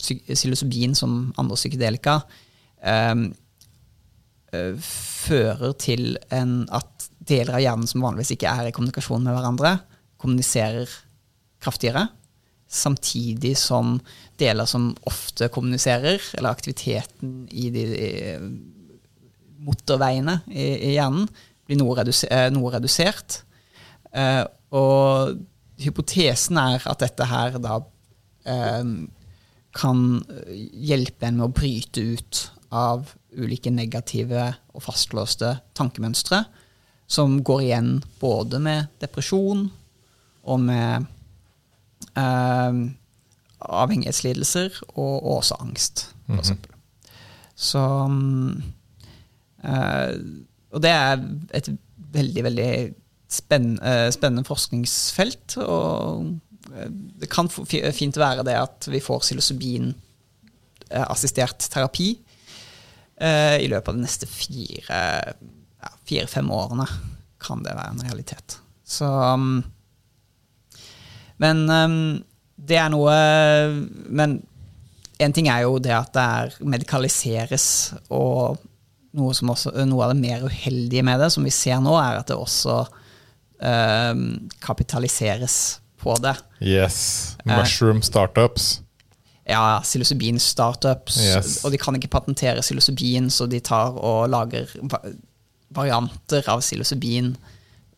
psilocybin, 0.00 0.96
som 0.98 1.32
andre 1.40 1.58
psykedelika, 1.58 2.18
um, 2.82 3.28
uh, 4.54 4.74
fører 4.82 5.76
til 5.82 6.16
en, 6.34 6.64
at 6.74 7.08
deler 7.26 7.58
av 7.58 7.64
hjernen 7.64 7.90
som 7.90 8.04
vanligvis 8.04 8.34
ikke 8.36 8.52
er 8.52 8.68
i 8.70 8.74
kommunikasjon 8.74 9.24
med 9.26 9.36
hverandre, 9.36 9.76
kommuniserer 10.22 10.90
kraftigere. 11.62 12.08
Samtidig 12.66 13.54
som 13.58 13.96
deler 14.40 14.66
som 14.68 14.90
ofte 15.06 15.48
kommuniserer, 15.54 16.22
eller 16.36 16.50
aktiviteten 16.50 17.44
i 17.54 17.70
de, 17.74 17.84
de 17.94 18.10
motorveiene 19.66 20.40
i, 20.50 20.66
i 20.90 20.94
hjernen 20.96 21.28
blir 21.66 21.80
noe, 21.80 21.96
reduser, 21.98 22.30
eh, 22.30 22.48
noe 22.54 22.72
redusert. 22.74 23.40
Eh, 24.16 24.44
og 24.76 25.36
hypotesen 25.80 26.58
er 26.60 26.84
at 26.88 27.02
dette 27.04 27.28
her 27.28 27.58
da 27.62 27.80
eh, 28.48 28.92
kan 29.76 30.04
hjelpe 30.72 31.28
en 31.28 31.40
med 31.40 31.48
å 31.48 31.54
bryte 31.54 32.04
ut 32.16 32.46
av 32.72 33.12
ulike 33.36 33.70
negative 33.70 34.48
og 34.72 34.84
fastlåste 34.86 35.58
tankemønstre, 35.76 36.44
som 37.06 37.38
går 37.46 37.66
igjen 37.68 37.90
både 38.20 38.58
med 38.62 38.88
depresjon 39.02 39.68
og 40.46 40.62
med 40.64 41.06
eh, 42.16 42.80
avhengighetslidelser 43.66 44.80
og, 44.94 45.12
og, 45.20 45.36
også 45.40 45.60
angst, 45.60 46.08
f.eks. 46.26 46.50
Mm 46.50 46.56
-hmm. 46.56 46.72
Så 47.56 47.78
um, 47.78 48.62
Uh, 49.66 50.14
og 50.74 50.82
det 50.84 50.92
er 50.92 51.22
et 51.56 51.70
veldig, 52.14 52.42
veldig 52.46 52.70
uh, 53.26 54.06
spennende 54.14 54.46
forskningsfelt. 54.46 55.56
Og 55.62 56.38
uh, 56.72 56.88
det 57.20 57.28
kan 57.32 57.48
fint 57.50 58.16
være 58.20 58.44
det 58.46 58.56
at 58.58 58.88
vi 58.92 59.00
får 59.02 59.20
psilocybin-assistert 59.26 61.60
terapi 61.72 62.08
i 63.16 63.68
løpet 63.72 63.88
av 63.88 63.96
de 63.96 64.04
neste 64.04 64.26
fire-fem 64.28 65.40
ja, 66.12 66.28
årene. 66.52 66.84
Kan 67.40 67.64
det 67.64 67.72
være 67.72 67.92
en 67.94 68.04
realitet. 68.04 68.60
Så 68.84 69.08
um, 69.08 69.64
Men 71.40 71.64
um, 71.70 72.20
det 72.56 72.76
er 72.76 72.88
noe 72.92 73.12
Men 74.12 74.46
en 75.16 75.32
ting 75.32 75.48
er 75.48 75.62
jo 75.64 75.78
det 75.80 75.96
at 75.96 76.12
det 76.12 76.22
er 76.22 76.52
medikaliseres 76.68 77.96
og 78.12 78.60
noe, 79.16 79.32
også, 79.32 79.72
noe, 79.88 80.04
av 80.04 80.12
det 80.12 80.20
mer 80.20 80.44
uheldige 80.44 81.04
med 81.06 81.20
det, 81.22 81.30
som 81.32 81.46
vi 81.46 81.52
ser 81.54 81.80
nå, 81.80 81.94
er 81.96 82.20
at 82.20 82.28
det 82.28 82.36
også 82.36 82.82
kapitaliseres 84.60 85.80
på 85.96 86.16
det. 86.20 86.34
Yes. 86.60 87.36
Mushroom 87.48 88.02
startups. 88.04 88.82
Ja, 89.46 89.80
psilocybin-startups. 89.82 91.20
Yes. 91.22 91.64
Og 91.64 91.70
de 91.72 91.78
kan 91.78 91.94
ikke 91.96 92.10
patentere 92.10 92.62
psilocybin, 92.62 93.30
så 93.30 93.46
de 93.46 93.60
tar 93.62 93.94
og 93.94 94.26
lager 94.30 94.70
varianter 95.74 96.46
av 96.50 96.60
psilocybin 96.64 97.36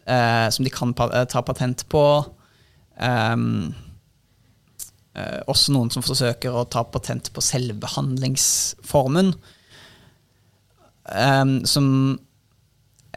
eh, 0.09 0.49
som 0.53 0.65
de 0.65 0.73
kan 0.73 0.93
pa 0.97 1.25
ta 1.29 1.43
patent 1.45 1.87
på. 1.89 2.05
Um, 3.01 3.75
eh, 5.17 5.41
også 5.49 5.73
noen 5.73 5.91
som 5.95 6.05
forsøker 6.05 6.53
å 6.53 6.67
ta 6.69 6.85
patent 6.85 7.33
på 7.33 7.45
selvbehandlingsformen 7.45 9.33
um, 11.15 11.55
som 11.69 12.19
uh, 12.19 12.28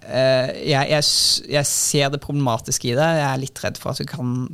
jeg, 0.01 0.87
jeg, 0.89 1.05
jeg, 1.53 1.65
ser 1.69 2.09
det 2.09 2.21
problematiske 2.23 2.89
i 2.89 2.97
det. 2.97 3.05
Jeg 3.19 3.27
er 3.27 3.41
litt 3.41 3.61
redd 3.63 3.79
for 3.79 3.93
at 3.93 4.01
vi 4.01 4.07
kan 4.09 4.51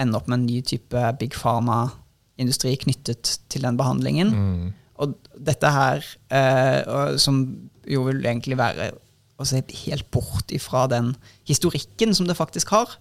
ende 0.00 0.18
opp 0.18 0.28
med 0.28 0.40
en 0.40 0.46
ny 0.48 0.60
type 0.64 1.02
big 1.20 1.36
pharma-industri 1.36 2.74
knyttet 2.80 3.36
til 3.52 3.66
den 3.66 3.78
behandlingen. 3.80 4.32
Mm. 4.32 4.66
Og 5.04 5.16
dette 5.36 5.72
her, 5.72 6.04
uh, 6.32 7.16
som 7.20 7.42
jo 7.86 8.06
vil 8.08 8.24
egentlig 8.24 8.58
være 8.58 8.90
å 9.36 9.44
se 9.44 9.60
helt 9.84 10.08
bort 10.14 10.52
ifra 10.54 10.86
den 10.88 11.12
historikken 11.48 12.14
som 12.16 12.28
det 12.28 12.38
faktisk 12.38 12.72
har. 12.72 12.96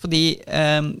Fordi 0.00 0.38
um, 0.46 0.92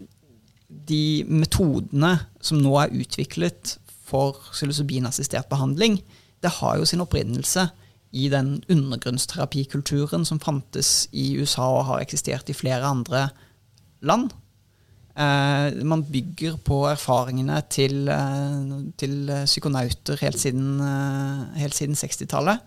de 0.68 1.22
metodene 1.30 2.16
som 2.42 2.58
nå 2.60 2.74
er 2.82 2.96
utviklet 2.98 3.76
for 4.10 4.38
psilocybinassistert 4.50 5.48
behandling, 5.50 6.00
det 6.42 6.56
har 6.58 6.80
jo 6.80 6.88
sin 6.88 7.02
opprinnelse 7.04 7.68
i 8.10 8.28
den 8.30 8.58
undergrunnsterapikulturen 8.68 10.24
som 10.26 10.40
fantes 10.42 11.08
i 11.12 11.36
USA 11.38 11.68
og 11.76 11.86
har 11.92 12.02
eksistert 12.02 12.50
i 12.50 12.56
flere 12.56 12.88
andre 12.88 13.28
land. 14.02 14.32
Eh, 15.14 15.78
man 15.84 16.02
bygger 16.06 16.56
på 16.64 16.84
erfaringene 16.90 17.60
til, 17.70 18.08
eh, 18.08 18.92
til 18.96 19.30
psykonauter 19.44 20.18
helt 20.20 20.38
siden, 20.38 20.80
eh, 20.80 21.70
siden 21.70 21.94
60-tallet. 21.94 22.58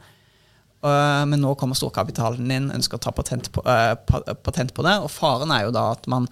Eh, 0.84 1.26
men 1.26 1.40
nå 1.40 1.56
kommer 1.56 1.76
storkapitalen 1.76 2.52
inn, 2.52 2.72
ønsker 2.72 2.98
å 2.98 3.02
ta 3.02 3.12
patent 3.12 3.52
på, 3.52 3.64
eh, 3.66 3.96
patent 4.44 4.74
på 4.74 4.84
det. 4.84 5.02
Og 5.02 5.10
faren 5.10 5.52
er 5.52 5.66
jo 5.66 5.72
da 5.72 5.92
at 5.92 6.08
man 6.08 6.28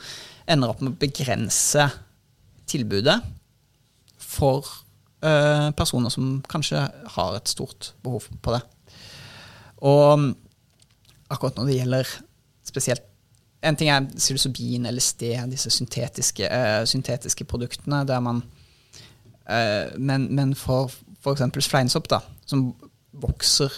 ender 0.47 0.69
opp 0.69 0.81
med 0.81 0.93
å 0.93 0.99
begrense 0.99 1.91
tilbudet 2.67 3.21
for 4.17 4.65
personer 5.21 6.09
som 6.09 6.41
kanskje 6.49 6.91
har 7.05 7.35
et 7.35 7.45
stort 7.45 7.91
behov 8.01 8.23
på 8.41 8.51
det. 8.55 8.61
Og 9.81 10.27
akkurat 11.31 11.57
når 11.57 11.69
det 11.69 11.79
gjelder 11.79 12.11
spesielt 12.67 13.07
En 13.61 13.75
ting 13.77 13.91
er 13.93 14.07
psilocybin, 14.15 14.87
LSD, 14.89 15.35
disse 15.51 15.69
syntetiske, 15.69 16.47
uh, 16.49 16.81
syntetiske 16.89 17.45
produktene 17.45 17.99
der 18.09 18.19
man 18.19 18.41
uh, 19.45 19.99
Men, 19.99 20.35
men 20.35 20.55
for 20.55 20.89
f.eks. 21.21 21.67
fleinsopp, 21.67 22.09
da, 22.09 22.23
som 22.49 22.71
vokser 23.13 23.69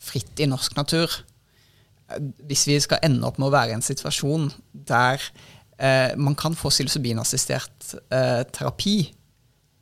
fritt 0.00 0.40
i 0.40 0.48
norsk 0.48 0.76
natur 0.76 1.08
uh, 1.08 2.20
Hvis 2.48 2.66
vi 2.68 2.76
skal 2.84 3.00
ende 3.06 3.24
opp 3.24 3.40
med 3.40 3.48
å 3.48 3.54
være 3.54 3.72
i 3.72 3.78
en 3.78 3.86
situasjon 3.86 4.50
der 4.72 5.24
man 6.20 6.34
kan 6.36 6.52
få 6.52 6.68
psilocybinassistert 6.68 7.94
terapi 8.52 8.96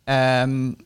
um, 0.07 0.77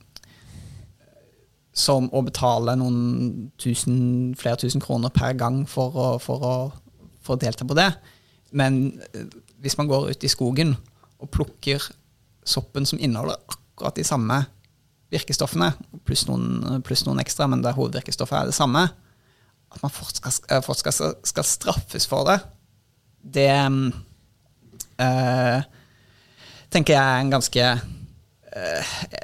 som 1.72 2.08
å 2.12 2.20
betale 2.24 2.74
noen 2.76 3.50
tusen, 3.60 4.34
flere 4.38 4.60
tusen 4.60 4.82
kroner 4.84 5.12
per 5.14 5.32
gang 5.40 5.62
for 5.68 5.96
å, 5.96 6.08
for 6.20 6.44
å, 6.44 6.54
for 7.24 7.36
å 7.36 7.40
delta 7.40 7.64
på 7.68 7.76
det. 7.78 7.88
Men 8.52 9.00
eh, 9.12 9.26
hvis 9.64 9.78
man 9.80 9.88
går 9.88 10.10
ut 10.12 10.24
i 10.26 10.30
skogen 10.30 10.76
og 11.22 11.30
plukker 11.32 11.80
soppen 12.44 12.84
som 12.88 13.00
inneholder 13.00 13.40
akkurat 13.48 13.96
de 13.96 14.04
samme 14.04 14.42
virkestoffene, 15.12 15.72
pluss 16.08 16.26
noen, 16.28 16.82
pluss 16.84 17.04
noen 17.06 17.20
ekstra, 17.22 17.48
men 17.48 17.62
der 17.64 17.76
hovedvirkestoffet 17.76 18.38
er 18.38 18.50
det 18.50 18.56
samme, 18.56 18.86
at 19.72 19.80
man 19.80 19.92
fortsatt 19.92 20.44
eh, 20.52 20.72
skal, 20.76 21.16
skal 21.24 21.48
straffes 21.48 22.08
for 22.08 22.28
det, 22.28 22.38
det 23.22 23.48
øh, 25.00 25.60
tenker 26.72 26.96
jeg 26.96 27.02
er 27.02 27.20
en 27.20 27.32
ganske 27.32 27.66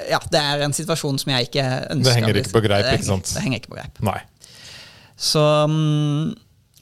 Ja, 0.09 0.18
det 0.32 0.40
er 0.40 0.62
en 0.64 0.72
situasjon 0.76 1.18
som 1.20 1.32
jeg 1.34 1.48
ikke 1.50 1.64
ønsker. 1.92 2.05
Det 2.09 2.14
henger 2.16 2.38
ikke 2.42 2.55
på 2.56 2.62
greip, 2.64 2.84
det 2.86 2.94
ikke 3.00 3.09
sant? 3.10 3.32
Det 3.34 3.42
henger 3.44 3.60
ikke 3.62 3.72
på 3.74 3.78
greip. 3.80 3.98
Nei. 4.09 4.18
Så 5.18 5.42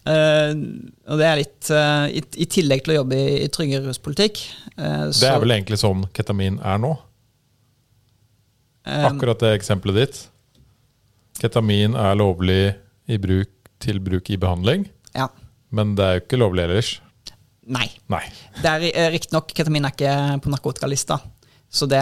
eh, 0.06 0.52
Og 1.08 1.18
det 1.20 1.26
er 1.26 1.40
litt 1.40 1.70
eh, 1.72 2.06
i, 2.20 2.22
I 2.44 2.46
tillegg 2.52 2.84
til 2.84 2.94
å 2.94 2.98
jobbe 3.00 3.18
i, 3.18 3.36
i 3.46 3.48
tryggere 3.52 3.86
ruspolitikk 3.88 4.42
eh, 4.76 5.06
Det 5.10 5.30
er 5.30 5.40
vel 5.42 5.54
egentlig 5.56 5.78
sånn 5.80 6.04
ketamin 6.16 6.58
er 6.62 6.78
nå? 6.82 6.92
eh, 8.86 9.06
Akkurat 9.08 9.40
det 9.42 9.54
eksempelet 9.56 9.98
ditt. 10.02 10.20
Ketamin 11.40 11.96
er 11.98 12.14
lovlig 12.20 12.60
i 13.12 13.18
bruk, 13.22 13.50
til 13.82 13.98
bruk 14.02 14.30
i 14.32 14.38
behandling, 14.40 14.86
Ja. 15.14 15.28
men 15.70 15.94
det 15.98 16.04
er 16.06 16.14
jo 16.16 16.22
ikke 16.24 16.38
lovlig 16.40 16.64
ellers. 16.64 16.92
Nei. 17.66 17.88
Nei. 18.12 18.22
Det 18.62 18.70
er 18.70 18.84
eh, 18.92 19.08
riktignok 19.16 19.50
Ketamin 19.56 19.84
er 19.88 19.92
ikke 19.96 20.12
på 20.44 20.52
narkotikalista. 20.52 21.18
Så 21.70 21.86
det 21.90 22.00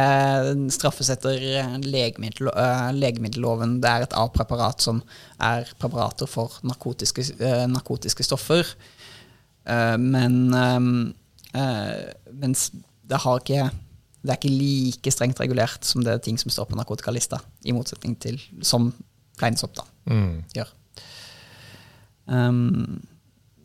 straffes 0.75 1.09
etter 1.11 1.41
eh, 1.41 1.79
legemiddel, 1.83 2.49
eh, 2.53 2.91
legemiddelloven. 2.95 3.79
Det 3.83 3.91
er 3.91 4.03
et 4.05 4.13
A-preparat 4.21 4.81
som 4.85 5.01
er 5.41 5.65
preparater 5.81 6.29
for 6.31 6.53
narkotiske, 6.63 7.25
eh, 7.41 7.65
narkotiske 7.71 8.25
stoffer. 8.27 8.65
Men 9.65 10.35
mens 10.53 12.61
det 13.09 13.21
har 13.23 13.41
ikke 13.41 13.71
det 14.25 14.33
er 14.33 14.39
ikke 14.39 14.57
like 14.57 15.11
strengt 15.13 15.41
regulert 15.41 15.85
som 15.85 16.05
det 16.05 16.13
er 16.13 16.19
ting 16.25 16.39
som 16.41 16.51
står 16.53 16.67
på 16.71 16.77
narkotikalista, 16.79 17.39
i 17.65 17.73
motsetning 17.77 18.15
til 18.21 18.39
som 18.65 18.93
fleinsopp 19.39 19.75
da, 19.77 19.83
Mm. 20.07 20.45
gjør. 20.55 20.69
Um, 22.27 23.03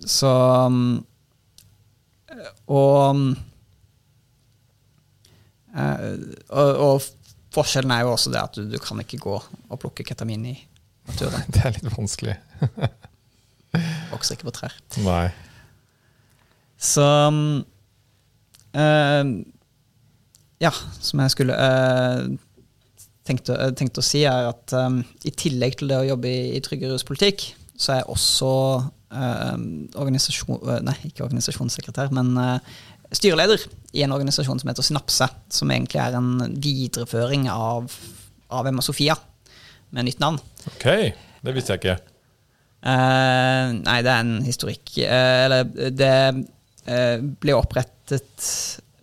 så 0.06 0.28
um, 0.68 1.06
og, 2.68 3.16
eh, 3.16 3.36
og, 5.76 6.70
og 6.82 7.04
forskjellen 7.54 7.94
er 7.94 8.06
jo 8.06 8.14
også 8.16 8.32
det 8.34 8.42
at 8.42 8.58
du, 8.58 8.66
du 8.70 8.80
kan 8.82 9.00
ikke 9.04 9.22
gå 9.22 9.36
og 9.38 9.80
plukke 9.82 10.06
ketamin 10.08 10.48
i 10.52 10.56
naturen. 11.10 11.46
Det 11.54 11.64
er 11.66 11.78
litt 11.78 11.94
vanskelig. 11.94 12.36
Vokser 14.14 14.38
ikke 14.38 14.50
på 14.50 14.56
trær. 14.58 14.76
Nei. 15.06 15.30
Så 16.80 17.06
eh, 18.74 19.32
Ja, 20.60 20.72
som 21.00 21.22
jeg 21.24 21.34
skulle 21.36 21.56
uh, 21.56 22.30
tenkte, 23.30 23.56
eh, 23.56 23.74
tenkte 23.78 24.02
å 24.02 24.06
si, 24.06 24.24
er 24.28 24.50
at 24.50 24.74
um, 24.76 25.02
i 25.28 25.32
tillegg 25.32 25.78
til 25.80 25.92
det 25.92 26.00
å 26.02 26.08
jobbe 26.08 26.32
i, 26.32 26.40
i 26.58 26.64
trygge 26.66 26.90
ruspolitikk, 26.92 27.46
så 27.80 27.94
er 27.94 28.02
jeg 28.02 28.10
også 28.12 28.52
eh, 29.16 29.58
organisasjon, 30.02 30.60
eh, 30.60 30.82
nei, 30.84 30.96
ikke 31.08 31.24
organisasjonssekretær, 31.28 32.12
men 32.16 32.34
eh, 32.42 32.76
styreleder 33.16 33.64
i 33.98 34.04
en 34.06 34.14
organisasjon 34.14 34.60
som 34.62 34.70
heter 34.70 34.86
Synapse, 34.86 35.28
som 35.50 35.72
egentlig 35.74 36.02
er 36.02 36.18
en 36.20 36.32
videreføring 36.62 37.48
av, 37.50 37.90
av 38.54 38.70
Emma 38.70 38.84
Sofia, 38.86 39.16
med 39.90 40.06
nytt 40.06 40.22
navn. 40.22 40.38
Ok, 40.70 40.86
det 41.46 41.56
visste 41.56 41.76
jeg 41.76 41.82
ikke. 41.82 41.98
Uh, 42.80 43.76
nei, 43.82 43.98
det 44.06 44.12
er 44.14 44.24
en 44.24 44.38
historikk. 44.46 44.94
uh, 45.02 45.40
eller 45.46 45.92
det 45.92 46.14
uh, 46.88 47.18
ble 47.42 47.56
opprettet 47.58 48.46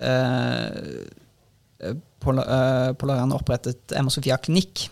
uh, 0.00 0.70
Polarian 2.26 3.34
opprettet 3.36 3.92
Emma 3.94 4.10
Sofia 4.10 4.38
klinikk. 4.42 4.86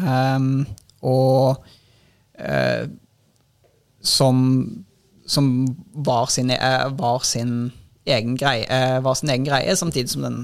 Um, 0.00 0.64
og 1.04 1.60
som, 4.00 4.38
som 5.28 5.46
var, 5.92 6.26
sin, 6.32 6.50
var, 6.98 7.20
sin 7.24 7.52
egen 8.06 8.36
greie, 8.38 8.66
eh, 8.70 9.00
var 9.02 9.14
sin 9.18 9.30
egen 9.30 9.46
greie, 9.48 9.76
samtidig 9.76 10.10
som 10.12 10.22
den 10.22 10.40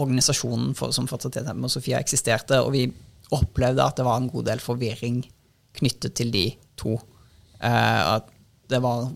organisasjonen 0.00 0.74
for, 0.74 0.92
som 0.92 1.06
fortsatt 1.06 1.38
heter 1.38 1.52
Emma 1.52 1.68
Sofia 1.68 2.00
eksisterte. 2.00 2.60
Og 2.64 2.72
vi 2.74 2.86
opplevde 3.34 3.84
at 3.84 3.98
det 3.98 4.06
var 4.06 4.20
en 4.20 4.30
god 4.32 4.48
del 4.50 4.62
forvirring 4.62 5.22
knyttet 5.78 6.16
til 6.18 6.32
de 6.34 6.48
to. 6.80 6.96
Eh, 7.60 8.00
at 8.16 8.30
det 8.70 8.80
var 8.82 9.08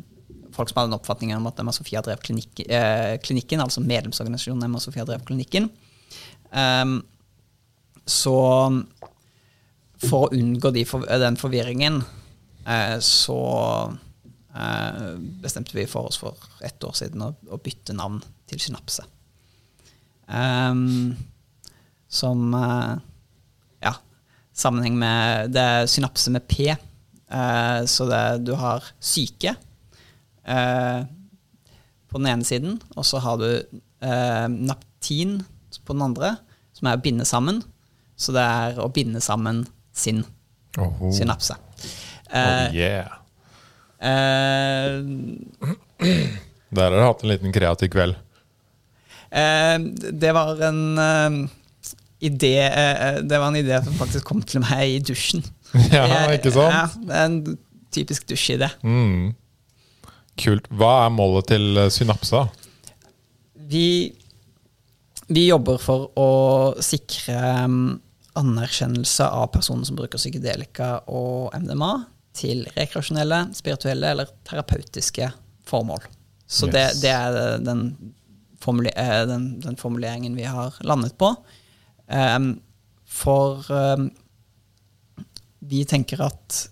folk 0.54 0.70
som 0.70 0.80
hadde 0.80 0.92
en 0.92 0.98
oppfatning 0.98 1.34
om 1.36 1.46
at 1.50 1.60
Emma 1.60 1.74
Sofia 1.74 2.02
drev 2.04 2.22
klinik, 2.24 2.60
eh, 2.66 3.18
klinikken, 3.22 3.62
altså 3.62 3.82
medlemsorganisasjonen 3.84 4.66
Emma 4.66 4.80
Sofia 4.82 5.06
drev 5.08 5.24
klinikken. 5.28 5.70
Um, 6.50 7.02
så 8.08 8.34
for 9.98 10.26
å 10.26 10.32
unngå 10.32 10.70
de 10.72 10.84
den 10.84 11.36
forvirringen, 11.36 12.00
eh, 12.66 12.98
så 13.04 13.38
bestemte 15.42 15.76
vi 15.76 15.84
for 15.86 16.08
oss 16.08 16.18
for 16.18 16.34
ett 16.66 16.82
år 16.84 16.96
siden 16.98 17.22
å, 17.22 17.32
å 17.52 17.60
bytte 17.62 17.94
navn 17.94 18.18
til 18.48 18.60
Synapse. 18.62 19.04
Um, 20.28 21.16
som 22.08 22.54
eh, 22.54 22.96
Ja, 23.80 23.94
sammenheng 24.52 24.98
med 25.00 25.54
Det 25.54 25.62
er 25.62 25.88
synapse 25.88 26.32
med 26.32 26.44
P. 26.48 26.74
Uh, 27.28 27.84
så 27.84 28.08
det, 28.08 28.44
du 28.48 28.54
har 28.56 28.84
syke 29.00 29.52
uh, 30.48 31.04
på 32.08 32.20
den 32.20 32.30
ene 32.30 32.44
siden, 32.44 32.78
og 32.96 33.04
så 33.04 33.20
har 33.20 33.36
du 33.40 33.48
uh, 33.48 34.46
naptin 34.48 35.42
på 35.84 35.92
den 35.92 36.06
andre, 36.06 36.38
som 36.72 36.88
er 36.88 36.96
å 36.96 37.04
binde 37.04 37.26
sammen. 37.28 37.60
Så 38.16 38.32
det 38.32 38.42
er 38.42 38.80
å 38.80 38.88
binde 38.92 39.20
sammen 39.20 39.66
sin 39.92 40.24
Oho. 40.80 41.12
synapse. 41.12 41.54
oh 41.54 42.08
Eh, 42.28 42.74
yeah. 42.76 43.20
Eh, 44.00 44.98
Der 46.70 46.90
har 46.90 46.96
du 46.96 47.02
hatt 47.04 47.22
en 47.24 47.32
liten 47.32 47.52
kreativ 47.54 47.90
kveld. 47.94 48.16
eh, 49.30 49.78
det 50.12 50.32
var 50.36 50.60
en 50.68 50.98
eh, 50.98 51.38
idé 52.20 52.54
Det 53.22 53.38
var 53.38 53.48
en 53.48 53.56
idé 53.60 53.78
som 53.84 53.94
faktisk 53.98 54.24
kom 54.24 54.42
til 54.42 54.60
meg 54.64 54.96
i 54.96 55.00
dusjen. 55.00 55.44
Ja, 55.92 56.30
ikke 56.32 56.50
sant? 56.54 56.72
Ja, 57.08 57.24
en 57.24 57.58
typisk 57.92 58.26
dusjidé. 58.28 58.70
Mm. 58.82 59.34
Kult. 60.38 60.68
Hva 60.70 61.06
er 61.06 61.12
målet 61.12 61.48
til 61.50 61.78
Synapsa? 61.92 62.46
Vi, 63.68 64.12
vi 65.28 65.46
jobber 65.48 65.80
for 65.82 66.08
å 66.16 66.28
sikre 66.84 67.36
um, 67.66 67.98
anerkjennelse 68.38 69.26
av 69.28 69.50
personer 69.52 69.84
som 69.88 69.98
bruker 69.98 70.20
psykedelika 70.20 71.02
og 71.10 71.50
MDMA 71.58 71.90
til 72.38 72.64
rekreasjonelle, 72.76 73.48
spirituelle 73.58 74.14
eller 74.14 74.30
terapeutiske 74.48 75.30
formål. 75.68 76.06
Så 76.48 76.70
det, 76.70 76.86
Yes. 76.94 77.00
det 77.02 77.10
er 77.12 77.58
den, 77.60 77.82
formule, 78.62 78.92
eh, 78.96 79.26
den, 79.28 79.60
den 79.60 79.76
formuleringen 79.76 80.36
vi 80.38 80.46
har 80.48 80.78
landet 80.80 81.18
på. 81.18 81.34
Um, 82.08 82.60
for 83.04 83.66
um, 83.68 84.08
vi 85.60 85.84
tenker 85.84 86.22
at 86.24 86.64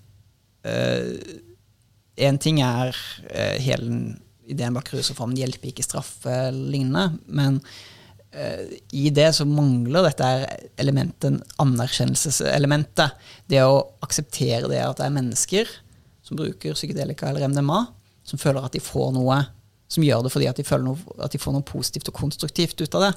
én 2.16 2.38
ting 2.43 2.59
er 2.64 2.97
uh, 2.97 3.56
hele 3.62 4.16
ideen 4.51 4.74
bak 4.76 4.90
rusreformen 4.94 5.36
hjelpe, 5.38 5.70
ikke 5.70 5.84
straffe 5.84 6.34
lignende, 6.55 7.18
men 7.26 7.60
eh, 7.60 7.70
i 8.92 9.10
det 9.14 9.30
så 9.32 9.46
mangler 9.48 10.04
dette 10.04 10.26
elementet, 10.82 11.38
anerkjennelseselementet. 11.62 13.14
Det 13.48 13.62
å 13.64 13.78
akseptere 14.04 14.68
det 14.68 14.82
at 14.84 14.98
det 15.00 15.06
er 15.06 15.14
mennesker 15.14 15.70
som 16.26 16.38
bruker 16.40 16.74
psykedelika 16.76 17.30
eller 17.30 17.48
MDMA, 17.48 17.84
som 18.26 18.40
føler 18.40 18.66
at 18.66 18.74
de 18.74 18.82
får 18.82 19.12
noe 19.14 19.38
som 19.88 20.02
gjør 20.02 20.24
det 20.26 20.32
fordi 20.34 20.48
at 20.50 20.58
de 20.58 20.66
føler 20.66 20.88
noe, 20.88 20.98
at 21.22 21.32
de 21.32 21.40
får 21.40 21.54
noe 21.54 21.66
positivt 21.66 22.10
og 22.10 22.18
konstruktivt 22.18 22.80
ut 22.82 22.98
av 22.98 23.06
det. 23.06 23.12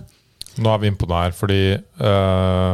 Nå 0.62 0.70
er 0.72 0.82
vi 0.82 0.90
inne 0.92 1.00
på 1.00 1.10
det 1.10 1.24
her, 1.24 1.36
fordi 1.36 1.62
øh, 1.78 2.72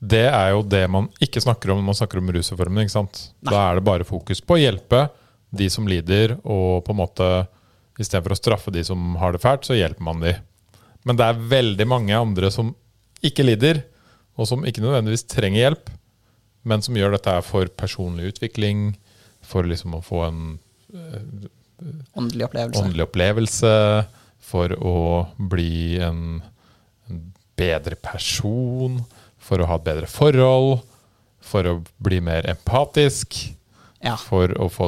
det 0.00 0.24
er 0.26 0.52
jo 0.54 0.64
det 0.66 0.82
man 0.90 1.08
ikke 1.22 1.42
snakker 1.44 1.72
om 1.72 1.80
når 1.80 1.88
man 1.90 1.98
snakker 1.98 2.20
om 2.20 2.32
rusreformen. 2.34 2.84
ikke 2.84 2.96
sant? 2.96 3.22
Nei. 3.40 3.52
Da 3.52 3.62
er 3.68 3.78
det 3.78 3.86
bare 3.86 4.08
fokus 4.08 4.42
på 4.42 4.56
å 4.56 4.60
hjelpe 4.60 5.06
de 5.50 5.66
som 5.72 5.88
lider, 5.90 6.36
og 6.42 6.84
på 6.86 6.94
en 6.94 7.00
måte 7.00 7.30
istedenfor 8.00 8.34
å 8.34 8.38
straffe 8.38 8.72
de 8.74 8.84
som 8.86 9.16
har 9.20 9.34
det 9.34 9.42
fælt, 9.42 9.66
så 9.66 9.76
hjelper 9.76 10.06
man 10.06 10.22
de. 10.24 10.34
Men 11.08 11.18
det 11.18 11.26
er 11.26 11.46
veldig 11.54 11.86
mange 11.88 12.16
andre 12.16 12.50
som 12.52 12.74
ikke 13.24 13.44
lider, 13.46 13.82
og 14.40 14.48
som 14.48 14.64
ikke 14.68 14.82
nødvendigvis 14.84 15.26
trenger 15.28 15.64
hjelp, 15.64 15.90
men 16.68 16.84
som 16.84 16.96
gjør 16.96 17.16
dette 17.16 17.34
for 17.46 17.70
personlig 17.76 18.34
utvikling, 18.34 18.92
for 19.40 19.66
liksom 19.68 19.96
å 19.96 20.04
få 20.04 20.24
en 20.28 20.42
Åndelig 22.12 22.44
opplevelse. 22.44 22.82
åndelig 22.82 23.06
opplevelse, 23.06 23.74
for 24.50 24.72
å 24.76 24.96
bli 25.50 26.00
en, 26.04 26.40
en 27.08 27.20
bedre 27.56 27.96
person, 27.96 28.98
for 29.40 29.62
å 29.62 29.68
ha 29.70 29.78
et 29.80 29.86
bedre 29.86 30.10
forhold, 30.10 30.82
for 31.40 31.68
å 31.68 31.78
bli 32.04 32.20
mer 32.24 32.48
empatisk, 32.50 33.38
Ja. 34.00 34.14
for 34.16 34.48
å 34.56 34.70
få 34.72 34.86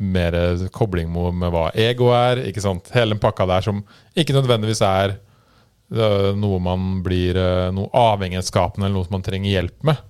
mer 0.00 0.32
kobling 0.72 1.10
med 1.12 1.36
med 1.42 1.52
hva 1.52 1.66
ego 1.76 2.08
er. 2.16 2.40
ikke 2.48 2.62
sant? 2.64 2.88
Hele 2.94 3.12
den 3.12 3.20
pakka 3.20 3.44
der 3.50 3.66
som 3.66 3.82
ikke 4.16 4.36
nødvendigvis 4.36 4.80
er 4.80 5.18
øh, 5.92 6.30
noe 6.32 6.60
man 6.64 7.02
blir 7.04 7.36
øh, 7.36 7.68
Noe 7.76 7.92
avhengighetsskapende 7.92 8.88
eller 8.88 8.96
noe 8.96 9.08
som 9.08 9.18
man 9.18 9.26
trenger 9.26 9.52
hjelp 9.52 9.90
med. 9.90 10.04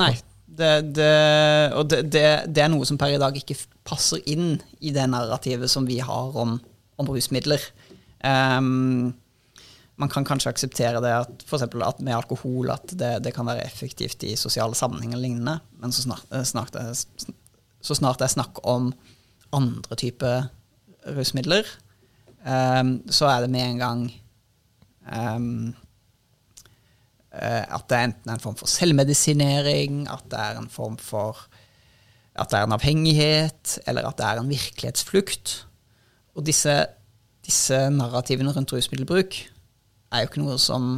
Nei. 0.00 0.14
Det, 0.52 0.72
det, 0.92 1.12
og 1.72 1.86
det, 1.88 2.02
det, 2.12 2.24
det 2.52 2.60
er 2.60 2.68
noe 2.68 2.84
som 2.84 2.98
per 3.00 3.14
i 3.14 3.20
dag 3.20 3.36
ikke 3.38 3.56
passer 3.88 4.20
inn 4.28 4.58
i 4.84 4.90
det 4.92 5.06
narrativet 5.08 5.70
som 5.72 5.86
vi 5.88 5.96
har 6.04 6.36
om, 6.36 6.58
om 7.00 7.08
rusmidler. 7.08 7.62
Ehm, 8.28 9.14
man 10.02 10.10
kan 10.10 10.26
kanskje 10.26 10.50
akseptere 10.50 11.00
det 11.04 11.12
at, 11.14 11.44
for 11.46 11.62
med 12.02 12.16
alkohol 12.16 12.72
at 12.74 12.94
det, 12.98 13.12
det 13.24 13.34
kan 13.36 13.46
være 13.46 13.64
effektivt 13.66 14.24
i 14.26 14.34
sosiale 14.36 14.74
sammenhenger 14.78 15.20
lignende, 15.20 15.60
men 15.78 15.94
så 15.94 16.02
snart, 16.06 16.26
eh, 16.32 16.44
snart, 16.48 16.74
det, 16.74 17.06
så 17.82 17.94
snart 17.94 18.18
det 18.18 18.26
er 18.26 18.36
snakk 18.36 18.62
om 18.66 18.92
andre 19.52 19.98
typer 20.00 20.48
rusmidler, 21.16 21.66
um, 22.46 23.02
så 23.10 23.28
er 23.28 23.44
det 23.44 23.50
med 23.52 23.64
en 23.66 23.80
gang 23.82 24.04
eh, 25.06 25.60
at 27.32 27.86
det 27.88 27.98
er 27.98 28.08
enten 28.10 28.32
en 28.32 28.42
form 28.42 28.58
for 28.58 28.70
selvmedisinering, 28.70 30.06
at 30.10 30.24
det 30.30 30.40
er 30.40 30.58
en 30.60 30.70
form 30.72 30.98
for 31.00 31.46
at 32.32 32.48
det 32.48 32.58
er 32.58 32.66
en 32.66 32.74
avhengighet, 32.74 33.78
eller 33.86 34.08
at 34.08 34.16
det 34.18 34.26
er 34.26 34.40
en 34.40 34.48
virkelighetsflukt. 34.48 35.66
Og 36.32 36.46
disse, 36.46 36.72
disse 37.44 37.76
narrativene 37.92 38.54
rundt 38.56 38.72
rusmiddelbruk 38.72 39.51
er 40.12 40.22
jo 40.22 40.30
ikke 40.30 40.44
noe 40.44 40.58
som 40.60 40.92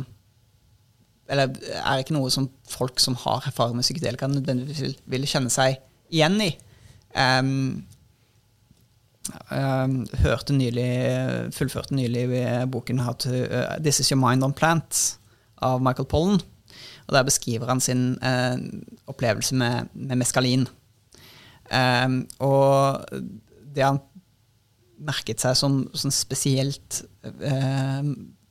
Eller 1.31 1.55
er 1.81 2.03
ikke 2.03 2.17
noe 2.17 2.29
som 2.33 2.51
folk 2.69 3.01
som 3.01 3.17
har 3.23 3.47
erfaring 3.49 3.79
med 3.79 3.87
psykedelika, 3.87 4.27
nødvendigvis 4.29 4.83
vil, 4.85 4.97
vil 5.09 5.29
kjenne 5.31 5.49
seg 5.49 5.79
igjen 6.13 6.37
i. 6.45 6.51
Um, 7.17 7.87
um, 9.49 9.95
hørte 10.21 10.53
nylig, 10.53 10.91
fullførte 11.57 11.97
nylig 11.97 12.27
boken 12.69 13.01
How 13.07 13.17
to, 13.25 13.33
uh, 13.33 13.79
'This 13.81 14.01
Is 14.05 14.13
Your 14.13 14.21
Mind 14.21 14.45
on 14.45 14.53
Plants' 14.53 15.17
av 15.65 15.81
Michael 15.81 16.11
Pollen. 16.13 16.43
Og 17.07 17.17
Der 17.17 17.23
beskriver 17.23 17.73
han 17.73 17.81
sin 17.81 18.19
uh, 18.21 18.61
opplevelse 19.07 19.55
med, 19.55 19.89
med 19.95 20.17
meskalin. 20.17 20.69
Um, 21.73 22.29
og 22.39 23.05
det 23.75 23.85
han 23.85 24.03
merket 25.05 25.43
seg 25.43 25.57
som, 25.59 25.79
som 25.97 26.13
spesielt 26.15 27.03
eh, 27.25 28.03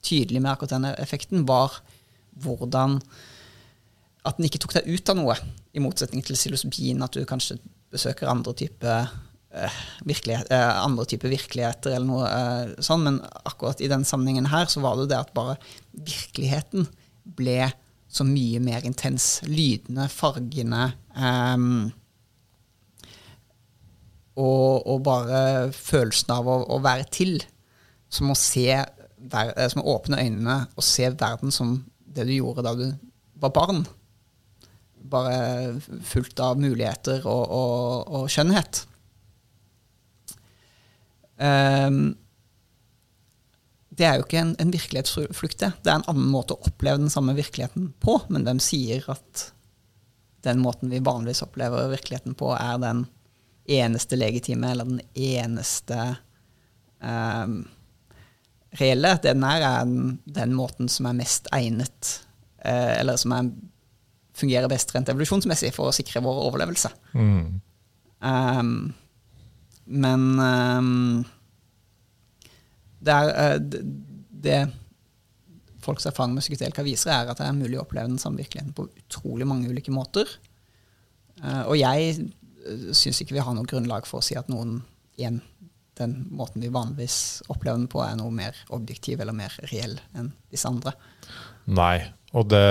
tydelig 0.03 0.41
med 0.41 0.53
akkurat 0.53 0.75
denne 0.75 0.93
effekten, 1.01 1.45
var 1.49 1.79
hvordan 2.43 2.99
at 4.23 4.39
den 4.39 4.47
ikke 4.47 4.61
tok 4.63 4.77
deg 4.77 4.87
ut 4.87 5.11
av 5.11 5.19
noe, 5.19 5.35
i 5.73 5.81
motsetning 5.83 6.23
til 6.25 6.37
psilocybin, 6.37 7.03
at 7.03 7.15
du 7.15 7.25
kanskje 7.27 7.57
besøker 7.93 8.29
andre 8.29 8.53
typer 8.57 9.07
eh, 9.53 9.79
virkelighet, 10.07 10.51
eh, 10.53 10.71
andre 10.83 11.05
type 11.09 11.29
virkeligheter 11.29 11.95
eller 11.95 12.07
noe 12.07 12.29
eh, 12.29 12.75
sånn, 12.83 13.03
men 13.07 13.19
akkurat 13.43 13.81
i 13.83 13.89
den 13.91 14.05
sammenhengen 14.07 14.51
her 14.53 14.69
så 14.71 14.83
var 14.85 14.99
det 14.99 15.09
det 15.11 15.19
at 15.19 15.33
bare 15.35 15.57
virkeligheten 15.91 16.87
ble 17.37 17.71
så 18.13 18.25
mye 18.27 18.61
mer 18.61 18.85
intens. 18.85 19.39
Lydene, 19.49 20.05
fargene 20.11 20.91
ehm, 21.17 21.89
og, 24.37 24.85
og 24.89 25.01
bare 25.05 25.39
følelsen 25.73 26.33
av 26.35 26.49
å, 26.49 26.59
å 26.75 26.77
være 26.83 27.07
til. 27.13 27.39
Som 28.13 28.29
å 28.29 28.37
se 28.37 28.67
Som 29.31 29.83
å 29.83 29.97
åpne 29.97 30.19
øynene 30.19 30.57
og 30.75 30.83
se 30.83 31.07
verden 31.15 31.53
som 31.53 31.77
det 32.13 32.25
du 32.27 32.33
gjorde 32.35 32.65
da 32.65 32.73
du 32.77 32.87
var 33.43 33.53
barn. 33.55 33.83
Bare 35.13 35.79
fullt 36.05 36.39
av 36.43 36.59
muligheter 36.59 37.23
og, 37.27 37.45
og, 37.47 38.11
og 38.19 38.27
skjønnhet. 38.31 38.83
Um, 41.37 42.13
det 43.93 44.05
er 44.07 44.17
jo 44.17 44.25
ikke 44.25 44.41
en, 44.41 44.53
en 44.61 44.71
virkelighetsflukt, 44.73 45.59
det. 45.61 45.71
Det 45.85 45.91
er 45.91 45.99
en 45.99 46.07
annen 46.09 46.29
måte 46.33 46.55
å 46.55 46.69
oppleve 46.69 47.01
den 47.03 47.13
samme 47.13 47.35
virkeligheten 47.37 47.91
på. 48.01 48.17
Men 48.33 48.45
hvem 48.47 48.61
sier 48.63 49.05
at 49.13 49.49
den 50.43 50.63
måten 50.63 50.91
vi 50.91 51.03
vanligvis 51.03 51.43
opplever 51.45 51.91
virkeligheten 51.91 52.35
på, 52.39 52.49
er 52.57 52.81
den 52.81 53.05
eneste 53.69 54.17
legitime, 54.19 54.73
eller 54.73 54.89
den 54.89 55.03
eneste 55.13 55.99
ehm, 56.99 57.61
reelle? 58.79 59.15
Den 59.23 59.45
her 59.45 59.65
er 59.67 59.85
den, 59.85 60.17
den 60.25 60.55
måten 60.57 60.89
som 60.91 61.09
er 61.09 61.17
mest 61.17 61.49
egnet, 61.55 62.17
eh, 62.63 62.99
eller 62.99 63.19
som 63.21 63.35
er, 63.35 63.51
fungerer 64.37 64.71
best 64.71 64.93
rent 64.95 65.11
evolusjonsmessig 65.13 65.73
for 65.75 65.89
å 65.89 65.95
sikre 65.95 66.23
vår 66.25 66.41
overlevelse. 66.47 66.91
Mm. 67.13 67.61
Um, 68.23 68.75
men 69.83 70.21
um, 70.39 71.25
det 73.03 73.17
er 73.17 73.33
eh, 73.33 73.59
det, 73.59 73.83
det 74.43 74.61
folks 75.83 76.07
erfaring 76.07 76.37
med 76.37 76.45
psykedelika 76.45 76.85
viser, 76.85 77.11
er 77.11 77.31
at 77.31 77.41
det 77.41 77.47
er 77.49 77.57
mulig 77.57 77.77
å 77.77 77.83
oppleve 77.83 78.07
den 78.07 78.21
samme 78.21 78.39
virkeligheten 78.39 78.75
på 78.77 78.87
utrolig 78.87 79.47
mange 79.49 79.67
ulike 79.71 79.91
måter. 79.91 80.29
Eh, 81.43 81.63
og 81.67 81.75
jeg 81.79 82.15
uh, 82.23 82.89
syns 82.95 83.21
ikke 83.21 83.35
vi 83.35 83.43
har 83.43 83.55
noe 83.55 83.67
grunnlag 83.67 84.07
for 84.07 84.21
å 84.21 84.25
si 84.25 84.37
at 84.39 84.51
noen 84.51 84.79
igjen 85.19 85.41
den 85.99 86.15
måten 86.33 86.63
vi 86.63 86.71
vanligvis 86.73 87.43
opplever 87.51 87.77
den 87.77 87.89
på, 87.91 88.01
er 88.03 88.17
noe 88.17 88.33
mer 88.33 88.57
objektiv 88.73 89.21
eller 89.21 89.35
mer 89.37 89.53
reell 89.71 89.99
enn 90.17 90.31
disse 90.51 90.69
andre. 90.69 90.95
Nei. 91.69 92.01
Og 92.33 92.49
det 92.49 92.65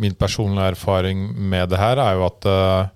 Min 0.00 0.14
personlige 0.16 0.70
erfaring 0.72 1.26
med 1.36 1.68
det 1.68 1.76
her 1.76 2.00
er 2.00 2.14
jo 2.16 2.22
at 2.24 2.46
uh, 2.48 2.88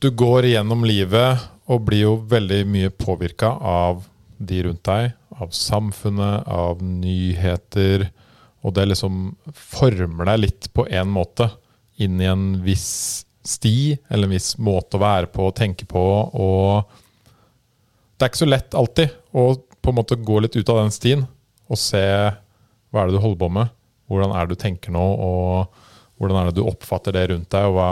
du 0.00 0.08
går 0.16 0.46
gjennom 0.48 0.86
livet 0.88 1.42
og 1.68 1.82
blir 1.84 2.06
jo 2.06 2.14
veldig 2.30 2.62
mye 2.72 2.92
påvirka 2.96 3.50
av 3.52 4.06
de 4.38 4.62
rundt 4.64 4.80
deg, 4.88 5.10
av 5.36 5.52
samfunnet, 5.52 6.48
av 6.48 6.80
nyheter. 6.80 8.06
Og 8.64 8.72
det 8.78 8.86
liksom 8.88 9.34
former 9.52 10.30
deg 10.30 10.40
litt 10.46 10.70
på 10.72 10.86
en 10.88 11.12
måte 11.12 11.50
inn 12.00 12.16
i 12.22 12.30
en 12.30 12.62
viss 12.64 13.26
sti, 13.44 13.98
eller 14.08 14.28
en 14.28 14.36
viss 14.38 14.54
måte 14.56 14.96
å 14.96 15.02
være 15.02 15.28
på 15.34 15.50
og 15.50 15.56
tenke 15.58 15.84
på. 15.90 16.04
Og 16.32 16.88
det 18.18 18.26
er 18.26 18.32
ikke 18.32 18.42
så 18.42 18.50
lett 18.50 18.74
alltid 18.74 19.12
å 19.38 19.48
på 19.78 19.92
en 19.92 19.98
måte 20.00 20.18
gå 20.18 20.40
litt 20.42 20.56
ut 20.58 20.70
av 20.72 20.82
den 20.82 20.90
stien 20.92 21.22
og 21.70 21.78
se 21.78 22.02
hva 22.02 23.02
er 23.02 23.08
det 23.08 23.14
du 23.14 23.22
holder 23.22 23.40
på 23.40 23.48
med, 23.52 23.70
hvordan 24.10 24.34
er 24.34 24.46
det 24.46 24.56
du 24.56 24.62
tenker 24.62 24.92
nå, 24.94 25.04
og 25.04 26.18
hvordan 26.18 26.40
er 26.40 26.48
det 26.48 26.58
du 26.58 26.66
oppfatter 26.66 27.14
det 27.14 27.28
rundt 27.30 27.50
deg, 27.52 27.68
og 27.68 27.76
hva, 27.76 27.90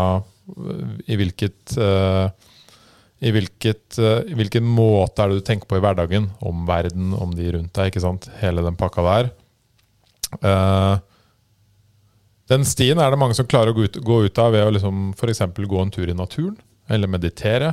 i 1.06 1.18
hvilket 1.20 1.76
uh, 1.78 2.26
i 3.24 3.32
hvilket, 3.32 3.98
uh, 4.00 4.22
i 4.28 4.36
hvilken 4.36 4.64
måte 4.66 5.22
er 5.22 5.32
det 5.32 5.40
du 5.40 5.46
tenker 5.46 5.68
på 5.68 5.78
i 5.78 5.84
hverdagen, 5.84 6.30
om 6.44 6.64
verden, 6.68 7.12
om 7.16 7.32
de 7.36 7.52
rundt 7.54 7.72
deg, 7.76 7.92
ikke 7.92 8.04
sant? 8.04 8.28
Hele 8.40 8.64
den 8.64 8.76
pakka 8.80 9.04
der. 9.06 9.30
Uh, 10.42 10.96
den 12.50 12.66
stien 12.68 13.00
er 13.02 13.12
det 13.12 13.20
mange 13.20 13.36
som 13.36 13.48
klarer 13.48 13.72
å 13.72 13.76
gå 13.76 13.86
ut, 13.88 14.00
gå 14.04 14.20
ut 14.26 14.42
av 14.42 14.52
ved 14.56 14.66
å 14.66 14.74
liksom 14.74 15.10
f.eks. 15.16 15.44
gå 15.56 15.80
en 15.82 15.92
tur 15.94 16.10
i 16.10 16.16
naturen, 16.16 16.56
eller 16.92 17.10
meditere, 17.10 17.72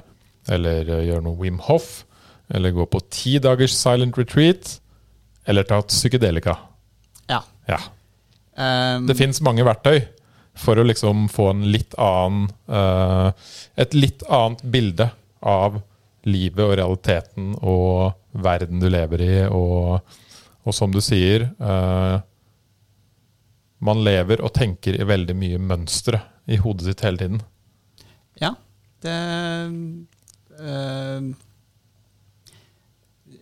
eller 0.52 0.90
gjøre 1.06 1.24
noe 1.24 1.40
Wim 1.40 1.60
Hof, 1.68 2.02
eller 2.50 2.72
gå 2.76 2.86
på 2.86 3.00
ti 3.14 3.38
dagers 3.40 3.76
silent 3.78 4.18
retreat, 4.18 4.80
eller 5.46 5.64
ta 5.68 5.82
psykedelika. 5.82 6.58
Ja. 7.28 7.44
Ja. 7.68 7.80
Um, 8.56 9.08
Det 9.08 9.16
fins 9.18 9.42
mange 9.42 9.66
verktøy 9.66 10.04
for 10.54 10.78
å 10.78 10.86
liksom 10.86 11.28
få 11.34 11.50
en 11.54 11.64
litt 11.74 11.96
annen 11.98 12.46
uh, 12.70 13.32
Et 13.74 13.96
litt 13.98 14.22
annet 14.30 14.62
bilde 14.62 15.08
av 15.42 15.80
livet 16.30 16.62
og 16.62 16.76
realiteten 16.78 17.56
og 17.58 18.14
verden 18.44 18.80
du 18.80 18.86
lever 18.92 19.24
i, 19.26 19.34
og, 19.50 20.04
og 20.64 20.76
som 20.76 20.94
du 20.94 21.02
sier 21.04 21.50
uh, 21.58 22.22
Man 23.84 24.04
lever 24.06 24.44
og 24.46 24.54
tenker 24.56 24.96
i 25.00 25.08
veldig 25.10 25.36
mye 25.36 25.60
mønstre 25.60 26.22
i 26.46 26.60
hodet 26.60 26.88
sitt 26.88 27.02
hele 27.04 27.20
tiden. 27.20 27.42
Ja, 28.40 28.54
det 29.04 29.14
eh, 30.60 31.28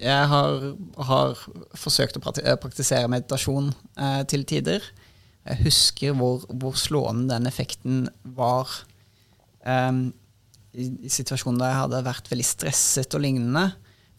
Jeg 0.02 0.30
har, 0.32 0.64
har 1.10 1.42
forsøkt 1.78 2.18
å 2.18 2.24
eh, 2.42 2.58
praktisere 2.58 3.10
meditasjon 3.12 3.70
eh, 4.02 4.22
til 4.30 4.46
tider. 4.50 4.86
Jeg 5.46 5.62
husker 5.66 6.16
hvor, 6.18 6.46
hvor 6.50 6.78
slående 6.78 7.36
den 7.36 7.50
effekten 7.50 8.08
var 8.38 8.70
eh, 9.62 9.92
i, 10.74 10.88
i 11.06 11.12
situasjonen 11.12 11.62
der 11.62 11.74
jeg 11.74 11.82
hadde 11.84 12.06
vært 12.08 12.32
veldig 12.32 12.48
stresset 12.48 13.18
og 13.18 13.24
lignende. 13.26 13.68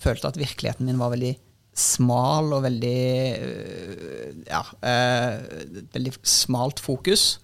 Følte 0.02 0.30
at 0.30 0.38
virkeligheten 0.38 0.86
min 0.86 1.00
var 1.02 1.14
veldig 1.14 1.34
smal 1.72 2.52
og 2.52 2.66
veldig 2.66 2.98
øh, 3.40 4.40
Ja, 4.46 4.62
eh, 4.84 5.84
veldig 5.94 6.14
smalt 6.26 6.82
fokus. 6.82 7.40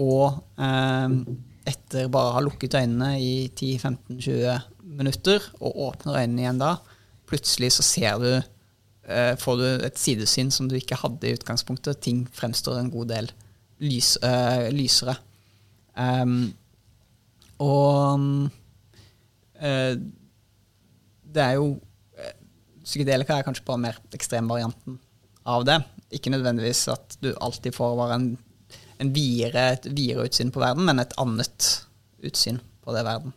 Og 0.00 0.40
eh, 0.58 1.16
etter 1.68 2.08
bare 2.10 2.30
å 2.30 2.36
ha 2.38 2.42
lukket 2.42 2.78
øynene 2.78 3.14
i 3.20 3.50
10-15-20 3.52 4.70
minutter, 4.98 5.44
og 5.60 5.78
åpner 5.88 6.22
øynene 6.22 6.42
igjen 6.42 6.62
da, 6.62 6.76
plutselig 7.32 7.72
så 7.78 7.84
ser 7.86 8.20
du 8.22 8.30
eh, 8.36 9.32
får 9.40 9.60
du 9.60 9.68
et 9.88 9.98
sidesyn 9.98 10.52
som 10.54 10.68
du 10.70 10.76
ikke 10.78 11.00
hadde 11.00 11.28
i 11.30 11.34
utgangspunktet. 11.38 12.02
Ting 12.04 12.26
fremstår 12.36 12.78
en 12.82 12.92
god 12.92 13.10
del 13.14 13.32
lys, 13.82 14.14
eh, 14.22 14.68
lysere. 14.74 15.16
Um, 15.96 16.52
og 17.62 18.22
eh, 19.60 19.94
det 21.32 21.42
er 21.44 21.58
jo 21.58 21.66
eh, 22.16 22.32
Psykedelika 22.82 23.36
er 23.36 23.44
kanskje 23.46 23.66
bare 23.66 23.82
mer 23.82 23.98
ekstremvarianten 24.16 24.96
av 25.52 25.66
det. 25.68 25.76
Ikke 26.16 26.32
nødvendigvis 26.32 26.86
at 26.92 27.16
du 27.22 27.30
alltid 27.40 27.76
får 27.76 27.94
bare 27.98 28.16
en, 28.18 28.26
en 29.02 29.12
videre, 29.14 29.68
et 29.76 29.86
videre 29.92 30.26
utsyn 30.28 30.50
på 30.54 30.62
verden, 30.62 30.86
men 30.88 31.02
et 31.02 31.14
annet 31.22 31.68
utsyn 32.22 32.60
på 32.82 32.94
det 32.96 33.04
verden. 33.06 33.34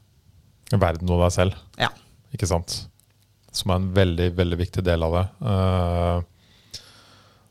Verden 0.74 1.12
og 1.14 1.22
deg 1.22 1.34
selv, 1.36 1.60
Ja. 1.78 1.92
ikke 2.34 2.50
sant? 2.50 2.86
Som 3.56 3.72
er 3.72 3.82
en 3.82 3.92
veldig, 3.96 4.30
veldig 4.36 4.58
viktig 4.60 4.84
del 4.86 5.06
av 5.08 5.16
det. 5.16 5.26
Uh, 5.42 6.82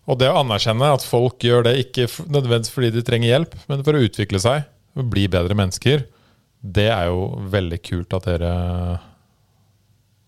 og 0.05 0.19
det 0.21 0.29
å 0.29 0.41
anerkjenne 0.43 0.91
at 0.93 1.05
folk 1.07 1.45
gjør 1.45 1.65
det 1.69 1.79
ikke 1.87 2.07
nødvendigvis 2.29 2.75
fordi 2.75 2.91
de 2.93 3.05
trenger 3.07 3.31
hjelp, 3.31 3.55
men 3.71 3.85
for 3.87 3.97
å 3.97 4.05
utvikle 4.05 4.41
seg, 4.43 4.67
og 4.95 5.09
bli 5.11 5.25
bedre 5.33 5.57
mennesker, 5.59 6.05
det 6.65 6.91
er 6.93 7.09
jo 7.09 7.25
veldig 7.53 7.81
kult 7.85 8.15
at 8.17 8.29
dere 8.29 8.53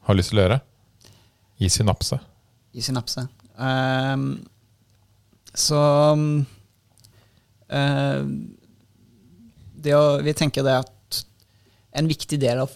har 0.06 0.16
lyst 0.16 0.32
til 0.32 0.40
å 0.40 0.46
gjøre. 0.46 0.58
I 1.60 1.68
synapse. 1.72 2.18
i 2.76 2.82
synapse. 2.84 3.22
Uh, 3.56 4.36
så 5.56 5.80
uh, 7.72 8.20
å, 9.96 10.02
Vi 10.20 10.34
tenker 10.36 10.66
det 10.66 10.76
at 10.82 11.22
en 11.96 12.10
viktig 12.10 12.36
del 12.42 12.60
av 12.66 12.74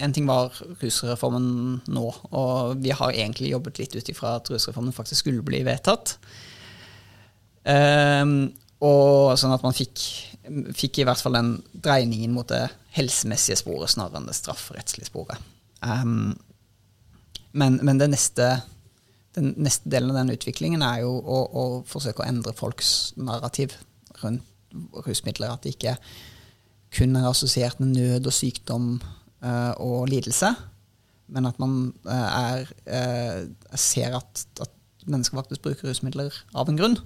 En 0.00 0.12
ting 0.14 0.26
var 0.28 0.54
rusreformen 0.80 1.48
nå, 1.92 2.04
og 2.30 2.82
vi 2.82 2.92
har 2.94 3.14
egentlig 3.14 3.52
jobbet 3.52 3.80
litt 3.82 3.96
ut 3.96 4.12
ifra 4.12 4.36
at 4.38 4.50
rusreformen 4.52 4.94
faktisk 4.96 5.24
skulle 5.24 5.44
bli 5.46 5.62
vedtatt. 5.66 6.16
Um, 7.66 8.52
og 8.84 9.34
sånn 9.40 9.54
at 9.54 9.64
man 9.64 9.74
fikk, 9.74 10.02
fikk 10.76 11.00
i 11.00 11.06
hvert 11.08 11.22
fall 11.22 11.34
den 11.38 11.54
dreiningen 11.72 12.34
mot 12.36 12.48
det 12.50 12.68
helsemessige 12.96 13.58
sporet 13.62 13.92
snarere 13.92 14.20
enn 14.20 14.28
det 14.28 14.36
strafferettslige 14.38 15.10
sporet. 15.10 15.40
Um, 15.82 16.36
men, 17.56 17.80
men 17.82 18.00
neste, 18.12 18.50
den 19.36 19.54
neste 19.64 19.90
delen 19.92 20.12
av 20.12 20.20
den 20.20 20.36
utviklingen 20.36 20.84
er 20.84 21.02
jo 21.04 21.16
å, 21.16 21.40
å 21.46 21.64
forsøke 21.88 22.22
å 22.22 22.28
endre 22.28 22.54
folks 22.56 23.14
narrativ 23.16 23.78
rundt 24.22 24.44
rusmidler. 25.06 25.54
At 25.54 25.64
det 25.64 25.76
ikke 25.76 25.96
kun 26.96 27.16
er 27.16 27.28
assosiert 27.28 27.80
med 27.80 27.94
nød 27.96 28.28
og 28.28 28.34
sykdom 28.34 28.96
eh, 29.00 29.25
og 29.82 30.08
lidelse, 30.10 30.50
men 31.32 31.48
at 31.48 31.58
man 31.62 31.76
eh, 32.06 32.38
er, 32.38 32.72
eh, 32.86 33.40
ser 33.78 34.16
at, 34.18 34.44
at 34.62 35.06
mennesker 35.06 35.38
faktisk 35.40 35.64
bruker 35.64 35.90
rusmidler 35.90 36.34
av 36.54 36.70
en 36.70 36.78
grunn. 36.78 36.98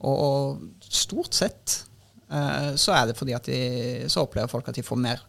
Og, 0.00 0.14
og 0.16 0.86
stort 0.88 1.36
sett 1.36 1.82
eh, 2.32 2.72
så 2.80 2.96
er 2.96 3.10
det 3.10 3.18
fordi 3.18 3.36
at 3.36 3.50
de, 3.50 3.60
så 4.08 4.24
opplever 4.24 4.50
folk 4.52 4.70
at 4.70 4.78
de 4.78 4.86
får 4.86 5.00
mer 5.00 5.26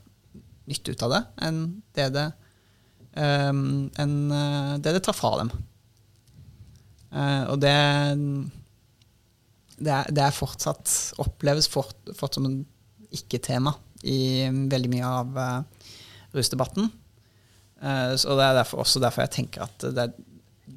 nytte 0.70 0.94
ut 0.94 1.04
av 1.04 1.16
det 1.16 1.22
enn 1.48 1.62
det 1.98 2.08
det 2.16 2.30
enn 3.12 4.18
eh, 4.32 4.76
det 4.80 4.96
det 4.96 5.04
tar 5.04 5.18
fra 5.18 5.34
dem. 5.42 5.50
Eh, 7.12 7.44
og 7.52 7.58
det, 7.60 7.76
det, 9.76 9.92
er, 9.92 10.12
det 10.16 10.24
er 10.24 10.38
fortsatt 10.38 10.94
oppleves 11.20 11.68
fort, 11.68 11.98
fort 12.16 12.38
som 12.38 12.48
en 12.48 12.62
ikke-tema 13.12 13.76
i 14.08 14.48
veldig 14.48 14.92
mye 14.94 15.10
av 15.20 15.42
eh, 15.44 15.90
rusdebatten. 16.36 16.90
Eh, 17.82 18.16
så 18.20 18.36
det 18.38 18.48
er 18.48 18.60
derfor, 18.62 18.84
også 18.84 19.02
derfor 19.04 19.26
jeg 19.26 19.36
tenker 19.38 19.66
at 19.66 19.88
det, 19.96 20.10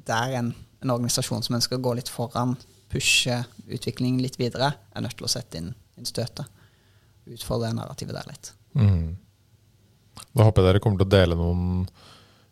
det 0.05 0.15
er 0.15 0.39
en, 0.39 0.53
en 0.83 0.95
organisasjon 0.95 1.45
som 1.45 1.57
ønsker 1.57 1.79
å 1.79 1.85
gå 1.85 1.95
litt 1.99 2.11
foran, 2.11 2.55
pushe 2.91 3.41
utviklingen 3.65 4.21
litt 4.23 4.39
videre, 4.39 4.73
er 4.93 5.05
nødt 5.05 5.17
til 5.19 5.27
å 5.27 5.31
sette 5.31 5.59
inn, 5.61 5.71
inn 5.99 6.09
støtet. 6.09 6.47
Utfordre 7.25 7.73
narrativet 7.73 8.15
der 8.15 8.27
litt. 8.29 8.51
Mm. 8.77 9.15
Da 10.35 10.45
håper 10.45 10.61
jeg 10.61 10.69
dere 10.69 10.83
kommer 10.83 11.01
til 11.01 11.07
å 11.07 11.15
dele 11.15 11.37
noen 11.39 11.87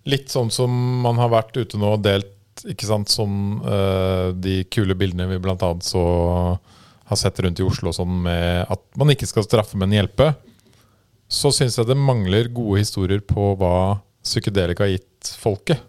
Litt 0.04 0.34
sånn 0.34 0.50
som 0.52 0.72
man 1.00 1.16
har 1.16 1.30
vært 1.32 1.56
ute 1.56 1.78
nå 1.80 1.94
og 1.96 2.02
delt 2.04 2.34
ikke 2.68 2.88
sant, 2.90 3.08
som 3.08 3.62
uh, 3.64 4.36
de 4.36 4.66
kule 4.68 4.98
bildene 5.00 5.30
vi 5.30 5.38
bl.a. 5.40 5.70
så 5.80 6.02
har 7.08 7.20
sett 7.20 7.40
rundt 7.40 7.62
i 7.62 7.66
Oslo, 7.66 7.94
sånn 7.96 8.18
med 8.26 8.66
at 8.68 8.84
man 9.00 9.14
ikke 9.14 9.30
skal 9.30 9.46
straffe, 9.48 9.80
men 9.80 9.96
hjelpe. 9.96 10.34
Så 11.34 11.50
syns 11.56 11.80
jeg 11.80 11.90
det 11.90 11.98
mangler 11.98 12.52
gode 12.54 12.84
historier 12.84 13.24
på 13.26 13.54
hva 13.58 14.00
psykedelika 14.24 14.86
har 14.86 14.94
gitt 14.94 15.32
folket. 15.42 15.82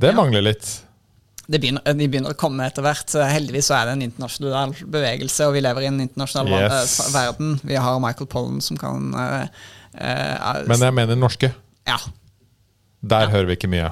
Det 0.00 0.12
Ja. 0.12 0.16
mangler 0.16 0.42
litt. 0.46 0.82
Det 1.50 1.58
begynner, 1.60 1.82
de 1.82 2.06
begynner 2.06 2.30
å 2.30 2.38
komme 2.38 2.62
etter 2.64 2.82
hvert. 2.82 3.10
Heldigvis 3.10 3.66
så 3.66 3.74
er 3.80 3.86
det 3.86 3.92
en 3.96 4.04
internasjonal 4.06 4.72
bevegelse, 4.86 5.48
og 5.48 5.54
vi 5.54 5.60
lever 5.60 5.82
i 5.82 5.86
en 5.90 6.00
internasjonal 6.00 6.48
Yes. 6.48 7.00
eh, 7.00 7.12
verden. 7.12 7.60
Vi 7.64 7.74
har 7.74 7.98
Michael 7.98 8.28
Pollan 8.30 8.60
som 8.62 8.76
kan 8.78 9.12
uh, 9.14 9.48
uh, 9.98 10.66
Men 10.68 10.78
jeg 10.78 10.94
mener 10.94 11.16
norske. 11.16 11.52
Ja. 11.86 11.98
Der 13.02 13.26
hører 13.28 13.46
vi 13.46 13.56
ikke 13.56 13.68
mye. 13.72 13.90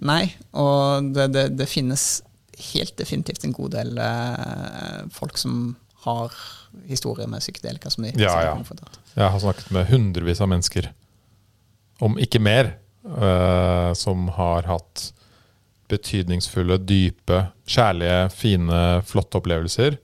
Nei, 0.00 0.32
og 0.54 1.12
det, 1.12 1.32
det, 1.34 1.58
det 1.58 1.68
finnes 1.68 2.22
helt 2.72 2.96
definitivt 2.96 3.44
en 3.44 3.52
god 3.52 3.70
del 3.70 3.98
uh, 3.98 5.04
folk 5.12 5.36
som 5.36 5.76
har 6.06 6.32
historier 6.88 7.28
med 7.30 7.42
psykedelika 7.44 7.90
som 7.90 8.04
de 8.04 8.12
Ja, 8.16 8.34
ja. 8.44 8.56
Jeg 9.14 9.30
har 9.34 9.40
snakket 9.42 9.70
med 9.74 9.88
hundrevis 9.90 10.40
av 10.40 10.50
mennesker, 10.52 10.90
om 12.00 12.18
ikke 12.18 12.40
mer, 12.42 12.76
uh, 13.04 13.94
som 13.98 14.28
har 14.36 14.68
hatt 14.68 15.12
betydningsfulle, 15.88 16.78
dype, 16.84 17.46
kjærlige, 17.66 18.28
fine, 18.30 19.02
flotte 19.08 19.40
opplevelser 19.40 19.96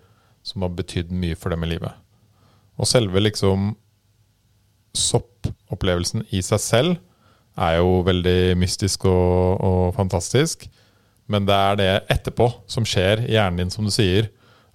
som 0.44 0.64
har 0.64 0.74
betydd 0.76 1.12
mye 1.12 1.36
for 1.36 1.52
dem 1.52 1.64
i 1.64 1.74
livet. 1.74 1.92
Og 2.80 2.88
selve 2.88 3.22
liksom 3.22 3.74
soppopplevelsen 4.94 6.24
i 6.34 6.40
seg 6.44 6.62
selv 6.62 6.96
er 7.60 7.78
jo 7.78 8.00
veldig 8.06 8.56
mystisk 8.58 9.06
og, 9.10 9.60
og 9.60 9.84
fantastisk. 9.96 10.66
Men 11.30 11.46
det 11.48 11.56
er 11.56 11.78
det 11.80 11.92
etterpå 12.12 12.50
som 12.70 12.86
skjer 12.88 13.24
i 13.24 13.36
hjernen 13.36 13.62
din, 13.62 13.72
som 13.72 13.86
du 13.86 13.92
sier. 13.94 14.28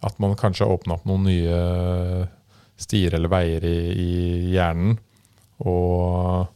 At 0.06 0.20
man 0.22 0.38
kanskje 0.40 0.66
har 0.66 0.78
åpna 0.78 0.96
opp 0.96 1.08
noen 1.10 1.28
nye 1.28 1.60
stier 2.80 3.16
eller 3.18 3.32
veier 3.32 3.66
i, 3.68 3.78
i 3.92 4.12
hjernen. 4.54 4.96
Og, 5.60 6.48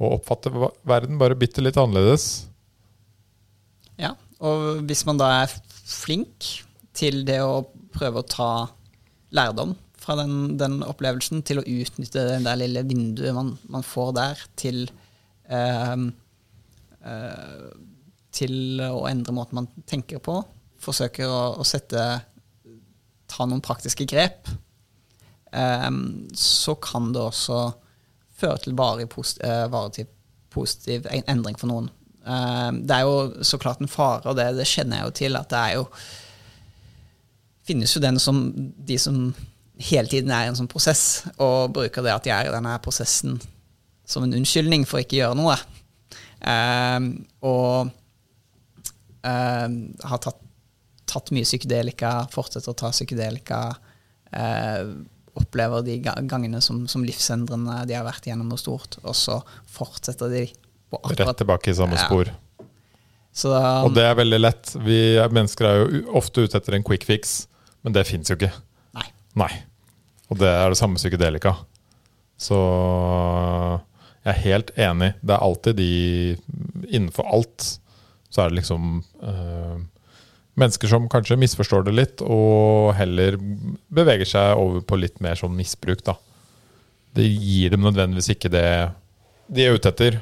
og 0.00 0.16
oppfatter 0.16 0.56
verden 0.88 1.20
bare 1.20 1.38
bitte 1.38 1.62
litt 1.62 1.78
annerledes. 1.78 2.48
Ja, 4.00 4.16
og 4.42 4.82
hvis 4.88 5.04
man 5.06 5.20
da 5.20 5.30
er 5.42 5.54
flink 5.86 6.48
til 6.96 7.22
det 7.28 7.38
å 7.44 7.62
prøve 7.94 8.22
å 8.22 8.26
ta 8.26 8.50
lærdom 9.36 9.76
fra 10.00 10.16
den, 10.18 10.56
den 10.58 10.80
opplevelsen, 10.82 11.44
til 11.46 11.60
å 11.60 11.66
utnytte 11.66 12.24
det 12.26 12.40
der 12.46 12.58
lille 12.58 12.82
vinduet 12.88 13.36
man, 13.36 13.52
man 13.70 13.84
får 13.86 14.14
der, 14.16 14.42
til 14.58 14.82
eh, 15.52 16.06
eh, 17.04 17.68
til 18.34 18.80
å 18.86 19.04
endre 19.10 19.34
måten 19.36 19.60
man 19.60 19.68
tenker 19.90 20.22
på. 20.24 20.40
Forsøker 20.80 21.28
å, 21.28 21.40
å 21.60 21.66
sette 21.66 22.04
ta 23.30 23.46
noen 23.46 23.62
praktiske 23.64 24.06
grep. 24.10 24.50
ehm, 25.52 26.28
så 26.34 26.76
kan 26.78 27.12
det 27.14 27.22
også 27.22 27.72
føre 28.38 28.58
til 28.62 28.76
varig 28.78 29.08
eh, 29.42 30.06
positiv 30.50 31.06
en- 31.10 31.26
endring 31.28 31.58
for 31.58 31.66
noen. 31.70 31.90
Eh, 32.26 32.70
det 32.86 32.96
er 32.96 33.06
jo 33.06 33.42
så 33.42 33.58
klart 33.58 33.80
en 33.80 33.88
fare, 33.90 34.22
og 34.26 34.36
det, 34.36 34.56
det 34.56 34.66
kjenner 34.66 35.00
jeg 35.00 35.06
jo 35.06 35.16
til, 35.22 35.36
at 35.36 35.50
det 35.50 35.58
er 35.58 35.74
jo 35.80 35.88
finnes 37.70 37.94
jo 37.94 38.02
den 38.02 38.18
som 38.18 38.50
de 38.86 38.98
som 38.98 39.34
hele 39.80 40.08
tiden 40.10 40.30
er 40.34 40.44
i 40.44 40.50
en 40.50 40.58
sånn 40.58 40.70
prosess, 40.70 41.22
og 41.38 41.72
bruker 41.76 42.04
det 42.04 42.12
at 42.14 42.26
de 42.26 42.32
er 42.34 42.48
i 42.48 42.52
denne 42.54 42.74
prosessen 42.84 43.38
som 44.10 44.24
en 44.26 44.34
unnskyldning 44.34 44.86
for 44.88 45.00
ikke 45.00 45.16
å 45.16 45.20
gjøre 45.20 45.38
noe. 45.38 45.56
Um, 46.40 47.06
og 47.46 47.90
um, 49.22 49.76
har 50.02 50.22
tatt, 50.24 50.40
tatt 51.10 51.32
mye 51.34 51.46
psykedelika, 51.46 52.12
fortsetter 52.32 52.72
å 52.72 52.76
ta 52.78 52.90
psykedelika. 52.94 53.62
Eh, 54.32 54.92
opplever 55.40 55.82
de 55.86 55.96
gangene 56.02 56.58
som, 56.62 56.82
som 56.90 57.04
livsendrende 57.06 57.80
de 57.88 57.94
har 57.94 58.04
vært 58.06 58.26
gjennom 58.30 58.48
noe 58.50 58.58
stort, 58.60 58.98
og 59.04 59.14
så 59.16 59.40
fortsetter 59.70 60.30
de 60.32 60.44
på 60.90 60.98
Rett 61.14 61.36
tilbake 61.38 61.70
i 61.70 61.76
samme 61.78 61.94
Ja. 61.98 62.06
spor. 62.06 62.30
um, 63.46 63.84
Og 63.86 63.94
det 63.94 64.02
er 64.08 64.16
veldig 64.18 64.40
lett. 64.40 64.72
Vi 64.82 65.16
er- 65.16 65.28
mennesker 65.30 65.64
er 65.68 65.76
jo 65.86 66.02
ofte 66.18 66.42
ute 66.42 66.58
etter 66.58 66.74
en 66.74 66.82
quick 66.82 67.04
fix, 67.06 67.46
men 67.84 67.92
det 67.94 68.06
fins 68.08 68.28
jo 68.28 68.34
ikke. 68.36 68.50
Nei. 68.94 69.06
Nei. 69.36 69.52
Og 70.30 70.38
det 70.38 70.48
er 70.50 70.68
det 70.68 70.78
samme 70.78 70.98
psykedelika. 70.98 71.56
Så 72.38 72.58
jeg 74.24 74.34
er 74.34 74.42
helt 74.44 74.70
enig. 74.76 75.14
Det 75.24 75.34
er 75.36 75.44
alltid 75.46 75.76
de 75.76 76.36
Innenfor 76.90 77.24
alt 77.32 77.78
så 78.30 78.42
er 78.44 78.50
det 78.50 78.58
liksom 78.64 79.04
eh, 79.22 79.76
mennesker 80.58 80.90
som 80.90 81.08
kanskje 81.10 81.38
misforstår 81.40 81.86
det 81.86 81.94
litt, 81.94 82.24
og 82.24 82.94
heller 82.98 83.38
beveger 83.92 84.28
seg 84.28 84.60
over 84.60 84.82
på 84.84 84.98
litt 85.00 85.20
mer 85.24 85.38
sånn 85.38 85.54
misbruk, 85.56 86.02
da. 86.06 86.16
Det 87.16 87.26
gir 87.26 87.74
dem 87.74 87.84
nødvendigvis 87.86 88.32
ikke 88.34 88.52
det 88.52 88.66
de 89.50 89.66
er 89.66 89.74
ute 89.74 89.90
etter. 89.90 90.20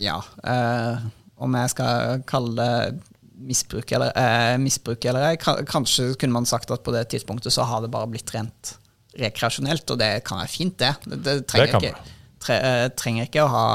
Ja, 0.00 0.20
eh, 0.46 1.06
om 1.42 1.56
jeg 1.58 1.72
skal 1.74 2.22
kalle 2.28 2.54
det 2.56 3.18
misbruk 3.38 3.92
eller, 3.92 4.12
eh, 4.16 4.56
misbruk 4.58 5.04
eller 5.04 5.30
ei. 5.30 5.36
Kanskje 5.38 6.14
kunne 6.18 6.32
man 6.32 6.46
sagt 6.46 6.70
at 6.70 6.82
på 6.82 6.94
det 6.94 7.08
tidspunktet 7.12 7.52
så 7.54 7.66
har 7.68 7.82
det 7.82 7.90
bare 7.90 8.10
blitt 8.10 8.32
rent 8.34 8.76
rekreasjonelt, 9.18 9.90
og 9.90 9.98
det 9.98 10.24
kan 10.24 10.40
være 10.40 10.52
fint, 10.52 10.78
det. 10.78 10.94
Det, 11.04 11.18
det 11.22 11.36
trenger, 11.50 11.78
det 11.78 11.92
ikke, 11.92 12.16
tre, 12.44 12.56
eh, 12.56 12.88
trenger 12.98 13.28
ikke 13.28 13.44
å 13.44 13.52
ha 13.52 13.66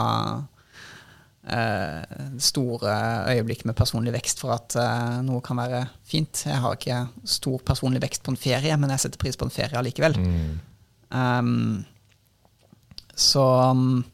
store 2.40 2.92
øyeblikk 3.34 3.66
med 3.68 3.76
personlig 3.76 4.14
vekst 4.16 4.40
for 4.40 4.56
at 4.56 4.78
eh, 4.80 5.18
noe 5.28 5.42
kan 5.44 5.60
være 5.60 5.82
fint. 6.08 6.46
Jeg 6.48 6.62
har 6.64 6.78
ikke 6.78 7.02
stor 7.28 7.60
personlig 7.68 8.00
vekst 8.04 8.24
på 8.24 8.32
en 8.32 8.40
ferie, 8.40 8.78
men 8.80 8.94
jeg 8.94 9.04
setter 9.04 9.20
pris 9.20 9.36
på 9.36 9.50
en 9.50 9.52
ferie 9.52 9.76
allikevel. 9.76 10.16
Mm. 10.24 10.54
Um, 11.14 11.86
så 13.14 13.44
um, 13.76 14.06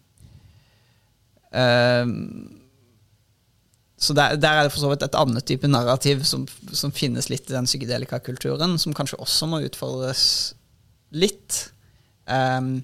Så 3.99 4.13
der, 4.13 4.35
der 4.35 4.49
er 4.49 4.63
det 4.63 4.71
for 4.73 4.79
så 4.79 4.89
vidt 4.89 5.03
et 5.03 5.15
annet 5.15 5.45
type 5.45 5.67
narrativ 5.67 6.23
som, 6.23 6.47
som 6.73 6.91
finnes 6.91 7.29
litt 7.29 7.49
i 7.49 7.53
den 7.53 7.67
psykedelikakulturen, 7.67 8.77
som 8.79 8.93
kanskje 8.95 9.19
også 9.19 9.45
må 9.51 9.61
utfordres 9.67 10.55
litt. 11.11 11.73
Um, 12.25 12.79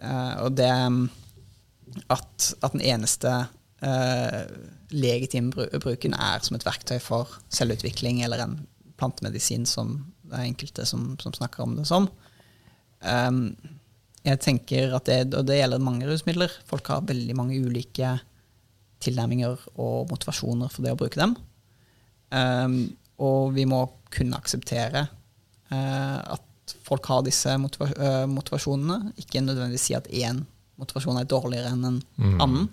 uh, 0.00 0.46
og 0.46 0.56
det 0.56 0.72
at, 2.12 2.52
at 2.62 2.74
den 2.74 2.84
eneste 2.84 3.32
eh, 3.84 4.42
legitime 4.92 5.52
bruken 5.52 6.16
er 6.16 6.42
som 6.44 6.56
et 6.56 6.66
verktøy 6.66 6.98
for 7.02 7.38
selvutvikling 7.52 8.22
eller 8.24 8.44
en 8.44 8.58
plantemedisin, 9.00 9.66
som 9.66 9.98
det 10.28 10.38
er 10.38 10.48
enkelte 10.48 10.86
som, 10.88 11.12
som 11.20 11.34
snakker 11.36 11.64
om 11.64 11.76
det 11.78 11.86
som. 11.90 12.08
Um, 13.02 13.56
jeg 14.22 14.38
tenker 14.44 14.94
at 14.94 15.08
det, 15.08 15.34
og 15.34 15.48
det 15.48 15.58
gjelder 15.58 15.82
mange 15.82 16.06
rusmidler. 16.06 16.52
Folk 16.68 16.86
har 16.92 17.02
veldig 17.08 17.34
mange 17.36 17.58
ulike 17.58 18.14
tilnærminger 19.02 19.64
og 19.82 20.12
motivasjoner 20.12 20.70
for 20.70 20.86
det 20.86 20.94
å 20.94 21.00
bruke 21.00 21.18
dem. 21.18 21.34
Um, 22.30 22.78
og 23.22 23.52
vi 23.56 23.66
må 23.68 23.82
kunne 24.14 24.38
akseptere 24.38 25.08
uh, 25.72 26.18
at 26.36 26.76
folk 26.86 27.06
har 27.10 27.24
disse 27.26 27.52
motiva 27.60 27.88
eh, 27.90 28.24
motivasjonene. 28.30 29.12
Ikke 29.20 29.42
nødvendigvis 29.42 29.88
si 29.90 29.96
at 29.98 30.08
én 30.08 30.44
motivasjon 30.82 31.20
er 31.20 31.28
dårligere 31.30 31.72
enn 31.72 31.84
en 31.88 32.00
Mm. 32.18 32.40
annen. 32.40 32.70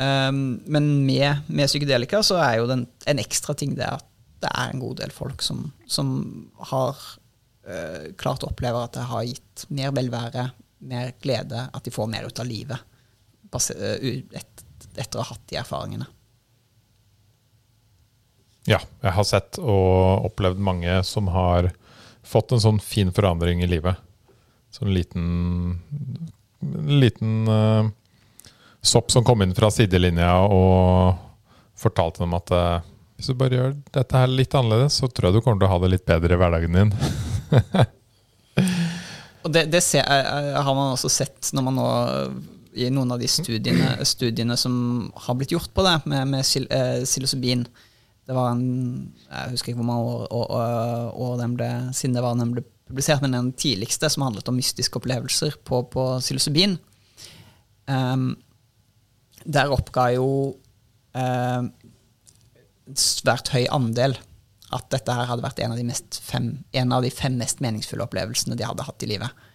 Um, 0.00 0.60
men 0.70 0.84
med, 1.04 1.42
med 1.48 1.66
psykedelika 1.66 2.22
så 2.22 2.38
er 2.40 2.60
jo 2.60 2.68
den, 2.70 2.86
en, 3.10 3.18
ekstra 3.18 3.56
ting 3.58 3.74
det 3.76 3.88
at 3.90 4.06
det 4.40 4.48
er 4.54 4.70
en 4.70 4.80
god 4.80 5.00
del 5.02 5.10
folk 5.12 5.42
som, 5.42 5.66
som 5.90 6.12
har 6.70 6.94
uh, 7.66 8.06
klart 8.16 8.46
å 8.46 8.52
oppleve 8.52 8.84
at 8.86 8.94
det 8.96 9.08
har 9.10 9.26
gitt 9.26 9.66
mer 9.68 9.90
velvære, 9.92 10.46
mer 10.88 11.12
glede, 11.20 11.66
at 11.74 11.84
de 11.84 11.92
får 11.92 12.08
mer 12.08 12.30
ut 12.30 12.40
av 12.40 12.48
livet 12.48 12.78
eh, 13.52 14.22
et, 14.38 14.64
etter 14.94 15.18
å 15.18 15.26
ha 15.26 15.34
hatt 15.34 15.44
de 15.50 15.58
erfaringene. 15.60 16.06
Ja, 18.70 18.78
jeg 19.02 19.12
har 19.16 19.26
sett 19.26 19.58
og 19.60 20.30
opplevd 20.30 20.62
mange 20.62 21.00
som 21.04 21.28
har 21.34 21.72
fått 22.22 22.54
en 22.54 22.62
sånn 22.62 22.80
fin 22.80 23.10
forandring 23.12 23.64
i 23.64 23.68
livet. 23.68 23.98
Sånn 24.70 24.92
liten 24.94 25.80
liten 26.60 27.48
uh, 27.48 27.88
sopp 28.82 29.10
som 29.12 29.24
kom 29.24 29.42
inn 29.44 29.54
fra 29.56 29.70
sidelinja 29.72 30.34
og 30.46 31.16
fortalte 31.80 32.22
dem 32.24 32.34
at 32.36 32.52
uh, 32.52 32.80
hvis 33.20 33.28
du 33.32 33.36
bare 33.36 33.56
gjør 33.56 33.74
dette 33.92 34.16
her 34.16 34.30
litt 34.32 34.54
annerledes, 34.56 34.96
så 35.00 35.08
tror 35.08 35.28
jeg 35.28 35.38
du 35.38 35.44
kommer 35.44 35.60
til 35.60 35.68
å 35.68 35.72
ha 35.74 35.80
det 35.82 35.90
litt 35.92 36.06
bedre 36.08 36.36
i 36.36 36.40
hverdagen 36.40 36.76
din. 36.78 36.92
Og 39.44 39.52
det, 39.52 39.66
det 39.72 39.80
ser, 39.84 40.04
eh, 40.04 40.56
har 40.56 40.74
man 40.76 40.94
også 40.94 41.08
sett 41.12 41.50
når 41.56 41.64
man 41.64 41.76
nå 41.78 41.86
i 42.80 42.88
noen 42.92 43.12
av 43.12 43.20
de 43.20 43.28
studiene, 43.28 43.92
studiene 44.06 44.56
som 44.60 44.74
har 45.26 45.36
blitt 45.38 45.52
gjort 45.54 45.72
på 45.74 45.84
det, 45.84 45.94
med, 46.08 46.28
med 46.32 46.46
sil, 46.46 46.66
eh, 46.72 47.00
psilocybin. 47.04 47.64
Det 48.28 48.36
var 48.36 48.52
en 48.52 49.10
Jeg 49.26 49.54
husker 49.54 49.72
ikke 49.72 49.80
hvor 49.80 49.88
mange 49.88 50.04
år, 50.06 50.26
år, 50.30 50.50
år- 50.60 51.14
år 51.26 51.38
den 51.40 51.56
ble, 51.58 51.70
siden 51.96 52.14
det 52.16 52.22
var 52.24 52.36
den 52.38 52.52
ble 52.54 52.64
publisert, 52.90 53.22
men 53.24 53.36
den 53.36 53.52
tidligste 53.56 54.10
som 54.12 54.26
handlet 54.26 54.48
om 54.50 54.58
mystiske 54.58 55.00
opplevelser 55.00 55.56
på, 55.66 55.82
på 55.92 56.06
psilocybin. 56.20 56.76
Um, 57.90 58.32
der 59.44 59.72
oppga 59.72 60.10
jo 60.14 60.26
eh, 61.16 61.62
svært 62.98 63.52
høy 63.54 63.64
andel 63.72 64.18
at 64.70 64.90
dette 64.92 65.14
her 65.14 65.26
hadde 65.26 65.42
vært 65.42 65.62
en 65.64 65.74
av 65.74 66.02
fem, 66.22 66.50
en 66.76 66.92
av 66.94 67.02
de 67.02 67.10
fem 67.10 67.38
mest 67.40 67.62
meningsfulle 67.64 68.04
opplevelsene 68.04 68.58
de 68.58 68.66
hadde 68.66 68.84
hatt 68.86 69.06
i 69.06 69.08
livet. 69.10 69.46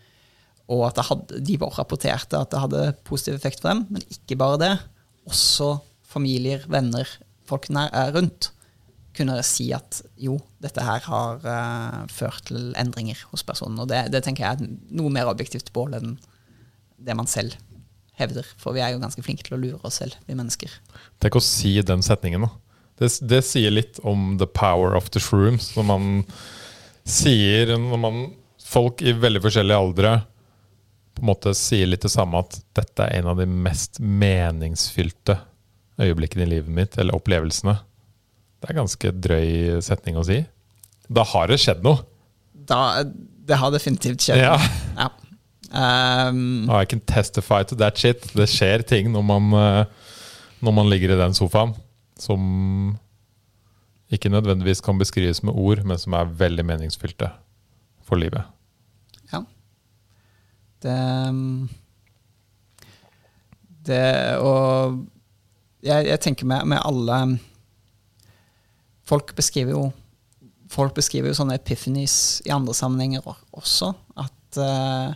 Og 0.72 0.88
at 0.88 1.00
hadde, 1.08 1.40
de 1.46 1.60
rapporterte 1.62 2.40
at 2.40 2.52
det 2.52 2.64
hadde 2.64 2.84
positiv 3.08 3.38
effekt 3.38 3.62
for 3.62 3.72
dem, 3.72 3.86
men 3.94 4.04
ikke 4.12 4.40
bare 4.42 4.60
det. 4.64 4.74
Også 5.30 5.76
familier, 6.10 6.66
venner, 6.72 7.08
folk 7.48 7.70
nær, 7.72 7.94
rundt 8.16 8.50
kunne 9.16 9.38
si 9.48 9.70
at 9.76 10.02
jo, 10.20 10.38
dette 10.64 10.84
her 10.84 11.04
har 11.08 11.46
uh, 11.46 12.02
ført 12.12 12.48
til 12.50 12.74
endringer 12.80 13.20
hos 13.32 13.46
personen. 13.48 13.80
Og 13.82 13.90
det, 13.92 14.08
det 14.14 14.24
tenker 14.26 14.46
jeg 14.46 14.60
er 14.60 14.76
noe 14.96 15.14
mer 15.14 15.32
objektivt 15.32 15.72
bål 15.76 15.98
enn 16.00 16.18
det 17.06 17.16
man 17.18 17.30
selv 17.30 17.56
hevder. 18.20 18.48
For 18.62 18.76
vi 18.76 18.84
er 18.84 18.94
jo 18.94 19.02
ganske 19.02 19.24
flinke 19.26 19.48
til 19.48 19.58
å 19.58 19.62
lure 19.62 19.82
oss 19.88 20.00
selv, 20.02 20.16
vi 20.28 20.38
mennesker. 20.38 20.72
Tenk 21.24 21.38
å 21.40 21.44
si 21.44 21.78
den 21.86 22.06
setningen, 22.06 22.48
da. 22.48 22.54
Det, 23.00 23.10
det 23.28 23.42
sier 23.44 23.74
litt 23.74 24.00
om 24.08 24.38
the 24.40 24.48
power 24.48 24.96
of 24.96 25.10
the 25.12 25.20
shrooms. 25.20 25.74
Når 25.76 25.88
man 25.90 26.06
sier 27.06 27.76
Når 27.78 28.00
man, 28.02 28.22
folk 28.66 29.04
i 29.06 29.12
veldig 29.14 29.44
forskjellige 29.44 29.78
aldre 29.78 30.14
på 31.16 31.24
en 31.24 31.30
måte 31.30 31.52
sier 31.56 31.88
litt 31.88 32.04
det 32.04 32.12
samme, 32.12 32.42
at 32.44 32.58
dette 32.76 33.06
er 33.06 33.22
en 33.22 33.30
av 33.32 33.40
de 33.40 33.46
mest 33.48 34.02
meningsfylte 34.04 35.38
øyeblikkene 36.02 36.44
i 36.44 36.50
livet 36.58 36.74
mitt, 36.76 36.98
eller 37.00 37.16
opplevelsene. 37.16 37.78
Det 38.62 38.72
er 38.72 38.80
ganske 38.80 39.12
drøy 39.28 39.82
setning 39.86 40.18
å 40.18 40.26
si. 40.26 40.42
Da 41.12 41.26
har 41.34 41.52
det 41.52 41.60
skjedd 41.62 41.84
noe. 41.86 42.02
Da, 42.66 43.04
det 43.46 43.60
har 43.62 43.74
definitivt 43.74 44.26
skjedd. 44.26 44.42
Ja. 44.42 44.58
Ja. 44.98 45.10
Um, 45.76 46.70
I 46.72 46.86
can 46.86 47.02
testify 47.04 47.64
to 47.68 47.76
that 47.76 47.98
shit. 48.00 48.30
Det 48.34 48.48
skjer 48.50 48.86
ting 48.88 49.12
når 49.14 49.26
man, 49.28 49.50
eh, 49.60 50.12
når 50.64 50.76
man 50.78 50.90
ligger 50.90 51.14
i 51.14 51.20
den 51.20 51.36
sofaen 51.36 51.76
som 52.22 52.96
ikke 54.14 54.30
nødvendigvis 54.32 54.82
kan 54.86 54.98
beskrives 55.02 55.42
med 55.44 55.58
ord, 55.58 55.82
men 55.84 56.00
som 56.00 56.14
er 56.16 56.30
veldig 56.40 56.64
meningsfylte 56.66 57.32
for 58.06 58.22
livet. 58.22 58.46
ja. 59.34 59.42
Det 60.82 61.00
Det 63.86 64.38
Og 64.42 65.06
jeg, 65.84 66.08
jeg 66.08 66.20
tenker 66.20 66.46
med, 66.46 66.66
med 66.66 66.80
alle 66.86 67.40
Folk 69.08 69.36
beskriver 69.38 69.76
jo 69.78 69.86
Folk 70.76 70.96
beskriver 70.98 71.30
jo 71.30 71.38
sånne 71.38 71.60
epiphanies 71.60 72.42
i 72.44 72.52
andre 72.52 72.74
sammenhenger 72.74 73.22
også. 73.54 73.92
At 74.18 74.58
uh, 74.58 75.14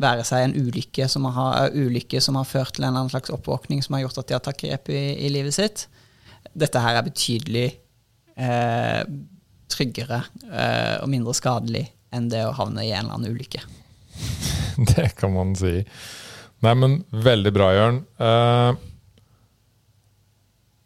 være 0.00 0.24
seg 0.24 0.46
en 0.46 0.54
ulykke 0.56 1.04
som, 1.12 1.26
har, 1.36 1.68
ulykke 1.76 2.22
som 2.24 2.38
har 2.40 2.48
ført 2.48 2.72
til 2.74 2.86
en 2.86 2.88
eller 2.88 3.02
annen 3.02 3.12
slags 3.12 3.30
oppvåkning 3.30 3.84
som 3.84 3.94
har 3.94 4.06
gjort 4.06 4.22
at 4.22 4.30
de 4.30 4.36
har 4.38 4.42
tatt 4.46 4.62
grep 4.64 4.88
i, 4.88 5.02
i 5.20 5.28
livet 5.30 5.54
sitt. 5.54 5.84
Dette 6.56 6.80
her 6.80 6.96
er 6.96 7.06
betydelig 7.06 7.66
uh, 8.40 9.04
tryggere 9.70 10.22
uh, 10.48 10.96
og 11.04 11.12
mindre 11.12 11.36
skadelig 11.36 11.84
enn 12.10 12.32
det 12.32 12.42
å 12.48 12.56
havne 12.56 12.88
i 12.88 12.94
en 12.94 13.04
eller 13.04 13.20
annen 13.20 13.36
ulykke. 13.36 13.62
Det 14.96 15.10
kan 15.20 15.36
man 15.36 15.52
si. 15.60 15.84
Nei, 16.64 16.72
men 16.76 17.00
veldig 17.12 17.52
bra, 17.56 17.70
Jørn. 17.72 18.00
Eh, 18.20 18.70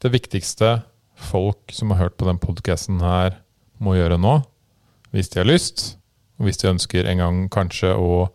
det 0.05 0.11
viktigste 0.15 0.77
folk 1.15 1.73
som 1.73 1.93
har 1.93 2.07
hørt 2.07 2.19
på 2.19 2.29
den 2.29 2.41
podkasten 2.43 3.01
her, 3.03 3.41
må 3.83 3.97
gjøre 3.97 4.19
nå, 4.21 4.39
hvis 5.15 5.31
de 5.33 5.41
har 5.43 5.49
lyst, 5.49 5.97
og 6.39 6.49
hvis 6.49 6.59
de 6.63 6.71
ønsker 6.73 7.07
en 7.07 7.23
gang 7.23 7.41
kanskje 7.53 7.93
å 7.95 8.29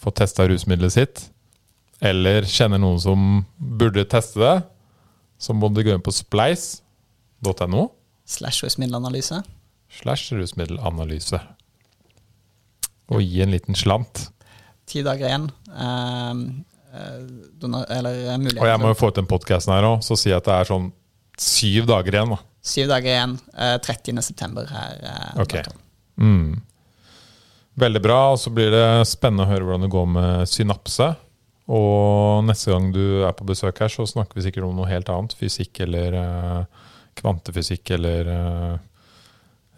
få 0.00 0.12
testa 0.16 0.46
rusmiddelet 0.48 0.94
sitt, 0.94 1.22
eller 2.00 2.46
kjenner 2.48 2.80
noen 2.80 3.00
som 3.02 3.24
burde 3.58 4.06
teste 4.08 4.40
det, 4.40 4.56
så 5.40 5.56
må 5.56 5.70
de 5.72 5.84
gå 5.84 5.94
inn 5.94 6.04
på 6.04 6.14
spleis.no 6.14 7.88
Slash 8.30 8.62
rusmiddelanalyse. 8.62 9.40
slash 9.90 10.30
rusmiddelanalyse. 10.36 11.40
Og 13.10 13.24
gi 13.24 13.40
en 13.42 13.50
liten 13.50 13.74
slant. 13.74 14.28
Ti 14.86 15.02
dager 15.02 15.26
igjen. 15.26 15.48
Eh, 15.74 16.42
eh, 16.94 17.16
eller 17.96 18.20
eh, 18.28 18.38
mulighet 18.38 18.62
Og 18.62 18.70
jeg 18.70 18.82
må 18.82 18.92
jo 18.92 18.98
få 19.00 19.10
ut 19.10 19.18
den 19.18 19.28
podkasten 19.30 19.74
her 19.74 19.88
òg, 19.88 20.04
så 20.06 20.18
si 20.18 20.30
at 20.34 20.46
det 20.46 20.54
er 20.54 20.70
sånn 20.70 20.92
syv 21.40 21.86
dager 21.88 22.16
igjen. 22.18 22.34
da. 22.34 22.40
syv 22.62 22.90
dager 22.90 23.14
igjen. 23.14 23.38
Eh, 23.56 23.76
30. 23.86 24.20
september 24.26 24.68
her. 24.68 24.98
Eh, 25.02 25.40
Ok. 25.44 25.56
Mm. 26.20 26.60
Veldig 27.80 28.02
bra. 28.04 28.18
Og 28.34 28.38
så 28.42 28.52
blir 28.52 28.70
det 28.74 28.86
spennende 29.08 29.46
å 29.46 29.50
høre 29.50 29.64
hvordan 29.64 29.86
det 29.86 29.92
går 29.94 30.08
med 30.12 30.48
synapse. 30.50 31.08
Og 31.70 32.44
neste 32.44 32.72
gang 32.72 32.90
du 32.92 33.22
er 33.24 33.32
på 33.38 33.46
besøk 33.46 33.78
her, 33.80 33.88
så 33.92 34.04
snakker 34.10 34.36
vi 34.36 34.42
sikkert 34.48 34.66
om 34.66 34.74
noe 34.76 34.88
helt 34.90 35.08
annet. 35.12 35.36
Fysikk 35.38 35.80
eller 35.86 36.16
eh, 36.18 36.62
kvantefysikk 37.20 37.92
eller 37.96 38.30
eh, 38.34 38.76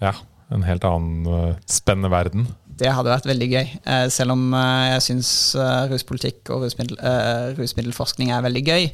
Ja, 0.02 0.14
en 0.50 0.64
helt 0.66 0.84
annen 0.88 1.28
eh, 1.28 1.54
spennende 1.70 2.10
verden. 2.12 2.48
Det 2.82 2.88
hadde 2.90 3.12
vært 3.12 3.28
veldig 3.28 3.48
gøy. 3.52 3.66
Eh, 3.84 4.06
selv 4.10 4.34
om 4.34 4.48
eh, 4.56 4.88
jeg 4.96 5.04
syns 5.10 5.30
eh, 5.60 5.84
ruspolitikk 5.92 6.50
og 6.56 6.64
rusmiddel, 6.64 6.96
eh, 6.98 7.52
rusmiddelforskning 7.60 8.32
er 8.34 8.42
veldig 8.48 8.64
gøy, 8.66 8.88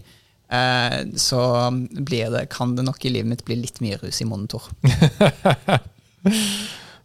eh, 0.53 0.99
så 1.21 1.43
blir 1.93 2.33
det, 2.35 2.47
kan 2.55 2.75
det 2.77 2.87
nok 2.87 3.05
i 3.05 3.13
livet 3.13 3.33
mitt 3.33 3.45
bli 3.49 3.59
litt 3.61 3.81
mye 3.85 3.99
rus 4.03 4.23
i 4.23 4.29
monitor. 4.29 4.69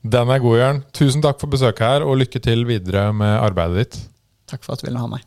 Den 0.04 0.32
er 0.36 0.42
god, 0.44 0.58
Jørn. 0.60 0.82
Tusen 0.96 1.24
takk 1.24 1.40
for 1.40 1.52
besøket 1.52 1.86
her, 1.88 2.08
og 2.08 2.20
lykke 2.20 2.42
til 2.44 2.66
videre 2.68 3.12
med 3.16 3.38
arbeidet 3.40 3.86
ditt. 3.86 4.02
Takk 4.52 4.66
for 4.66 4.76
at 4.76 4.84
du 4.84 4.90
ville 4.90 5.00
ha 5.00 5.08
meg. 5.12 5.24